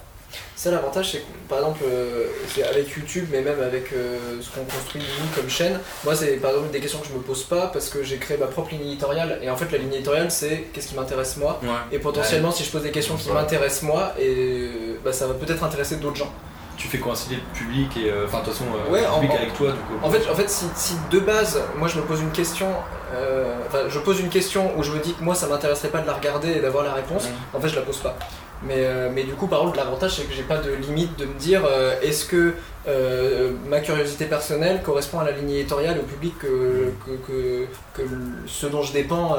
Ça, 0.55 0.71
l'avantage, 0.71 1.11
c'est 1.11 1.19
que 1.19 1.25
par 1.49 1.59
exemple, 1.59 1.81
euh, 1.85 2.27
c'est 2.55 2.63
avec 2.63 2.89
YouTube, 2.97 3.27
mais 3.33 3.41
même 3.41 3.61
avec 3.61 3.93
euh, 3.93 4.17
ce 4.41 4.49
qu'on 4.51 4.65
construit 4.65 5.03
nous 5.03 5.27
comme 5.35 5.51
chaîne, 5.51 5.81
moi, 6.05 6.15
c'est 6.15 6.37
par 6.37 6.53
exemple 6.53 6.71
des 6.71 6.79
questions 6.79 7.01
que 7.01 7.09
je 7.09 7.13
me 7.15 7.19
pose 7.19 7.43
pas 7.45 7.67
parce 7.67 7.89
que 7.89 8.05
j'ai 8.05 8.19
créé 8.19 8.37
ma 8.37 8.47
propre 8.47 8.71
ligne 8.71 8.83
éditoriale. 8.83 9.41
Et 9.43 9.51
en 9.51 9.57
fait, 9.57 9.73
la 9.73 9.79
ligne 9.79 9.93
éditoriale, 9.95 10.31
c'est 10.31 10.69
qu'est-ce 10.73 10.87
qui 10.87 10.95
m'intéresse 10.95 11.37
moi. 11.39 11.59
Ouais. 11.65 11.69
Et 11.91 11.99
potentiellement, 11.99 12.53
si 12.53 12.63
je 12.63 12.71
pose 12.71 12.83
des 12.83 12.93
questions 12.93 13.17
qui 13.17 13.29
Ouais. 13.29 13.35
m'intéressent 13.35 13.83
moi, 13.83 14.13
et 14.21 14.71
bah, 15.05 15.13
ça 15.13 15.27
va 15.27 15.35
peut-être 15.35 15.65
intéresser 15.65 15.97
d'autres 15.97 16.17
gens. 16.17 16.31
Tu 16.77 16.87
fais 16.87 16.99
coïncider 16.99 17.35
le 17.37 17.59
public 17.59 17.97
et. 17.97 18.09
euh, 18.11 18.27
Enfin, 18.27 18.39
de 18.41 18.45
toute 18.45 18.53
façon, 18.55 18.67
euh, 18.67 18.91
Ouais, 18.93 19.01
le 19.01 19.15
public 19.15 19.31
en- 19.33 19.37
avec 19.37 19.55
toi, 19.55 19.73
du 19.73 19.79
coup. 19.81 19.95
En 20.01 20.11
fait, 20.11 20.31
en 20.31 20.35
fait 20.37 20.49
si, 20.49 20.65
si 20.77 20.95
de 21.11 21.19
base, 21.19 21.61
moi 21.77 21.89
je 21.89 21.97
me 21.99 22.03
pose 22.03 22.21
une 22.21 22.31
question, 22.31 22.69
euh, 23.15 23.57
enfin 23.67 23.81
je 23.89 23.99
pose 23.99 24.21
une 24.21 24.29
question 24.31 24.73
où 24.79 24.83
je 24.85 24.93
me 24.93 24.99
dis 25.01 25.13
que 25.15 25.23
moi 25.25 25.35
ça 25.35 25.47
m'intéresserait 25.49 25.89
pas 25.89 26.01
de 26.01 26.07
la 26.07 26.15
regarder 26.15 26.53
et 26.53 26.61
d'avoir 26.61 26.85
la 26.85 26.93
réponse, 26.95 27.25
en 27.53 27.61
fait 27.61 27.69
je 27.69 27.75
la 27.77 27.83
pose 27.83 27.99
pas. 27.99 28.17
Mais, 28.63 28.85
euh, 28.85 29.09
mais 29.13 29.25
du 29.25 29.33
coup, 29.33 29.47
par 29.47 29.61
contre, 29.61 29.77
l'avantage 29.77 30.17
c'est 30.17 30.25
que 30.25 30.35
j'ai 30.35 30.43
pas 30.43 30.59
de 30.59 30.71
limite 30.73 31.19
de 31.19 31.25
me 31.25 31.35
dire 31.39 31.63
euh, 31.65 31.99
est-ce 32.03 32.27
que 32.27 32.55
euh, 32.87 33.53
ma 33.67 33.81
curiosité 33.81 34.27
personnelle 34.27 34.83
correspond 34.83 35.21
à 35.21 35.25
la 35.25 35.33
ligne 35.33 35.51
éditoriale, 35.51 35.99
au 35.99 36.03
public 36.03 36.39
que, 36.39 36.93
que, 37.07 37.67
que, 37.95 38.03
ce 38.47 38.67
dont 38.67 38.83
je 38.83 38.93
dépends 38.93 39.37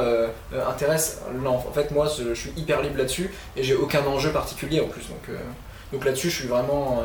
intéresse. 0.67 1.21
Non, 1.35 1.55
en 1.55 1.71
fait, 1.71 1.91
moi 1.91 2.07
je 2.07 2.33
suis 2.33 2.51
hyper 2.57 2.81
libre 2.81 2.97
là-dessus 2.97 3.31
et 3.55 3.63
j'ai 3.63 3.75
aucun 3.75 4.03
enjeu 4.05 4.31
particulier 4.31 4.81
en 4.81 4.87
plus. 4.87 5.07
Donc, 5.07 5.37
donc 5.93 6.05
là-dessus, 6.05 6.29
je 6.29 6.35
suis 6.37 6.47
vraiment 6.47 7.03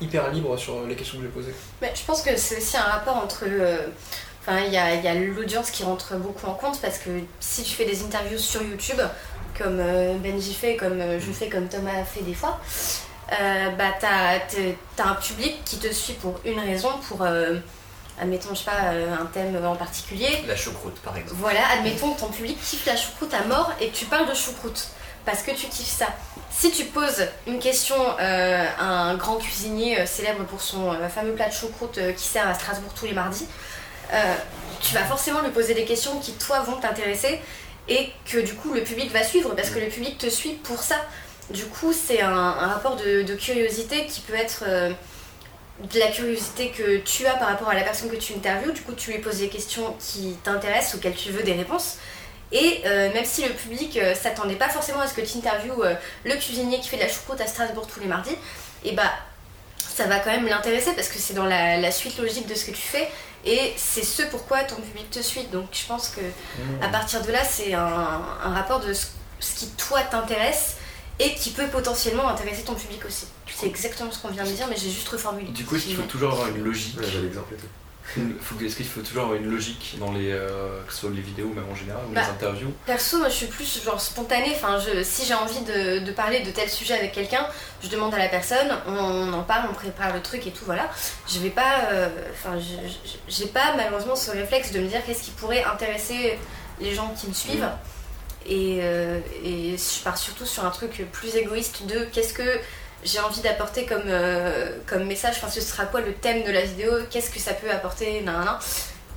hyper 0.00 0.30
libre 0.32 0.56
sur 0.56 0.84
les 0.86 0.96
questions 0.96 1.18
que 1.18 1.24
je 1.24 1.28
vais 1.28 1.34
poser. 1.34 1.54
Mais 1.80 1.92
je 1.94 2.04
pense 2.04 2.22
que 2.22 2.36
c'est 2.36 2.56
aussi 2.56 2.76
un 2.76 2.82
rapport 2.82 3.16
entre. 3.16 3.44
Enfin, 4.40 4.58
il 4.66 4.72
y 4.72 4.76
a, 4.76 4.96
y 4.96 5.06
a 5.06 5.14
l'audience 5.14 5.70
qui 5.70 5.84
rentre 5.84 6.16
beaucoup 6.16 6.46
en 6.46 6.54
compte 6.54 6.80
parce 6.80 6.98
que 6.98 7.10
si 7.38 7.62
tu 7.62 7.74
fais 7.74 7.84
des 7.84 8.02
interviews 8.02 8.38
sur 8.38 8.60
YouTube, 8.60 9.00
comme 9.62 9.78
euh, 9.80 10.14
Benji 10.18 10.54
fait, 10.54 10.76
comme 10.76 11.00
euh, 11.00 11.20
je 11.20 11.32
fais, 11.32 11.48
comme 11.48 11.68
Thomas 11.68 12.04
fait 12.04 12.22
des 12.22 12.34
fois, 12.34 12.60
euh, 13.32 13.70
bah 13.70 13.94
t'as 14.00 15.04
un 15.04 15.14
public 15.14 15.62
qui 15.64 15.78
te 15.78 15.92
suit 15.92 16.14
pour 16.14 16.40
une 16.44 16.58
raison, 16.58 16.90
pour, 17.08 17.22
euh, 17.22 17.56
admettons, 18.20 18.50
je 18.50 18.60
sais 18.60 18.64
pas, 18.64 18.90
un 19.20 19.26
thème 19.26 19.58
en 19.64 19.76
particulier. 19.76 20.44
La 20.46 20.56
choucroute, 20.56 20.98
par 21.00 21.16
exemple. 21.16 21.36
Voilà, 21.40 21.60
admettons 21.74 22.12
que 22.12 22.20
ton 22.20 22.28
public 22.28 22.58
kiffe 22.60 22.86
la 22.86 22.96
choucroute 22.96 23.32
à 23.34 23.44
mort 23.44 23.72
et 23.80 23.88
que 23.88 23.96
tu 23.96 24.04
parles 24.06 24.28
de 24.28 24.34
choucroute 24.34 24.88
parce 25.24 25.42
que 25.42 25.52
tu 25.52 25.66
kiffes 25.66 25.86
ça. 25.86 26.08
Si 26.50 26.70
tu 26.72 26.84
poses 26.86 27.26
une 27.46 27.58
question 27.58 27.96
euh, 28.20 28.66
à 28.78 28.84
un 28.84 29.14
grand 29.14 29.36
cuisinier 29.36 30.04
célèbre 30.04 30.44
pour 30.44 30.60
son 30.60 30.92
fameux 31.08 31.32
plat 31.32 31.48
de 31.48 31.54
choucroute 31.54 31.98
qui 32.16 32.24
sert 32.24 32.46
à 32.46 32.54
Strasbourg 32.54 32.92
tous 32.94 33.06
les 33.06 33.14
mardis, 33.14 33.46
tu 34.82 34.94
vas 34.94 35.04
forcément 35.04 35.40
lui 35.40 35.50
poser 35.50 35.72
des 35.72 35.86
questions 35.86 36.18
qui 36.18 36.32
toi 36.32 36.60
vont 36.60 36.76
t'intéresser 36.76 37.40
et 37.88 38.10
que 38.24 38.38
du 38.38 38.54
coup 38.54 38.72
le 38.72 38.82
public 38.82 39.10
va 39.12 39.22
suivre 39.22 39.54
parce 39.54 39.70
que 39.70 39.78
le 39.78 39.88
public 39.88 40.18
te 40.18 40.28
suit 40.28 40.54
pour 40.62 40.82
ça. 40.82 40.96
Du 41.50 41.64
coup, 41.64 41.92
c'est 41.92 42.22
un, 42.22 42.52
rapport 42.52 42.96
de, 42.96 43.34
curiosité 43.34 44.06
qui 44.06 44.20
peut 44.20 44.34
être 44.34 44.64
euh, 44.66 44.92
de 45.92 45.98
la 45.98 46.08
curiosité 46.08 46.70
que 46.70 46.98
tu 46.98 47.26
as 47.26 47.34
par 47.34 47.48
rapport 47.48 47.68
à 47.68 47.74
la 47.74 47.82
personne 47.82 48.10
que 48.10 48.16
tu 48.16 48.32
interviews. 48.34 48.72
Du 48.72 48.80
coup, 48.82 48.92
tu 48.92 49.10
lui 49.10 49.18
poses 49.18 49.38
des 49.38 49.48
questions 49.48 49.94
qui 49.98 50.36
t'intéressent, 50.44 50.94
auxquelles 50.94 51.14
tu 51.14 51.30
veux 51.30 51.42
des 51.42 51.54
réponses. 51.54 51.96
Et 52.52 52.82
euh, 52.84 53.12
même 53.12 53.24
si 53.24 53.42
le 53.42 53.54
public 53.54 53.96
euh, 53.96 54.14
s'attendait 54.14 54.56
pas 54.56 54.68
forcément 54.68 55.00
à 55.00 55.06
ce 55.06 55.14
que 55.14 55.22
tu 55.22 55.38
interviewes 55.38 55.82
euh, 55.82 55.94
le 56.24 56.34
cuisinier 56.34 56.80
qui 56.80 56.88
fait 56.88 56.98
de 56.98 57.02
la 57.02 57.08
choucroute 57.08 57.40
à 57.40 57.46
Strasbourg 57.46 57.86
tous 57.86 58.00
les 58.00 58.06
mardis, 58.06 58.36
et 58.84 58.92
bah 58.92 59.10
ça 59.78 60.06
va 60.06 60.18
quand 60.18 60.30
même 60.30 60.46
l'intéresser 60.46 60.92
parce 60.92 61.08
que 61.08 61.18
c'est 61.18 61.34
dans 61.34 61.44
la 61.44 61.90
suite 61.90 62.18
logique 62.18 62.46
de 62.46 62.54
ce 62.54 62.64
que 62.64 62.70
tu 62.70 62.80
fais 62.80 63.08
et 63.44 63.72
c'est 63.76 64.04
ce 64.04 64.22
pourquoi 64.22 64.62
ton 64.64 64.76
public 64.76 65.10
te 65.10 65.20
suit. 65.20 65.44
Donc 65.52 65.66
je 65.72 65.86
pense 65.86 66.08
que 66.08 66.20
à 66.84 66.88
partir 66.88 67.22
de 67.22 67.32
là, 67.32 67.44
c'est 67.44 67.74
un, 67.74 68.22
un 68.44 68.54
rapport 68.54 68.80
de 68.80 68.92
ce, 68.92 69.06
ce 69.40 69.54
qui 69.58 69.68
toi 69.70 70.00
t'intéresse 70.02 70.76
et 71.18 71.34
qui 71.34 71.50
peut 71.50 71.68
potentiellement 71.68 72.28
intéresser 72.28 72.62
ton 72.62 72.74
public 72.74 73.04
aussi. 73.06 73.26
C'est 73.54 73.66
exactement 73.66 74.10
ce 74.10 74.18
qu'on 74.20 74.28
vient 74.28 74.44
de 74.44 74.50
dire, 74.50 74.66
mais 74.68 74.76
j'ai 74.76 74.90
juste 74.90 75.08
reformulé. 75.08 75.48
Du 75.48 75.64
coup, 75.64 75.76
est-ce 75.76 75.84
qu'il 75.86 75.96
faut 75.96 76.02
toujours 76.02 76.32
avoir 76.32 76.48
une 76.48 76.64
logique 76.64 76.98
Ouais, 76.98 77.06
j'ai 77.10 77.20
l'exemple 77.20 77.54
et 77.54 77.56
tout. 77.58 77.66
Est-ce 78.64 78.76
qu'il 78.76 78.86
faut 78.86 79.00
toujours 79.00 79.24
avoir 79.24 79.38
une 79.38 79.50
logique 79.50 79.96
dans 79.98 80.12
les, 80.12 80.30
euh, 80.32 80.82
que 80.86 80.92
ce 80.92 81.00
soit 81.00 81.10
les 81.10 81.20
vidéos, 81.20 81.48
même 81.54 81.64
en 81.70 81.74
général, 81.74 82.02
ou 82.08 82.12
Bah. 82.12 82.22
les 82.22 82.28
interviews 82.28 82.72
Perso, 82.86 83.18
moi 83.18 83.28
je 83.28 83.34
suis 83.34 83.46
plus 83.46 83.82
genre 83.84 84.00
spontanée. 84.00 84.52
Enfin, 84.54 84.78
je, 84.78 85.02
si 85.02 85.24
j'ai 85.26 85.34
envie 85.34 85.60
de, 85.60 85.98
de 86.04 86.12
parler 86.12 86.40
de 86.40 86.50
tel 86.50 86.68
sujet 86.68 86.94
avec 86.94 87.12
quelqu'un, 87.12 87.46
je 87.82 87.88
demande 87.88 88.14
à 88.14 88.18
la 88.18 88.28
personne, 88.28 88.68
on, 88.86 88.92
on 88.92 89.32
en 89.32 89.42
parle, 89.42 89.68
on 89.70 89.74
prépare 89.74 90.12
le 90.14 90.20
truc 90.22 90.46
et 90.46 90.50
tout, 90.50 90.64
voilà. 90.64 90.88
Je 91.28 91.38
vais 91.40 91.50
pas. 91.50 91.88
euh, 91.92 92.08
Enfin, 92.32 92.58
j'ai 93.28 93.46
pas 93.46 93.74
malheureusement 93.76 94.16
ce 94.16 94.30
réflexe 94.30 94.72
de 94.72 94.80
me 94.80 94.86
dire 94.88 95.00
qu'est-ce 95.06 95.22
qui 95.24 95.30
pourrait 95.32 95.64
intéresser 95.64 96.38
les 96.80 96.94
gens 96.94 97.14
qui 97.18 97.28
me 97.28 97.34
suivent. 97.34 97.68
Et, 98.44 98.80
euh, 98.82 99.20
et 99.44 99.76
je 99.76 100.02
pars 100.02 100.18
surtout 100.18 100.44
sur 100.46 100.64
un 100.64 100.70
truc 100.70 101.06
plus 101.12 101.36
égoïste 101.36 101.86
de 101.86 102.06
qu'est-ce 102.12 102.34
que 102.34 102.58
j'ai 103.04 103.20
envie 103.20 103.40
d'apporter 103.40 103.84
comme, 103.86 104.02
euh, 104.06 104.78
comme 104.86 105.04
message, 105.04 105.34
enfin 105.38 105.48
ce 105.48 105.60
sera 105.60 105.86
quoi 105.86 106.00
le 106.00 106.12
thème 106.14 106.44
de 106.44 106.50
la 106.50 106.62
vidéo, 106.62 106.92
qu'est-ce 107.10 107.30
que 107.30 107.38
ça 107.38 107.54
peut 107.54 107.70
apporter, 107.70 108.20
nan, 108.20 108.34
nan, 108.36 108.44
nan. 108.44 108.58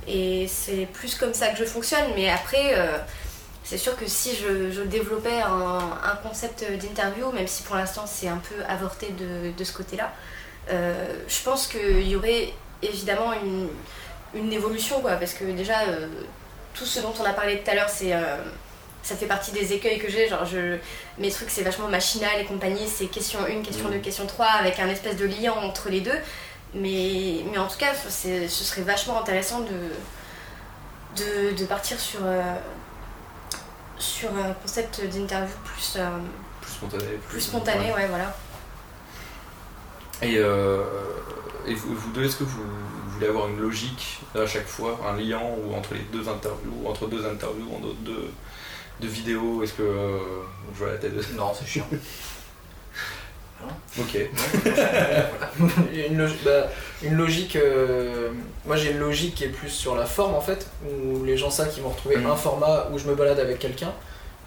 Et 0.08 0.46
c'est 0.48 0.86
plus 0.86 1.14
comme 1.16 1.34
ça 1.34 1.48
que 1.48 1.58
je 1.58 1.64
fonctionne, 1.64 2.04
mais 2.14 2.28
après, 2.30 2.74
euh, 2.74 2.98
c'est 3.64 3.78
sûr 3.78 3.96
que 3.96 4.06
si 4.06 4.36
je, 4.36 4.70
je 4.70 4.82
développais 4.82 5.40
un, 5.40 5.98
un 6.04 6.16
concept 6.22 6.64
d'interview, 6.80 7.32
même 7.32 7.48
si 7.48 7.62
pour 7.64 7.76
l'instant 7.76 8.04
c'est 8.06 8.28
un 8.28 8.38
peu 8.48 8.54
avorté 8.68 9.08
de, 9.10 9.50
de 9.56 9.64
ce 9.64 9.72
côté-là, 9.72 10.12
euh, 10.70 10.94
je 11.26 11.42
pense 11.42 11.66
qu'il 11.66 12.08
y 12.08 12.16
aurait 12.16 12.52
évidemment 12.82 13.32
une, 13.32 13.68
une 14.34 14.52
évolution, 14.52 15.00
quoi, 15.00 15.12
parce 15.12 15.34
que 15.34 15.44
déjà, 15.44 15.78
tout 16.74 16.84
ce 16.84 17.00
dont 17.00 17.14
on 17.20 17.24
a 17.24 17.32
parlé 17.32 17.62
tout 17.62 17.70
à 17.70 17.74
l'heure, 17.74 17.88
c'est... 17.88 18.12
ça 19.06 19.14
fait 19.14 19.26
partie 19.26 19.52
des 19.52 19.72
écueils 19.72 19.98
que 20.00 20.10
j'ai, 20.10 20.28
genre 20.28 20.44
je, 20.44 20.78
mes 21.18 21.30
trucs 21.30 21.48
c'est 21.48 21.62
vachement 21.62 21.86
machinal 21.86 22.40
et 22.40 22.44
compagnie, 22.44 22.88
c'est 22.88 23.06
question 23.06 23.38
1, 23.44 23.62
question 23.62 23.88
2, 23.88 23.98
question 23.98 24.26
3, 24.26 24.46
avec 24.46 24.80
un 24.80 24.88
espèce 24.88 25.16
de 25.16 25.26
lien 25.26 25.52
entre 25.52 25.88
les 25.90 26.00
deux. 26.00 26.18
Mais, 26.74 27.44
mais 27.50 27.56
en 27.58 27.68
tout 27.68 27.78
cas, 27.78 27.94
ce 27.94 28.48
serait 28.48 28.82
vachement 28.82 29.20
intéressant 29.20 29.60
de, 29.60 31.22
de, 31.22 31.56
de 31.56 31.64
partir 31.66 31.98
sur, 32.00 32.18
euh, 32.24 32.42
sur 33.96 34.28
un 34.36 34.52
concept 34.54 35.00
d'interview 35.06 35.54
plus, 35.64 35.94
euh, 35.96 36.08
Plus 36.60 36.72
spontané. 36.72 37.04
plus 37.28 37.40
spontané, 37.40 37.92
ouais, 37.94 38.08
voilà. 38.08 38.36
Et, 40.20 40.38
euh, 40.38 40.82
et 41.66 41.74
vous, 41.74 41.94
vous 41.94 42.10
deux, 42.10 42.24
est-ce 42.24 42.36
que 42.36 42.44
vous, 42.44 42.62
vous 42.62 43.10
voulez 43.12 43.28
avoir 43.28 43.48
une 43.48 43.60
logique 43.60 44.18
à 44.34 44.46
chaque 44.46 44.66
fois, 44.66 44.98
un 45.08 45.16
lien 45.16 45.40
ou 45.40 45.74
entre 45.74 45.94
les 45.94 46.00
deux 46.12 46.28
interviews, 46.28 46.72
ou 46.82 46.88
entre 46.88 47.06
deux 47.06 47.24
interviews, 47.24 47.68
entre 47.74 47.94
deux, 48.00 48.30
deux 49.00 49.08
vidéos 49.08 49.62
Est-ce 49.62 49.72
que 49.74 49.82
euh, 49.82 50.18
je 50.74 50.78
vois 50.78 50.92
la 50.92 50.98
tête 50.98 51.14
de... 51.16 51.22
Non, 51.36 51.52
c'est 51.58 51.66
chiant. 51.66 51.86
Ok. 53.98 54.14
une, 56.10 56.18
logi- 56.18 56.36
bah, 56.44 56.68
une 57.02 57.14
logique. 57.14 57.56
euh, 57.56 58.30
moi 58.66 58.76
j'ai 58.76 58.90
une 58.92 58.98
logique 58.98 59.34
qui 59.34 59.44
est 59.44 59.48
plus 59.48 59.70
sur 59.70 59.96
la 59.96 60.04
forme 60.04 60.34
en 60.34 60.40
fait, 60.40 60.68
où 60.84 61.24
les 61.24 61.36
gens 61.36 61.50
savent 61.50 61.70
qu'ils 61.72 61.82
vont 61.82 61.88
retrouver 61.88 62.16
Mhm. 62.18 62.26
un 62.26 62.36
format 62.36 62.88
où 62.92 62.98
je 62.98 63.06
me 63.08 63.14
balade 63.14 63.40
avec 63.40 63.58
quelqu'un. 63.58 63.92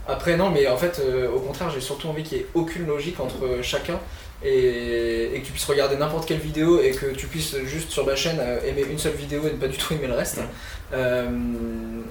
Après 0.07 0.37
non, 0.37 0.49
mais 0.51 0.67
en 0.67 0.77
fait 0.77 0.99
euh, 1.03 1.29
au 1.29 1.39
contraire 1.39 1.69
j'ai 1.71 1.81
surtout 1.81 2.07
envie 2.07 2.23
qu'il 2.23 2.37
n'y 2.37 2.43
ait 2.43 2.47
aucune 2.53 2.85
logique 2.87 3.19
entre 3.19 3.59
chacun 3.63 3.99
et, 4.43 5.31
et 5.33 5.41
que 5.41 5.45
tu 5.45 5.51
puisses 5.51 5.65
regarder 5.65 5.95
n'importe 5.97 6.27
quelle 6.27 6.39
vidéo 6.39 6.81
et 6.81 6.91
que 6.91 7.07
tu 7.07 7.27
puisses 7.27 7.57
juste 7.65 7.91
sur 7.91 8.05
ma 8.05 8.15
chaîne 8.15 8.37
euh, 8.39 8.59
aimer 8.65 8.85
une 8.89 8.97
seule 8.97 9.13
vidéo 9.13 9.41
et 9.47 9.51
ne 9.51 9.57
pas 9.57 9.67
du 9.67 9.77
tout 9.77 9.93
aimer 9.93 10.07
le 10.07 10.13
reste. 10.13 10.39
Euh, 10.93 11.29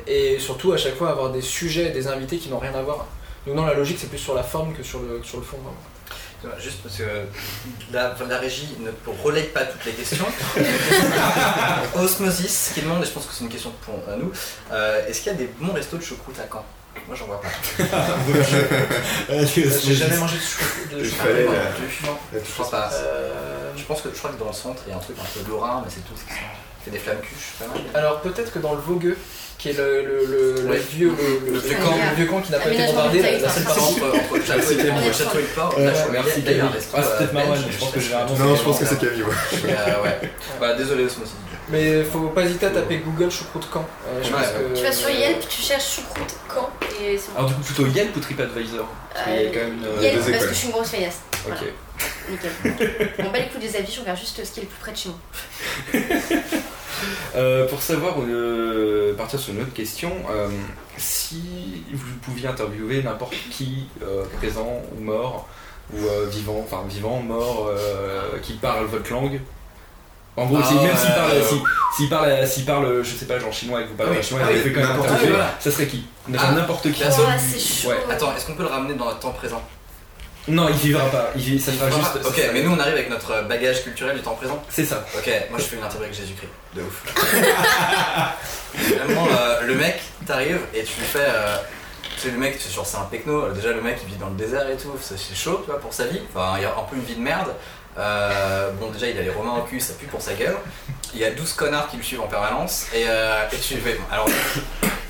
et 0.07 0.39
surtout 0.39 0.73
à 0.73 0.77
chaque 0.77 0.95
fois 0.97 1.11
avoir 1.11 1.33
des 1.33 1.41
sujets, 1.41 1.87
et 1.87 1.91
des 1.91 2.07
invités 2.07 2.37
qui 2.39 2.49
n'ont 2.49 2.59
rien 2.59 2.75
à 2.75 2.83
voir. 2.83 3.07
Donc 3.47 3.57
non 3.57 3.65
la 3.65 3.75
logique 3.75 3.99
c'est 4.01 4.09
plus 4.09 4.19
sur 4.19 4.35
la 4.35 4.43
forme 4.43 4.75
que 4.75 4.83
sur 4.83 5.01
le, 5.01 5.23
sur 5.23 5.39
le 5.39 5.45
fond. 5.45 5.59
vraiment. 5.59 5.77
Juste 6.61 6.79
parce 6.85 6.99
que 6.99 7.03
la, 7.93 8.15
la 8.29 8.39
régie 8.39 8.69
ne 8.79 8.91
relaye 9.25 9.49
pas 9.49 9.65
toutes 9.65 9.85
les 9.87 9.93
questions. 9.93 10.27
Osmosis 11.97 12.71
qui 12.75 12.83
demande, 12.83 13.03
et 13.03 13.07
je 13.07 13.11
pense 13.11 13.27
que 13.27 13.35
c'est 13.35 13.43
une 13.43 13.51
question 13.51 13.73
pour 13.85 13.95
nous, 14.17 14.31
euh, 14.71 15.05
est-ce 15.09 15.23
qu'il 15.23 15.33
y 15.33 15.35
a 15.35 15.39
des 15.39 15.51
bons 15.59 15.73
restos 15.73 15.97
de 15.97 16.03
choucroute 16.03 16.39
à 16.39 16.47
Caen? 16.49 16.65
Moi 17.07 17.17
j'en 17.17 17.27
vois 17.27 17.41
pas. 17.41 17.49
J'ai 19.47 19.95
jamais 19.95 20.17
mangé 20.17 20.37
de 20.37 20.43
chou- 20.43 20.65
de 20.97 21.05
Il 21.05 21.11
fallait 21.11 21.45
non 21.47 21.53
la 21.53 22.39
Je 22.41 22.63
pas. 22.71 22.91
Euh, 22.95 23.73
Je 23.77 23.85
pense 23.85 24.03
que 24.03 24.09
je 24.13 24.19
crois 24.19 24.31
que 24.31 24.39
dans 24.39 24.49
le 24.49 24.53
centre 24.53 24.83
il 24.87 24.91
y 24.91 24.93
a 24.93 24.97
un 24.97 25.01
truc 25.01 25.17
un 25.21 25.39
peu 25.43 25.49
lorrain, 25.51 25.83
mais 25.85 25.91
c'est 25.95 26.01
tout. 26.07 26.15
ce 26.17 26.25
qui 26.25 26.39
fait 26.89 26.93
des 26.93 26.99
flammes 26.99 27.21
cuches, 27.21 27.53
pas 27.59 27.67
mal. 27.67 27.83
Alors 27.95 28.21
peut-être 28.21 28.53
que 28.53 28.59
dans 28.59 28.75
le 28.75 28.81
Vogueux, 28.81 29.17
qui 29.59 29.71
est 29.71 29.73
le, 29.73 30.03
le, 30.05 30.25
le, 30.27 30.63
le 30.63 30.71
Ouais. 30.71 30.79
vieux, 30.79 31.11
le, 31.51 31.59
vieux 31.59 31.75
camp, 31.77 31.91
camp. 31.91 31.97
le 32.11 32.17
vieux 32.17 32.27
camp 32.27 32.41
qui 32.41 32.53
n'a 32.53 32.59
pas 32.61 32.69
été 32.71 32.77
Aménagement 32.85 33.03
bombardé, 33.09 33.23
la, 33.23 33.49
seule 33.51 33.65
Par 33.65 33.75
partie. 33.75 33.83
entre 33.83 34.47
Château 34.47 34.61
Merci, 34.71 34.75
et 34.87 34.91
entre 34.93 35.15
Château 35.19 35.39
et 35.39 35.43
Port, 35.55 35.75
Ouais, 35.77 35.85
là, 35.85 35.93
je 36.07 36.13
merci, 36.13 36.43
d'ailleurs, 36.43 36.73
Ah, 36.73 36.79
c'est 36.79 36.97
euh, 36.99 37.19
peut-être 37.19 37.33
Marwan, 37.33 37.59
je 37.71 37.77
pense 37.79 37.91
que 37.91 38.01
généralement, 38.01 38.37
Non, 38.39 38.53
c'est 38.55 38.59
je 38.59 38.65
pense 38.65 38.79
que 38.79 38.87
c'est 38.87 38.99
Camille, 39.01 39.23
ouais. 39.25 39.35
Euh. 39.69 40.27
Bah, 40.61 40.75
désolé, 40.75 41.05
Osmo 41.05 41.25
aussi. 41.25 41.33
Mais 41.71 42.03
faut 42.05 42.29
pas 42.29 42.45
hésiter 42.45 42.67
à 42.67 42.71
taper 42.71 42.99
Google 42.99 43.31
choucroute 43.31 43.69
camp. 43.69 43.85
Euh, 44.07 44.23
je 44.23 44.29
Ouais. 44.29 44.33
pense 44.41 44.47
que- 44.47 44.79
Tu 44.79 44.83
vas 44.85 44.93
sur 44.93 45.11
Yelp, 45.11 45.47
tu 45.49 45.61
cherches 45.61 45.97
choucroute 45.97 46.35
quand 46.49 46.71
et 47.03 47.19
c'est 47.19 47.29
bon. 47.33 47.37
Alors 47.39 47.49
du 47.51 47.55
coup 47.57 47.61
plutôt 47.63 47.87
Yelp 47.89 48.17
ou 48.17 48.21
TripAdvisor? 48.21 48.89
Parce 49.13 49.27
qu'il 49.27 49.35
y 49.43 49.47
a 49.47 49.51
quand 49.51 49.59
même. 49.67 49.79
Euh, 49.85 49.99
euh, 49.99 50.03
Yelp 50.03 50.31
parce 50.31 50.45
que 50.45 50.49
je 50.49 50.55
suis 50.55 50.67
une 50.69 50.73
grosse 50.73 50.89
faillasse. 50.89 51.19
Ok. 51.47 51.57
Nickel. 52.31 52.51
On 53.19 53.31
bat 53.31 53.39
les 53.41 53.49
coups 53.49 53.61
des 53.61 53.77
avis, 53.77 53.93
je 53.93 54.01
regarde 54.01 54.19
juste 54.19 54.43
ce 54.43 54.51
qui 54.51 54.61
est 54.61 54.63
le 54.63 54.69
plus 54.69 54.79
près 54.81 54.93
de 54.93 54.97
chez 54.97 55.09
moi. 55.11 55.19
Euh, 57.37 57.67
pour 57.69 57.81
savoir, 57.83 58.15
euh, 58.21 59.15
partir 59.15 59.39
sur 59.39 59.53
une 59.55 59.63
autre 59.63 59.73
question, 59.75 60.13
euh, 60.31 60.49
si 60.97 61.85
vous 61.93 62.17
pouviez 62.23 62.49
interviewer 62.49 63.03
n'importe 63.03 63.35
qui, 63.51 63.89
euh, 64.03 64.25
présent 64.39 64.83
ou 64.97 65.03
mort, 65.03 65.49
ou 65.93 65.99
euh, 65.99 66.27
vivant, 66.31 66.61
enfin 66.65 66.83
vivant, 66.89 67.21
mort, 67.21 67.69
euh, 67.71 68.39
qui 68.43 68.55
parle 68.55 68.87
votre 68.87 69.11
langue, 69.13 69.41
en 70.37 70.47
gros, 70.47 70.59
Ah 70.63 70.67
si- 70.69 70.75
même 70.75 70.97
s'il 70.97 71.15
parle, 71.15 71.31
euh, 71.33 71.43
si- 71.49 71.63
s'il 71.97 72.09
parle, 72.09 72.47
s'il 72.47 72.65
parle, 72.65 73.03
je 73.03 73.11
sais 73.17 73.27
pas, 73.27 73.39
genre 73.39 73.53
chinois 73.53 73.81
et 73.81 73.85
que 73.85 73.89
vous 73.91 73.95
parlez 73.97 74.13
Ah 74.15 74.19
oui, 74.21 74.25
chinois, 74.27 74.43
ah 74.47 74.53
et 74.53 74.73
quand 74.73 74.81
même 74.81 74.89
n'importe 74.91 75.19
qui. 75.21 75.27
Ça 75.61 75.71
serait 75.71 75.87
qui? 75.87 76.05
Ah, 76.39 76.53
N'importe 76.53 76.83
qui. 76.83 77.01
bien 77.01 77.11
sûr. 77.11 77.25
C'est 77.39 77.59
chaud. 77.59 77.89
Ouais. 77.89 77.97
Attends, 78.11 78.35
est-ce 78.37 78.47
qu'on 78.47 78.55
peut 78.55 78.63
le 78.63 78.69
ramener 78.69 78.95
dans 78.95 79.07
notre 79.07 79.19
temps 79.21 79.33
présent? 79.33 79.63
Non, 80.49 80.69
il 80.69 80.77
vivra 80.77 81.05
pas, 81.11 81.31
il 81.37 81.61
ça 81.61 81.73
sera 81.73 81.91
juste. 81.91 82.17
Ok, 82.25 82.35
ça 82.35 82.43
sera- 82.43 82.53
mais 82.53 82.63
nous 82.63 82.73
on 82.73 82.79
arrive 82.79 82.95
avec 82.95 83.11
notre 83.11 83.43
bagage 83.43 83.83
culturel 83.85 84.17
du 84.17 84.23
temps 84.23 84.35
présent. 84.35 84.63
C'est 84.71 84.85
ça. 84.85 85.05
Ok, 85.17 85.31
moi 85.51 85.59
je 85.59 85.65
fais 85.65 85.77
une 85.77 85.83
interview 85.83 86.05
avec 86.05 86.15
Jésus-Christ, 86.15 86.51
de 86.75 86.83
ouf. 86.83 87.03
Vraiment, 88.97 89.27
euh, 89.31 89.63
le 89.63 89.75
mec, 89.75 90.01
t'arrives 90.27 90.61
et 90.75 90.83
tu 90.85 90.99
lui 91.01 91.07
fais. 91.07 91.19
Euh, 91.27 91.57
tu 92.15 92.21
sais, 92.23 92.31
le 92.31 92.39
mec, 92.39 92.57
c'est 92.59 92.73
genre, 92.75 92.85
c'est 92.87 92.97
un 92.97 93.09
euh, 93.29 93.53
Déjà, 93.53 93.73
le 93.73 93.81
mec, 93.81 93.99
il 94.05 94.09
vit 94.13 94.17
dans 94.19 94.29
le 94.29 94.35
désert 94.35 94.69
et 94.69 94.77
tout, 94.77 94.93
c'est 95.01 95.17
chaud, 95.37 95.61
tu 95.65 95.71
vois, 95.71 95.79
pour 95.81 95.93
sa 95.93 96.05
vie. 96.07 96.21
Enfin, 96.35 96.57
il 96.59 96.65
a 96.65 96.71
un 96.71 96.83
peu 96.91 96.97
une 96.97 97.05
vie 97.05 97.15
de 97.15 97.21
merde. 97.21 97.55
Euh, 97.97 98.71
bon, 98.73 98.91
déjà, 98.91 99.07
il 99.09 99.17
a 99.19 99.23
les 99.23 99.31
romains 99.31 99.55
au 99.59 99.63
cul, 99.63 99.81
ça 99.81 99.93
pue 99.95 100.07
pour 100.07 100.21
sa 100.21 100.35
gueule. 100.35 100.57
Il 101.15 101.21
y 101.21 101.25
a 101.25 101.31
12 101.31 101.53
connards 101.53 101.89
qui 101.89 101.97
le 101.97 102.03
suivent 102.03 102.21
en 102.21 102.27
permanence. 102.27 102.87
Et, 102.95 103.05
euh, 103.09 103.45
et 103.53 103.57
tu 103.57 103.75
lui 103.75 103.81
fais. 103.83 104.01
Alors, 104.11 104.29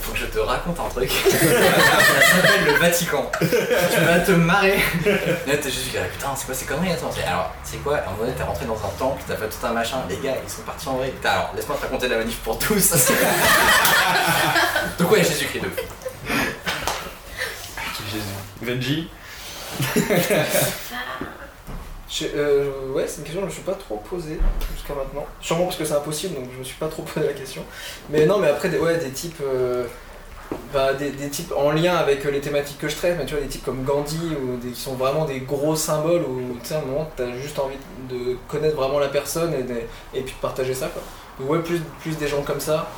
faut 0.00 0.12
que 0.12 0.18
je 0.18 0.26
te 0.26 0.38
raconte 0.38 0.78
un 0.80 0.88
truc. 0.88 1.10
ça 1.30 1.38
s'appelle 1.38 2.64
le 2.66 2.72
Vatican. 2.78 3.30
Tu 3.40 3.46
vas 4.04 4.18
te 4.20 4.30
marrer. 4.32 4.78
Là, 5.04 5.56
t'es 5.56 5.70
juste 5.70 5.92
là, 5.94 6.00
putain, 6.12 6.28
c'est 6.36 6.46
quoi 6.46 6.54
ces 6.54 6.64
conneries 6.66 6.92
Attends, 6.92 7.10
c'est- 7.14 7.24
alors, 7.24 7.52
c'est 7.64 7.78
quoi 7.78 7.96
À 7.96 8.00
un 8.00 8.04
moment 8.12 8.18
donné, 8.24 8.32
t'es 8.32 8.42
rentré 8.42 8.66
dans 8.66 8.76
un 8.76 8.90
temple, 8.98 9.22
t'as 9.26 9.36
fait 9.36 9.48
tout 9.48 9.66
un 9.66 9.72
machin, 9.72 9.98
les 10.08 10.16
gars, 10.18 10.34
ils 10.44 10.50
sont 10.50 10.62
partis 10.62 10.88
en 10.88 10.94
vrai. 10.94 11.08
Putain, 11.08 11.30
alors, 11.30 11.52
laisse-moi 11.56 11.76
te 11.76 11.82
raconter 11.82 12.08
la 12.08 12.18
manif 12.18 12.36
pour 12.38 12.58
tous. 12.58 12.92
Donc, 14.98 15.10
ouais, 15.12 15.22
Jésus-Christ, 15.24 15.62
de 15.62 15.68
ouf. 15.68 15.74
Jésus? 18.12 18.24
Benji? 18.62 19.08
Je- 22.10 22.24
euh, 22.34 22.70
ouais, 22.94 23.04
c'est 23.06 23.18
une 23.18 23.24
question 23.24 23.40
que 23.42 23.46
je 23.46 23.50
me 23.50 23.54
suis 23.54 23.62
pas 23.62 23.74
trop 23.74 23.96
posée 24.08 24.38
jusqu'à 24.74 24.94
maintenant. 24.94 25.26
Sûrement 25.40 25.64
parce 25.64 25.76
que 25.76 25.84
c'est 25.84 25.94
impossible, 25.94 26.34
donc 26.36 26.44
je 26.54 26.58
me 26.58 26.64
suis 26.64 26.76
pas 26.76 26.88
trop 26.88 27.02
posé 27.02 27.26
la 27.26 27.32
question. 27.34 27.62
Mais 28.10 28.24
non, 28.26 28.38
mais 28.38 28.48
après, 28.48 28.68
des, 28.70 28.78
ouais, 28.78 28.96
des 28.98 29.10
types. 29.10 29.40
euh, 29.42 29.84
bah, 30.72 30.94
des, 30.94 31.10
des 31.10 31.28
types 31.28 31.52
en 31.54 31.72
lien 31.72 31.94
avec 31.96 32.24
euh, 32.24 32.30
les 32.30 32.40
thématiques 32.40 32.78
que 32.78 32.88
je 32.88 32.96
traite, 32.96 33.16
mais 33.18 33.26
tu 33.26 33.34
vois, 33.34 33.42
des 33.42 33.48
types 33.48 33.64
comme 33.64 33.84
Gandhi, 33.84 34.18
ou 34.42 34.56
des, 34.56 34.70
qui 34.70 34.80
sont 34.80 34.94
vraiment 34.94 35.26
des 35.26 35.40
gros 35.40 35.76
symboles 35.76 36.22
où, 36.22 36.56
tu 36.62 36.68
sais, 36.68 36.74
à 36.74 36.78
un 36.78 36.82
moment, 36.82 37.10
t'as 37.16 37.30
juste 37.36 37.58
envie 37.58 37.76
de 38.08 38.36
connaître 38.48 38.76
vraiment 38.76 38.98
la 38.98 39.08
personne 39.08 39.52
et, 39.52 39.62
des- 39.62 39.86
et 40.14 40.22
puis 40.22 40.34
de 40.34 40.40
partager 40.40 40.72
ça, 40.72 40.86
quoi. 40.88 41.02
Donc, 41.38 41.50
ouais, 41.50 41.58
plus, 41.60 41.80
plus 42.00 42.16
des 42.16 42.26
gens 42.28 42.40
comme 42.42 42.60
ça. 42.60 42.88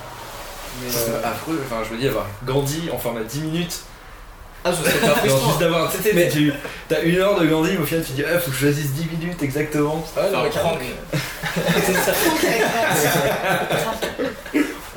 Mais, 0.80 0.88
C'est 0.90 1.10
euh, 1.10 1.24
affreux, 1.28 1.60
enfin 1.66 1.82
je 1.90 1.96
dis 1.96 2.06
avoir 2.06 2.26
Gandhi 2.46 2.88
en 2.92 2.98
format 2.98 3.24
10 3.24 3.40
minutes, 3.40 3.80
Ah, 4.64 4.72
ce 4.72 4.82
serait 4.88 4.98
pas 5.06 5.14
frustrant. 5.16 5.48
juste 5.48 5.60
d'avoir, 5.60 5.90
tu 5.92 6.02
sais, 6.02 6.12
Mais- 6.14 6.28
tu 6.28 6.52
as 6.90 7.00
une 7.00 7.16
heure 7.16 7.38
de 7.40 7.46
Gandhi, 7.46 7.70
mais 7.72 7.78
au 7.78 7.86
final 7.86 8.04
tu 8.04 8.12
dis, 8.12 8.22
ah 8.24 8.38
faut 8.38 8.50
que 8.50 8.56
je 8.56 8.60
choisisse 8.66 8.90
10 8.92 9.06
minutes 9.18 9.42
exactement. 9.42 10.04
Ah, 10.16 10.28
non, 10.30 10.42
mais 10.42 10.50
mais- 10.80 10.94
C'est 11.86 11.94
ça. 11.94 12.12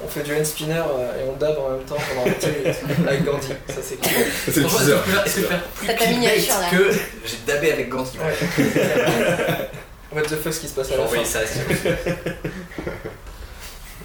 On 0.06 0.08
fait 0.10 0.22
du 0.24 0.34
hand 0.36 0.46
spinner 0.46 0.74
euh, 0.76 1.20
et 1.20 1.30
on 1.30 1.34
dab 1.38 1.58
en 1.58 1.70
même 1.72 1.84
temps 1.86 1.96
pendant 1.96 2.26
20 2.26 2.48
minutes 2.48 2.78
avec 3.08 3.24
Gandhi, 3.24 3.48
ça 3.70 3.76
c'est 3.82 3.96
cool. 3.96 4.12
C'est 4.46 4.58
le 4.58 4.66
teaser. 4.66 4.98
Est-ce 5.26 5.36
que 5.38 5.42
faire 5.48 5.64
plus 6.68 7.00
j'ai 7.26 7.38
dabé 7.48 7.72
avec 7.72 7.90
Gandhi 7.90 8.18
What 10.12 10.22
the 10.24 10.36
fuck 10.44 10.54
ce 10.54 10.60
qui 10.60 10.68
se 10.68 10.74
passe 10.74 10.90
Je 10.90 10.94
à 10.94 10.98
la 10.98 11.08
fin 11.08 11.24
ça. 11.26 11.40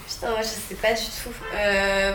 Putain, 0.09 0.31
moi 0.31 0.41
je 0.41 0.47
sais 0.47 0.75
pas 0.81 0.93
du 0.95 1.03
tout. 1.03 1.35
Euh, 1.55 2.13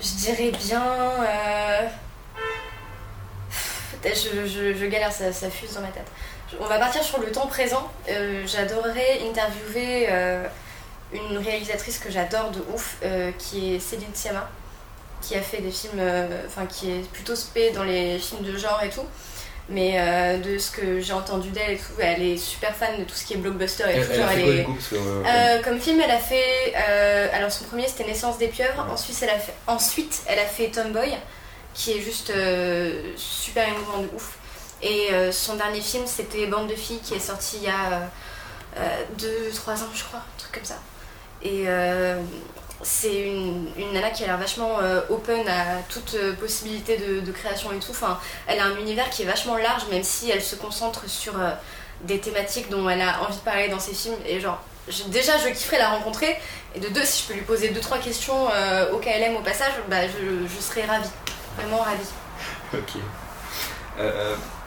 je 0.00 0.14
dirais 0.16 0.50
bien. 0.50 0.82
Euh, 0.82 1.88
je, 4.04 4.86
galère, 4.86 5.12
ça, 5.12 5.50
fuse 5.50 5.74
dans 5.74 5.80
ma 5.80 5.88
tête. 5.88 6.06
On 6.60 6.66
va 6.66 6.78
partir 6.78 7.02
sur 7.02 7.20
le 7.20 7.30
temps 7.30 7.46
présent. 7.46 7.90
Euh, 8.08 8.42
J'adorerais 8.46 9.20
interviewer 9.28 10.06
euh, 10.10 10.44
une 11.12 11.38
réalisatrice 11.38 11.98
que 11.98 12.10
j'adore 12.10 12.50
de 12.50 12.60
ouf, 12.74 12.98
qui 13.38 13.74
est 13.74 13.78
Céline 13.78 14.14
Sciamma, 14.14 14.48
qui 15.20 15.36
a 15.36 15.42
fait 15.42 15.60
des 15.60 15.70
films, 15.70 16.00
enfin 16.46 16.66
qui 16.66 16.90
est 16.90 17.10
plutôt 17.12 17.36
spé 17.36 17.70
dans 17.70 17.84
les 17.84 18.18
films 18.18 18.42
de 18.42 18.56
genre 18.56 18.82
et 18.82 18.90
tout. 18.90 19.06
Mais 19.68 19.94
euh, 19.96 20.38
de 20.38 20.58
ce 20.58 20.70
que 20.72 21.00
j'ai 21.00 21.12
entendu 21.12 21.48
d'elle 21.50 21.72
et 21.72 21.76
tout, 21.78 21.92
elle 21.98 22.22
est 22.22 22.36
super 22.36 22.74
fan 22.74 22.98
de 22.98 23.04
tout 23.04 23.14
ce 23.14 23.24
qui 23.24 23.34
est 23.34 23.36
blockbuster 23.36 23.84
et 23.84 23.92
Elle, 23.96 24.06
tout. 24.06 24.12
elle 24.12 24.20
a 24.20 24.22
genre, 24.24 24.30
fait 24.32 24.40
elle 24.40 24.44
quoi 24.44 24.52
est- 24.54 24.58
du 24.58 24.64
coup 24.64 24.74
Parce 24.74 24.88
que, 24.88 24.94
euh, 24.96 25.22
euh, 25.26 25.62
comme 25.62 25.80
film, 25.80 26.00
elle 26.04 26.10
a 26.10 26.18
fait. 26.18 26.74
euh, 26.88 27.28
alors, 27.32 27.50
son 27.52 27.64
premier 27.66 27.86
c'était 27.88 28.04
Naissance 28.04 28.38
des 28.38 28.48
pieuvres. 28.48 28.86
Ensuite, 28.92 29.16
elle 29.22 29.30
a 29.30 29.38
fait, 29.38 29.54
ensuite, 29.68 30.22
elle 30.26 30.40
a 30.40 30.46
fait 30.46 30.68
Tomboy, 30.70 31.14
qui 31.74 31.92
est 31.92 32.00
juste 32.00 32.30
euh, 32.30 33.02
super 33.16 33.66
émouvant 33.68 33.98
de 34.02 34.08
ouf. 34.14 34.36
Et 34.82 35.10
son 35.30 35.54
dernier 35.54 35.80
film 35.80 36.02
c'était 36.08 36.46
Bande 36.48 36.66
de 36.68 36.74
filles, 36.74 36.98
qui 37.04 37.14
est 37.14 37.20
sorti 37.20 37.58
il 37.58 37.62
y 37.62 37.68
a 37.68 38.10
2-3 39.16 39.74
ans, 39.84 39.88
je 39.94 40.02
crois, 40.02 40.18
un 40.18 40.38
truc 40.38 40.52
comme 40.52 40.64
ça. 40.64 40.78
Et 41.40 41.66
c'est 42.82 43.28
une, 43.28 43.68
nana 43.92 44.10
qui 44.10 44.24
a 44.24 44.26
l'air 44.26 44.38
vachement 44.38 44.80
euh, 44.80 45.00
open 45.08 45.48
à 45.48 45.82
toute 45.88 46.14
euh, 46.14 46.34
possibilité 46.34 46.96
de, 46.98 47.32
création 47.32 47.72
et 47.72 47.78
tout. 47.78 47.90
Enfin, 47.90 48.18
elle 48.46 48.58
a 48.58 48.64
un 48.64 48.76
univers 48.76 49.08
qui 49.08 49.22
est 49.22 49.26
vachement 49.26 49.56
large, 49.56 49.84
même 49.90 50.02
si 50.02 50.30
elle 50.30 50.42
se 50.42 50.56
concentre 50.56 51.08
sur 51.08 51.38
euh, 51.38 51.52
des 52.02 52.18
thématiques 52.18 52.70
dont 52.70 52.88
elle 52.88 53.00
a 53.00 53.22
envie 53.22 53.36
de 53.36 53.42
parler 53.42 53.68
dans 53.68 53.78
ses 53.78 53.94
films. 53.94 54.16
Et 54.26 54.40
genre, 54.40 54.60
déjà, 55.08 55.38
je 55.38 55.48
kifferais 55.48 55.78
la 55.78 55.90
rencontrer. 55.90 56.36
Et 56.74 56.80
de 56.80 56.88
deux, 56.88 57.04
si 57.04 57.22
je 57.22 57.28
peux 57.28 57.34
lui 57.34 57.42
poser 57.42 57.68
deux 57.68 57.80
trois 57.80 57.98
questions 57.98 58.46
au 58.92 58.98
KLM 58.98 59.36
au 59.36 59.42
passage, 59.42 59.72
bah, 59.88 60.08
je, 60.08 60.60
serais 60.60 60.84
ravie. 60.84 61.08
Vraiment 61.56 61.78
ravie. 61.78 62.08
Ok. 62.72 63.00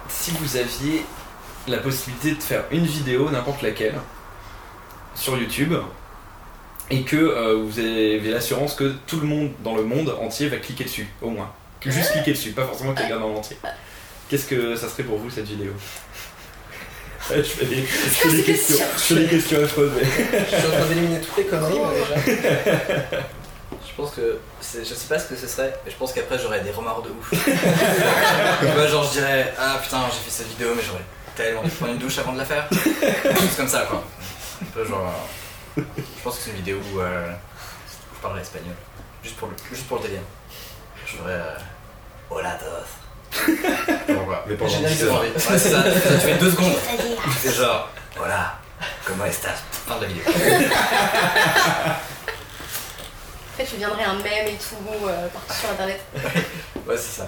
Si 0.07 0.32
vous 0.39 0.55
aviez 0.55 1.05
la 1.68 1.80
possibilité 1.80 2.36
de 2.36 2.43
faire 2.43 2.63
une 2.72 2.86
vidéo, 2.86 3.30
n'importe 3.32 3.63
laquelle, 3.63 3.99
sur 5.16 5.36
YouTube, 5.38 5.74
et 6.92 7.02
que 7.04 7.16
euh, 7.16 7.56
vous 7.58 7.80
avez 7.80 8.20
l'assurance 8.32 8.76
que 8.76 8.94
tout 9.08 9.20
le 9.20 9.28
monde 9.28 9.52
dans 9.64 9.76
le 9.76 9.84
monde 9.84 10.16
entier 10.22 10.48
va 10.50 10.58
cliquer 10.58 10.84
dessus, 10.84 11.08
au 11.22 11.30
moins. 11.30 11.52
Que 11.82 11.92
Juste 11.92 12.12
cliquer 12.14 12.32
dessus, 12.34 12.52
pas 12.52 12.66
forcément 12.66 12.94
qu'il 12.94 13.06
regarde 13.06 13.24
en 13.24 13.36
entier. 13.36 13.58
Qu'est-ce 14.30 14.46
que 14.46 14.76
ça 14.76 14.88
serait 14.90 15.04
pour 15.04 15.18
vous 15.18 15.30
cette 15.30 15.46
vidéo? 15.48 15.72
Ouais, 17.28 17.38
je 17.38 17.42
fais 17.42 17.66
des, 17.66 17.78
je 17.78 17.82
fais 17.88 18.30
des 18.30 18.38
Des 18.38 18.44
questions, 18.44 18.78
questions. 18.78 18.86
je 18.98 19.02
fais 19.02 19.16
des 19.16 19.28
questions 19.28 19.64
affreuses, 19.64 19.92
mais... 20.00 20.04
Je 20.06 20.56
suis 20.58 20.68
en 20.68 20.70
train 20.70 20.86
d'éliminer 20.90 21.20
toutes 21.22 21.38
les 21.38 21.46
conneries, 21.46 21.80
moi 21.80 21.92
déjà. 21.92 22.22
Je 23.88 23.94
pense 23.98 24.12
que 24.12 24.38
je 24.62 24.84
sais 24.84 25.08
pas 25.10 25.18
ce 25.18 25.30
que 25.30 25.36
ce 25.36 25.48
serait, 25.48 25.74
mais 25.84 25.92
je 25.92 25.96
pense 25.98 26.14
qu'après 26.14 26.38
j'aurais 26.38 26.62
des 26.62 26.70
remords 26.70 27.02
de 27.02 27.10
ouf. 27.10 27.32
tu 27.44 28.66
vois, 28.76 28.86
genre 28.88 29.06
je 29.06 29.20
dirais 29.20 29.52
ah 29.58 29.80
putain 29.82 30.02
j'ai 30.12 30.20
fait 30.20 30.30
cette 30.44 30.50
vidéo 30.50 30.68
mais 30.76 30.84
j'aurais 30.86 31.04
tellement 31.36 31.64
dû 31.64 31.72
prendre 31.72 31.94
une 31.94 31.98
douche 31.98 32.20
avant 32.20 32.34
de 32.34 32.38
la 32.38 32.45
faire. 32.45 32.68
Juste 32.72 33.57
comme 33.57 33.68
ça 33.70 33.88
quoi. 33.90 34.03
Un 34.62 34.66
peu 34.66 34.86
genre, 34.86 35.12
je 35.77 35.84
pense 36.23 36.38
que 36.38 36.41
c'est 36.43 36.49
une 36.52 36.56
vidéo 36.57 36.80
où 36.93 36.99
euh, 36.99 37.31
je 38.15 38.22
parlerai 38.22 38.41
espagnol, 38.41 38.76
juste 39.23 39.35
pour 39.38 39.47
le, 39.49 39.56
juste 39.72 39.88
pour 39.88 39.97
le 39.97 40.03
délire. 40.03 40.22
Je 41.06 41.18
ferais 41.18 41.34
euh, 41.34 41.57
hola 42.30 42.52
todos. 42.57 43.47
Mais 44.47 44.56
pendant 44.56 44.69
Générique 44.72 44.97
10 44.97 45.03
de 45.03 45.10
heures. 45.10 45.22
Ouais, 45.22 45.31
c'est 45.35 45.57
ça, 45.60 45.84
ça, 45.84 45.89
tu 45.91 46.19
fais 46.19 46.38
deux 46.38 46.52
secondes. 46.52 46.73
C'est 47.41 47.53
genre 47.53 47.89
voilà 48.15 48.57
comment 49.06 49.26
estás? 49.26 49.61
Fin 49.85 49.97
de 49.97 50.02
la 50.03 50.07
vidéo. 50.07 50.23
En 53.53 53.57
fait, 53.57 53.65
tu 53.65 53.76
viendrais 53.77 54.03
un 54.03 54.15
mème 54.15 54.47
et 54.47 54.57
tout 54.57 54.76
euh, 55.07 55.27
partout 55.30 55.53
sur 55.53 55.69
internet. 55.69 56.02
Ouais 56.85 56.97
c'est 56.97 57.22
ça. 57.22 57.27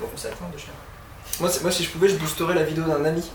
Bon 0.00 0.08
c'est 0.16 0.28
à 0.28 0.30
toi 0.32 0.46
de 0.52 0.58
chien. 0.58 0.70
Moi, 1.40 1.48
c'est- 1.50 1.62
moi, 1.62 1.70
si 1.70 1.84
je 1.84 1.90
pouvais, 1.90 2.08
je 2.08 2.16
boosterais 2.16 2.54
la 2.54 2.64
vidéo 2.64 2.84
d'un 2.84 3.04
ami. 3.04 3.30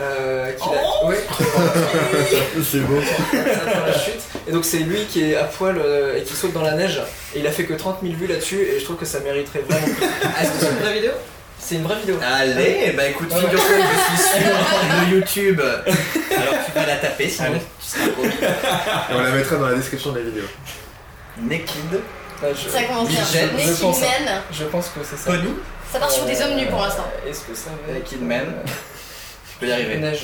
Euh, 0.00 0.52
qui 0.52 0.62
Oh 1.02 1.08
ouais, 1.08 1.18
C'est 2.70 2.78
beau. 2.80 3.00
la 3.34 3.92
chute. 3.98 4.20
Et 4.46 4.52
donc 4.52 4.64
c'est 4.64 4.78
lui 4.78 5.04
qui 5.06 5.24
est 5.32 5.36
à 5.36 5.44
poil 5.44 5.76
euh, 5.78 6.16
et 6.16 6.22
qui 6.22 6.34
saute 6.34 6.52
dans 6.52 6.62
la 6.62 6.72
neige. 6.74 7.00
Et 7.34 7.40
il 7.40 7.46
a 7.46 7.50
fait 7.50 7.64
que 7.64 7.74
30 7.74 7.98
000 8.02 8.14
vues 8.14 8.26
là-dessus 8.28 8.60
et 8.60 8.78
je 8.78 8.84
trouve 8.84 8.96
que 8.96 9.04
ça 9.04 9.18
mériterait 9.20 9.64
vraiment. 9.68 9.84
plus. 9.86 10.06
Ah, 10.24 10.42
est-ce 10.42 10.50
que 10.52 10.58
c'est 10.60 10.70
une 10.70 10.76
vraie 10.78 10.92
vidéo? 10.94 11.10
C'est 11.58 11.74
une 11.74 11.82
vraie 11.82 11.98
vidéo. 11.98 12.16
Allez, 12.22 12.92
bah 12.96 13.08
écoute, 13.08 13.32
Ouais, 13.32 13.40
figure-toi 13.40 13.76
que 13.76 13.82
je 13.82 14.22
suis 14.22 14.40
sur 14.40 14.48
le 15.10 15.16
YouTube. 15.16 15.60
Alors 15.60 16.54
tu 16.64 16.72
vas 16.72 16.86
la 16.86 16.96
taper, 16.96 17.28
sinon 17.28 17.48
tu 17.80 17.86
seras 17.86 18.08
promis. 18.12 18.28
Et 18.30 19.14
on 19.14 19.20
la 19.20 19.30
mettra 19.32 19.56
dans 19.56 19.66
la 19.68 19.74
description 19.74 20.12
de 20.12 20.18
la 20.20 20.24
vidéo. 20.24 20.44
Naked 21.40 22.00
je- 22.54 22.68
Ça 22.70 22.82
commence 22.84 23.08
bien. 23.08 23.20
Bridget, 23.20 23.48
je 23.50 23.56
Naked 23.66 23.80
pense, 23.80 24.00
Man, 24.00 24.42
je 24.52 24.64
pense 24.64 24.86
que 24.86 25.00
c'est 25.02 25.16
ça. 25.16 25.30
Pony 25.32 25.54
ça 25.92 25.98
part 25.98 26.10
sur 26.10 26.24
des 26.26 26.40
hommes 26.42 26.54
nus 26.54 26.66
pour 26.66 26.80
l'instant. 26.82 27.06
Euh, 27.26 27.30
Est-ce 27.30 27.40
que 27.40 27.54
ça 27.54 27.70
va 27.86 27.94
Naked 27.94 28.22
Man. 28.22 28.46
Je 29.60 29.66
peux 29.66 29.70
y 29.70 29.72
arriver. 29.72 29.96
Neige. 29.96 30.20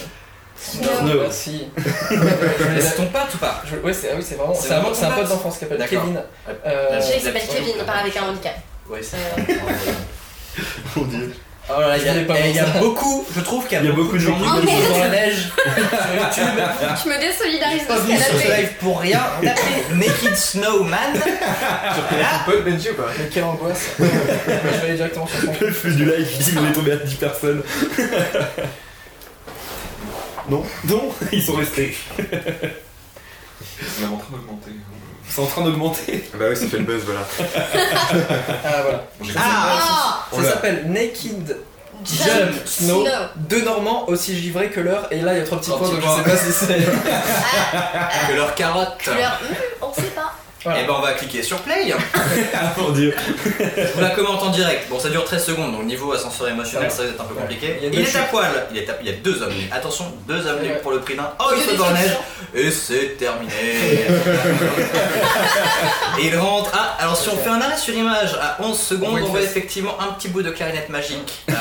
Ah, 0.83 1.31
si. 1.31 1.67
Mais 1.81 2.81
c'est 2.81 2.95
ton 2.97 3.07
pote 3.07 3.35
ou 3.35 3.39
pas 3.39 3.61
Je- 3.69 3.77
Ouais, 3.85 3.93
c'est 3.93 4.11
ah 4.13 4.15
oui, 4.17 4.25
c'est 4.27 4.37
vraiment. 4.37 4.55
C'est 4.55 4.71
un, 4.73 4.79
vraiment 4.81 4.95
c'est 4.95 5.05
un 5.05 5.11
ton 5.11 5.17
pote 5.17 5.29
d'enfance 5.29 5.55
qui 5.55 5.61
s'appelle. 5.61 5.87
Kevin. 5.89 6.15
Ouais. 6.15 6.55
Euh, 6.67 7.01
Je 7.01 7.07
sais 7.07 7.13
qu'il 7.15 7.23
s'appelle. 7.23 7.43
Kevin, 7.51 7.75
il 7.79 7.85
part 7.85 7.99
avec 7.99 8.17
un 8.17 8.23
handicap. 8.29 8.55
Ouais, 8.89 9.01
c'est. 9.03 9.17
Mon 10.97 11.05
dieu. 11.07 11.35
Oh 11.67 11.81
là 11.81 11.89
là, 11.89 11.97
il 11.97 12.05
y 12.05 12.09
a, 12.11 12.13
eh, 12.15 12.51
il 12.51 12.57
y 12.57 12.59
a 12.59 12.65
beaucoup, 12.79 13.25
je 13.35 13.41
trouve 13.41 13.67
qu'il 13.67 13.73
y 13.79 13.81
a, 13.81 13.83
Il 13.83 13.89
y 13.89 13.91
a 13.91 13.95
beaucoup 13.95 14.13
de 14.13 14.19
gens 14.19 14.35
qui 14.37 14.43
qui 14.43 14.49
Oh, 14.55 14.93
dans 14.93 14.99
la 14.99 15.09
neige 15.09 15.49
sur 15.65 16.45
YouTube. 16.45 16.63
Je 17.03 17.09
me 17.09 17.19
désolidarise 17.19 17.83
J'ai 18.07 18.17
de 18.17 18.43
ce 18.43 18.55
live 18.55 18.73
pour 18.81 19.01
rien. 19.01 19.23
On 19.43 19.47
a 19.47 19.55
fait 19.55 19.95
Naked 19.95 20.37
Snowman. 20.37 21.15
Tu 21.15 22.53
peux 22.53 22.61
Benji 22.61 22.91
ou 22.91 22.95
pas 22.95 23.07
Mais 23.19 23.29
quelle 23.29 23.45
angoisse. 23.45 23.87
je 23.99 24.05
vais 24.05 24.87
aller 24.89 24.95
directement 24.97 25.27
sur 25.27 25.41
son 25.41 25.55
Le 25.59 25.73
flux 25.73 25.95
du 25.95 26.05
live, 26.05 26.29
il 26.39 26.59
on 26.59 26.69
est 26.71 26.73
tombé 26.73 26.93
à 26.93 26.97
10 26.97 27.15
personnes. 27.15 27.63
Non, 30.49 30.63
non, 30.89 31.13
ils 31.33 31.43
sont 31.43 31.55
restés. 31.55 31.97
C'est 32.17 34.01
même 34.03 34.15
en 34.15 34.17
train 34.19 34.33
d'augmenter. 34.33 34.71
C'est 35.29 35.41
en 35.41 35.47
train 35.47 35.65
d'augmenter. 35.65 36.25
Bah 36.35 36.45
oui, 36.51 36.57
ça 36.57 36.67
fait 36.67 36.79
le 36.79 36.85
buzz, 36.85 37.03
voilà. 37.05 37.27
Ah 38.65 38.83
voilà. 38.83 39.07
Ah 39.37 40.27
On 40.33 40.43
Ça 40.43 40.51
s'appelle 40.51 40.85
Naked 40.91 41.57
Jump 42.05 42.67
Snow. 42.67 43.05
Snow. 43.05 43.11
Deux 43.37 43.65
Normands 43.65 44.09
aussi 44.09 44.39
givrés 44.39 44.71
que 44.71 44.81
l'heure. 44.81 45.09
Et 45.11 45.21
là, 45.21 45.35
il 45.35 45.39
y 45.39 45.41
a 45.41 45.45
trois 45.45 45.59
petits 45.59 45.71
Trois 45.71 45.89
points, 45.89 45.97
petits 45.97 46.07
donc 46.07 46.19
je 46.19 46.31
sais 46.31 46.31
pas 46.31 46.37
si 46.37 46.53
c'est. 46.53 48.29
Que 48.29 48.35
leur 48.35 48.55
carotte. 48.55 48.99
Couleur, 49.03 49.41
hmm, 49.43 49.55
on 49.85 49.95
sait 49.95 50.03
pas. 50.09 50.34
Voilà. 50.65 50.81
Et 50.81 50.87
ben 50.87 50.95
on 50.97 51.03
va 51.03 51.13
cliquer 51.13 51.43
sur 51.43 51.59
play. 51.59 51.93
Ah 52.55 52.73
mon 52.79 52.91
dieu. 52.91 53.15
Je 53.77 53.93
vous 53.95 54.01
la 54.01 54.11
commente 54.11 54.43
en 54.43 54.49
direct. 54.51 54.89
Bon, 54.89 54.99
ça 54.99 55.11
dure 55.11 55.25
13 55.25 55.45
secondes, 55.45 55.73
donc 55.73 55.85
niveau 55.85 56.13
ascenseur 56.13 56.49
émotionnel, 56.49 56.89
Ouais. 56.89 56.95
ça 56.95 57.03
va 57.03 57.09
être 57.11 57.21
un 57.21 57.25
peu 57.25 57.35
compliqué. 57.35 57.77
Il 57.81 57.85
y 57.85 57.87
a 57.87 57.91
Il, 58.01 58.05
deux 58.05 58.11
est 58.11 58.17
à 58.19 58.23
poil. 58.25 58.51
Il, 58.71 58.79
est 58.79 58.89
à- 58.89 58.97
il 59.03 59.07
y 59.07 59.11
a 59.11 59.17
deux 59.17 59.43
hommes 59.43 59.53
nus. 59.53 59.69
Attention, 59.71 60.07
deux 60.27 60.47
hommes 60.47 60.63
nus 60.63 60.69
Ouais. 60.71 60.81
pour 60.83 60.93
le 60.93 61.01
prix 61.01 61.15
d'un. 61.17 61.31
Oh, 61.39 61.53
il 61.55 61.79
la 61.79 61.93
neige. 61.93 62.17
Et 62.55 62.71
c'est 62.71 63.17
terminé. 63.19 63.53
Et 66.19 66.27
il 66.27 66.37
rentre. 66.39 66.71
Ah, 66.73 66.97
alors 66.99 67.17
si 67.17 67.29
on 67.29 67.37
fait 67.37 67.51
un 67.51 67.61
arrêt 67.61 67.77
sur 67.77 67.95
image 67.95 68.35
à 68.41 68.57
11 68.63 68.79
secondes, 68.79 69.21
On 69.23 69.27
voit 69.27 69.43
effectivement 69.43 70.01
un 70.01 70.13
petit 70.15 70.29
bout 70.29 70.43
de 70.43 70.51
clarinette 70.51 70.89
magique. 70.89 71.45
Euh, 71.51 71.55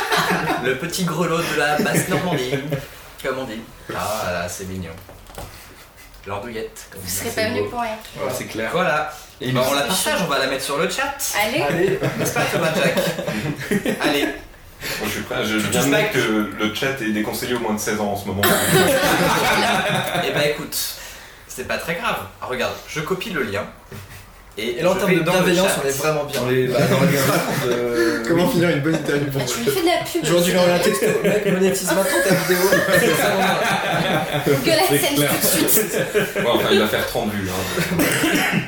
le 0.64 0.76
petit 0.76 1.04
grelot 1.04 1.38
de 1.38 1.58
la 1.58 1.78
basse 1.78 2.08
Normandie, 2.08 2.50
comme 3.22 3.38
on 3.40 3.44
dit. 3.44 3.60
Ah 3.94 4.30
là, 4.32 4.48
c'est 4.48 4.68
mignon. 4.68 4.92
L'andouillette. 6.28 6.86
Vous 6.94 7.08
serez 7.08 7.30
pas 7.30 7.48
venu 7.48 7.66
pour 7.70 7.80
rien. 7.80 7.96
Ouais, 8.16 8.30
c'est 8.36 8.44
clair. 8.44 8.68
Voilà. 8.70 9.10
Et 9.40 9.50
Bah, 9.50 9.62
on 9.66 9.72
la 9.72 9.82
partage, 9.82 10.20
on 10.22 10.26
va 10.26 10.38
la 10.38 10.46
mettre 10.48 10.62
sur 10.64 10.76
le 10.76 10.88
chat. 10.90 11.14
Allez, 11.42 11.62
Allez. 11.62 11.98
N'est-ce 12.18 12.34
pas 12.34 12.42
Thomas 12.52 12.72
Jack? 12.74 12.96
Allez. 14.02 14.26
Bon, 15.00 15.06
je 15.06 15.10
suis 15.10 15.22
prêt. 15.22 15.44
Je, 15.44 15.58
je 15.58 15.66
viens 15.68 16.04
que 16.04 16.18
le 16.58 16.74
chat 16.74 17.00
est 17.00 17.12
déconseillé 17.12 17.54
aux 17.54 17.60
moins 17.60 17.72
de 17.74 17.80
16 17.80 18.00
ans 18.00 18.12
en 18.12 18.16
ce 18.16 18.26
moment. 18.26 18.42
Eh 20.26 20.32
bah 20.32 20.46
écoute, 20.46 20.76
c'est 21.46 21.66
pas 21.66 21.78
très 21.78 21.94
grave. 21.94 22.18
Regarde, 22.42 22.74
je 22.88 23.00
copie 23.00 23.30
le 23.30 23.42
lien. 23.42 23.64
Et, 24.58 24.78
Et 24.78 24.82
là, 24.82 24.90
en 24.90 24.94
termes 24.96 25.14
de 25.14 25.20
bienveillance, 25.20 25.70
on 25.82 25.86
est 25.86 25.96
vraiment 25.96 26.24
bien. 26.24 26.40
Bah, 26.40 26.78
dans 26.90 27.66
de. 27.66 28.22
Comment 28.28 28.48
finir 28.48 28.70
une 28.70 28.80
bonne 28.80 28.96
interview 28.96 29.30
pour 29.30 29.44
tu 29.44 29.60
lui 29.60 29.70
fais 29.70 29.80
de 29.80 29.86
la 29.86 30.04
pub. 30.04 30.24
Lui 30.24 30.56
envoyer 30.56 30.74
un 30.74 30.78
texto. 30.80 31.06
Mec, 31.22 31.46
monétise 31.46 31.92
maintenant 31.92 32.18
ta 32.28 32.34
vidéo. 32.34 32.58
Google 34.46 34.70
AdSense 34.70 35.56
tout 35.56 35.64
de 35.64 35.68
suite. 35.68 35.96
Ouais, 36.36 36.42
enfin, 36.46 36.68
il 36.72 36.80
va 36.80 36.88
faire 36.88 37.06
30 37.06 37.32
vues. 37.32 37.48
Hein. 37.48 37.96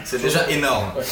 C'est 0.05 0.23
déjà 0.23 0.49
énorme. 0.49 0.93
Ouais. 0.97 1.05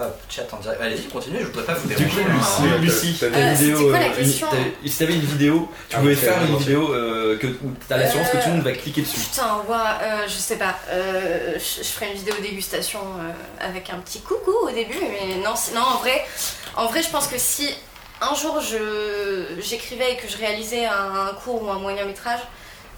Hop, 0.00 0.16
chat 0.28 0.44
en 0.52 0.58
direct. 0.58 0.80
Allez-y, 0.80 1.08
continuez, 1.08 1.40
je 1.40 1.46
voudrais 1.46 1.64
pas 1.64 1.74
vous 1.74 1.88
Du 1.88 1.94
déranger. 1.96 2.20
coup, 2.22 2.28
hein. 2.30 2.78
Lucie, 2.80 3.18
Ah, 3.20 3.26
Lucie, 3.26 3.26
une 3.26 3.34
Euh, 3.34 3.52
vidéo. 3.54 3.90
quoi 3.90 3.98
la 3.98 4.04
euh, 4.04 4.08
une- 4.10 4.14
question 4.16 4.46
t'avais- 4.48 4.72
Si 4.88 4.98
t'avais 4.98 5.14
une 5.14 5.20
vidéo, 5.22 5.68
tu 5.88 5.96
Ah, 5.96 5.98
pouvais 5.98 6.14
faire 6.14 6.42
une 6.44 6.56
vidéo 6.56 6.94
euh, 6.94 7.36
que 7.38 7.46
t'as 7.88 7.96
l'assurance 7.96 8.28
que 8.28 8.36
tout 8.36 8.48
le 8.48 8.54
monde 8.54 8.62
va 8.64 8.72
cliquer 8.72 9.02
dessus. 9.02 9.18
Putain, 9.18 9.56
ouah, 9.68 9.98
euh, 10.02 10.22
je 10.28 10.32
sais 10.34 10.56
pas. 10.56 10.76
Euh, 10.90 11.54
je, 11.54 11.82
je 11.82 11.88
ferai 11.88 12.06
une 12.12 12.16
vidéo 12.18 12.34
dégustation 12.40 13.00
euh, 13.00 13.66
avec 13.66 13.90
un 13.90 13.98
petit 13.98 14.20
coucou 14.20 14.52
au 14.62 14.70
début, 14.70 14.94
mais 15.00 15.34
non, 15.36 15.54
non, 15.74 15.80
en 15.80 15.96
vrai, 15.98 16.24
en 16.76 16.86
vrai, 16.86 17.02
je 17.02 17.08
pense 17.10 17.26
que 17.26 17.36
si 17.38 17.68
un 18.20 18.34
jour 18.36 18.60
je 18.60 19.46
j'écrivais 19.60 20.12
et 20.12 20.16
que 20.16 20.28
je 20.28 20.36
réalisais 20.36 20.86
un, 20.86 21.28
un 21.30 21.34
court 21.42 21.62
ou 21.64 21.70
un 21.70 21.78
moyen 21.80 22.04
métrage, 22.04 22.40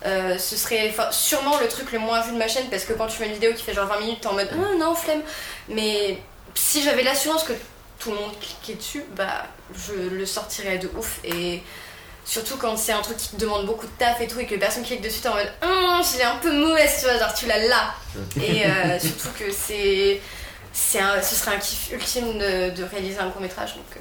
euh, 0.07 0.37
ce 0.39 0.57
serait 0.57 0.89
enfin, 0.91 1.11
sûrement 1.13 1.59
le 1.61 1.69
truc 1.69 1.93
le 1.93 1.99
moins 1.99 2.21
vu 2.23 2.33
de 2.33 2.39
ma 2.39 2.49
chaîne 2.49 2.69
parce 2.71 2.85
que 2.85 2.93
quand 2.95 3.07
tu 3.07 3.17
fais 3.19 3.27
une 3.27 3.35
vidéo 3.35 3.53
qui 3.55 3.63
fait 3.63 3.75
genre 3.75 3.87
20 3.87 4.01
minutes, 4.01 4.21
t'es 4.23 4.29
en 4.29 4.33
mode 4.35 4.49
Ah, 4.53 4.77
non, 4.79 4.95
flemme. 4.95 5.21
Mais 5.69 6.19
si 6.55 6.83
j'avais 6.83 7.03
l'assurance 7.03 7.45
que 7.45 7.53
tout 7.99 8.11
le 8.11 8.17
monde 8.17 8.33
cliquait 8.41 8.75
dessus, 8.79 9.05
bah 9.17 9.47
je 9.75 9.93
le 9.95 10.27
sortirais 10.27 10.79
de 10.79 10.89
ouf 10.97 11.19
et. 11.25 11.63
Surtout 12.23 12.59
quand 12.59 12.77
c'est 12.77 12.93
un 12.93 13.01
truc 13.01 13.17
qui 13.17 13.31
te 13.31 13.37
demande 13.37 13.67
beaucoup 13.67 13.87
de 13.87 13.91
taf 13.99 14.21
et 14.21 14.29
tout 14.29 14.39
et 14.39 14.47
que 14.47 14.55
personne 14.55 14.85
clique 14.85 15.01
dessus, 15.01 15.21
t'es 15.21 15.29
en 15.29 15.35
mode 15.35 15.51
Hum, 15.63 16.01
j'ai 16.17 16.23
un 16.23 16.37
peu 16.37 16.53
mauvaise, 16.53 16.93
tu 17.01 17.07
vois, 17.07 17.19
genre 17.19 17.35
tu 17.35 17.47
l'as 17.47 17.67
là. 17.67 17.95
Et 18.37 18.67
euh, 18.67 19.01
surtout 19.01 19.31
que 19.37 19.51
c'est. 19.51 20.21
c'est 20.73 21.01
un- 21.01 21.21
ce 21.23 21.35
serait 21.35 21.57
un 21.57 21.59
kiff 21.59 21.91
ultime 21.93 22.39
de, 22.39 22.71
de 22.71 22.85
réaliser 22.85 23.19
un 23.19 23.31
court 23.31 23.41
métrage, 23.41 23.75
donc, 23.75 23.87
euh, 23.97 24.01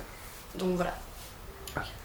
donc 0.60 0.76
voilà. 0.76 0.96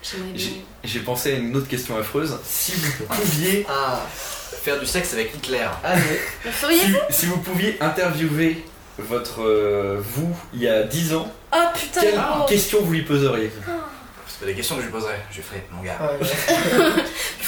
J'aimerais 0.03 0.31
bien. 0.31 0.47
J'ai- 0.85 1.01
pensé 1.01 1.33
à 1.35 1.37
une 1.37 1.55
autre 1.57 1.69
question 1.69 1.97
affreuse. 1.99 2.39
Si 2.45 2.73
vous 2.73 3.05
pouviez, 3.07 3.67
Ah, 3.69 4.01
Faire 4.63 4.79
du 4.81 4.87
sexe 4.87 5.13
avec 5.13 5.35
Hitler. 5.35 5.67
Le 6.45 6.51
feriez 6.51 6.79
si, 6.81 6.95
si 7.11 7.27
vous 7.27 7.39
pouviez 7.39 7.77
interviewer 7.83 8.65
votre 8.99 9.43
euh, 9.43 10.01
vous 10.01 10.37
il 10.53 10.63
y 10.63 10.69
a 10.69 10.83
10 10.85 11.15
ans, 11.15 11.33
Oh 11.53 11.57
putain, 11.75 12.01
quelle 12.01 12.21
oh. 12.41 12.45
question 12.47 12.81
vous 12.83 12.93
lui 12.93 13.03
poseriez 13.03 13.51
C'est 14.29 14.41
pas 14.41 14.47
des 14.47 14.55
questions 14.55 14.77
que 14.77 14.83
je 14.83 14.87
lui 14.87 14.93
poserais. 14.93 15.21
Je 15.31 15.37
lui 15.37 15.43
ferais, 15.43 15.65
mon 15.73 15.83
gars. 15.83 15.99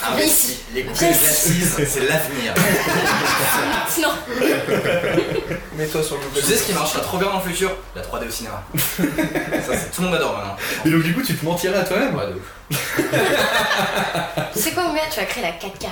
Ah, 0.05 0.15
ouais. 0.15 0.23
Investi. 0.23 0.59
Les 0.75 0.83
l'assise, 0.85 1.75
c'est 1.89 2.01
l'avenir. 2.07 2.53
Sinon, 3.89 4.11
Mets-toi 5.77 6.03
sur 6.03 6.17
le 6.17 6.23
Tu 6.39 6.43
sais 6.43 6.57
ce 6.57 6.65
qui 6.67 6.73
marchera 6.75 7.01
trop 7.01 7.17
bien 7.17 7.29
dans 7.29 7.39
le 7.39 7.49
futur? 7.51 7.71
La 7.95 8.03
3D 8.03 8.29
au 8.29 8.31
cinéma. 8.31 8.63
Ça, 8.77 9.75
c'est- 9.75 9.91
tout 9.91 10.03
le 10.03 10.09
monde 10.09 10.17
adore 10.17 10.35
maintenant. 10.37 10.57
Et 10.85 10.91
donc 10.91 11.03
du 11.03 11.15
coup 11.15 11.23
tu 11.23 11.35
te 11.35 11.45
mentirais 11.45 11.79
à 11.79 11.85
toi-même? 11.85 12.15
Ouais, 12.15 12.27
de 12.27 12.35
ouf. 12.35 13.01
tu 14.53 14.59
sais 14.61 14.73
quoi, 14.73 14.85
Ouméa, 14.91 15.03
tu 15.11 15.19
vas 15.19 15.27
créer 15.27 15.43
la 15.45 15.53
4K. 15.53 15.87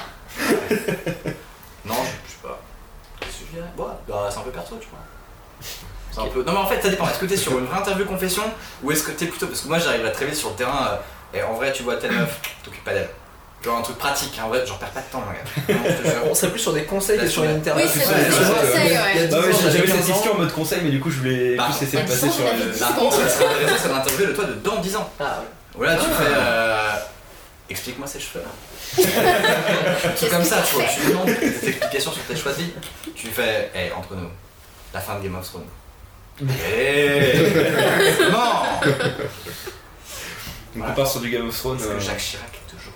Non, 1.87 1.95
je, 2.05 2.11
je 2.27 2.33
sais 2.33 2.43
pas. 2.43 2.61
Qu'est-ce 3.21 3.33
que 3.33 3.45
je 3.51 3.57
dirais? 3.57 3.69
Ouais, 3.79 3.93
bah, 4.07 4.29
c'est 4.31 4.39
un 4.39 4.43
peu 4.43 4.51
perso, 4.51 4.77
tu 4.81 4.89
vois. 4.91 5.01
C'est 6.13 6.21
un 6.21 6.27
peu... 6.27 6.43
Non, 6.45 6.53
mais 6.53 6.59
en 6.59 6.67
fait, 6.67 6.81
ça 6.81 6.89
dépend. 6.89 7.09
Est-ce 7.09 7.19
que 7.19 7.27
t'es 7.27 7.37
sur 7.37 7.59
une 7.59 7.67
vraie 7.67 7.79
interview 7.79 8.05
confession 8.07 8.43
ou 8.83 8.93
est-ce 8.93 9.03
que 9.03 9.11
t'es 9.11 9.27
plutôt. 9.27 9.47
Parce 9.49 9.63
que 9.63 9.69
moi, 9.69 9.79
j'arrive 9.79 10.05
à 10.07 10.11
très 10.11 10.27
vite 10.27 10.37
sur 10.37 10.51
le 10.51 10.55
terrain 10.57 10.91
euh, 10.93 11.39
et 11.39 11.43
en 11.43 11.55
vrai, 11.55 11.73
tu 11.73 11.83
vois 11.83 11.97
telle 11.97 12.13
meuf, 12.13 12.41
t'occupes 12.63 12.85
pas 12.85 12.93
d'elle. 12.95 13.09
Genre 13.65 13.79
un 13.79 13.83
truc 13.83 13.97
pratique, 13.97 14.39
hein, 14.39 14.43
en 14.45 14.49
vrai, 14.51 14.63
j'en 14.67 14.75
perds 14.77 14.91
pas 14.91 15.01
de 15.01 15.07
temps, 15.11 15.23
mon 15.27 15.33
gars. 15.33 15.81
On 16.31 16.35
serait 16.35 16.51
plus 16.51 16.61
sur 16.61 16.73
des 16.75 16.85
conseils 16.85 17.19
que 17.19 17.27
sur 17.27 17.43
une 17.45 17.57
interview. 17.57 17.83
Oui, 17.85 17.91
c'est 17.95 18.05
vrai, 18.05 18.15
ouais, 18.21 19.29
Bah 19.29 19.39
ouais, 19.41 19.53
j'avais 19.61 19.79
cette 19.79 19.87
15 19.87 19.97
ans. 20.11 20.13
question 20.13 20.33
en 20.35 20.39
mode 20.39 20.53
conseil, 20.53 20.81
mais 20.85 20.91
du 20.91 21.01
coup 21.01 21.11
je 21.11 21.19
voulais 21.21 21.57
Bah, 21.57 21.69
plus 21.71 21.87
laisser 21.87 21.97
à 21.97 22.01
passer 22.03 22.27
10 22.27 22.29
ans, 22.29 22.31
sur 22.33 22.45
le. 22.45 22.79
Par 22.79 22.95
contre, 22.95 23.17
ce 23.17 23.29
serait 23.29 23.47
intéressant, 23.47 23.77
c'est 23.83 23.89
d'interviewer 23.89 24.27
de 24.29 24.33
toi 24.35 24.45
de 24.45 24.53
dans 24.55 24.77
10 24.81 24.97
ans. 24.97 25.11
Ah, 25.19 25.43
Voilà, 25.75 25.97
tu 25.97 26.03
fais. 26.03 26.25
euh, 26.37 26.91
Explique-moi 27.71 28.07
ces 28.07 28.21
cheveux 28.21 28.45
là. 28.45 29.03
C'est 30.17 30.29
comme 30.29 30.45
ça, 30.45 30.57
tu 30.69 30.75
vois. 30.75 30.85
Tu 30.85 31.01
lui 31.01 31.09
demandes 31.13 31.27
des 31.27 31.69
explications 31.71 32.13
sur 32.13 32.23
tes 32.25 32.37
choix 32.37 32.53
de 32.53 32.59
vie. 32.59 32.71
Tu 33.17 33.27
lui 33.29 33.33
fais, 33.33 33.71
hé, 33.75 33.91
entre 33.97 34.15
nous, 34.15 34.29
la 34.95 35.01
fin 35.01 35.19
de 35.19 35.25
Game 35.25 35.35
of 35.35 35.45
Thrones. 35.45 35.67
Hé 36.41 37.51
Non 38.31 38.63
Donc 40.77 40.85
on 40.89 40.95
part 40.95 41.07
sur 41.07 41.21
du 41.21 41.31
Game 41.31 41.49
of 41.49 41.57
Thrones. 41.57 41.79
Parce 41.79 41.89
que 41.91 41.95
euh, 41.95 42.01
Jacques 42.01 42.19
Chirac 42.19 42.51
est 42.55 42.71
toujours 42.71 42.93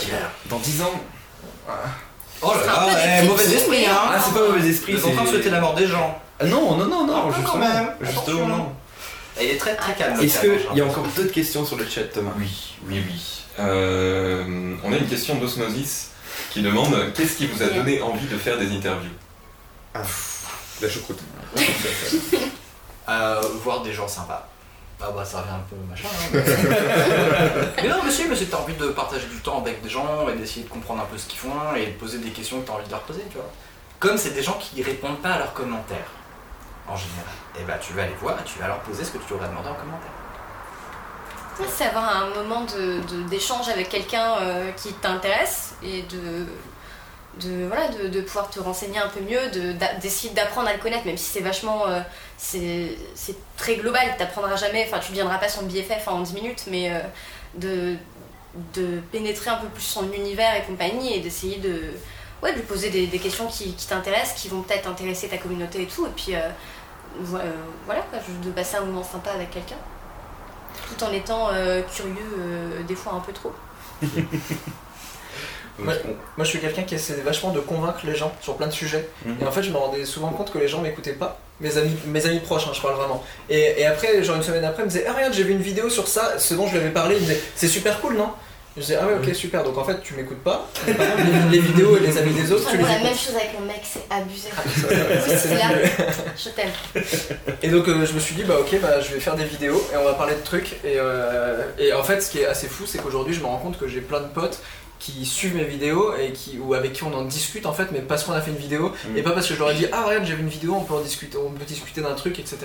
vivant. 0.00 0.18
Dans 0.48 0.58
10 0.58 0.82
ans. 0.82 1.00
Oh 2.42 2.52
C'est 2.58 2.66
là 2.66 2.86
là, 2.86 3.22
eh, 3.22 3.26
mauvais 3.26 3.44
esprit, 3.44 3.86
hein 3.86 3.98
Ah, 4.10 4.18
c'est 4.24 4.32
pas 4.32 4.48
mauvais 4.48 4.68
esprit, 4.68 4.92
Ils 4.94 4.98
sont 5.00 5.10
en 5.10 5.12
train 5.12 5.24
de 5.24 5.28
souhaiter 5.28 5.50
la 5.50 5.60
mort 5.60 5.74
des 5.74 5.86
gens. 5.86 6.18
Ah, 6.38 6.46
non, 6.46 6.76
non, 6.76 6.86
non, 6.86 7.02
Ah, 7.02 7.06
non, 7.06 7.22
quand 7.22 7.32
justement. 7.32 7.56
même, 7.58 7.90
Justement, 8.00 8.46
non. 8.46 8.72
Il 9.40 9.50
est 9.50 9.58
très 9.58 9.76
très 9.76 9.94
calme. 9.94 10.18
Est-ce 10.20 10.40
qu'il 10.40 10.50
hein, 10.50 10.74
y 10.74 10.80
a 10.80 10.86
encore 10.86 11.04
d'autres 11.04 11.32
questions 11.32 11.64
sur 11.66 11.76
le 11.76 11.86
chat, 11.86 12.04
Thomas? 12.04 12.32
Oui, 12.38 12.74
oui, 12.86 13.02
oui. 13.06 13.42
Euh, 13.58 14.74
on 14.82 14.92
a 14.92 14.96
une 14.96 15.06
question 15.06 15.34
d'Osmosis 15.36 16.10
qui 16.50 16.62
demande 16.62 17.12
qu'est-ce 17.14 17.36
qui 17.36 17.46
vous 17.46 17.62
a 17.62 17.66
donné 17.66 18.00
envie 18.00 18.26
de 18.26 18.36
faire 18.38 18.58
des 18.58 18.72
interviews? 18.74 19.10
La 19.94 20.88
choucroute. 20.88 21.20
Euh, 23.08 23.40
voir 23.64 23.82
des 23.82 23.92
gens 23.92 24.06
sympas. 24.06 24.46
Ah 25.00 25.10
bah 25.10 25.24
ça 25.24 25.40
revient 25.40 25.50
un 25.50 25.64
peu 25.68 25.74
machin. 25.88 26.06
hein, 26.06 26.28
mais... 26.32 27.82
mais 27.82 27.88
non 27.88 28.02
mais 28.04 28.10
si, 28.10 28.28
mais 28.28 28.36
c'est 28.36 28.44
que 28.44 28.52
t'as 28.52 28.58
envie 28.58 28.74
de 28.74 28.86
partager 28.88 29.26
du 29.26 29.38
temps 29.40 29.60
avec 29.62 29.82
des 29.82 29.88
gens 29.88 30.28
et 30.28 30.36
d'essayer 30.36 30.62
de 30.64 30.68
comprendre 30.68 31.02
un 31.02 31.06
peu 31.06 31.18
ce 31.18 31.26
qu'ils 31.26 31.40
font 31.40 31.74
et 31.74 31.86
de 31.86 31.92
poser 31.92 32.18
des 32.18 32.30
questions 32.30 32.60
que 32.60 32.66
t'as 32.68 32.74
envie 32.74 32.84
de 32.86 32.90
leur 32.90 33.00
poser, 33.00 33.22
tu 33.30 33.38
vois. 33.38 33.50
Comme 33.98 34.16
c'est 34.16 34.30
des 34.30 34.44
gens 34.44 34.56
qui 34.60 34.80
répondent 34.82 35.20
pas 35.20 35.30
à 35.30 35.38
leurs 35.38 35.54
commentaires, 35.54 36.10
en 36.86 36.94
général. 36.94 37.34
Et 37.58 37.64
bah 37.64 37.78
tu 37.80 37.94
vas 37.94 38.02
aller 38.02 38.14
voir 38.20 38.38
et 38.38 38.44
tu 38.44 38.60
vas 38.60 38.68
leur 38.68 38.78
poser 38.80 39.02
ce 39.02 39.10
que 39.10 39.18
tu 39.18 39.32
leur 39.32 39.42
as 39.42 39.48
demandé 39.48 39.70
en 39.70 39.74
commentaire. 39.74 40.12
Ouais, 41.58 41.66
C'est 41.68 41.86
avoir 41.86 42.16
un 42.16 42.28
moment 42.28 42.60
d'échange 42.60 43.06
de, 43.06 43.28
d'échange 43.28 43.68
avec 43.70 43.88
quelqu'un 43.88 44.36
euh, 44.40 44.70
qui 44.72 44.92
t'intéresse 44.92 45.74
et 45.82 46.02
de, 46.02 46.46
de, 47.38 47.66
voilà, 47.66 47.88
de, 47.88 48.20
pouvoir 48.22 48.50
te 48.50 48.58
renseigner 48.60 48.98
un 48.98 49.08
peu 49.08 49.20
mieux, 49.20 49.50
d'essayer 50.00 50.34
d'apprendre 50.34 50.68
à 50.68 50.72
le 50.72 50.80
connaître, 50.80 51.06
même 51.06 51.16
si 51.16 51.24
c'est 51.30 51.40
vachement. 51.40 51.86
euh, 51.86 52.00
c'est 52.36 52.96
très 53.56 53.76
global, 53.76 54.02
t'apprendras 54.18 54.56
jamais, 54.56 54.86
enfin 54.88 54.98
tu 54.98 55.10
deviendras 55.12 55.38
pas 55.38 55.48
son 55.48 55.64
BFF 55.66 56.08
en 56.08 56.20
10 56.22 56.34
minutes, 56.34 56.64
mais 56.68 56.90
euh, 56.92 57.00
de, 57.54 57.96
pénétrer 59.12 59.50
un 59.50 59.56
peu 59.56 59.68
plus 59.68 59.82
son 59.82 60.10
univers 60.12 60.56
et 60.56 60.62
compagnie 60.62 61.14
et 61.14 61.20
d'essayer 61.20 61.58
de, 61.58 61.92
ouais, 62.42 62.52
de 62.52 62.56
lui 62.58 62.64
poser 62.64 62.90
des, 62.90 63.18
questions 63.18 63.46
qui, 63.46 63.72
t'intéressent, 63.74 64.40
qui 64.40 64.48
vont 64.48 64.62
peut-être 64.62 64.88
intéresser 64.88 65.28
ta 65.28 65.38
communauté 65.38 65.82
et 65.82 65.86
tout, 65.86 66.06
et 66.06 66.10
puis 66.16 66.34
euh, 66.34 66.40
vo- 67.20 67.38
voilà, 67.86 68.02
quoi, 68.10 68.18
de 68.42 68.50
passer 68.50 68.76
un 68.76 68.84
moment 68.84 69.04
sympa 69.04 69.30
avec 69.30 69.50
quelqu'un, 69.50 69.76
tout 70.88 71.04
en 71.04 71.12
étant 71.12 71.50
curieux, 71.94 72.84
des 72.88 72.96
fois 72.96 73.12
un 73.14 73.20
peu 73.20 73.32
trop. 73.32 73.52
Moi, 75.84 75.94
je 76.38 76.44
suis 76.44 76.58
quelqu'un 76.60 76.82
qui 76.82 76.94
essaie 76.94 77.14
vachement 77.24 77.50
de 77.50 77.60
convaincre 77.60 78.00
les 78.04 78.14
gens 78.14 78.32
sur 78.40 78.56
plein 78.56 78.66
de 78.66 78.72
sujets. 78.72 79.08
Mhm. 79.24 79.36
Et 79.42 79.44
en 79.46 79.52
fait, 79.52 79.62
je 79.62 79.70
me 79.70 79.76
rendais 79.76 80.04
souvent 80.04 80.28
compte 80.30 80.52
que 80.52 80.58
les 80.58 80.68
gens 80.68 80.80
m'écoutaient 80.80 81.12
pas. 81.12 81.38
Mes 81.60 81.76
amis, 81.76 81.94
mes 82.06 82.24
amis 82.26 82.40
proches, 82.40 82.66
hein, 82.66 82.72
je 82.74 82.80
parle 82.80 82.94
vraiment. 82.96 83.22
Et, 83.50 83.80
et 83.80 83.86
après, 83.86 84.22
genre 84.22 84.36
une 84.36 84.42
semaine 84.42 84.64
après, 84.64 84.82
ils 84.82 84.86
me 84.86 84.90
disaient 84.90 85.04
Ah, 85.08 85.12
regarde, 85.12 85.34
j'ai 85.34 85.42
vu 85.44 85.52
une 85.52 85.62
vidéo 85.62 85.90
sur 85.90 86.08
ça, 86.08 86.38
ce 86.38 86.54
dont 86.54 86.66
je 86.66 86.72
lui 86.72 86.78
avais 86.80 86.90
parlé. 86.90 87.16
Ils 87.16 87.20
me 87.22 87.26
disaient 87.26 87.40
C'est 87.54 87.68
super 87.68 88.00
cool, 88.00 88.16
non? 88.16 88.30
Je 88.76 88.82
disais 88.82 88.96
Ah, 88.98 89.06
ouais, 89.06 89.14
ok, 89.22 89.34
super. 89.34 89.62
Donc 89.62 89.76
en 89.76 89.84
fait, 89.84 90.00
tu 90.00 90.14
m'écoutes 90.14 90.42
pas. 90.42 90.68
Par 90.96 91.06
les, 91.50 91.50
les 91.50 91.58
vidéos 91.58 91.96
et 91.98 92.00
les 92.00 92.16
avis 92.16 92.32
des 92.32 92.50
autres, 92.52 92.70
tu 92.70 92.76
les 92.78 92.82
la 92.84 92.92
écoutes. 92.92 93.02
même 93.04 93.14
chose 93.18 93.34
avec 93.34 93.60
mon 93.60 93.66
mec, 93.66 93.82
c'est 93.82 94.06
abusé. 94.08 94.48
C'est 95.36 95.54
là. 95.54 95.70
Je 96.36 96.48
t'aime. 96.50 96.70
Et 97.62 97.68
donc 97.68 97.86
euh, 97.88 98.06
je 98.06 98.12
me 98.14 98.20
suis 98.20 98.34
dit 98.34 98.44
bah 98.44 98.54
ok 98.60 98.80
bah 98.80 99.00
je 99.00 99.12
vais 99.12 99.20
faire 99.20 99.34
des 99.36 99.44
vidéos 99.44 99.82
et 99.92 99.96
on 99.96 100.04
va 100.04 100.14
parler 100.14 100.34
de 100.34 100.40
trucs 100.44 100.72
et, 100.84 100.94
euh, 100.96 101.62
et 101.78 101.92
en 101.92 102.02
fait 102.02 102.20
ce 102.22 102.30
qui 102.30 102.38
est 102.40 102.46
assez 102.46 102.68
fou 102.68 102.84
c'est 102.86 102.98
qu'aujourd'hui 102.98 103.34
je 103.34 103.40
me 103.40 103.46
rends 103.46 103.58
compte 103.58 103.78
que 103.78 103.86
j'ai 103.88 104.00
plein 104.00 104.20
de 104.20 104.28
potes 104.28 104.60
qui 105.00 105.26
suivent 105.26 105.56
mes 105.56 105.64
vidéos 105.64 106.14
et 106.14 106.30
qui 106.32 106.58
ou 106.58 106.74
avec 106.74 106.92
qui 106.92 107.02
on 107.02 107.12
en 107.14 107.22
discute 107.24 107.66
en 107.66 107.72
fait 107.72 107.88
mais 107.90 108.00
parce 108.00 108.22
qu'on 108.24 108.32
a 108.32 108.40
fait 108.40 108.52
une 108.52 108.56
vidéo 108.58 108.92
Mm. 109.08 109.16
et 109.16 109.22
pas 109.22 109.32
parce 109.32 109.48
que 109.48 109.54
je 109.54 109.58
leur 109.58 109.70
ai 109.72 109.74
dit 109.74 109.86
ah 109.92 110.04
regarde 110.04 110.24
j'ai 110.26 110.34
vu 110.34 110.42
une 110.42 110.48
vidéo 110.48 110.74
on 110.76 110.84
peut 110.84 110.94
en 110.94 111.00
discuter 111.00 111.36
on 111.38 111.50
peut 111.50 111.64
discuter 111.64 112.00
d'un 112.02 112.14
truc 112.14 112.38
etc 112.38 112.58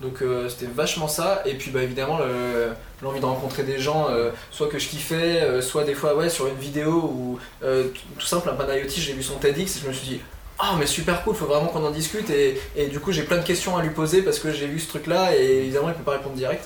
donc 0.00 0.20
euh, 0.22 0.48
c'était 0.48 0.66
vachement 0.72 1.06
ça 1.08 1.42
et 1.46 1.54
puis 1.54 1.70
bah 1.70 1.82
évidemment 1.82 2.18
le- 2.18 2.70
l'envie 3.02 3.20
de 3.20 3.24
rencontrer 3.24 3.62
des 3.62 3.78
gens 3.78 4.08
euh, 4.10 4.30
soit 4.50 4.68
que 4.68 4.78
je 4.78 4.88
kiffais 4.88 5.40
euh, 5.42 5.62
soit 5.62 5.84
des 5.84 5.94
fois 5.94 6.14
ouais 6.16 6.28
sur 6.30 6.46
une 6.48 6.56
vidéo 6.56 6.90
ou 6.92 7.38
tout- 7.62 8.26
simple 8.26 8.48
un 8.50 8.54
Panayoti 8.54 9.00
j'ai 9.00 9.12
vu 9.12 9.22
son 9.22 9.36
TEDx 9.36 9.76
et 9.76 9.80
je 9.82 9.88
me 9.88 9.92
suis 9.92 10.06
dit 10.06 10.20
ah 10.58 10.74
mais 10.78 10.86
super 10.86 11.22
cool, 11.22 11.34
faut 11.34 11.44
vraiment 11.44 11.66
qu'on 11.66 11.84
en 11.84 11.90
discute 11.90 12.30
et, 12.30 12.58
et 12.76 12.86
du 12.86 12.98
coup 13.00 13.12
j'ai 13.12 13.24
plein 13.24 13.36
de 13.36 13.44
questions 13.44 13.76
à 13.76 13.82
lui 13.82 13.90
poser 13.90 14.22
parce 14.22 14.38
que 14.38 14.50
j'ai 14.50 14.66
vu 14.66 14.80
ce 14.80 14.88
truc 14.88 15.06
là 15.06 15.36
et 15.36 15.58
évidemment 15.58 15.88
il 15.90 15.94
peut 15.94 16.02
pas 16.02 16.12
répondre 16.12 16.34
direct. 16.34 16.64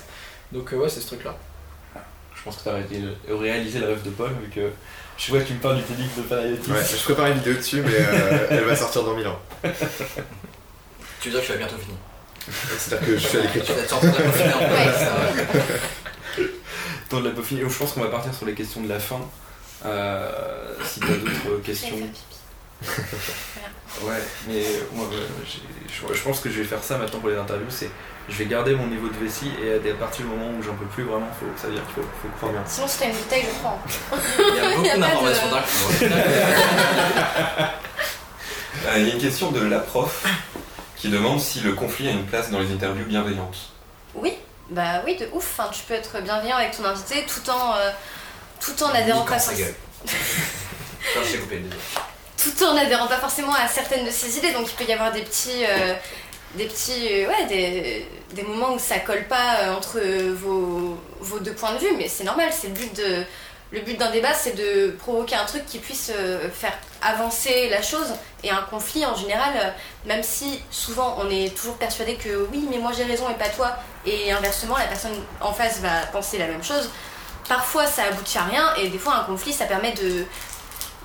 Donc 0.53 0.71
ouais 0.71 0.87
c'est 0.87 1.01
ce 1.01 1.07
truc 1.07 1.25
là. 1.25 1.35
Je 2.41 2.45
pense 2.45 2.57
que 2.57 2.63
t'as 2.63 2.73
réaliser 3.37 3.79
le 3.79 3.85
rêve 3.87 4.01
de 4.01 4.09
Paul, 4.09 4.31
vu 4.41 4.49
que 4.49 4.69
je 5.17 5.31
vois 5.31 5.41
que 5.41 5.47
tu 5.47 5.53
me 5.53 5.59
parles 5.59 5.77
du 5.77 5.83
TEDx 5.83 6.15
de 6.17 6.21
Panayotis. 6.23 6.71
Ouais, 6.71 6.79
je 6.97 7.03
prépare 7.03 7.27
une 7.27 7.35
vidéo 7.37 7.53
dessus, 7.53 7.81
mais 7.81 7.91
euh, 7.93 8.47
elle 8.49 8.63
va 8.63 8.75
sortir 8.75 9.03
dans 9.03 9.13
1000 9.15 9.27
ans. 9.27 9.39
Tu 11.21 11.29
veux 11.29 11.35
dire 11.35 11.41
que 11.41 11.45
tu 11.45 11.51
vas 11.51 11.57
bientôt 11.59 11.75
finir. 11.77 11.97
C'est-à-dire 12.79 13.07
que 13.07 13.13
je 13.13 13.19
suis 13.27 13.37
à 13.37 13.41
Tu 13.41 13.47
l'écriture. 13.59 13.75
vas 13.75 13.95
en 13.95 13.99
train 13.99 14.07
de 14.09 14.31
finir 14.31 14.57
en 14.57 14.59
Ouais, 14.61 14.91
fait. 14.91 15.05
ça- 15.05 16.43
Temps 17.09 17.19
de 17.21 17.25
la 17.29 17.35
peaufiner. 17.35 17.61
Je 17.69 17.77
pense 17.77 17.91
qu'on 17.93 18.01
va 18.01 18.07
partir 18.07 18.33
sur 18.33 18.47
les 18.47 18.53
questions 18.55 18.81
de 18.81 18.89
la 18.89 18.99
fin. 18.99 19.19
Euh, 19.85 20.73
si 20.83 20.99
t'as 20.99 21.07
d'autres 21.09 21.61
questions. 21.63 21.97
Ouais, 24.03 24.15
mais 24.47 24.63
moi, 24.93 25.07
je, 25.45 26.13
je 26.15 26.21
pense 26.23 26.39
que 26.39 26.49
je 26.49 26.59
vais 26.61 26.63
faire 26.63 26.83
ça 26.83 26.97
maintenant 26.97 27.19
pour 27.19 27.29
les 27.29 27.35
interviews. 27.37 27.67
C'est, 27.69 27.91
je 28.31 28.37
vais 28.37 28.45
garder 28.45 28.73
mon 28.75 28.87
niveau 28.87 29.07
de 29.09 29.17
vessie 29.23 29.51
et 29.61 29.73
à 29.89 29.93
partir 29.95 30.25
du 30.25 30.31
moment 30.31 30.49
où 30.57 30.63
j'en 30.63 30.73
peux 30.73 30.85
plus 30.85 31.03
vraiment, 31.03 31.27
faut, 31.39 31.45
ça 31.61 31.67
veut 31.67 31.73
dire 31.73 31.83
qu'il 31.85 31.95
faut, 31.95 32.09
faut 32.21 32.27
croire 32.37 32.51
bien. 32.53 32.63
Sinon, 32.65 32.87
si 32.87 32.97
t'as 32.99 33.05
une 33.07 33.11
bouteille, 33.13 33.43
je 33.43 33.59
prends. 33.59 33.79
Il 34.39 34.55
y 34.55 34.59
a 34.59 34.69
beaucoup 34.69 34.99
d'informations 34.99 35.47
de- 35.47 36.07
d'un. 36.07 36.11
Euh, 38.87 38.93
Il 38.97 39.07
y 39.07 39.11
a 39.11 39.13
une 39.13 39.21
question 39.21 39.51
de 39.51 39.59
la 39.63 39.79
prof 39.79 40.25
qui 40.95 41.09
demande 41.09 41.39
si 41.39 41.59
le 41.59 41.73
conflit 41.73 42.07
a 42.07 42.11
une 42.11 42.25
place 42.25 42.49
dans 42.49 42.59
les 42.59 42.71
interviews 42.71 43.05
bienveillantes. 43.05 43.57
Oui, 44.15 44.33
bah 44.69 45.03
oui, 45.05 45.17
de 45.17 45.27
ouf. 45.33 45.59
Enfin, 45.59 45.69
tu 45.71 45.83
peux 45.83 45.93
être 45.93 46.19
bienveillant 46.21 46.55
avec 46.57 46.75
ton 46.75 46.85
invité 46.85 47.25
tout 47.27 47.47
en, 47.49 47.75
euh, 47.75 47.91
tout 48.59 48.81
en 48.83 48.89
adhérant 48.89 49.25
pas 49.25 49.37
tout 52.37 52.63
en 52.63 52.75
adhérant 52.75 53.05
pas 53.07 53.17
forcément 53.17 53.53
à 53.53 53.67
certaines 53.67 54.05
de 54.05 54.09
ses 54.09 54.37
idées. 54.39 54.51
Donc 54.51 54.67
il 54.71 54.75
peut 54.75 54.89
y 54.89 54.93
avoir 54.93 55.11
des 55.11 55.21
petits, 55.21 55.63
euh, 55.67 55.93
des 56.55 56.65
petits, 56.65 57.07
euh, 57.09 57.27
ouais, 57.27 58.05
des, 58.33 58.43
moments 58.43 58.73
où 58.73 58.79
ça 58.79 58.99
colle 58.99 59.27
pas 59.27 59.59
euh, 59.59 59.75
entre 59.75 59.99
vos, 60.33 60.97
deux 61.39 61.53
points 61.53 61.73
de 61.73 61.79
vue, 61.79 61.95
mais 61.97 62.07
c'est 62.07 62.23
normal. 62.23 62.49
C'est 62.51 62.67
le 62.67 62.73
but 62.73 62.95
de, 62.95 63.23
le 63.71 63.81
but 63.81 63.97
d'un 63.97 64.11
débat, 64.11 64.33
c'est 64.33 64.55
de 64.55 64.91
provoquer 64.91 65.35
un 65.35 65.45
truc 65.45 65.65
qui 65.65 65.79
puisse 65.79 66.11
euh, 66.13 66.49
faire 66.49 66.73
avancer 67.01 67.69
la 67.69 67.81
chose. 67.81 68.13
Et 68.43 68.49
un 68.49 68.61
conflit, 68.63 69.05
en 69.05 69.15
général, 69.15 69.75
même 70.05 70.23
si 70.23 70.61
souvent 70.71 71.17
on 71.19 71.29
est 71.29 71.55
toujours 71.55 71.77
persuadé 71.77 72.15
que 72.15 72.47
oui, 72.51 72.67
mais 72.69 72.79
moi 72.79 72.91
j'ai 72.95 73.03
raison 73.03 73.29
et 73.29 73.35
pas 73.35 73.49
toi, 73.49 73.75
et 74.05 74.31
inversement, 74.31 74.75
la 74.77 74.87
personne 74.87 75.15
en 75.39 75.53
face 75.53 75.79
va 75.79 76.07
penser 76.11 76.37
la 76.37 76.47
même 76.47 76.63
chose. 76.63 76.89
Parfois, 77.47 77.85
ça 77.85 78.03
aboutit 78.03 78.37
à 78.37 78.43
rien, 78.43 78.73
et 78.75 78.87
des 78.87 78.97
fois, 78.97 79.15
un 79.15 79.23
conflit, 79.23 79.53
ça 79.53 79.65
permet 79.65 79.93
de, 79.93 80.25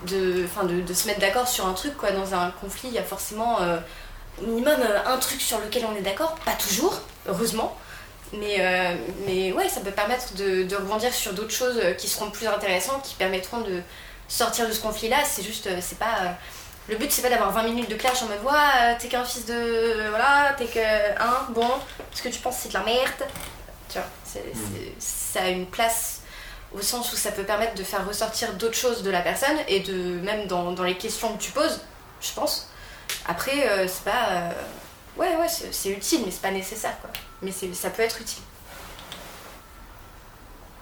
de, 0.07 0.95
se 0.95 1.07
mettre 1.07 1.21
d'accord 1.21 1.47
sur 1.47 1.67
un 1.67 1.73
truc 1.73 1.97
quoi. 1.97 2.13
Dans 2.13 2.35
un 2.35 2.51
conflit, 2.53 2.89
il 2.89 2.95
y 2.95 2.99
a 2.99 3.03
forcément 3.03 3.59
minimum 4.43 4.81
euh, 4.81 4.99
un 5.07 5.17
truc 5.19 5.41
sur 5.41 5.59
lequel 5.59 5.85
on 5.91 5.97
est 5.97 6.03
d'accord, 6.03 6.35
pas 6.45 6.53
toujours, 6.55 7.01
heureusement. 7.27 7.77
Mais, 8.33 8.57
euh, 8.59 8.95
mais 9.27 9.53
ouais, 9.53 9.69
ça 9.69 9.81
peut 9.81 9.93
permettre 9.93 10.35
de, 10.35 10.65
de 10.65 10.77
rebondir 10.77 11.15
sur 11.15 11.33
d'autres 11.33 11.53
choses 11.55 11.79
euh, 11.83 11.93
qui 11.95 12.09
seront 12.09 12.31
plus 12.31 12.47
intéressantes, 12.47 13.03
qui 13.05 13.15
permettront 13.15 13.61
de 13.61 13.81
sortir 14.29 14.67
de 14.67 14.73
ce 14.73 14.81
conflit-là. 14.81 15.19
C'est 15.25 15.43
juste, 15.43 15.67
euh, 15.69 15.79
c'est 15.81 15.99
pas. 15.99 16.15
euh, 16.23 16.29
le 16.89 16.97
but, 16.97 17.11
c'est 17.11 17.23
pas 17.23 17.31
d'avoir 17.31 17.53
20 17.53 17.63
minutes 17.65 17.89
de 17.91 17.95
clash 17.97 18.23
en 18.23 18.27
mode 18.27 18.43
Ouais, 18.45 18.97
t'es 18.99 19.09
qu'un 19.09 19.25
fils 19.25 19.47
de. 19.47 20.09
Voilà, 20.11 20.55
t'es 20.59 20.67
que. 20.67 20.79
Hein, 21.21 21.47
bon, 21.51 21.69
ce 22.13 22.23
que 22.23 22.29
tu 22.29 22.41
penses, 22.41 22.57
c'est 22.63 22.69
de 22.69 22.75
la 22.75 22.83
merde. 22.85 23.11
Tu 23.89 23.99
vois, 23.99 24.07
c'est- 24.25 24.45
ça 24.99 25.43
a 25.45 25.49
une 25.49 25.67
place 25.67 26.21
au 26.75 26.83
sens 26.83 27.13
où 27.13 27.17
ça 27.17 27.31
peut 27.31 27.45
permettre 27.45 27.75
de 27.75 27.85
faire 27.85 28.07
ressortir 28.07 28.53
d'autres 28.55 28.77
choses 28.77 29.03
de 29.05 29.11
la 29.11 29.21
personne 29.21 29.57
et 29.69 29.81
de 29.81 29.95
même 30.21 30.47
dans, 30.49 30.73
dans 30.73 30.83
les 30.83 30.97
questions 30.97 31.33
que 31.37 31.43
tu 31.43 31.53
poses, 31.53 31.81
je 32.21 32.33
pense. 32.35 32.69
Après, 33.27 33.69
euh, 33.69 33.87
c'est 33.89 34.05
pas. 34.05 34.29
euh, 34.31 34.51
ouais, 35.19 35.37
ouais, 35.37 35.47
c'est, 35.49 35.91
utile, 35.91 36.21
mais 36.25 36.31
c'est 36.31 36.43
pas 36.43 36.51
nécessaire 36.51 36.97
quoi. 37.01 37.11
Mais 37.43 37.51
c'est, 37.53 37.73
ça 37.75 37.91
peut 37.91 38.03
être 38.03 38.21
utile. 38.21 38.43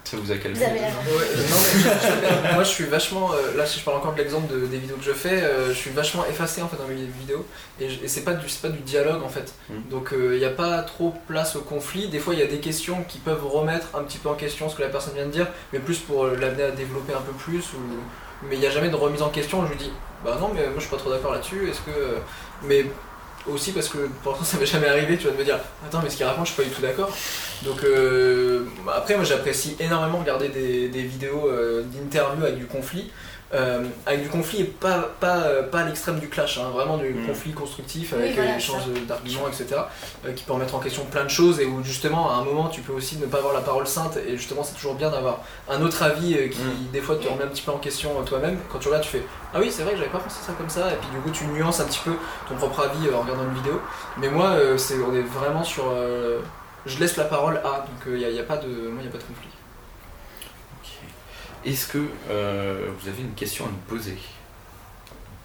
Ça 0.04 0.18
vous 0.18 0.30
a 0.30 0.36
calmé 0.36 0.58
Vous 0.58 0.62
avez 0.64 0.80
la 0.80 0.86
Ouais, 0.88 0.92
euh, 1.18 1.36
non, 1.48 1.56
mais 1.62 1.80
je- 1.80 2.48
je- 2.50 2.54
moi 2.54 2.62
je 2.62 2.68
suis 2.68 2.84
vachement, 2.84 3.32
euh, 3.32 3.56
là 3.56 3.64
si 3.64 3.80
je 3.80 3.84
parle 3.86 3.96
encore 3.96 4.12
de 4.12 4.18
l'exemple 4.18 4.52
de- 4.52 4.66
des 4.66 4.76
vidéos 4.76 4.96
que 4.96 5.02
je 5.04 5.12
fais, 5.14 5.42
euh, 5.42 5.68
je 5.68 5.72
suis 5.72 5.90
vachement 5.90 6.26
effacé 6.26 6.60
en 6.60 6.68
fait 6.68 6.76
dans 6.76 6.86
mes 6.86 6.94
vidéos 6.94 7.46
et, 7.80 7.88
c'est 8.06 8.20
pas 8.20 8.34
du 8.34 8.46
c'est 8.46 8.60
pas 8.60 8.68
du 8.68 8.80
dialogue 8.80 9.22
en 9.22 9.30
fait. 9.30 9.54
Mm. 9.70 9.88
Donc 9.90 10.10
il 10.12 10.36
n'y 10.38 10.44
a 10.44 10.50
pas 10.50 10.82
trop 10.82 11.14
place 11.26 11.56
au 11.56 11.62
conflit. 11.62 12.08
Des 12.08 12.18
fois 12.18 12.34
il 12.34 12.40
y 12.40 12.42
a 12.42 12.46
des 12.46 12.60
questions 12.60 13.02
qui 13.04 13.16
peuvent 13.18 13.46
remettre 13.46 13.86
un 13.94 14.02
petit 14.02 14.18
peu 14.18 14.28
en 14.28 14.34
question 14.34 14.68
ce 14.68 14.76
que 14.76 14.82
la 14.82 14.88
personne 14.90 15.14
vient 15.14 15.24
de 15.24 15.30
dire, 15.32 15.46
mais 15.72 15.78
plus 15.78 15.98
pour 16.00 16.26
l'amener 16.26 16.64
à 16.64 16.70
développer 16.70 17.14
un 17.14 17.22
peu 17.22 17.32
plus. 17.32 17.64
Ou... 17.72 17.78
Mais 18.48 18.56
il 18.56 18.60
n'y 18.60 18.66
a 18.66 18.70
jamais 18.70 18.88
de 18.88 18.96
remise 18.96 19.22
en 19.22 19.30
question. 19.30 19.64
Je 19.66 19.72
lui 19.72 19.78
dis 19.78 19.90
bah 20.24 20.38
non 20.40 20.50
mais 20.54 20.62
moi 20.62 20.74
je 20.76 20.80
suis 20.80 20.90
pas 20.90 20.96
trop 20.96 21.10
d'accord 21.10 21.32
là-dessus. 21.32 21.68
Est-ce 21.68 21.80
que 21.80 21.90
euh, 21.90 22.18
mais 22.62 22.86
aussi 23.46 23.72
parce 23.72 23.88
que 23.88 24.08
pour 24.22 24.32
l'instant 24.32 24.44
ça 24.52 24.58
m'est 24.58 24.66
jamais 24.66 24.88
arrivé, 24.88 25.16
tu 25.16 25.26
vas 25.26 25.34
me 25.34 25.44
dire 25.44 25.58
attends 25.86 26.00
mais 26.02 26.10
ce 26.10 26.16
qu'il 26.16 26.26
raconte 26.26 26.46
je 26.46 26.52
suis 26.52 26.62
pas 26.62 26.68
du 26.68 26.74
tout 26.74 26.82
d'accord. 26.82 27.10
Donc 27.62 27.82
euh, 27.84 28.64
après 28.92 29.14
moi 29.16 29.24
j'apprécie 29.24 29.76
énormément 29.78 30.18
regarder 30.18 30.48
des, 30.48 30.88
des 30.88 31.02
vidéos 31.02 31.48
euh, 31.48 31.82
d'interviews 31.82 32.44
avec 32.44 32.58
du 32.58 32.66
conflit. 32.66 33.10
Euh, 33.54 33.84
avec 34.04 34.22
du 34.24 34.28
conflit 34.28 34.62
et 34.62 34.64
pas, 34.64 35.10
pas, 35.20 35.36
euh, 35.44 35.62
pas 35.62 35.80
à 35.80 35.84
l'extrême 35.84 36.18
du 36.18 36.28
clash, 36.28 36.58
hein, 36.58 36.70
vraiment 36.74 36.96
du 36.96 37.10
Mm. 37.14 37.26
conflit 37.28 37.52
constructif 37.52 38.12
Oui, 38.12 38.22
avec 38.22 38.34
voilà, 38.34 38.52
euh, 38.54 38.56
échange 38.56 38.82
d'arguments, 39.06 39.46
etc. 39.46 39.80
euh, 40.26 40.32
qui 40.32 40.42
peut 40.42 40.52
remettre 40.52 40.74
en 40.74 40.80
question 40.80 41.04
plein 41.04 41.22
de 41.22 41.28
choses 41.28 41.60
et 41.60 41.64
où 41.64 41.82
justement 41.84 42.30
à 42.32 42.34
un 42.34 42.44
moment 42.44 42.68
tu 42.68 42.80
peux 42.80 42.92
aussi 42.92 43.16
ne 43.18 43.26
pas 43.26 43.38
avoir 43.38 43.54
la 43.54 43.60
parole 43.60 43.86
sainte 43.86 44.16
et 44.26 44.36
justement 44.36 44.64
c'est 44.64 44.74
toujours 44.74 44.94
bien 44.96 45.08
d'avoir 45.10 45.38
un 45.70 45.80
autre 45.82 46.02
avis 46.02 46.34
euh, 46.34 46.48
qui 46.48 46.58
Mm. 46.62 46.90
des 46.92 47.00
fois 47.00 47.14
te 47.14 47.28
remet 47.28 47.44
un 47.44 47.48
petit 47.48 47.62
peu 47.62 47.70
en 47.70 47.78
question 47.78 48.10
euh, 48.18 48.24
toi-même. 48.24 48.58
Quand 48.72 48.80
tu 48.80 48.88
regardes 48.88 49.04
tu 49.04 49.10
fais 49.10 49.22
ah 49.54 49.58
oui 49.60 49.70
c'est 49.70 49.82
vrai 49.84 49.92
que 49.92 49.98
j'avais 49.98 50.10
pas 50.10 50.18
pensé 50.18 50.38
ça 50.44 50.52
comme 50.58 50.68
ça 50.68 50.90
et 50.92 50.96
puis 50.96 51.08
du 51.14 51.18
coup 51.18 51.30
tu 51.30 51.44
nuances 51.46 51.78
un 51.78 51.84
petit 51.84 52.00
peu 52.04 52.14
ton 52.48 52.56
propre 52.56 52.80
avis 52.80 53.06
euh, 53.06 53.14
en 53.16 53.20
regardant 53.20 53.44
une 53.44 53.54
vidéo. 53.54 53.80
Mais 54.18 54.28
moi 54.30 54.46
euh, 54.50 54.76
c'est 54.76 54.96
on 55.00 55.14
est 55.14 55.20
vraiment 55.22 55.62
sur 55.62 55.84
euh, 55.92 56.40
je 56.86 56.98
laisse 56.98 57.16
la 57.16 57.24
parole 57.24 57.58
à 57.58 57.86
donc 57.86 58.02
il 58.08 58.14
n'y 58.16 58.24
a, 58.24 58.30
y 58.30 58.40
a 58.40 58.42
pas 58.42 58.56
de 58.56 58.66
moi 58.66 59.00
y 59.00 59.06
a 59.06 59.10
pas 59.12 59.18
de 59.18 59.22
conflit. 59.22 59.48
Est-ce 61.66 61.86
que 61.86 61.98
euh, 62.30 62.88
vous 63.00 63.08
avez 63.08 63.22
une 63.22 63.34
question 63.34 63.64
à 63.64 63.68
nous 63.68 63.96
poser? 63.96 64.18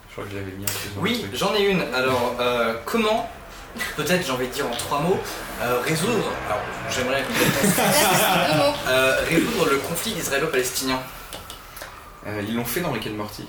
Je 0.08 0.12
crois 0.12 0.24
que 0.24 0.30
je 0.30 0.36
l'avais 0.36 0.52
mis 0.52 0.64
un 0.64 0.66
peu 0.66 0.88
dans 0.94 0.96
le 0.96 1.02
Oui, 1.02 1.26
j'en 1.32 1.54
ai 1.54 1.62
une. 1.62 1.82
Alors, 1.94 2.36
euh, 2.40 2.74
comment, 2.84 3.30
peut-être 3.96 4.26
j'ai 4.26 4.32
envie 4.32 4.48
de 4.48 4.52
dire 4.52 4.66
en 4.66 4.76
trois 4.76 5.00
mots, 5.00 5.18
euh, 5.62 5.80
résoudre, 5.80 6.24
alors 6.46 6.60
j'aimerais 6.90 7.22
euh, 8.88 9.16
résoudre 9.28 9.70
le 9.70 9.78
conflit 9.78 10.12
israélo-palestinien? 10.12 11.00
Euh, 12.26 12.42
ils 12.46 12.54
l'ont 12.54 12.64
fait 12.64 12.80
dans 12.80 12.90
Rick 12.92 13.06
and 13.06 13.14
Morty. 13.16 13.46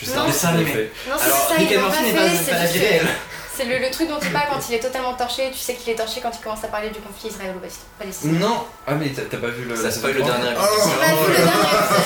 Je 0.00 0.10
Non. 0.12 0.26
Dessin 0.26 0.48
qu'ils 0.52 0.58
l'ont 0.58 0.66
animé. 0.66 0.72
fait. 0.72 1.10
Non, 1.10 1.16
c'est 1.18 1.24
Alors, 1.24 1.38
ça, 1.48 1.54
Rick 1.56 1.72
and 1.76 1.80
Morty 1.80 1.96
pas 1.96 2.02
n'est 2.02 2.12
pas, 2.12 2.50
pas 2.52 2.58
la 2.58 2.66
vie 2.66 2.78
réelle. 2.78 3.08
C'est 3.54 3.66
le, 3.66 3.78
le 3.78 3.90
truc 3.90 4.08
dont 4.08 4.18
tu 4.18 4.30
parles 4.30 4.46
quand 4.50 4.60
il 4.70 4.74
est 4.76 4.80
totalement 4.80 5.12
torché, 5.12 5.50
tu 5.52 5.58
sais 5.58 5.74
qu'il 5.74 5.92
est 5.92 5.96
torché 5.96 6.20
quand 6.22 6.30
il 6.34 6.40
commence 6.42 6.64
à 6.64 6.68
parler 6.68 6.88
du 6.88 7.00
conflit 7.00 7.28
israélo-palestinien. 7.28 8.38
Non 8.40 8.64
Ah, 8.86 8.94
mais 8.94 9.10
t'as 9.10 9.36
pas 9.36 9.48
vu 9.48 9.64
le. 9.68 9.76
Ça 9.76 9.90
spoil 9.90 10.14
le 10.14 10.20
trois 10.20 10.32
dernier 10.32 10.56
J'ai 10.56 10.56
pas 10.56 11.12
vu 11.12 11.28
le 11.28 11.34
dernier, 11.36 11.52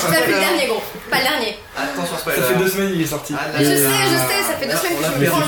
j'ai 0.02 0.08
pas 0.16 0.26
vu 0.26 0.32
le 0.32 0.38
dernier 0.40 0.66
gros, 0.66 0.82
pas 1.08 1.18
le 1.18 1.22
dernier. 1.22 1.56
Attention, 1.76 2.18
spoiler. 2.18 2.40
Ça 2.42 2.48
fait 2.48 2.54
deux 2.56 2.68
semaines 2.68 2.90
il 2.94 3.02
est 3.02 3.06
sorti. 3.06 3.34
Ah, 3.38 3.46
là, 3.52 3.58
Je 3.60 3.64
sais, 3.64 3.70
là, 3.74 3.90
je 4.06 4.14
là, 4.14 4.20
sais, 4.26 4.42
ça 4.42 4.54
fait 4.58 4.66
deux 4.66 4.76
semaines 4.76 4.98
que 4.98 5.04
je 5.04 5.30
prends. 5.30 5.40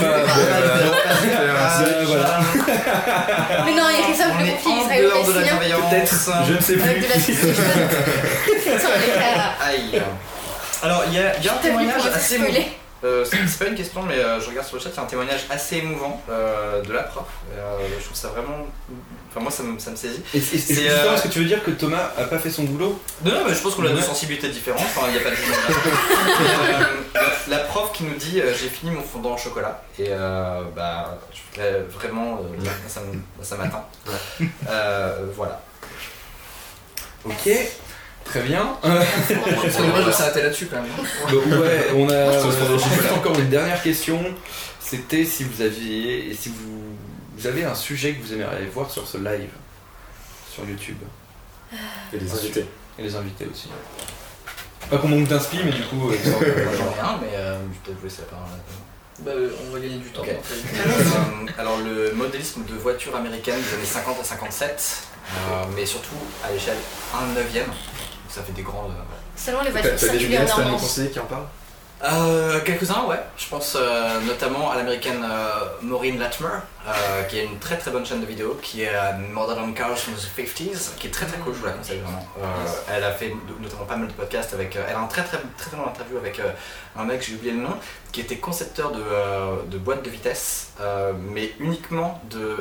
Mais 3.67 3.73
non, 3.75 3.87
il 3.91 4.05
résolve 4.07 4.39
le 4.39 4.47
est 4.47 4.53
conflit 4.53 4.81
israélo-palestinien. 4.81 5.59
Peut-être, 5.91 6.15
je 6.47 6.53
ne 6.53 6.61
sais 6.61 6.81
avec 6.81 7.03
de 7.03 7.09
la 7.09 7.15
plus. 7.19 7.39
Aïe. 9.67 10.03
Alors, 10.81 11.03
il 11.09 11.15
y 11.15 11.19
a, 11.19 11.37
il 11.43 11.49
un 11.49 11.55
témoignage 11.55 12.07
assez. 12.15 12.39
Euh, 13.05 13.25
c'est 13.25 13.59
pas 13.59 13.67
une 13.67 13.77
question, 13.77 14.03
mais 14.03 14.17
euh, 14.17 14.41
je 14.41 14.49
regarde 14.49 14.67
sur 14.67 14.77
le 14.77 14.83
chat, 14.83 14.91
il 14.93 14.97
y 14.97 14.99
a 14.99 15.03
un 15.03 15.07
témoignage 15.07 15.47
assez 15.51 15.77
émouvant 15.77 16.21
euh, 16.29 16.83
de 16.83 16.93
la 16.93 17.05
prof. 17.05 17.27
Euh, 17.53 17.79
je 17.99 18.05
trouve 18.05 18.17
ça 18.17 18.29
vraiment. 18.29 18.67
Enfin, 19.31 19.41
moi, 19.41 19.51
ça 19.51 19.63
me, 19.63 19.79
ça 19.79 19.91
me 19.91 19.97
saisit. 19.97 20.23
Et, 20.35 20.41
C'est, 20.41 20.59
justement, 20.59 21.15
est-ce 21.15 21.23
que 21.25 21.29
tu 21.29 21.39
veux 21.39 21.45
dire 21.45 21.63
que 21.63 21.71
Thomas 21.71 22.11
a 22.17 22.25
pas 22.25 22.39
fait 22.39 22.51
son 22.51 22.65
boulot? 22.65 23.01
Non, 23.25 23.33
non, 23.33 23.45
mais 23.47 23.55
je 23.55 23.61
pense 23.61 23.75
qu'on 23.75 23.85
a 23.87 23.91
deux 23.91 24.01
sensibilités 24.01 24.49
différentes, 24.49 24.83
enfin, 24.83 25.07
il 25.09 25.13
n'y 25.13 25.19
a 25.19 25.23
pas 25.23 25.31
de 25.31 25.37
la, 27.51 27.59
la 27.59 27.65
prof 27.65 27.93
qui 27.93 28.05
nous 28.05 28.15
dit 28.17 28.41
J'ai 28.61 28.69
fini 28.69 28.91
mon 28.91 29.03
fondant 29.03 29.35
au 29.35 29.39
chocolat. 29.39 29.83
Et 29.99 30.11
bah, 30.75 31.19
je 31.33 31.41
voudrais 31.53 31.83
vraiment. 31.83 32.41
ça 33.43 33.57
m'atteint. 33.57 33.85
Voilà. 35.37 35.61
Ok, 37.25 37.51
très 38.29 38.41
bien. 38.43 38.77
C'est 39.27 39.79
dommage 39.79 40.07
de 40.07 40.13
s'arrêter 40.13 40.43
là-dessus 40.43 40.67
quand 40.67 40.77
même. 40.77 40.91
Bah, 40.97 41.57
ouais, 41.59 41.87
on 41.97 42.09
a 42.09 42.13
euh, 42.13 43.15
encore 43.17 43.39
une 43.39 43.49
dernière 43.49 43.83
question. 43.83 44.21
C'était 44.81 45.25
si 45.25 45.45
vous 45.45 45.63
aviez, 45.63 46.31
et 46.31 46.35
si 46.35 46.49
vous, 46.51 46.83
vous 47.37 47.47
avez 47.47 47.65
un 47.65 47.75
sujet 47.75 48.15
que 48.15 48.23
vous 48.25 48.33
aimeriez 48.33 48.67
voir 48.67 48.91
sur 48.91 49.07
ce 49.07 49.19
live 49.19 49.51
sur 50.53 50.65
YouTube 50.69 50.97
Et 52.13 52.19
les 52.19 52.33
invités. 52.33 52.65
et 52.99 53.03
les 53.03 53.15
invités 53.17 53.47
aussi. 53.51 53.69
Pas 54.91 54.97
qu'on 54.99 55.09
manque 55.09 55.29
d'inspi, 55.29 55.59
mais 55.65 55.73
du 55.73 55.83
coup, 55.83 56.11
euh, 56.11 56.17
j'en 56.77 56.85
ai 56.97 57.01
un, 57.01 57.19
mais 57.21 57.37
euh, 57.37 57.59
je 57.59 57.59
vais 57.59 57.79
peut-être 57.85 57.99
vous 57.99 58.05
laisser 58.05 58.23
la 58.23 58.29
parole. 58.29 58.47
Bah, 59.21 59.33
euh, 59.35 59.51
on 59.69 59.73
va 59.75 59.81
gagner 59.81 59.99
du 59.99 60.09
temps. 60.11 60.23
Euh, 60.79 61.47
alors 61.59 61.79
le 61.79 62.13
modélisme 62.13 62.63
de 62.65 62.75
voitures 62.75 63.15
américaines 63.17 63.61
des 63.61 63.75
années 63.75 63.85
50 63.85 64.17
à 64.21 64.25
57, 64.25 65.03
euh, 65.31 65.65
mais 65.75 65.85
surtout 65.85 66.17
à 66.45 66.53
l'échelle 66.53 66.77
1 67.15 67.35
neuvième, 67.35 67.67
ça 68.29 68.43
fait 68.43 68.53
des 68.53 68.63
grands... 68.63 68.85
euh. 68.89 69.03
Seulement 69.37 69.63
les 69.63 69.71
voitures 69.71 69.93
t'as 69.99 70.09
des 70.09 70.19
vidéastes 70.19 70.59
à 70.59 70.65
nous 70.65 70.77
conseiller 70.77 71.11
qui 71.11 71.19
en 71.21 71.25
parlent? 71.25 71.47
Euh, 72.05 72.61
Quelques-uns, 72.61 73.07
ouais. 73.09 73.19
Je 73.37 73.49
pense 73.49 73.77
euh, 73.77 74.21
notamment 74.21 74.71
à 74.71 74.77
l'américaine 74.77 75.21
euh, 75.29 75.49
Maureen 75.83 76.17
Latimer, 76.21 76.49
euh, 76.87 77.23
qui 77.25 77.41
a 77.41 77.43
une 77.43 77.59
très 77.59 77.77
très 77.77 77.91
bonne 77.91 78.07
chaîne 78.07 78.21
de 78.21 78.27
vidéos, 78.27 78.57
qui 78.63 78.83
est 78.83 78.95
euh, 78.95 79.13
Model 79.33 79.59
on 79.61 79.73
Cars 79.73 79.99
from 79.99 80.15
the 80.15 80.21
50s, 80.41 80.95
qui 80.97 81.09
est 81.09 81.11
très 81.11 81.27
très 81.27 81.39
cool, 81.39 81.55
je 81.55 81.59
vous 81.59 81.67
la 81.67 81.73
conseille 81.73 81.99
vraiment. 81.99 82.25
Euh, 82.39 82.45
elle 82.95 83.03
a 83.03 83.11
fait 83.11 83.35
notamment 83.61 83.85
pas 83.85 83.97
mal 83.97 84.07
de 84.07 84.13
podcasts 84.13 84.55
avec. 84.55 84.77
euh, 84.77 84.85
elle 84.89 84.95
a 84.95 85.01
un 85.01 85.09
très 85.09 85.25
très 85.25 85.39
très 85.57 85.71
très 85.71 85.77
bon 85.77 85.89
interview 85.89 86.19
avec 86.19 86.39
euh, 86.39 86.53
un 86.97 87.03
mec, 87.05 87.21
j'ai 87.21 87.35
oublié 87.35 87.51
le 87.53 87.63
nom, 87.63 87.75
qui 88.13 88.21
était 88.21 88.37
concepteur 88.37 88.93
de, 88.93 89.03
euh, 89.03 89.57
de 89.67 89.77
boîtes 89.79 90.05
de 90.05 90.11
vitesse, 90.11 90.69
euh, 90.81 91.13
mais 91.33 91.53
uniquement 91.59 92.21
de. 92.31 92.59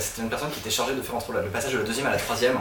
C'était 0.00 0.22
une 0.22 0.30
personne 0.30 0.50
qui 0.52 0.60
était 0.60 0.70
chargée 0.70 0.94
de 0.94 1.02
faire 1.02 1.16
entre 1.16 1.32
le 1.32 1.42
passage 1.50 1.74
de 1.74 1.78
la 1.80 1.84
deuxième 1.84 2.06
à 2.06 2.12
la 2.12 2.16
troisième. 2.16 2.58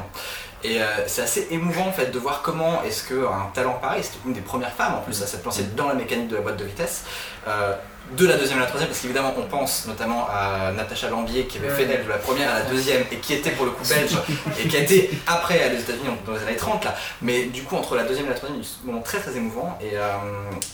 Et 0.63 0.81
euh, 0.81 0.85
c'est 1.07 1.21
assez 1.21 1.47
émouvant 1.51 1.87
en 1.87 1.91
fait 1.91 2.07
de 2.11 2.19
voir 2.19 2.41
comment 2.41 2.83
est-ce 2.83 3.07
qu'un 3.07 3.49
talent 3.53 3.77
pareil, 3.81 4.03
c'était 4.03 4.17
une 4.25 4.33
des 4.33 4.41
premières 4.41 4.73
femmes 4.73 4.95
en 4.95 5.01
plus 5.01 5.21
à 5.23 5.27
s'être 5.27 5.45
lancée 5.45 5.63
dans 5.75 5.87
la 5.87 5.93
mécanique 5.93 6.27
de 6.27 6.35
la 6.35 6.41
boîte 6.41 6.57
de 6.57 6.65
vitesse, 6.65 7.03
euh, 7.47 7.73
de 8.17 8.25
la 8.27 8.35
deuxième 8.37 8.57
à 8.57 8.61
la 8.61 8.67
troisième, 8.67 8.89
parce 8.89 9.01
qu'évidemment 9.01 9.33
on 9.37 9.43
pense 9.43 9.85
notamment 9.87 10.27
à 10.29 10.71
Natacha 10.75 11.09
Lambier 11.09 11.45
qui 11.45 11.59
avait 11.59 11.69
fait 11.69 11.85
d'elle 11.85 12.03
de 12.03 12.09
la 12.09 12.17
première 12.17 12.49
à 12.51 12.59
la 12.59 12.65
deuxième 12.65 13.03
et 13.11 13.17
qui 13.17 13.33
était 13.35 13.51
pour 13.51 13.65
le 13.65 13.71
coup 13.71 13.87
belge 13.87 14.17
et 14.59 14.67
qui 14.67 14.75
a 14.75 14.79
été 14.79 15.11
après 15.27 15.61
à 15.61 15.69
les 15.69 15.79
États-Unis 15.79 16.07
dans 16.25 16.33
les 16.33 16.41
années 16.41 16.55
30 16.55 16.83
là. 16.85 16.95
Mais 17.21 17.43
du 17.43 17.63
coup 17.63 17.75
entre 17.75 17.95
la 17.95 18.03
deuxième 18.03 18.25
et 18.25 18.29
la 18.29 18.35
troisième, 18.35 18.59
il 18.59 18.63
y 18.63 18.67
a 18.67 18.69
eu 18.69 18.73
ce 18.81 18.85
moment 18.85 19.01
très 19.01 19.19
très 19.19 19.37
émouvant 19.37 19.77
et, 19.79 19.91
euh, 19.95 20.01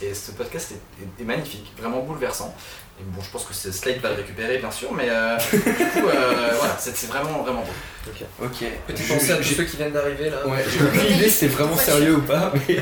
et 0.02 0.14
ce 0.14 0.32
podcast 0.32 0.72
est, 0.72 1.04
est- 1.04 1.22
est 1.22 1.26
magnifique, 1.26 1.74
vraiment 1.78 2.00
bouleversant. 2.00 2.56
Et 2.98 3.04
bon, 3.04 3.22
je 3.22 3.30
pense 3.30 3.44
que 3.44 3.54
c'est 3.54 3.74
Slade 3.74 4.00
va 4.00 4.10
le 4.10 4.16
récupérer 4.16 4.58
bien 4.58 4.72
sûr, 4.72 4.94
mais 4.94 5.08
euh, 5.10 5.36
du 5.52 5.60
coup 5.60 6.08
euh, 6.08 6.52
voilà, 6.58 6.76
c'est 6.80 6.96
c'est 6.96 7.08
vraiment 7.08 7.44
vraiment 7.44 7.62
beau. 7.62 8.12
ok. 8.46 8.64
Petite 8.88 9.06
Je- 9.06 9.14
pensée 9.14 9.32
à 9.34 9.36
tous 9.38 9.44
j'ai- 9.44 9.56
ceux 9.56 9.64
qui 9.66 9.76
viennent 9.76 9.92
d'arriver 9.92 10.30
là. 10.30 10.48
Ouais, 10.48 10.64
j'ai 10.70 10.82
aucune 10.86 11.16
idée 11.18 11.26
si 11.30 11.32
c'est 11.40 11.48
vraiment 11.48 11.76
sérieux 11.76 12.16
ou 12.16 12.22
pas, 12.22 12.54
mais 12.70 12.76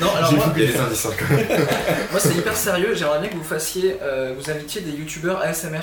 Non, 0.00 0.08
alors 0.16 0.30
J'ai 0.30 0.36
moi, 0.36 0.46
indices 0.46 1.04
hein, 1.06 1.10
quand 1.18 1.34
même. 1.36 1.46
moi 2.10 2.18
c'est 2.20 2.34
hyper 2.34 2.56
sérieux. 2.56 2.94
J'aimerais 2.94 3.18
bien 3.20 3.28
que 3.28 3.34
vous 3.36 3.44
fassiez, 3.44 3.98
euh, 4.00 4.32
vous 4.38 4.50
invitiez 4.50 4.80
des 4.80 4.92
youtubeurs 4.92 5.42
ASMR 5.42 5.80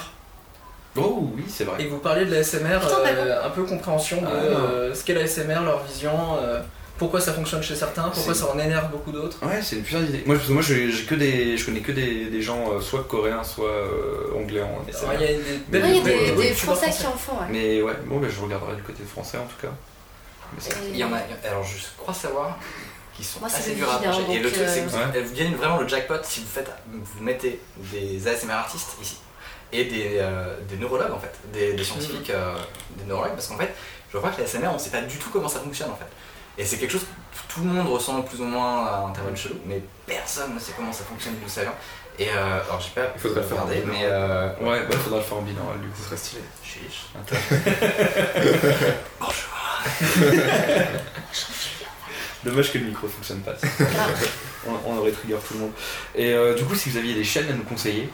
oh 0.98 1.30
oui, 1.36 1.44
c'est 1.48 1.64
vrai. 1.64 1.76
et 1.80 1.86
que 1.86 1.92
vous 1.92 2.00
parliez 2.00 2.26
de 2.26 2.32
la 2.34 2.40
ASMR, 2.40 2.80
Putain, 2.82 2.96
t'as 3.04 3.10
euh, 3.12 3.46
un 3.46 3.50
peu 3.52 3.64
compréhension 3.66 4.20
de 4.22 4.28
Ah. 4.28 4.32
euh, 4.36 4.96
ce 4.96 5.04
qu'est 5.04 5.14
la 5.14 5.22
ASMR, 5.22 5.62
leur 5.64 5.84
vision, 5.84 6.38
euh, 6.42 6.60
pourquoi 7.00 7.20
ça 7.22 7.34
fonctionne 7.34 7.64
chez 7.64 7.76
certains, 7.76 8.10
pourquoi 8.10 8.36
ça 8.36 8.52
en 8.52 8.60
énerve 8.60 8.92
beaucoup 8.92 9.12
d'autres. 9.12 9.38
Ouais, 9.44 9.62
c'est 9.64 9.78
une 9.78 9.84
putain 9.84 10.02
d'idée. 10.02 10.22
Moi, 10.26 10.36
parce 10.36 10.48
que 10.48 10.54
moi, 10.54 10.62
j'ai 10.62 10.92
j'ai 10.92 11.06
que 11.06 11.16
des, 11.16 11.58
je 11.58 11.66
connais 11.66 11.80
que 11.80 11.92
des, 11.92 12.26
des 12.26 12.42
gens 12.42 12.74
euh, 12.74 12.82
soit 12.82 13.06
coréens, 13.06 13.44
soit 13.44 13.70
euh, 13.70 14.38
anglais 14.38 14.62
Il 14.88 14.94
y 14.94 15.78
a 15.78 15.82
des 15.82 16.32
Ouais, 16.38 16.54
Français 16.54 16.92
qui 16.92 17.08
en 17.08 17.12
font, 17.14 17.34
ouais. 17.34 17.48
Mais 17.50 17.82
ouais, 17.82 17.94
bon, 18.06 18.20
bah, 18.20 18.28
je 18.30 18.40
regarderai 18.40 18.76
du 18.76 18.84
côté 18.84 19.04
français 19.04 19.38
en 19.38 19.46
tout 19.46 19.66
cas. 19.66 19.74
Il 20.92 20.98
y 20.98 21.04
en 21.04 21.14
a, 21.14 21.20
alors 21.48 21.64
je 21.64 21.78
crois 21.98 22.14
savoir 22.14 22.58
qu'ils 23.16 23.26
sont 23.26 23.40
Moi, 23.40 23.50
c'est 23.50 23.60
assez 23.60 23.76
durs 23.76 23.90
à 23.90 23.98
hein. 23.98 24.12
Et 24.32 24.40
le 24.40 24.52
truc, 24.52 24.66
c'est 24.68 24.82
que 24.82 24.90
vous, 24.90 24.98
euh, 24.98 25.06
euh, 25.16 25.24
vous 25.26 25.36
gagnez 25.36 25.56
vraiment 25.56 25.78
le 25.78 25.88
jackpot 25.88 26.16
si 26.24 26.42
vous 26.42 26.48
faites, 26.48 26.72
vous 26.92 27.24
mettez 27.24 27.60
des 27.78 28.28
ASMR 28.28 28.54
artistes 28.54 28.98
ici 29.02 29.18
et 29.72 29.86
des, 29.86 30.18
euh, 30.18 30.56
des 30.68 30.78
neurologues 30.78 31.12
en 31.12 31.20
fait, 31.20 31.34
des, 31.54 31.74
des 31.74 31.84
scientifiques, 31.84 32.32
euh, 32.32 32.56
des 32.98 33.06
neurologues, 33.06 33.34
parce 33.34 33.48
qu'en 33.48 33.58
fait, 33.58 33.74
je 34.12 34.18
vois 34.18 34.32
que 34.32 34.42
la 34.42 34.48
ASMR, 34.48 34.68
on 34.74 34.80
sait 34.80 34.90
pas 34.90 35.02
du 35.02 35.18
tout 35.18 35.30
comment 35.32 35.48
ça 35.48 35.60
fonctionne 35.60 35.92
en 35.92 35.96
fait. 35.96 36.08
Et 36.60 36.66
c'est 36.66 36.78
quelque 36.78 36.92
chose 36.92 37.06
que 37.06 37.54
tout 37.54 37.62
le 37.62 37.68
monde 37.68 37.88
ressent 37.88 38.22
plus 38.22 38.42
ou 38.42 38.46
moins 38.46 38.86
à 38.86 39.06
intervalles 39.08 39.38
chelou, 39.38 39.56
mais 39.66 39.82
personne 40.06 40.54
ne 40.54 40.60
sait 40.60 40.74
comment 40.76 40.92
ça 40.92 41.06
fonctionne, 41.06 41.36
d'où 41.42 41.48
ça 41.50 41.62
vient. 41.62 41.74
Et 42.20 42.28
euh, 42.30 42.60
alors 42.68 42.82
j'ai 42.82 42.90
pas 43.02 43.10
Il 43.16 43.22
faudrait 43.22 43.42
le 43.42 43.48
faire 43.48 43.64
en 43.64 43.66
bilan. 43.66 43.86
mais 43.88 44.02
euh, 44.04 44.50
Ouais, 44.60 44.84
bah, 44.90 44.98
faudra 44.98 45.20
le 45.20 45.24
faire 45.24 45.38
en 45.38 45.42
binaural 45.42 45.80
du 45.80 45.88
coup. 45.88 45.96
Ce 46.00 46.04
serait 46.06 46.18
stylé. 46.18 46.42
chiche. 46.62 47.06
Dommage 52.44 52.72
que 52.72 52.78
le 52.78 52.86
micro 52.86 53.08
fonctionne 53.08 53.42
pas. 53.42 53.54
on, 54.68 54.72
on 54.86 54.98
aurait 54.98 55.12
trigger 55.12 55.38
tout 55.48 55.54
le 55.56 55.60
monde. 55.62 55.72
Et 56.16 56.34
euh, 56.34 56.56
du 56.56 56.64
coup, 56.64 56.76
si 56.76 56.90
vous 56.90 56.98
aviez 56.98 57.14
des 57.14 57.24
chaînes 57.24 57.50
à 57.50 57.54
nous 57.54 57.64
conseiller, 57.64 58.10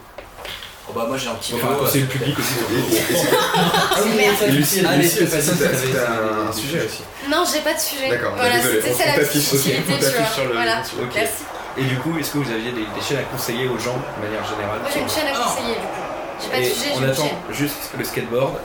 Oh 0.87 0.91
bah 0.93 1.05
moi 1.07 1.17
j'ai 1.17 1.29
un 1.29 1.33
petit 1.35 1.55
enfin, 1.55 1.67
vélo, 1.69 1.79
conseiller 1.79 2.03
euh, 2.03 2.07
le 2.07 2.19
public 2.19 2.37
aussi. 2.39 2.53
C'est- 2.53 3.29
Ah 3.35 3.97
c'est 4.39 4.47
Lucie, 4.47 4.81
Lucie, 4.81 5.17
c'est 5.27 5.37
un 5.37 6.51
sujet 6.53 6.85
aussi. 6.85 7.03
Non, 7.29 7.43
j'ai 7.51 7.61
pas 7.61 7.73
de 7.73 7.79
sujet. 7.79 8.09
D'accord, 8.09 8.33
voilà, 8.35 8.57
désolé, 8.57 8.81
c'était 8.81 8.93
on- 8.93 8.97
ça 8.97 9.03
on 9.03 9.07
la 9.07 9.13
on 9.15 9.97
tu 9.97 10.17
vois. 10.17 10.27
sur 10.27 10.43
le- 10.45 10.53
Voilà, 10.53 10.81
merci. 11.15 11.31
Et 11.77 11.83
du 11.83 11.97
coup, 11.97 12.17
est-ce 12.19 12.31
que 12.31 12.37
vous 12.37 12.51
aviez 12.51 12.71
des, 12.71 12.81
des 12.85 13.01
chaînes 13.05 13.17
à 13.17 13.23
conseiller 13.23 13.67
aux 13.67 13.79
gens 13.79 13.97
de 13.97 14.25
manière 14.25 14.45
générale 14.47 14.79
Moi, 14.81 14.89
j'ai 14.93 14.99
une 15.01 15.09
chaîne 15.09 15.27
à 15.27 15.31
Ah. 15.35 15.43
conseiller, 15.43 15.73
du 15.75 15.81
coup. 15.81 16.05
J'ai 16.41 16.49
pas 16.49 16.57
de 16.57 16.61
Et 16.61 16.69
sujet, 16.69 16.89
on 16.93 16.99
j'ai 16.99 17.03
une 17.05 17.09
attend 17.11 17.31
juste 17.51 17.75
le 17.97 18.03
skateboard. 18.03 18.55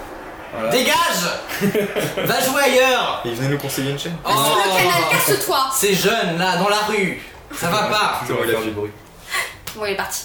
Voilà. 0.53 0.71
Dégage 0.71 1.23
Va 2.27 2.41
jouer 2.41 2.63
ailleurs 2.65 3.23
Et 3.25 3.29
il 3.29 3.35
venait 3.37 3.49
nous 3.51 3.59
conseiller 3.59 3.93
une 3.93 3.99
chaîne 3.99 4.17
Oh. 4.25 4.29
Le 4.31 4.77
canal, 4.77 5.03
casse-toi 5.27 5.71
Ces 5.73 5.95
jeunes 5.95 6.39
là 6.39 6.57
dans 6.57 6.69
la 6.69 6.79
rue, 6.89 7.23
ça 7.57 7.69
va 7.69 7.85
pas 7.85 8.21
Toujours 8.27 8.45
faire 8.45 8.61
du 8.61 8.71
bruit. 8.71 8.91
Bon, 9.77 9.87
il 9.87 9.93
est 9.93 9.97
parti. 9.97 10.23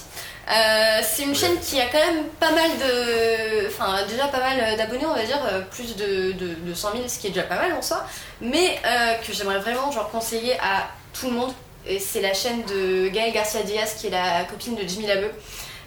Euh, 0.47 1.01
c'est 1.01 1.23
une 1.23 1.33
chaîne 1.33 1.59
qui 1.59 1.81
a 1.81 1.87
quand 1.87 1.99
même 1.99 2.25
pas 2.39 2.51
mal 2.51 2.69
de. 2.77 3.67
Enfin, 3.67 4.05
déjà 4.07 4.27
pas 4.27 4.39
mal 4.39 4.77
d'abonnés, 4.77 5.05
on 5.05 5.15
va 5.15 5.23
dire, 5.23 5.41
euh, 5.51 5.61
plus 5.61 5.95
de, 5.95 6.33
de, 6.33 6.53
de 6.53 6.73
100 6.73 6.91
000, 6.91 7.03
ce 7.07 7.17
qui 7.17 7.27
est 7.27 7.29
déjà 7.31 7.43
pas 7.43 7.55
mal 7.55 7.73
en 7.73 7.81
soi, 7.81 8.05
mais 8.41 8.79
euh, 8.85 9.15
que 9.25 9.33
j'aimerais 9.33 9.59
vraiment 9.59 9.91
genre, 9.91 10.09
conseiller 10.11 10.53
à 10.59 10.87
tout 11.13 11.27
le 11.27 11.33
monde. 11.33 11.53
Et 11.87 11.99
c'est 11.99 12.21
la 12.21 12.33
chaîne 12.33 12.63
de 12.65 13.07
Gaëlle 13.09 13.33
Garcia 13.33 13.63
Diaz, 13.63 13.95
qui 13.99 14.07
est 14.07 14.11
la 14.11 14.43
copine 14.43 14.75
de 14.75 14.87
Jimmy 14.87 15.07
Labeu. 15.07 15.31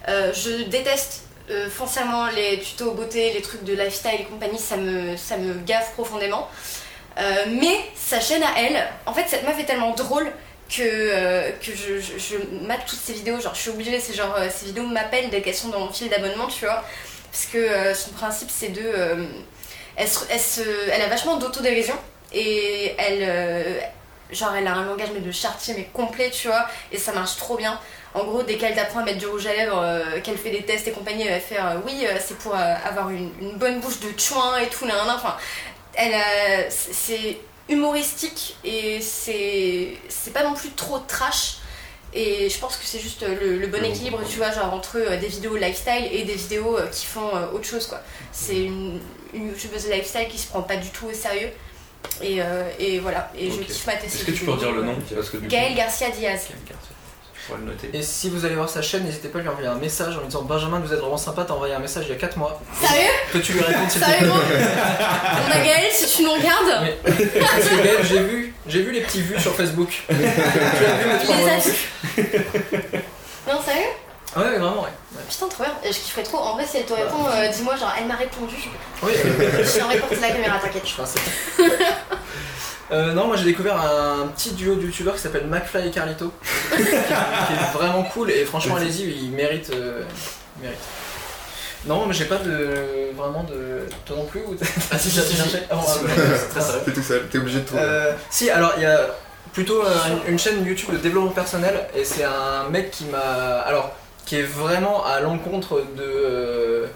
Je 0.07 0.63
déteste 0.65 1.25
foncièrement 1.71 2.27
les 2.29 2.61
tutos 2.61 2.93
beauté, 2.93 3.33
les 3.33 3.43
trucs 3.43 3.65
de 3.65 3.73
lifestyle 3.73 4.21
et 4.21 4.25
compagnie, 4.25 4.61
ça 4.61 4.77
me, 4.77 5.17
ça 5.17 5.37
me 5.37 5.55
gave 5.65 5.91
profondément. 5.95 6.49
Mais 7.49 7.81
sa 7.97 8.21
chaîne 8.21 8.45
à 8.45 8.61
elle, 8.61 8.87
en 9.07 9.13
fait, 9.13 9.25
cette 9.27 9.43
meuf 9.45 9.59
est 9.59 9.65
tellement 9.65 9.91
drôle 9.91 10.31
que, 10.69 10.83
euh, 10.83 11.51
que 11.61 11.73
je, 11.75 11.99
je, 12.01 12.19
je 12.19 12.67
mate 12.67 12.85
toutes 12.87 12.99
ces 12.99 13.15
vidéos. 13.15 13.41
Genre, 13.41 13.55
je 13.55 13.61
suis 13.61 13.71
obligée, 13.71 13.99
c'est 14.01 14.15
genre, 14.15 14.35
euh, 14.37 14.49
ces 14.55 14.67
vidéos 14.67 14.87
m'appellent 14.87 15.31
dès 15.31 15.41
qu'elles 15.41 15.55
sont 15.55 15.69
dans 15.69 15.81
mon 15.81 15.93
fil 15.93 16.09
d'abonnement, 16.09 16.47
tu 16.47 16.65
vois. 16.65 16.85
Parce 17.31 17.47
que 17.47 17.59
euh, 17.59 17.95
son 17.95 18.11
principe, 18.11 18.51
c'est 18.51 18.69
de. 18.69 18.83
elle, 19.97 21.03
a 21.03 21.07
vachement 21.09 21.37
d'autodérision 21.37 21.95
et 22.33 22.95
elle. 22.99 23.83
genre, 24.31 24.55
elle 24.55 24.67
a 24.67 24.75
un 24.75 24.85
langage 24.85 25.09
mais 25.15 25.21
de 25.21 25.33
chartier, 25.33 25.75
mais 25.77 25.89
complet, 25.93 26.31
tu 26.31 26.49
vois, 26.49 26.67
et 26.93 26.99
ça 26.99 27.13
marche 27.13 27.37
trop 27.37 27.57
bien. 27.57 27.79
En 28.15 28.25
gros, 28.25 28.43
dès 28.43 28.57
qu'elle 28.57 28.75
t'apprend 28.75 29.01
à 29.01 29.05
mettre 29.05 29.19
du 29.19 29.27
rouge 29.27 29.47
à 29.47 29.53
lèvres, 29.53 29.85
qu'elle 30.23 30.39
fait 30.39 30.51
des 30.51 30.63
tests 30.63 30.89
et 30.89 30.93
compagnie, 30.93 31.27
elle 31.27 31.35
va 31.35 31.41
faire 31.41 31.77
oui, 31.85 32.07
c'est 32.21 32.37
pour 32.39 32.55
avoir 32.55 33.11
une, 33.11 33.31
bonne 33.57 33.81
bouche 33.81 34.01
de 34.01 34.19
chouin 34.19 34.59
et 34.59 34.69
tout, 34.69 34.87
nan, 34.87 34.97
nan. 35.07 35.17
Enfin, 35.17 35.37
elle 35.95 36.15
c'est 36.71 37.39
humoristique 37.69 38.57
et 38.65 39.01
c'est 39.01 39.93
c'est 40.09 40.33
pas 40.33 40.43
non 40.45 40.55
plus 40.55 40.71
trop 40.71 40.99
trash 41.01 41.59
Et 42.15 42.49
je 42.49 42.59
pense 42.59 42.77
que 42.79 42.85
c'est 42.87 42.99
juste 43.01 43.23
le, 43.23 43.59
le 43.59 43.67
bon 43.67 43.85
équilibre, 43.85 44.21
tu 44.27 44.39
vois, 44.39 44.51
genre 44.51 44.73
entre 44.73 44.97
euh, 44.97 45.19
des 45.21 45.29
vidéos 45.29 45.57
lifestyle 45.57 46.09
et 46.11 46.25
des 46.25 46.37
vidéos 46.37 46.79
euh, 46.79 46.87
qui 46.89 47.05
font 47.05 47.29
euh, 47.37 47.51
autre 47.53 47.67
chose, 47.67 47.87
quoi. 47.87 48.01
C'est 48.33 48.61
une, 48.65 48.99
une 49.35 49.49
youtubeuse 49.49 49.87
lifestyle 49.91 50.27
qui 50.31 50.39
se 50.39 50.47
prend 50.49 50.63
pas 50.63 50.77
du 50.77 50.89
tout 50.89 51.07
au 51.07 51.13
sérieux. 51.13 51.51
Et, 52.23 52.41
euh, 52.41 52.71
et 52.79 52.99
voilà, 53.01 53.31
et 53.37 53.51
je 53.51 53.61
kiffe 53.61 53.87
ma 53.87 53.93
tête. 53.97 54.07
Est-ce 54.07 54.25
que 54.25 54.31
tu 54.31 54.45
peux 54.47 54.53
redire 54.53 54.73
le 54.73 54.83
nom? 54.85 54.97
Parce 55.15 55.29
que 55.29 55.37
Gaël 55.37 55.75
Garcia 55.75 56.09
Diaz. 56.09 56.47
Gaël 56.49 56.61
Garcia. 56.67 56.95
Je 57.49 57.55
pourrais 57.55 57.65
le 57.65 57.73
noter. 57.73 57.89
Et 57.95 58.03
si 58.03 58.29
vous 58.29 58.45
allez 58.45 58.57
voir 58.57 58.69
sa 58.69 58.83
chaîne, 58.83 59.05
n'hésitez 59.05 59.29
pas 59.29 59.39
à 59.39 59.43
lui 59.43 59.49
envoyer 59.49 59.69
un 59.69 59.77
message 59.77 60.15
en 60.17 60.21
lui 60.21 60.27
disant 60.27 60.43
Benjamin, 60.43 60.81
vous 60.81 60.93
êtes 60.93 61.01
vraiment 61.01 61.17
sympa, 61.17 61.45
t'as 61.49 61.55
envoyé 61.55 61.73
un 61.73 61.79
message 61.79 62.05
il 62.07 62.11
y 62.11 62.13
a 62.13 62.17
4 62.19 62.37
mois. 62.37 62.61
Sérieux 62.79 63.09
Peux-tu 63.33 63.53
lui 63.55 63.63
répondre 63.63 63.91
s'il 63.91 64.03
te 64.03 64.07
plaît? 64.07 64.19
On 64.29 65.51
a 65.51 65.59
Gaël, 65.65 65.87
si 65.91 66.15
tu 66.17 66.25
nous 66.25 66.33
regardes, 66.33 66.83
Mais- 66.83 66.99
Parce 67.41 67.69
que 67.69 67.77
Gaël, 67.83 68.05
j'ai 68.05 68.19
vu, 68.19 68.55
j'ai 68.67 68.83
vu 68.83 68.93
les 68.93 69.01
petits 69.01 69.23
vues 69.23 69.41
sur 69.41 69.55
Facebook. 69.55 69.89
tu 70.09 70.15
as 70.15 70.19
vu 70.19 71.09
mes 71.09 71.19
trois 71.25 71.37
Il 71.37 71.43
les 71.43 71.49
a 71.49 71.51
relances 71.53 71.69
non 73.51 73.63
sérieux 73.63 73.83
Ouais, 74.37 74.43
ouais, 74.45 74.59
vraiment, 74.59 74.83
ouais. 74.83 74.91
ouais. 75.15 75.23
Putain, 75.31 75.49
trop 75.49 75.65
bien. 75.65 75.73
Je 75.83 75.89
kifferais 75.89 76.23
trop. 76.23 76.37
En 76.37 76.53
vrai, 76.55 76.67
si 76.71 76.77
elle 76.77 76.85
te 76.85 76.93
répond, 76.93 77.25
euh, 77.33 77.49
dis-moi, 77.49 77.77
genre, 77.77 77.95
elle 77.99 78.07
m'a 78.07 78.15
répondu. 78.17 78.55
Oui, 79.03 79.13
euh, 79.25 79.65
Je 79.65 79.79
t'en 79.81 79.89
reporte 79.89 80.21
la 80.21 80.29
caméra, 80.29 80.59
t'inquiète. 80.63 80.87
je 80.87 80.95
pense. 80.95 81.15
Euh, 82.91 83.13
non, 83.13 83.27
moi 83.27 83.37
j'ai 83.37 83.45
découvert 83.45 83.77
un 83.81 84.29
petit 84.29 84.53
duo 84.53 84.75
de 84.75 84.83
youtubeurs 84.83 85.15
qui 85.15 85.21
s'appelle 85.21 85.47
McFly 85.47 85.89
et 85.89 85.91
Carlito, 85.91 86.33
qui 86.77 86.83
est 86.83 87.73
vraiment 87.75 88.03
cool 88.05 88.31
et 88.31 88.45
franchement 88.47 88.77
allez-y, 88.77 89.25
il 89.25 89.31
mérite, 89.33 89.71
euh, 89.75 90.03
il 90.57 90.63
mérite. 90.63 90.79
Non, 91.87 92.07
mais 92.07 92.15
j'ai 92.15 92.25
pas 92.25 92.37
de 92.39 93.15
vraiment 93.17 93.45
de. 93.45 93.87
Toi 94.05 94.17
non 94.17 94.25
plus 94.25 94.41
ou 94.47 94.55
t'as- 94.55 94.67
Ah 94.93 94.99
si, 94.99 95.11
si, 95.11 95.17
cherché 95.37 95.63
sérieux. 95.87 96.81
T'es 96.85 96.93
tout 96.93 97.03
seul, 97.03 97.29
t'es 97.31 97.39
obligé 97.39 97.61
de 97.61 97.65
trouver. 97.67 97.83
Euh, 97.85 98.13
si, 98.31 98.51
alors 98.51 98.73
il 98.79 98.83
y 98.83 98.87
a 98.87 99.01
plutôt 99.53 99.83
euh, 99.85 99.91
une, 100.27 100.33
une 100.33 100.39
chaîne 100.39 100.65
YouTube 100.65 100.93
de 100.93 100.99
développement 100.99 101.31
personnel 101.31 101.89
et 101.95 102.05
c'est 102.05 102.25
un 102.25 102.69
mec 102.71 102.91
qui 102.91 103.05
m'a. 103.05 103.61
Alors, 103.61 103.93
qui 104.27 104.37
est 104.37 104.43
vraiment 104.43 105.05
à 105.07 105.21
l'encontre 105.21 105.83
de. 105.97 106.87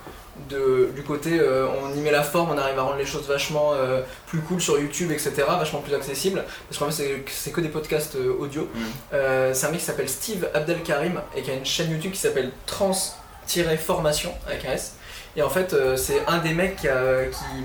De- 0.49 0.91
du 0.95 1.03
côté 1.03 1.39
euh, 1.39 1.67
on 1.83 1.95
y 1.95 2.01
met 2.01 2.11
la 2.11 2.23
forme, 2.23 2.51
on 2.51 2.59
arrive 2.59 2.79
à 2.79 2.83
rendre 2.83 2.97
les 2.97 3.05
choses 3.07 3.27
vachement 3.29 3.73
euh, 3.75 4.01
plus 4.27 4.41
cool 4.41 4.61
sur 4.61 4.79
YouTube, 4.79 5.11
etc., 5.13 5.33
vachement 5.47 5.81
plus 5.81 5.95
accessible. 5.95 6.45
Parce 6.69 6.79
qu'en 6.79 6.87
fait, 6.87 6.93
c'est- 6.93 7.25
c'est 7.31 7.51
que 7.53 7.61
des 7.61 7.69
podcasts 7.69 8.17
euh, 8.17 8.35
audio. 8.39 8.69
Euh, 9.13 9.53
c'est 9.55 9.67
un 9.67 9.71
mec 9.71 9.81
qui 9.81 9.87
s'appelle 9.87 10.09
Steve 10.09 10.49
Abdelkarim 10.55 11.21
et 11.37 11.43
qui 11.43 11.51
a 11.51 11.55
une 11.55 11.67
chaîne 11.67 11.91
YouTube 11.91 12.13
qui 12.13 12.19
s'appelle 12.21 12.51
Trans-Formation 12.67 14.33
avec 14.47 14.65
un 14.65 14.73
S. 14.73 14.95
Et 15.37 15.43
en 15.43 15.49
fait, 15.49 15.73
euh, 15.73 15.97
c'est 15.97 16.21
un 16.27 16.39
des 16.39 16.53
mecs 16.53 16.77
qui, 16.77 16.89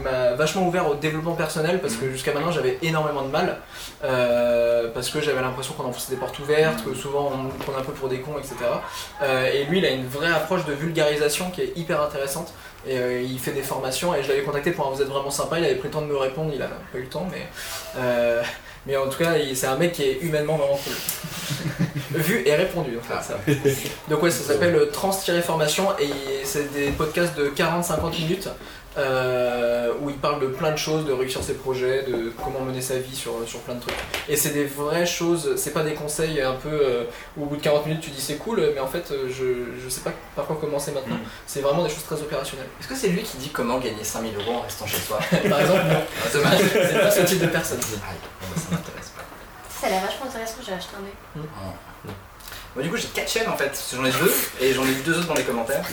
m'a 0.03 0.33
vachement 0.35 0.67
ouvert 0.67 0.89
au 0.89 0.95
développement 0.95 1.35
personnel 1.35 1.79
parce 1.81 1.95
que 1.95 2.09
jusqu'à 2.09 2.33
maintenant 2.33 2.51
j'avais 2.51 2.77
énormément 2.81 3.23
de 3.23 3.29
mal. 3.29 3.57
euh, 4.03 4.89
parce 4.93 5.09
que 5.09 5.21
j'avais 5.21 5.41
l'impression 5.41 5.73
qu'on 5.73 5.85
enfonçait 5.85 6.11
des 6.11 6.19
portes 6.19 6.37
ouvertes, 6.39 6.83
que 6.83 6.93
souvent 6.93 7.31
on 7.33 7.37
nous 7.43 7.49
prenait 7.49 7.77
un 7.79 7.83
peu 7.83 7.91
pour 7.93 8.09
des 8.09 8.19
cons, 8.19 8.37
etc. 8.37 8.55
Euh, 9.21 9.51
et 9.51 9.65
lui, 9.65 9.79
il 9.79 9.85
a 9.85 9.91
une 9.91 10.07
vraie 10.07 10.31
approche 10.31 10.65
de 10.65 10.73
vulgarisation 10.73 11.49
qui 11.51 11.61
est 11.61 11.73
hyper 11.75 12.01
intéressante. 12.01 12.53
Et 12.87 12.97
euh, 12.97 13.21
il 13.21 13.39
fait 13.39 13.51
des 13.51 13.63
formations 13.63 14.15
et 14.15 14.23
je 14.23 14.29
l'avais 14.29 14.43
contacté 14.43 14.71
pour 14.71 14.87
un 14.87 14.91
vous 14.91 15.01
êtes 15.01 15.09
vraiment 15.09 15.31
sympa, 15.31 15.59
il 15.59 15.65
avait 15.65 15.75
pris 15.75 15.89
le 15.89 15.93
temps 15.93 16.01
de 16.01 16.07
me 16.07 16.15
répondre, 16.15 16.51
il 16.53 16.61
a 16.61 16.67
pas 16.67 16.97
eu 16.97 17.01
le 17.01 17.09
temps, 17.09 17.27
mais, 17.29 17.47
euh, 17.97 18.41
mais 18.87 18.95
en 18.95 19.07
tout 19.09 19.19
cas, 19.19 19.33
c'est 19.53 19.67
un 19.67 19.75
mec 19.75 19.91
qui 19.91 20.03
est 20.03 20.19
humainement 20.21 20.55
vraiment 20.55 20.77
cool. 20.77 20.93
Vu 22.21 22.41
et 22.47 22.55
répondu 22.55 22.97
en 22.97 23.01
fait. 23.01 23.21
Ça. 23.21 23.37
Donc 24.09 24.23
ouais, 24.23 24.31
ça 24.31 24.53
s'appelle 24.53 24.79
Trans-Formation 24.91 25.89
et 25.99 26.09
c'est 26.45 26.73
des 26.73 26.89
podcasts 26.91 27.37
de 27.37 27.49
40-50 27.49 28.17
minutes 28.21 28.49
euh, 28.97 29.91
où 30.01 30.09
il 30.09 30.17
parle 30.17 30.41
de 30.41 30.47
plein 30.47 30.71
de 30.71 30.77
choses, 30.77 31.05
de 31.05 31.11
réussir 31.13 31.43
ses 31.43 31.53
projets, 31.53 32.03
de 32.03 32.31
comment 32.43 32.61
mener 32.61 32.81
sa 32.81 32.97
vie 32.97 33.15
sur, 33.15 33.33
sur 33.47 33.59
plein 33.61 33.75
de 33.75 33.81
trucs. 33.81 33.95
Et 34.27 34.35
c'est 34.35 34.49
des 34.49 34.65
vraies 34.65 35.05
choses, 35.05 35.55
c'est 35.55 35.71
pas 35.73 35.83
des 35.83 35.93
conseils 35.93 36.41
un 36.41 36.53
peu 36.53 36.69
euh, 36.71 37.03
où 37.37 37.43
au 37.43 37.45
bout 37.45 37.57
de 37.57 37.61
40 37.61 37.85
minutes 37.85 38.01
tu 38.01 38.09
dis 38.09 38.21
c'est 38.21 38.37
cool, 38.37 38.61
mais 38.73 38.79
en 38.79 38.87
fait 38.87 39.11
euh, 39.11 39.27
je, 39.29 39.81
je 39.83 39.89
sais 39.89 40.01
pas 40.01 40.11
par 40.35 40.45
quoi 40.45 40.55
commencer 40.57 40.91
maintenant. 40.91 41.15
Mm. 41.15 41.27
C'est 41.45 41.61
vraiment 41.61 41.83
des 41.83 41.89
choses 41.89 42.05
très 42.05 42.15
opérationnelles. 42.21 42.67
Est-ce 42.79 42.87
que 42.87 42.95
c'est 42.95 43.09
lui 43.09 43.21
qui 43.21 43.37
dit 43.37 43.49
comment 43.49 43.77
gagner 43.77 44.03
5000 44.03 44.33
euros 44.35 44.59
en 44.59 44.61
restant 44.61 44.87
chez 44.87 44.97
soi? 44.97 45.19
Par 45.49 45.59
exemple, 45.61 45.83
non, 45.87 46.01
Ah, 46.25 46.29
Dommage. 46.33 46.59
c'est 46.73 46.99
pas 46.99 47.11
ce 47.11 47.21
type 47.21 47.39
de 47.41 47.47
personne. 47.47 47.79
Ah, 47.81 48.13
ça 48.55 48.71
m'intéresse 48.71 49.09
pas. 49.15 49.23
Ça 49.79 49.87
a 49.87 49.89
l'air 49.91 50.01
vachement 50.01 50.25
intéressant, 50.25 50.55
j'ai 50.65 50.73
acheté 50.73 50.89
un 50.99 51.05
œil. 51.05 51.43
Bon, 52.77 52.83
du 52.83 52.91
coup, 52.91 52.97
j'ai 52.97 53.07
4 53.07 53.27
chaînes 53.27 53.49
en 53.49 53.57
fait, 53.57 53.75
j'en 53.95 54.05
ai 54.05 54.11
deux, 54.11 54.31
et 54.61 54.71
j'en 54.71 54.83
ai 54.83 54.91
vu 54.91 55.01
deux 55.01 55.17
autres 55.17 55.25
dans 55.27 55.33
les 55.33 55.43
commentaires. 55.43 55.83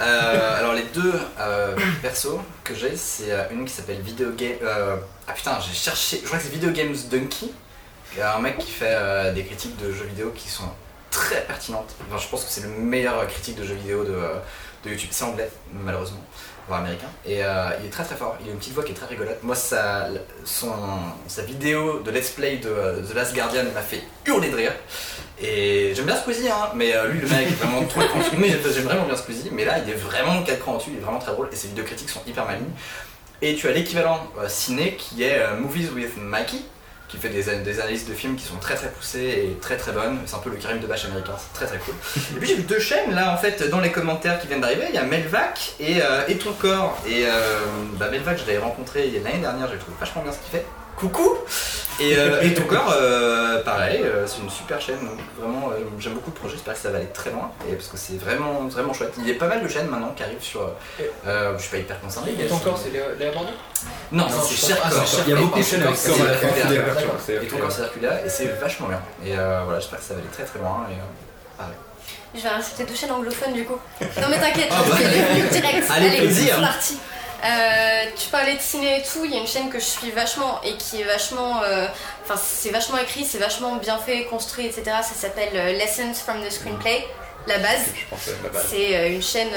Euh, 0.00 0.58
alors, 0.60 0.74
les 0.74 0.84
deux 0.84 1.12
euh, 1.40 1.76
persos 2.02 2.38
que 2.62 2.72
j'ai, 2.72 2.94
c'est 2.96 3.32
euh, 3.32 3.42
une 3.50 3.64
qui 3.64 3.72
s'appelle 3.72 4.00
Video 4.00 4.30
Game. 4.30 4.54
euh, 4.62 4.94
ah 5.26 5.32
putain, 5.32 5.58
j'ai 5.60 5.74
cherché, 5.74 6.20
je 6.22 6.26
crois 6.26 6.38
que 6.38 6.44
c'est 6.44 6.52
Video 6.52 6.70
Games 6.70 6.94
Donkey. 7.10 7.46
Il 8.16 8.22
un 8.22 8.38
mec 8.38 8.58
qui 8.58 8.70
fait 8.70 8.94
euh, 8.94 9.32
des 9.32 9.44
critiques 9.44 9.76
de 9.78 9.92
jeux 9.92 10.04
vidéo 10.04 10.32
qui 10.36 10.48
sont 10.48 10.70
très 11.10 11.42
pertinentes. 11.46 11.96
Enfin, 12.08 12.22
je 12.22 12.28
pense 12.28 12.44
que 12.44 12.50
c'est 12.50 12.62
le 12.62 12.68
meilleur 12.68 13.26
critique 13.26 13.56
de 13.56 13.64
jeux 13.64 13.74
vidéo 13.74 14.04
de, 14.04 14.16
de 14.84 14.90
YouTube. 14.90 15.08
C'est 15.10 15.24
anglais, 15.24 15.50
malheureusement, 15.72 16.22
américain. 16.78 17.08
Et 17.26 17.44
euh, 17.44 17.70
il 17.80 17.86
est 17.86 17.90
très 17.90 18.04
très 18.04 18.16
fort. 18.16 18.36
Il 18.40 18.48
a 18.48 18.52
une 18.52 18.58
petite 18.58 18.74
voix 18.74 18.84
qui 18.84 18.92
est 18.92 18.94
très 18.94 19.06
rigolote. 19.06 19.42
Moi, 19.42 19.54
sa, 19.54 20.08
son, 20.44 20.72
sa 21.26 21.42
vidéo 21.42 22.00
de 22.00 22.10
let's 22.10 22.30
play 22.30 22.56
de 22.56 22.68
euh, 22.68 23.02
The 23.02 23.14
Last 23.14 23.34
Guardian 23.34 23.64
m'a 23.74 23.82
fait 23.82 24.02
hurler 24.26 24.50
de 24.50 24.56
rire. 24.56 24.72
Et 25.42 25.92
j'aime 25.94 26.06
bien 26.06 26.16
Squeezie, 26.16 26.48
hein, 26.48 26.70
mais 26.74 26.94
euh, 26.94 27.08
lui, 27.08 27.20
le 27.20 27.28
mec, 27.28 27.48
est 27.48 27.64
vraiment 27.64 27.84
trop. 27.84 28.00
Mais 28.38 28.48
j'aime 28.48 28.84
vraiment 28.84 29.06
bien 29.06 29.16
Squeezie, 29.16 29.50
mais 29.52 29.64
là, 29.64 29.78
il 29.78 29.90
est 29.90 29.94
vraiment 29.94 30.42
4 30.42 30.58
crans 30.58 30.74
au-dessus, 30.74 30.90
il 30.92 30.98
est 30.98 31.00
vraiment 31.00 31.18
très 31.18 31.32
drôle, 31.32 31.48
et 31.50 31.56
ses 31.56 31.68
vidéos 31.68 31.84
critiques 31.84 32.10
sont 32.10 32.20
hyper 32.26 32.44
malignes. 32.44 32.70
Et 33.40 33.54
tu 33.54 33.66
as 33.66 33.72
l'équivalent 33.72 34.26
ciné 34.48 34.96
qui 34.96 35.22
est 35.22 35.40
Movies 35.58 35.90
with 35.94 36.18
Mikey, 36.18 36.58
qui 37.10 37.16
fait 37.16 37.28
des, 37.28 37.42
des 37.42 37.80
analyses 37.80 38.08
de 38.08 38.14
films 38.14 38.36
qui 38.36 38.44
sont 38.44 38.56
très 38.56 38.76
très 38.76 38.88
poussées 38.88 39.48
et 39.50 39.58
très 39.60 39.76
très 39.76 39.92
bonnes. 39.92 40.18
C'est 40.26 40.36
un 40.36 40.38
peu 40.38 40.50
le 40.50 40.56
Karim 40.56 40.78
de 40.78 40.86
Bash 40.86 41.04
américain, 41.06 41.32
c'est 41.36 41.52
très 41.52 41.66
très 41.66 41.78
cool. 41.78 41.94
Et 42.36 42.38
puis 42.38 42.48
j'ai 42.48 42.54
vu 42.54 42.62
deux 42.62 42.78
chaînes 42.78 43.14
là 43.14 43.34
en 43.34 43.36
fait 43.36 43.68
dans 43.68 43.80
les 43.80 43.90
commentaires 43.90 44.38
qui 44.40 44.46
viennent 44.46 44.60
d'arriver. 44.60 44.86
Il 44.88 44.94
y 44.94 44.98
a 44.98 45.02
Melvac 45.02 45.74
et, 45.80 46.02
euh, 46.02 46.22
et 46.28 46.36
Ton 46.36 46.52
Corps. 46.52 46.96
Et 47.06 47.24
euh, 47.26 47.60
bah, 47.98 48.08
Melvac, 48.10 48.38
je 48.38 48.46
l'avais 48.46 48.58
rencontré 48.58 49.10
l'année 49.24 49.38
dernière, 49.38 49.68
j'ai 49.70 49.78
trouvé 49.78 49.96
vachement 49.98 50.22
bien 50.22 50.32
ce 50.32 50.38
qu'il 50.38 50.50
fait. 50.50 50.66
Coucou 51.00 51.34
Et, 51.98 52.14
euh, 52.16 52.42
et 52.42 52.52
Ton 52.52 52.64
Corps, 52.64 52.92
euh, 52.94 53.62
pareil, 53.62 54.02
euh, 54.04 54.26
c'est 54.26 54.40
une 54.42 54.50
super 54.50 54.78
chaîne. 54.80 54.98
Donc 55.00 55.18
vraiment, 55.38 55.70
euh, 55.70 55.76
j'aime 55.98 56.12
beaucoup 56.12 56.30
le 56.30 56.34
projet, 56.36 56.54
j'espère 56.54 56.74
que 56.74 56.80
ça 56.80 56.90
va 56.90 56.98
aller 56.98 57.06
très 57.06 57.30
loin. 57.30 57.50
Et 57.70 57.72
parce 57.74 57.88
que 57.88 57.96
c'est 57.96 58.18
vraiment 58.20 58.64
vraiment 58.68 58.92
chouette. 58.92 59.14
Il 59.18 59.26
y 59.26 59.30
a 59.30 59.34
pas 59.34 59.46
mal 59.46 59.62
de 59.62 59.68
chaînes 59.68 59.86
maintenant 59.86 60.12
qui 60.14 60.22
arrivent 60.22 60.42
sur. 60.42 60.60
euh, 61.26 61.56
je 61.56 61.62
suis 61.62 61.70
pas 61.70 61.78
hyper 61.78 61.98
concerné. 62.00 62.34
mais 62.36 62.44
Et 62.44 62.48
ton 62.48 62.58
corps, 62.58 62.78
c'est 62.82 62.90
Léa 62.90 63.04
Léa 63.18 63.32
Bordeaux 63.32 63.48
Non, 64.12 64.24
Non, 64.24 64.28
c'est 64.46 64.66
cher 64.66 64.76
ah, 64.84 64.90
corps. 64.90 65.04
Il 65.26 65.30
y 65.30 65.32
a 65.32 65.36
beaucoup 65.36 65.58
de 65.58 65.64
chaînes 65.64 65.82
avec 65.82 65.96
corps 66.02 66.16
Et 67.42 67.46
ton 67.46 67.56
corps 67.56 67.72
c'est 67.72 67.82
Hercula 67.82 68.24
et 68.26 68.28
c'est 68.28 68.46
vachement 68.60 68.88
bien. 68.88 69.00
Et 69.24 69.38
euh, 69.38 69.62
voilà, 69.64 69.80
j'espère 69.80 70.00
que 70.00 70.04
ça 70.04 70.14
va 70.14 70.20
aller 70.20 70.28
très 70.30 70.44
très 70.44 70.58
loin. 70.58 70.86
Et, 70.90 71.62
euh, 71.62 71.64
Je 72.34 72.40
vais 72.42 72.48
rajouter 72.50 72.84
deux 72.84 72.94
chaînes 72.94 73.12
anglophones 73.12 73.54
du 73.54 73.64
coup. 73.64 73.78
Non 74.00 74.26
mais 74.28 74.38
t'inquiète, 74.38 74.68
Ah 74.70 74.82
bah. 74.86 74.96
direct. 75.50 75.90
Allez, 75.90 76.10
plaisir. 76.18 76.54
c'est 76.56 76.60
parti. 76.60 76.98
Euh, 77.42 78.04
tu 78.16 78.28
parlais 78.28 78.54
de 78.54 78.60
ciné 78.60 78.98
et 78.98 79.02
tout, 79.02 79.24
il 79.24 79.30
y 79.32 79.36
a 79.36 79.40
une 79.40 79.46
chaîne 79.46 79.70
que 79.70 79.78
je 79.78 79.84
suis 79.84 80.10
vachement 80.10 80.60
et 80.62 80.74
qui 80.76 81.00
est 81.00 81.04
vachement. 81.04 81.62
euh, 81.62 81.86
Enfin, 82.24 82.38
c'est 82.42 82.70
vachement 82.70 82.98
écrit, 82.98 83.24
c'est 83.24 83.38
vachement 83.38 83.76
bien 83.76 83.98
fait, 83.98 84.24
construit, 84.26 84.66
etc. 84.66 84.84
Ça 85.02 85.14
s'appelle 85.14 85.50
euh, 85.54 85.72
Lessons 85.72 86.12
from 86.14 86.42
the 86.46 86.50
Screenplay, 86.50 87.06
la 87.46 87.58
base. 87.58 87.86
C'est 88.68 89.10
une 89.10 89.22
chaîne 89.22 89.48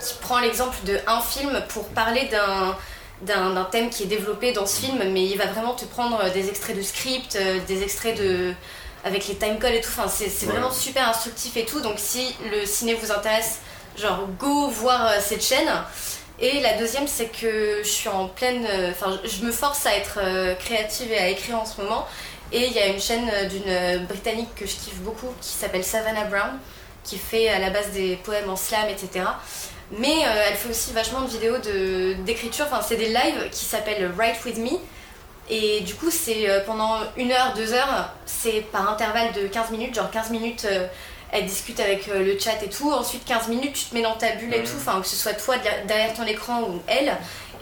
qui 0.00 0.14
prend 0.20 0.38
l'exemple 0.40 0.76
de 0.84 0.98
un 1.06 1.20
film 1.20 1.62
pour 1.68 1.88
parler 1.90 2.28
d'un 3.22 3.64
thème 3.70 3.88
qui 3.90 4.02
est 4.02 4.06
développé 4.06 4.52
dans 4.52 4.66
ce 4.66 4.80
film, 4.80 4.98
mais 5.12 5.24
il 5.24 5.38
va 5.38 5.46
vraiment 5.46 5.74
te 5.74 5.84
prendre 5.84 6.30
des 6.32 6.48
extraits 6.48 6.76
de 6.76 6.82
script, 6.82 7.38
des 7.68 7.82
extraits 7.82 8.18
de 8.18 8.52
avec 9.04 9.28
les 9.28 9.36
timecodes 9.36 9.72
et 9.74 9.80
tout. 9.80 9.90
Enfin, 9.96 10.08
c'est 10.08 10.24
Ouais. 10.46 10.52
vraiment 10.52 10.72
super 10.72 11.08
instructif 11.08 11.56
et 11.56 11.64
tout. 11.64 11.80
Donc 11.80 11.94
si 11.98 12.34
le 12.50 12.66
ciné 12.66 12.94
vous 12.94 13.12
intéresse, 13.12 13.58
genre 13.96 14.26
go 14.38 14.68
voir 14.68 15.12
cette 15.20 15.44
chaîne. 15.44 15.70
Et 16.40 16.60
la 16.60 16.78
deuxième, 16.78 17.08
c'est 17.08 17.26
que 17.26 17.80
je 17.82 17.88
suis 17.88 18.08
en 18.08 18.28
pleine. 18.28 18.64
euh, 18.66 18.90
Enfin, 18.92 19.18
je 19.24 19.44
me 19.44 19.50
force 19.50 19.86
à 19.86 19.96
être 19.96 20.18
euh, 20.22 20.54
créative 20.54 21.10
et 21.10 21.18
à 21.18 21.28
écrire 21.28 21.58
en 21.58 21.64
ce 21.64 21.80
moment. 21.80 22.06
Et 22.52 22.66
il 22.66 22.72
y 22.72 22.78
a 22.78 22.86
une 22.86 23.00
chaîne 23.00 23.28
euh, 23.32 23.46
d'une 23.48 24.06
britannique 24.06 24.54
que 24.54 24.64
je 24.66 24.76
kiffe 24.76 24.98
beaucoup 25.00 25.26
qui 25.40 25.50
s'appelle 25.50 25.84
Savannah 25.84 26.24
Brown, 26.24 26.58
qui 27.02 27.18
fait 27.18 27.48
à 27.48 27.58
la 27.58 27.70
base 27.70 27.90
des 27.90 28.16
poèmes 28.16 28.48
en 28.48 28.56
slam, 28.56 28.86
etc. 28.88 29.24
Mais 29.90 30.20
elle 30.20 30.54
fait 30.54 30.68
aussi 30.68 30.92
vachement 30.92 31.22
de 31.22 31.28
vidéos 31.28 31.56
d'écriture. 32.22 32.66
Enfin, 32.70 32.82
c'est 32.86 32.96
des 32.96 33.08
lives 33.08 33.48
qui 33.50 33.64
s'appellent 33.64 34.10
Write 34.18 34.44
With 34.44 34.58
Me. 34.58 34.78
Et 35.48 35.80
du 35.80 35.94
coup, 35.94 36.10
c'est 36.10 36.46
pendant 36.66 36.98
une 37.16 37.32
heure, 37.32 37.54
deux 37.56 37.72
heures, 37.72 38.10
c'est 38.26 38.60
par 38.70 38.86
intervalle 38.90 39.32
de 39.32 39.46
15 39.46 39.70
minutes, 39.70 39.94
genre 39.94 40.10
15 40.10 40.28
minutes. 40.28 40.66
Elle 41.32 41.46
discute 41.46 41.78
avec 41.80 42.08
euh, 42.08 42.20
le 42.24 42.38
chat 42.38 42.62
et 42.64 42.68
tout. 42.68 42.90
Ensuite, 42.92 43.24
15 43.24 43.48
minutes, 43.48 43.74
tu 43.74 43.84
te 43.86 43.94
mets 43.94 44.02
dans 44.02 44.14
ta 44.16 44.32
bulle 44.36 44.54
et 44.54 44.62
tout. 44.62 44.72
Enfin, 44.78 45.00
que 45.00 45.06
ce 45.06 45.16
soit 45.16 45.34
toi 45.34 45.56
derrière- 45.86 46.14
ton 46.14 46.24
écran 46.24 46.62
ou 46.62 46.80
elle. 46.86 47.12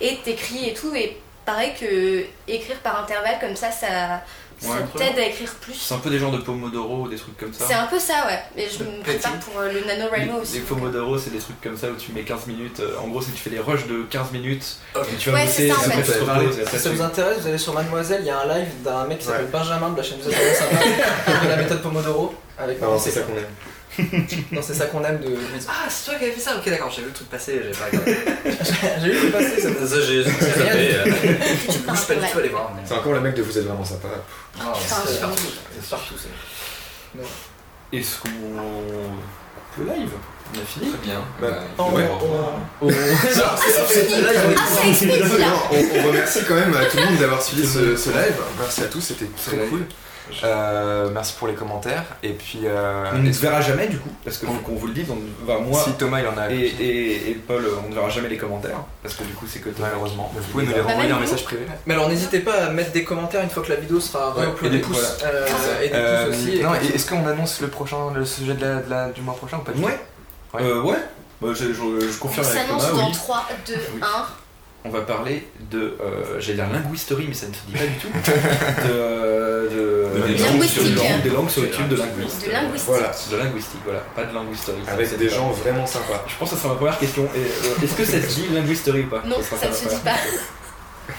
Et 0.00 0.16
t'écris 0.24 0.68
et 0.68 0.74
tout. 0.74 0.94
Et 0.94 1.16
pareil 1.44 1.72
que 1.78 2.24
écrire 2.48 2.76
par 2.78 3.00
intervalle, 3.02 3.38
comme 3.40 3.56
ça, 3.56 3.70
ça, 3.70 4.20
ça 4.58 4.68
Ouais. 4.68 4.76
t'aide 4.96 5.18
à 5.18 5.26
écrire 5.26 5.52
plus. 5.60 5.74
C'est 5.74 5.94
un 5.94 5.98
peu 5.98 6.08
des 6.10 6.18
genres 6.18 6.30
de 6.32 6.38
Pomodoro 6.38 7.02
ou 7.02 7.08
des 7.08 7.16
trucs 7.16 7.36
comme 7.36 7.52
ça. 7.52 7.64
C'est 7.68 7.74
un 7.74 7.86
peu 7.86 7.98
ça, 7.98 8.24
ouais. 8.26 8.38
Mais 8.56 8.66
je 8.70 8.82
me 8.84 9.02
prépare 9.02 9.32
pour 9.40 9.60
euh, 9.60 9.70
le 9.72 9.84
NaNoWriMo 9.84 10.32
Les, 10.36 10.40
aussi. 10.40 10.54
les 10.54 10.60
Pomodoro, 10.60 11.18
c'est 11.18 11.30
des 11.30 11.38
trucs 11.38 11.60
comme 11.60 11.76
ça 11.76 11.88
où 11.88 11.94
tu 11.96 12.12
mets 12.12 12.22
15 12.22 12.46
minutes. 12.46 12.80
euh, 12.80 12.96
en 13.02 13.08
gros, 13.08 13.20
c'est 13.20 13.32
que 13.32 13.36
tu 13.36 13.42
fais 13.42 13.50
des 13.50 13.58
rushs 13.60 13.86
de 13.86 14.02
15 14.10 14.32
minutes. 14.32 14.76
Et 14.96 15.16
tu 15.18 15.30
vas 15.30 15.36
Ouais, 15.38 15.46
bosser, 15.46 15.68
ça, 15.68 15.74
en 15.74 15.80
et 15.82 15.84
après 15.84 16.02
fait. 16.04 16.12
tu 16.12 16.18
te 16.24 16.30
reposes, 16.30 16.58
et 16.58 16.62
après 16.62 16.76
Si 16.78 16.84
ça 16.84 16.90
vous 16.90 17.02
intéresse, 17.02 17.38
vous 17.40 17.48
allez 17.48 17.58
sur 17.58 17.74
Mademoiselle, 17.74 18.20
il 18.22 18.26
y 18.26 18.30
a 18.30 18.40
un 18.40 18.46
live 18.58 18.68
d'un 18.82 19.04
mec 19.06 19.18
qui 19.18 19.26
Ouais. 19.26 19.32
s'appelle 19.32 19.48
Benjamin 19.50 19.90
de 19.90 19.96
la 19.98 20.02
chaîne 20.02 20.18
Vous 20.22 21.48
la 21.48 21.56
méthode 21.56 21.82
Pomodoro. 21.82 22.34
Avec 22.58 22.80
Non, 22.80 22.98
c'est 22.98 23.10
ça 23.10 23.20
qu'on 23.22 23.36
aime. 23.36 23.44
Non, 24.52 24.60
c'est 24.62 24.74
ça 24.74 24.86
qu'on 24.86 25.02
aime 25.04 25.18
de. 25.20 25.34
Ah, 25.68 25.86
c'est 25.88 26.04
toi 26.10 26.14
qui 26.18 26.24
avais 26.24 26.32
fait 26.34 26.40
ça 26.40 26.56
Ok, 26.56 26.68
d'accord, 26.68 26.90
j'ai 26.94 27.00
vu 27.02 27.08
le 27.08 27.12
truc 27.14 27.30
passer, 27.30 27.62
j'ai 27.64 27.70
pas 27.70 27.86
regardé. 27.86 28.14
J'ai 29.00 29.10
vu 29.10 29.26
le 29.26 29.32
passé, 29.32 29.60
ça 29.60 29.86
Ça, 29.86 30.00
j'ai 30.02 30.18
euh, 30.18 30.24
Tu 30.24 31.66
Je 31.66 31.72
suis 31.72 31.80
pas 31.80 32.14
du 32.14 32.30
tout 32.32 32.38
allé 32.38 32.48
voir. 32.50 32.72
mais- 32.76 32.82
C'est 32.84 32.94
encore 32.94 33.12
le 33.14 33.20
mec 33.20 33.34
de 33.34 33.42
vous 33.42 33.56
êtes 33.56 33.64
vraiment 33.64 33.84
sympa. 33.84 34.08
Non, 34.58 34.64
Enfin, 34.72 34.96
c'est 35.06 35.20
partout. 35.20 35.44
C'est 35.80 35.90
partout. 35.90 36.14
ça. 36.18 36.28
Est-ce 37.92 38.18
qu'on 38.20 38.28
peut 39.76 39.84
live? 39.90 40.10
On 40.54 40.58
a 40.58 40.64
fini? 40.64 40.90
Très 40.90 40.98
bien. 40.98 41.20
Bah, 41.40 41.48
Bah, 41.50 41.84
on- 41.84 41.92
ouais. 41.92 42.04
Ah, 42.88 43.56
Ah, 45.38 46.06
remercie 46.06 46.40
quand 46.46 46.54
même 46.54 46.74
à 46.74 46.84
tout 46.86 46.96
le 46.98 47.04
monde 47.06 47.16
d'avoir 47.18 47.42
suivi 47.42 47.66
ce, 47.66 47.96
ce 47.96 48.10
live. 48.10 48.34
Merci 48.58 48.82
à 48.82 48.86
tous, 48.86 49.00
c'était 49.00 49.26
très 49.44 49.56
live. 49.56 49.70
cool. 49.70 49.86
Euh, 50.44 51.08
merci 51.12 51.34
pour 51.38 51.48
les 51.48 51.54
commentaires. 51.54 52.04
Et 52.22 52.30
puis, 52.32 52.60
euh, 52.64 53.04
On 53.14 53.18
ne 53.18 53.32
se 53.32 53.40
verra 53.40 53.60
jamais 53.60 53.86
du 53.86 53.98
coup, 53.98 54.10
parce 54.24 54.38
que 54.38 54.46
faut 54.46 54.52
qu'on 54.54 54.74
vous 54.74 54.86
le 54.88 54.92
dise, 54.92 55.06
on, 55.10 55.60
moi 55.62 55.80
si 55.84 55.92
Thomas 55.92 56.20
il 56.20 56.26
en 56.26 56.36
a 56.36 56.50
et, 56.50 56.56
et, 56.56 57.30
et 57.30 57.34
Paul, 57.34 57.64
on 57.84 57.88
ne 57.90 57.94
verra 57.94 58.08
jamais 58.08 58.28
les 58.28 58.36
commentaires, 58.38 58.78
parce 59.02 59.14
que 59.14 59.24
du 59.24 59.32
coup 59.34 59.46
c'est 59.46 59.60
que 59.60 59.70
toi. 59.70 59.86
malheureusement, 59.88 60.30
vous 60.34 60.42
pouvez 60.52 60.64
nous 60.66 60.72
les 60.72 60.80
Bah, 60.80 60.88
renvoyer 60.88 61.12
en 61.12 61.20
message 61.20 61.44
privé. 61.44 61.62
Mais 61.86 61.94
alors 61.94 62.08
n'hésitez 62.08 62.40
pas 62.40 62.66
à 62.66 62.70
mettre 62.70 62.92
des 62.92 63.04
commentaires 63.04 63.42
une 63.42 63.50
fois 63.50 63.62
que 63.62 63.70
la 63.70 63.76
vidéo 63.76 64.00
sera 64.00 64.36
Ouais, 64.36 64.46
et 64.64 64.68
des 64.70 64.78
pouces. 64.78 65.18
Euh, 65.24 65.46
et 65.82 65.88
des 65.88 65.94
Euh, 65.94 66.26
pouces 66.26 66.36
aussi. 66.36 66.62
non, 66.62 66.74
est-ce 66.74 67.06
qu'on 67.08 67.26
annonce 67.26 67.60
le 67.60 67.68
prochain, 67.68 68.12
le 68.14 68.24
sujet 68.24 68.54
de 68.54 68.60
la, 68.64 68.74
de 68.76 68.90
la- 68.90 69.08
du 69.10 69.20
mois 69.22 69.34
prochain 69.34 69.58
ou 69.58 69.60
pas 69.62 69.72
du 69.72 69.80
tout 69.80 69.86
Ouais. 69.86 69.98
Ouais. 70.54 70.62
Euh, 70.62 70.82
ouais. 70.82 70.96
Bah, 71.40 71.48
je, 71.52 71.64
je- 71.66 71.72
je 71.72 72.16
On 72.16 72.18
confirme 72.20 72.46
avec 72.46 72.58
s'annonce 72.66 72.90
dans 72.92 73.06
oui. 73.06 73.12
3, 73.12 73.46
2, 73.66 73.74
Oui. 73.94 74.00
1. 74.02 74.06
On 74.86 74.90
va 74.90 75.00
parler 75.00 75.44
de, 75.72 75.96
euh, 76.00 76.38
j'allais 76.38 76.54
dire 76.58 76.68
linguisterie, 76.72 77.24
mais 77.26 77.34
ça 77.34 77.46
ne 77.48 77.52
se 77.52 77.58
dit 77.66 77.72
pas 77.72 77.84
du 77.86 77.94
tout. 77.98 78.06
de, 78.86 78.92
euh, 78.92 79.68
de, 80.14 80.20
De 80.20 80.26
des 80.28 80.38
langues 80.38 80.60
des 80.60 80.90
langues- 80.94 81.22
des 81.24 81.30
langues 81.30 81.50
sur 81.50 81.62
le 81.62 81.70
tube 81.70 81.88
de 81.88 81.96
linguiste. 81.96 82.46
De 82.46 82.52
linguistique. 82.52 82.86
Voilà, 82.88 83.10
De 83.32 83.36
linguistique, 83.36 83.80
voilà, 83.84 84.00
pas 84.14 84.22
de 84.24 84.32
linguisterie. 84.32 84.78
avec 84.86 85.18
des 85.18 85.26
pas- 85.26 85.34
gens 85.34 85.50
vraiment 85.50 85.86
sympas. 85.86 86.24
Je 86.28 86.36
pense 86.36 86.50
que 86.50 86.54
ça 86.56 86.62
sera 86.62 86.72
ma 86.74 86.78
première 86.78 86.98
question. 87.00 87.24
Euh, 87.36 87.84
Est-ce 87.84 87.94
que 87.96 88.04
ça 88.04 88.12
se 88.22 88.34
dit 88.34 88.46
linguisterie 88.54 89.02
ou 89.02 89.08
pas? 89.08 89.22
Non, 89.26 89.38
ça 89.42 89.68
ne 89.68 89.72
se 89.74 89.88
dit 89.88 90.00
pas. 90.04 90.14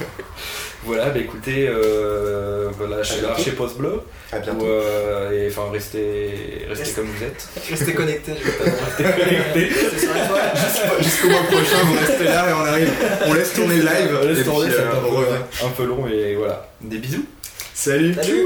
Voilà, 0.88 1.10
bah 1.10 1.20
écoutez, 1.20 1.68
euh, 1.70 2.70
voilà, 2.78 3.04
chez, 3.04 3.20
bientôt. 3.20 3.42
chez 3.42 3.52
Postblo, 3.52 4.04
À 4.32 4.40
bientôt. 4.40 4.66
euh, 4.66 5.32
et 5.32 5.50
enfin 5.52 5.64
restez, 5.72 6.66
restez 6.70 6.92
comme 6.94 7.08
vous 7.08 7.24
êtes. 7.24 7.46
Restez 7.70 7.94
connectés. 7.94 8.32
je 8.40 8.46
vais 8.50 8.58
pas- 8.72 8.86
Restez 8.86 9.04
connectés. 9.04 9.70
C'est. 9.98 11.04
Jusqu'au 11.04 11.28
mois 11.30 11.44
prochain, 11.44 11.84
vous 11.84 11.94
restez 12.00 12.24
là 12.24 12.50
et 12.50 12.54
on 12.54 12.66
arrive. 12.66 12.90
On 13.28 13.34
laisse 13.34 13.54
tourner 13.54 13.76
le 13.76 13.84
live. 13.84 14.20
Laisse 14.28 14.40
et 14.40 14.44
tourner, 14.46 14.68
puis, 14.68 14.76
ça 14.76 14.82
euh, 14.82 14.86
va 14.86 14.92
être 14.92 15.04
un 15.04 15.08
on 15.08 15.10
peu- 15.12 15.18
revient. 15.18 15.42
un 15.66 15.70
peu 15.70 15.84
long, 15.86 16.06
mais 16.06 16.36
voilà. 16.36 16.70
Des 16.82 16.98
bisous. 16.98 17.26
Salut. 17.74 18.14
Salut 18.16 18.46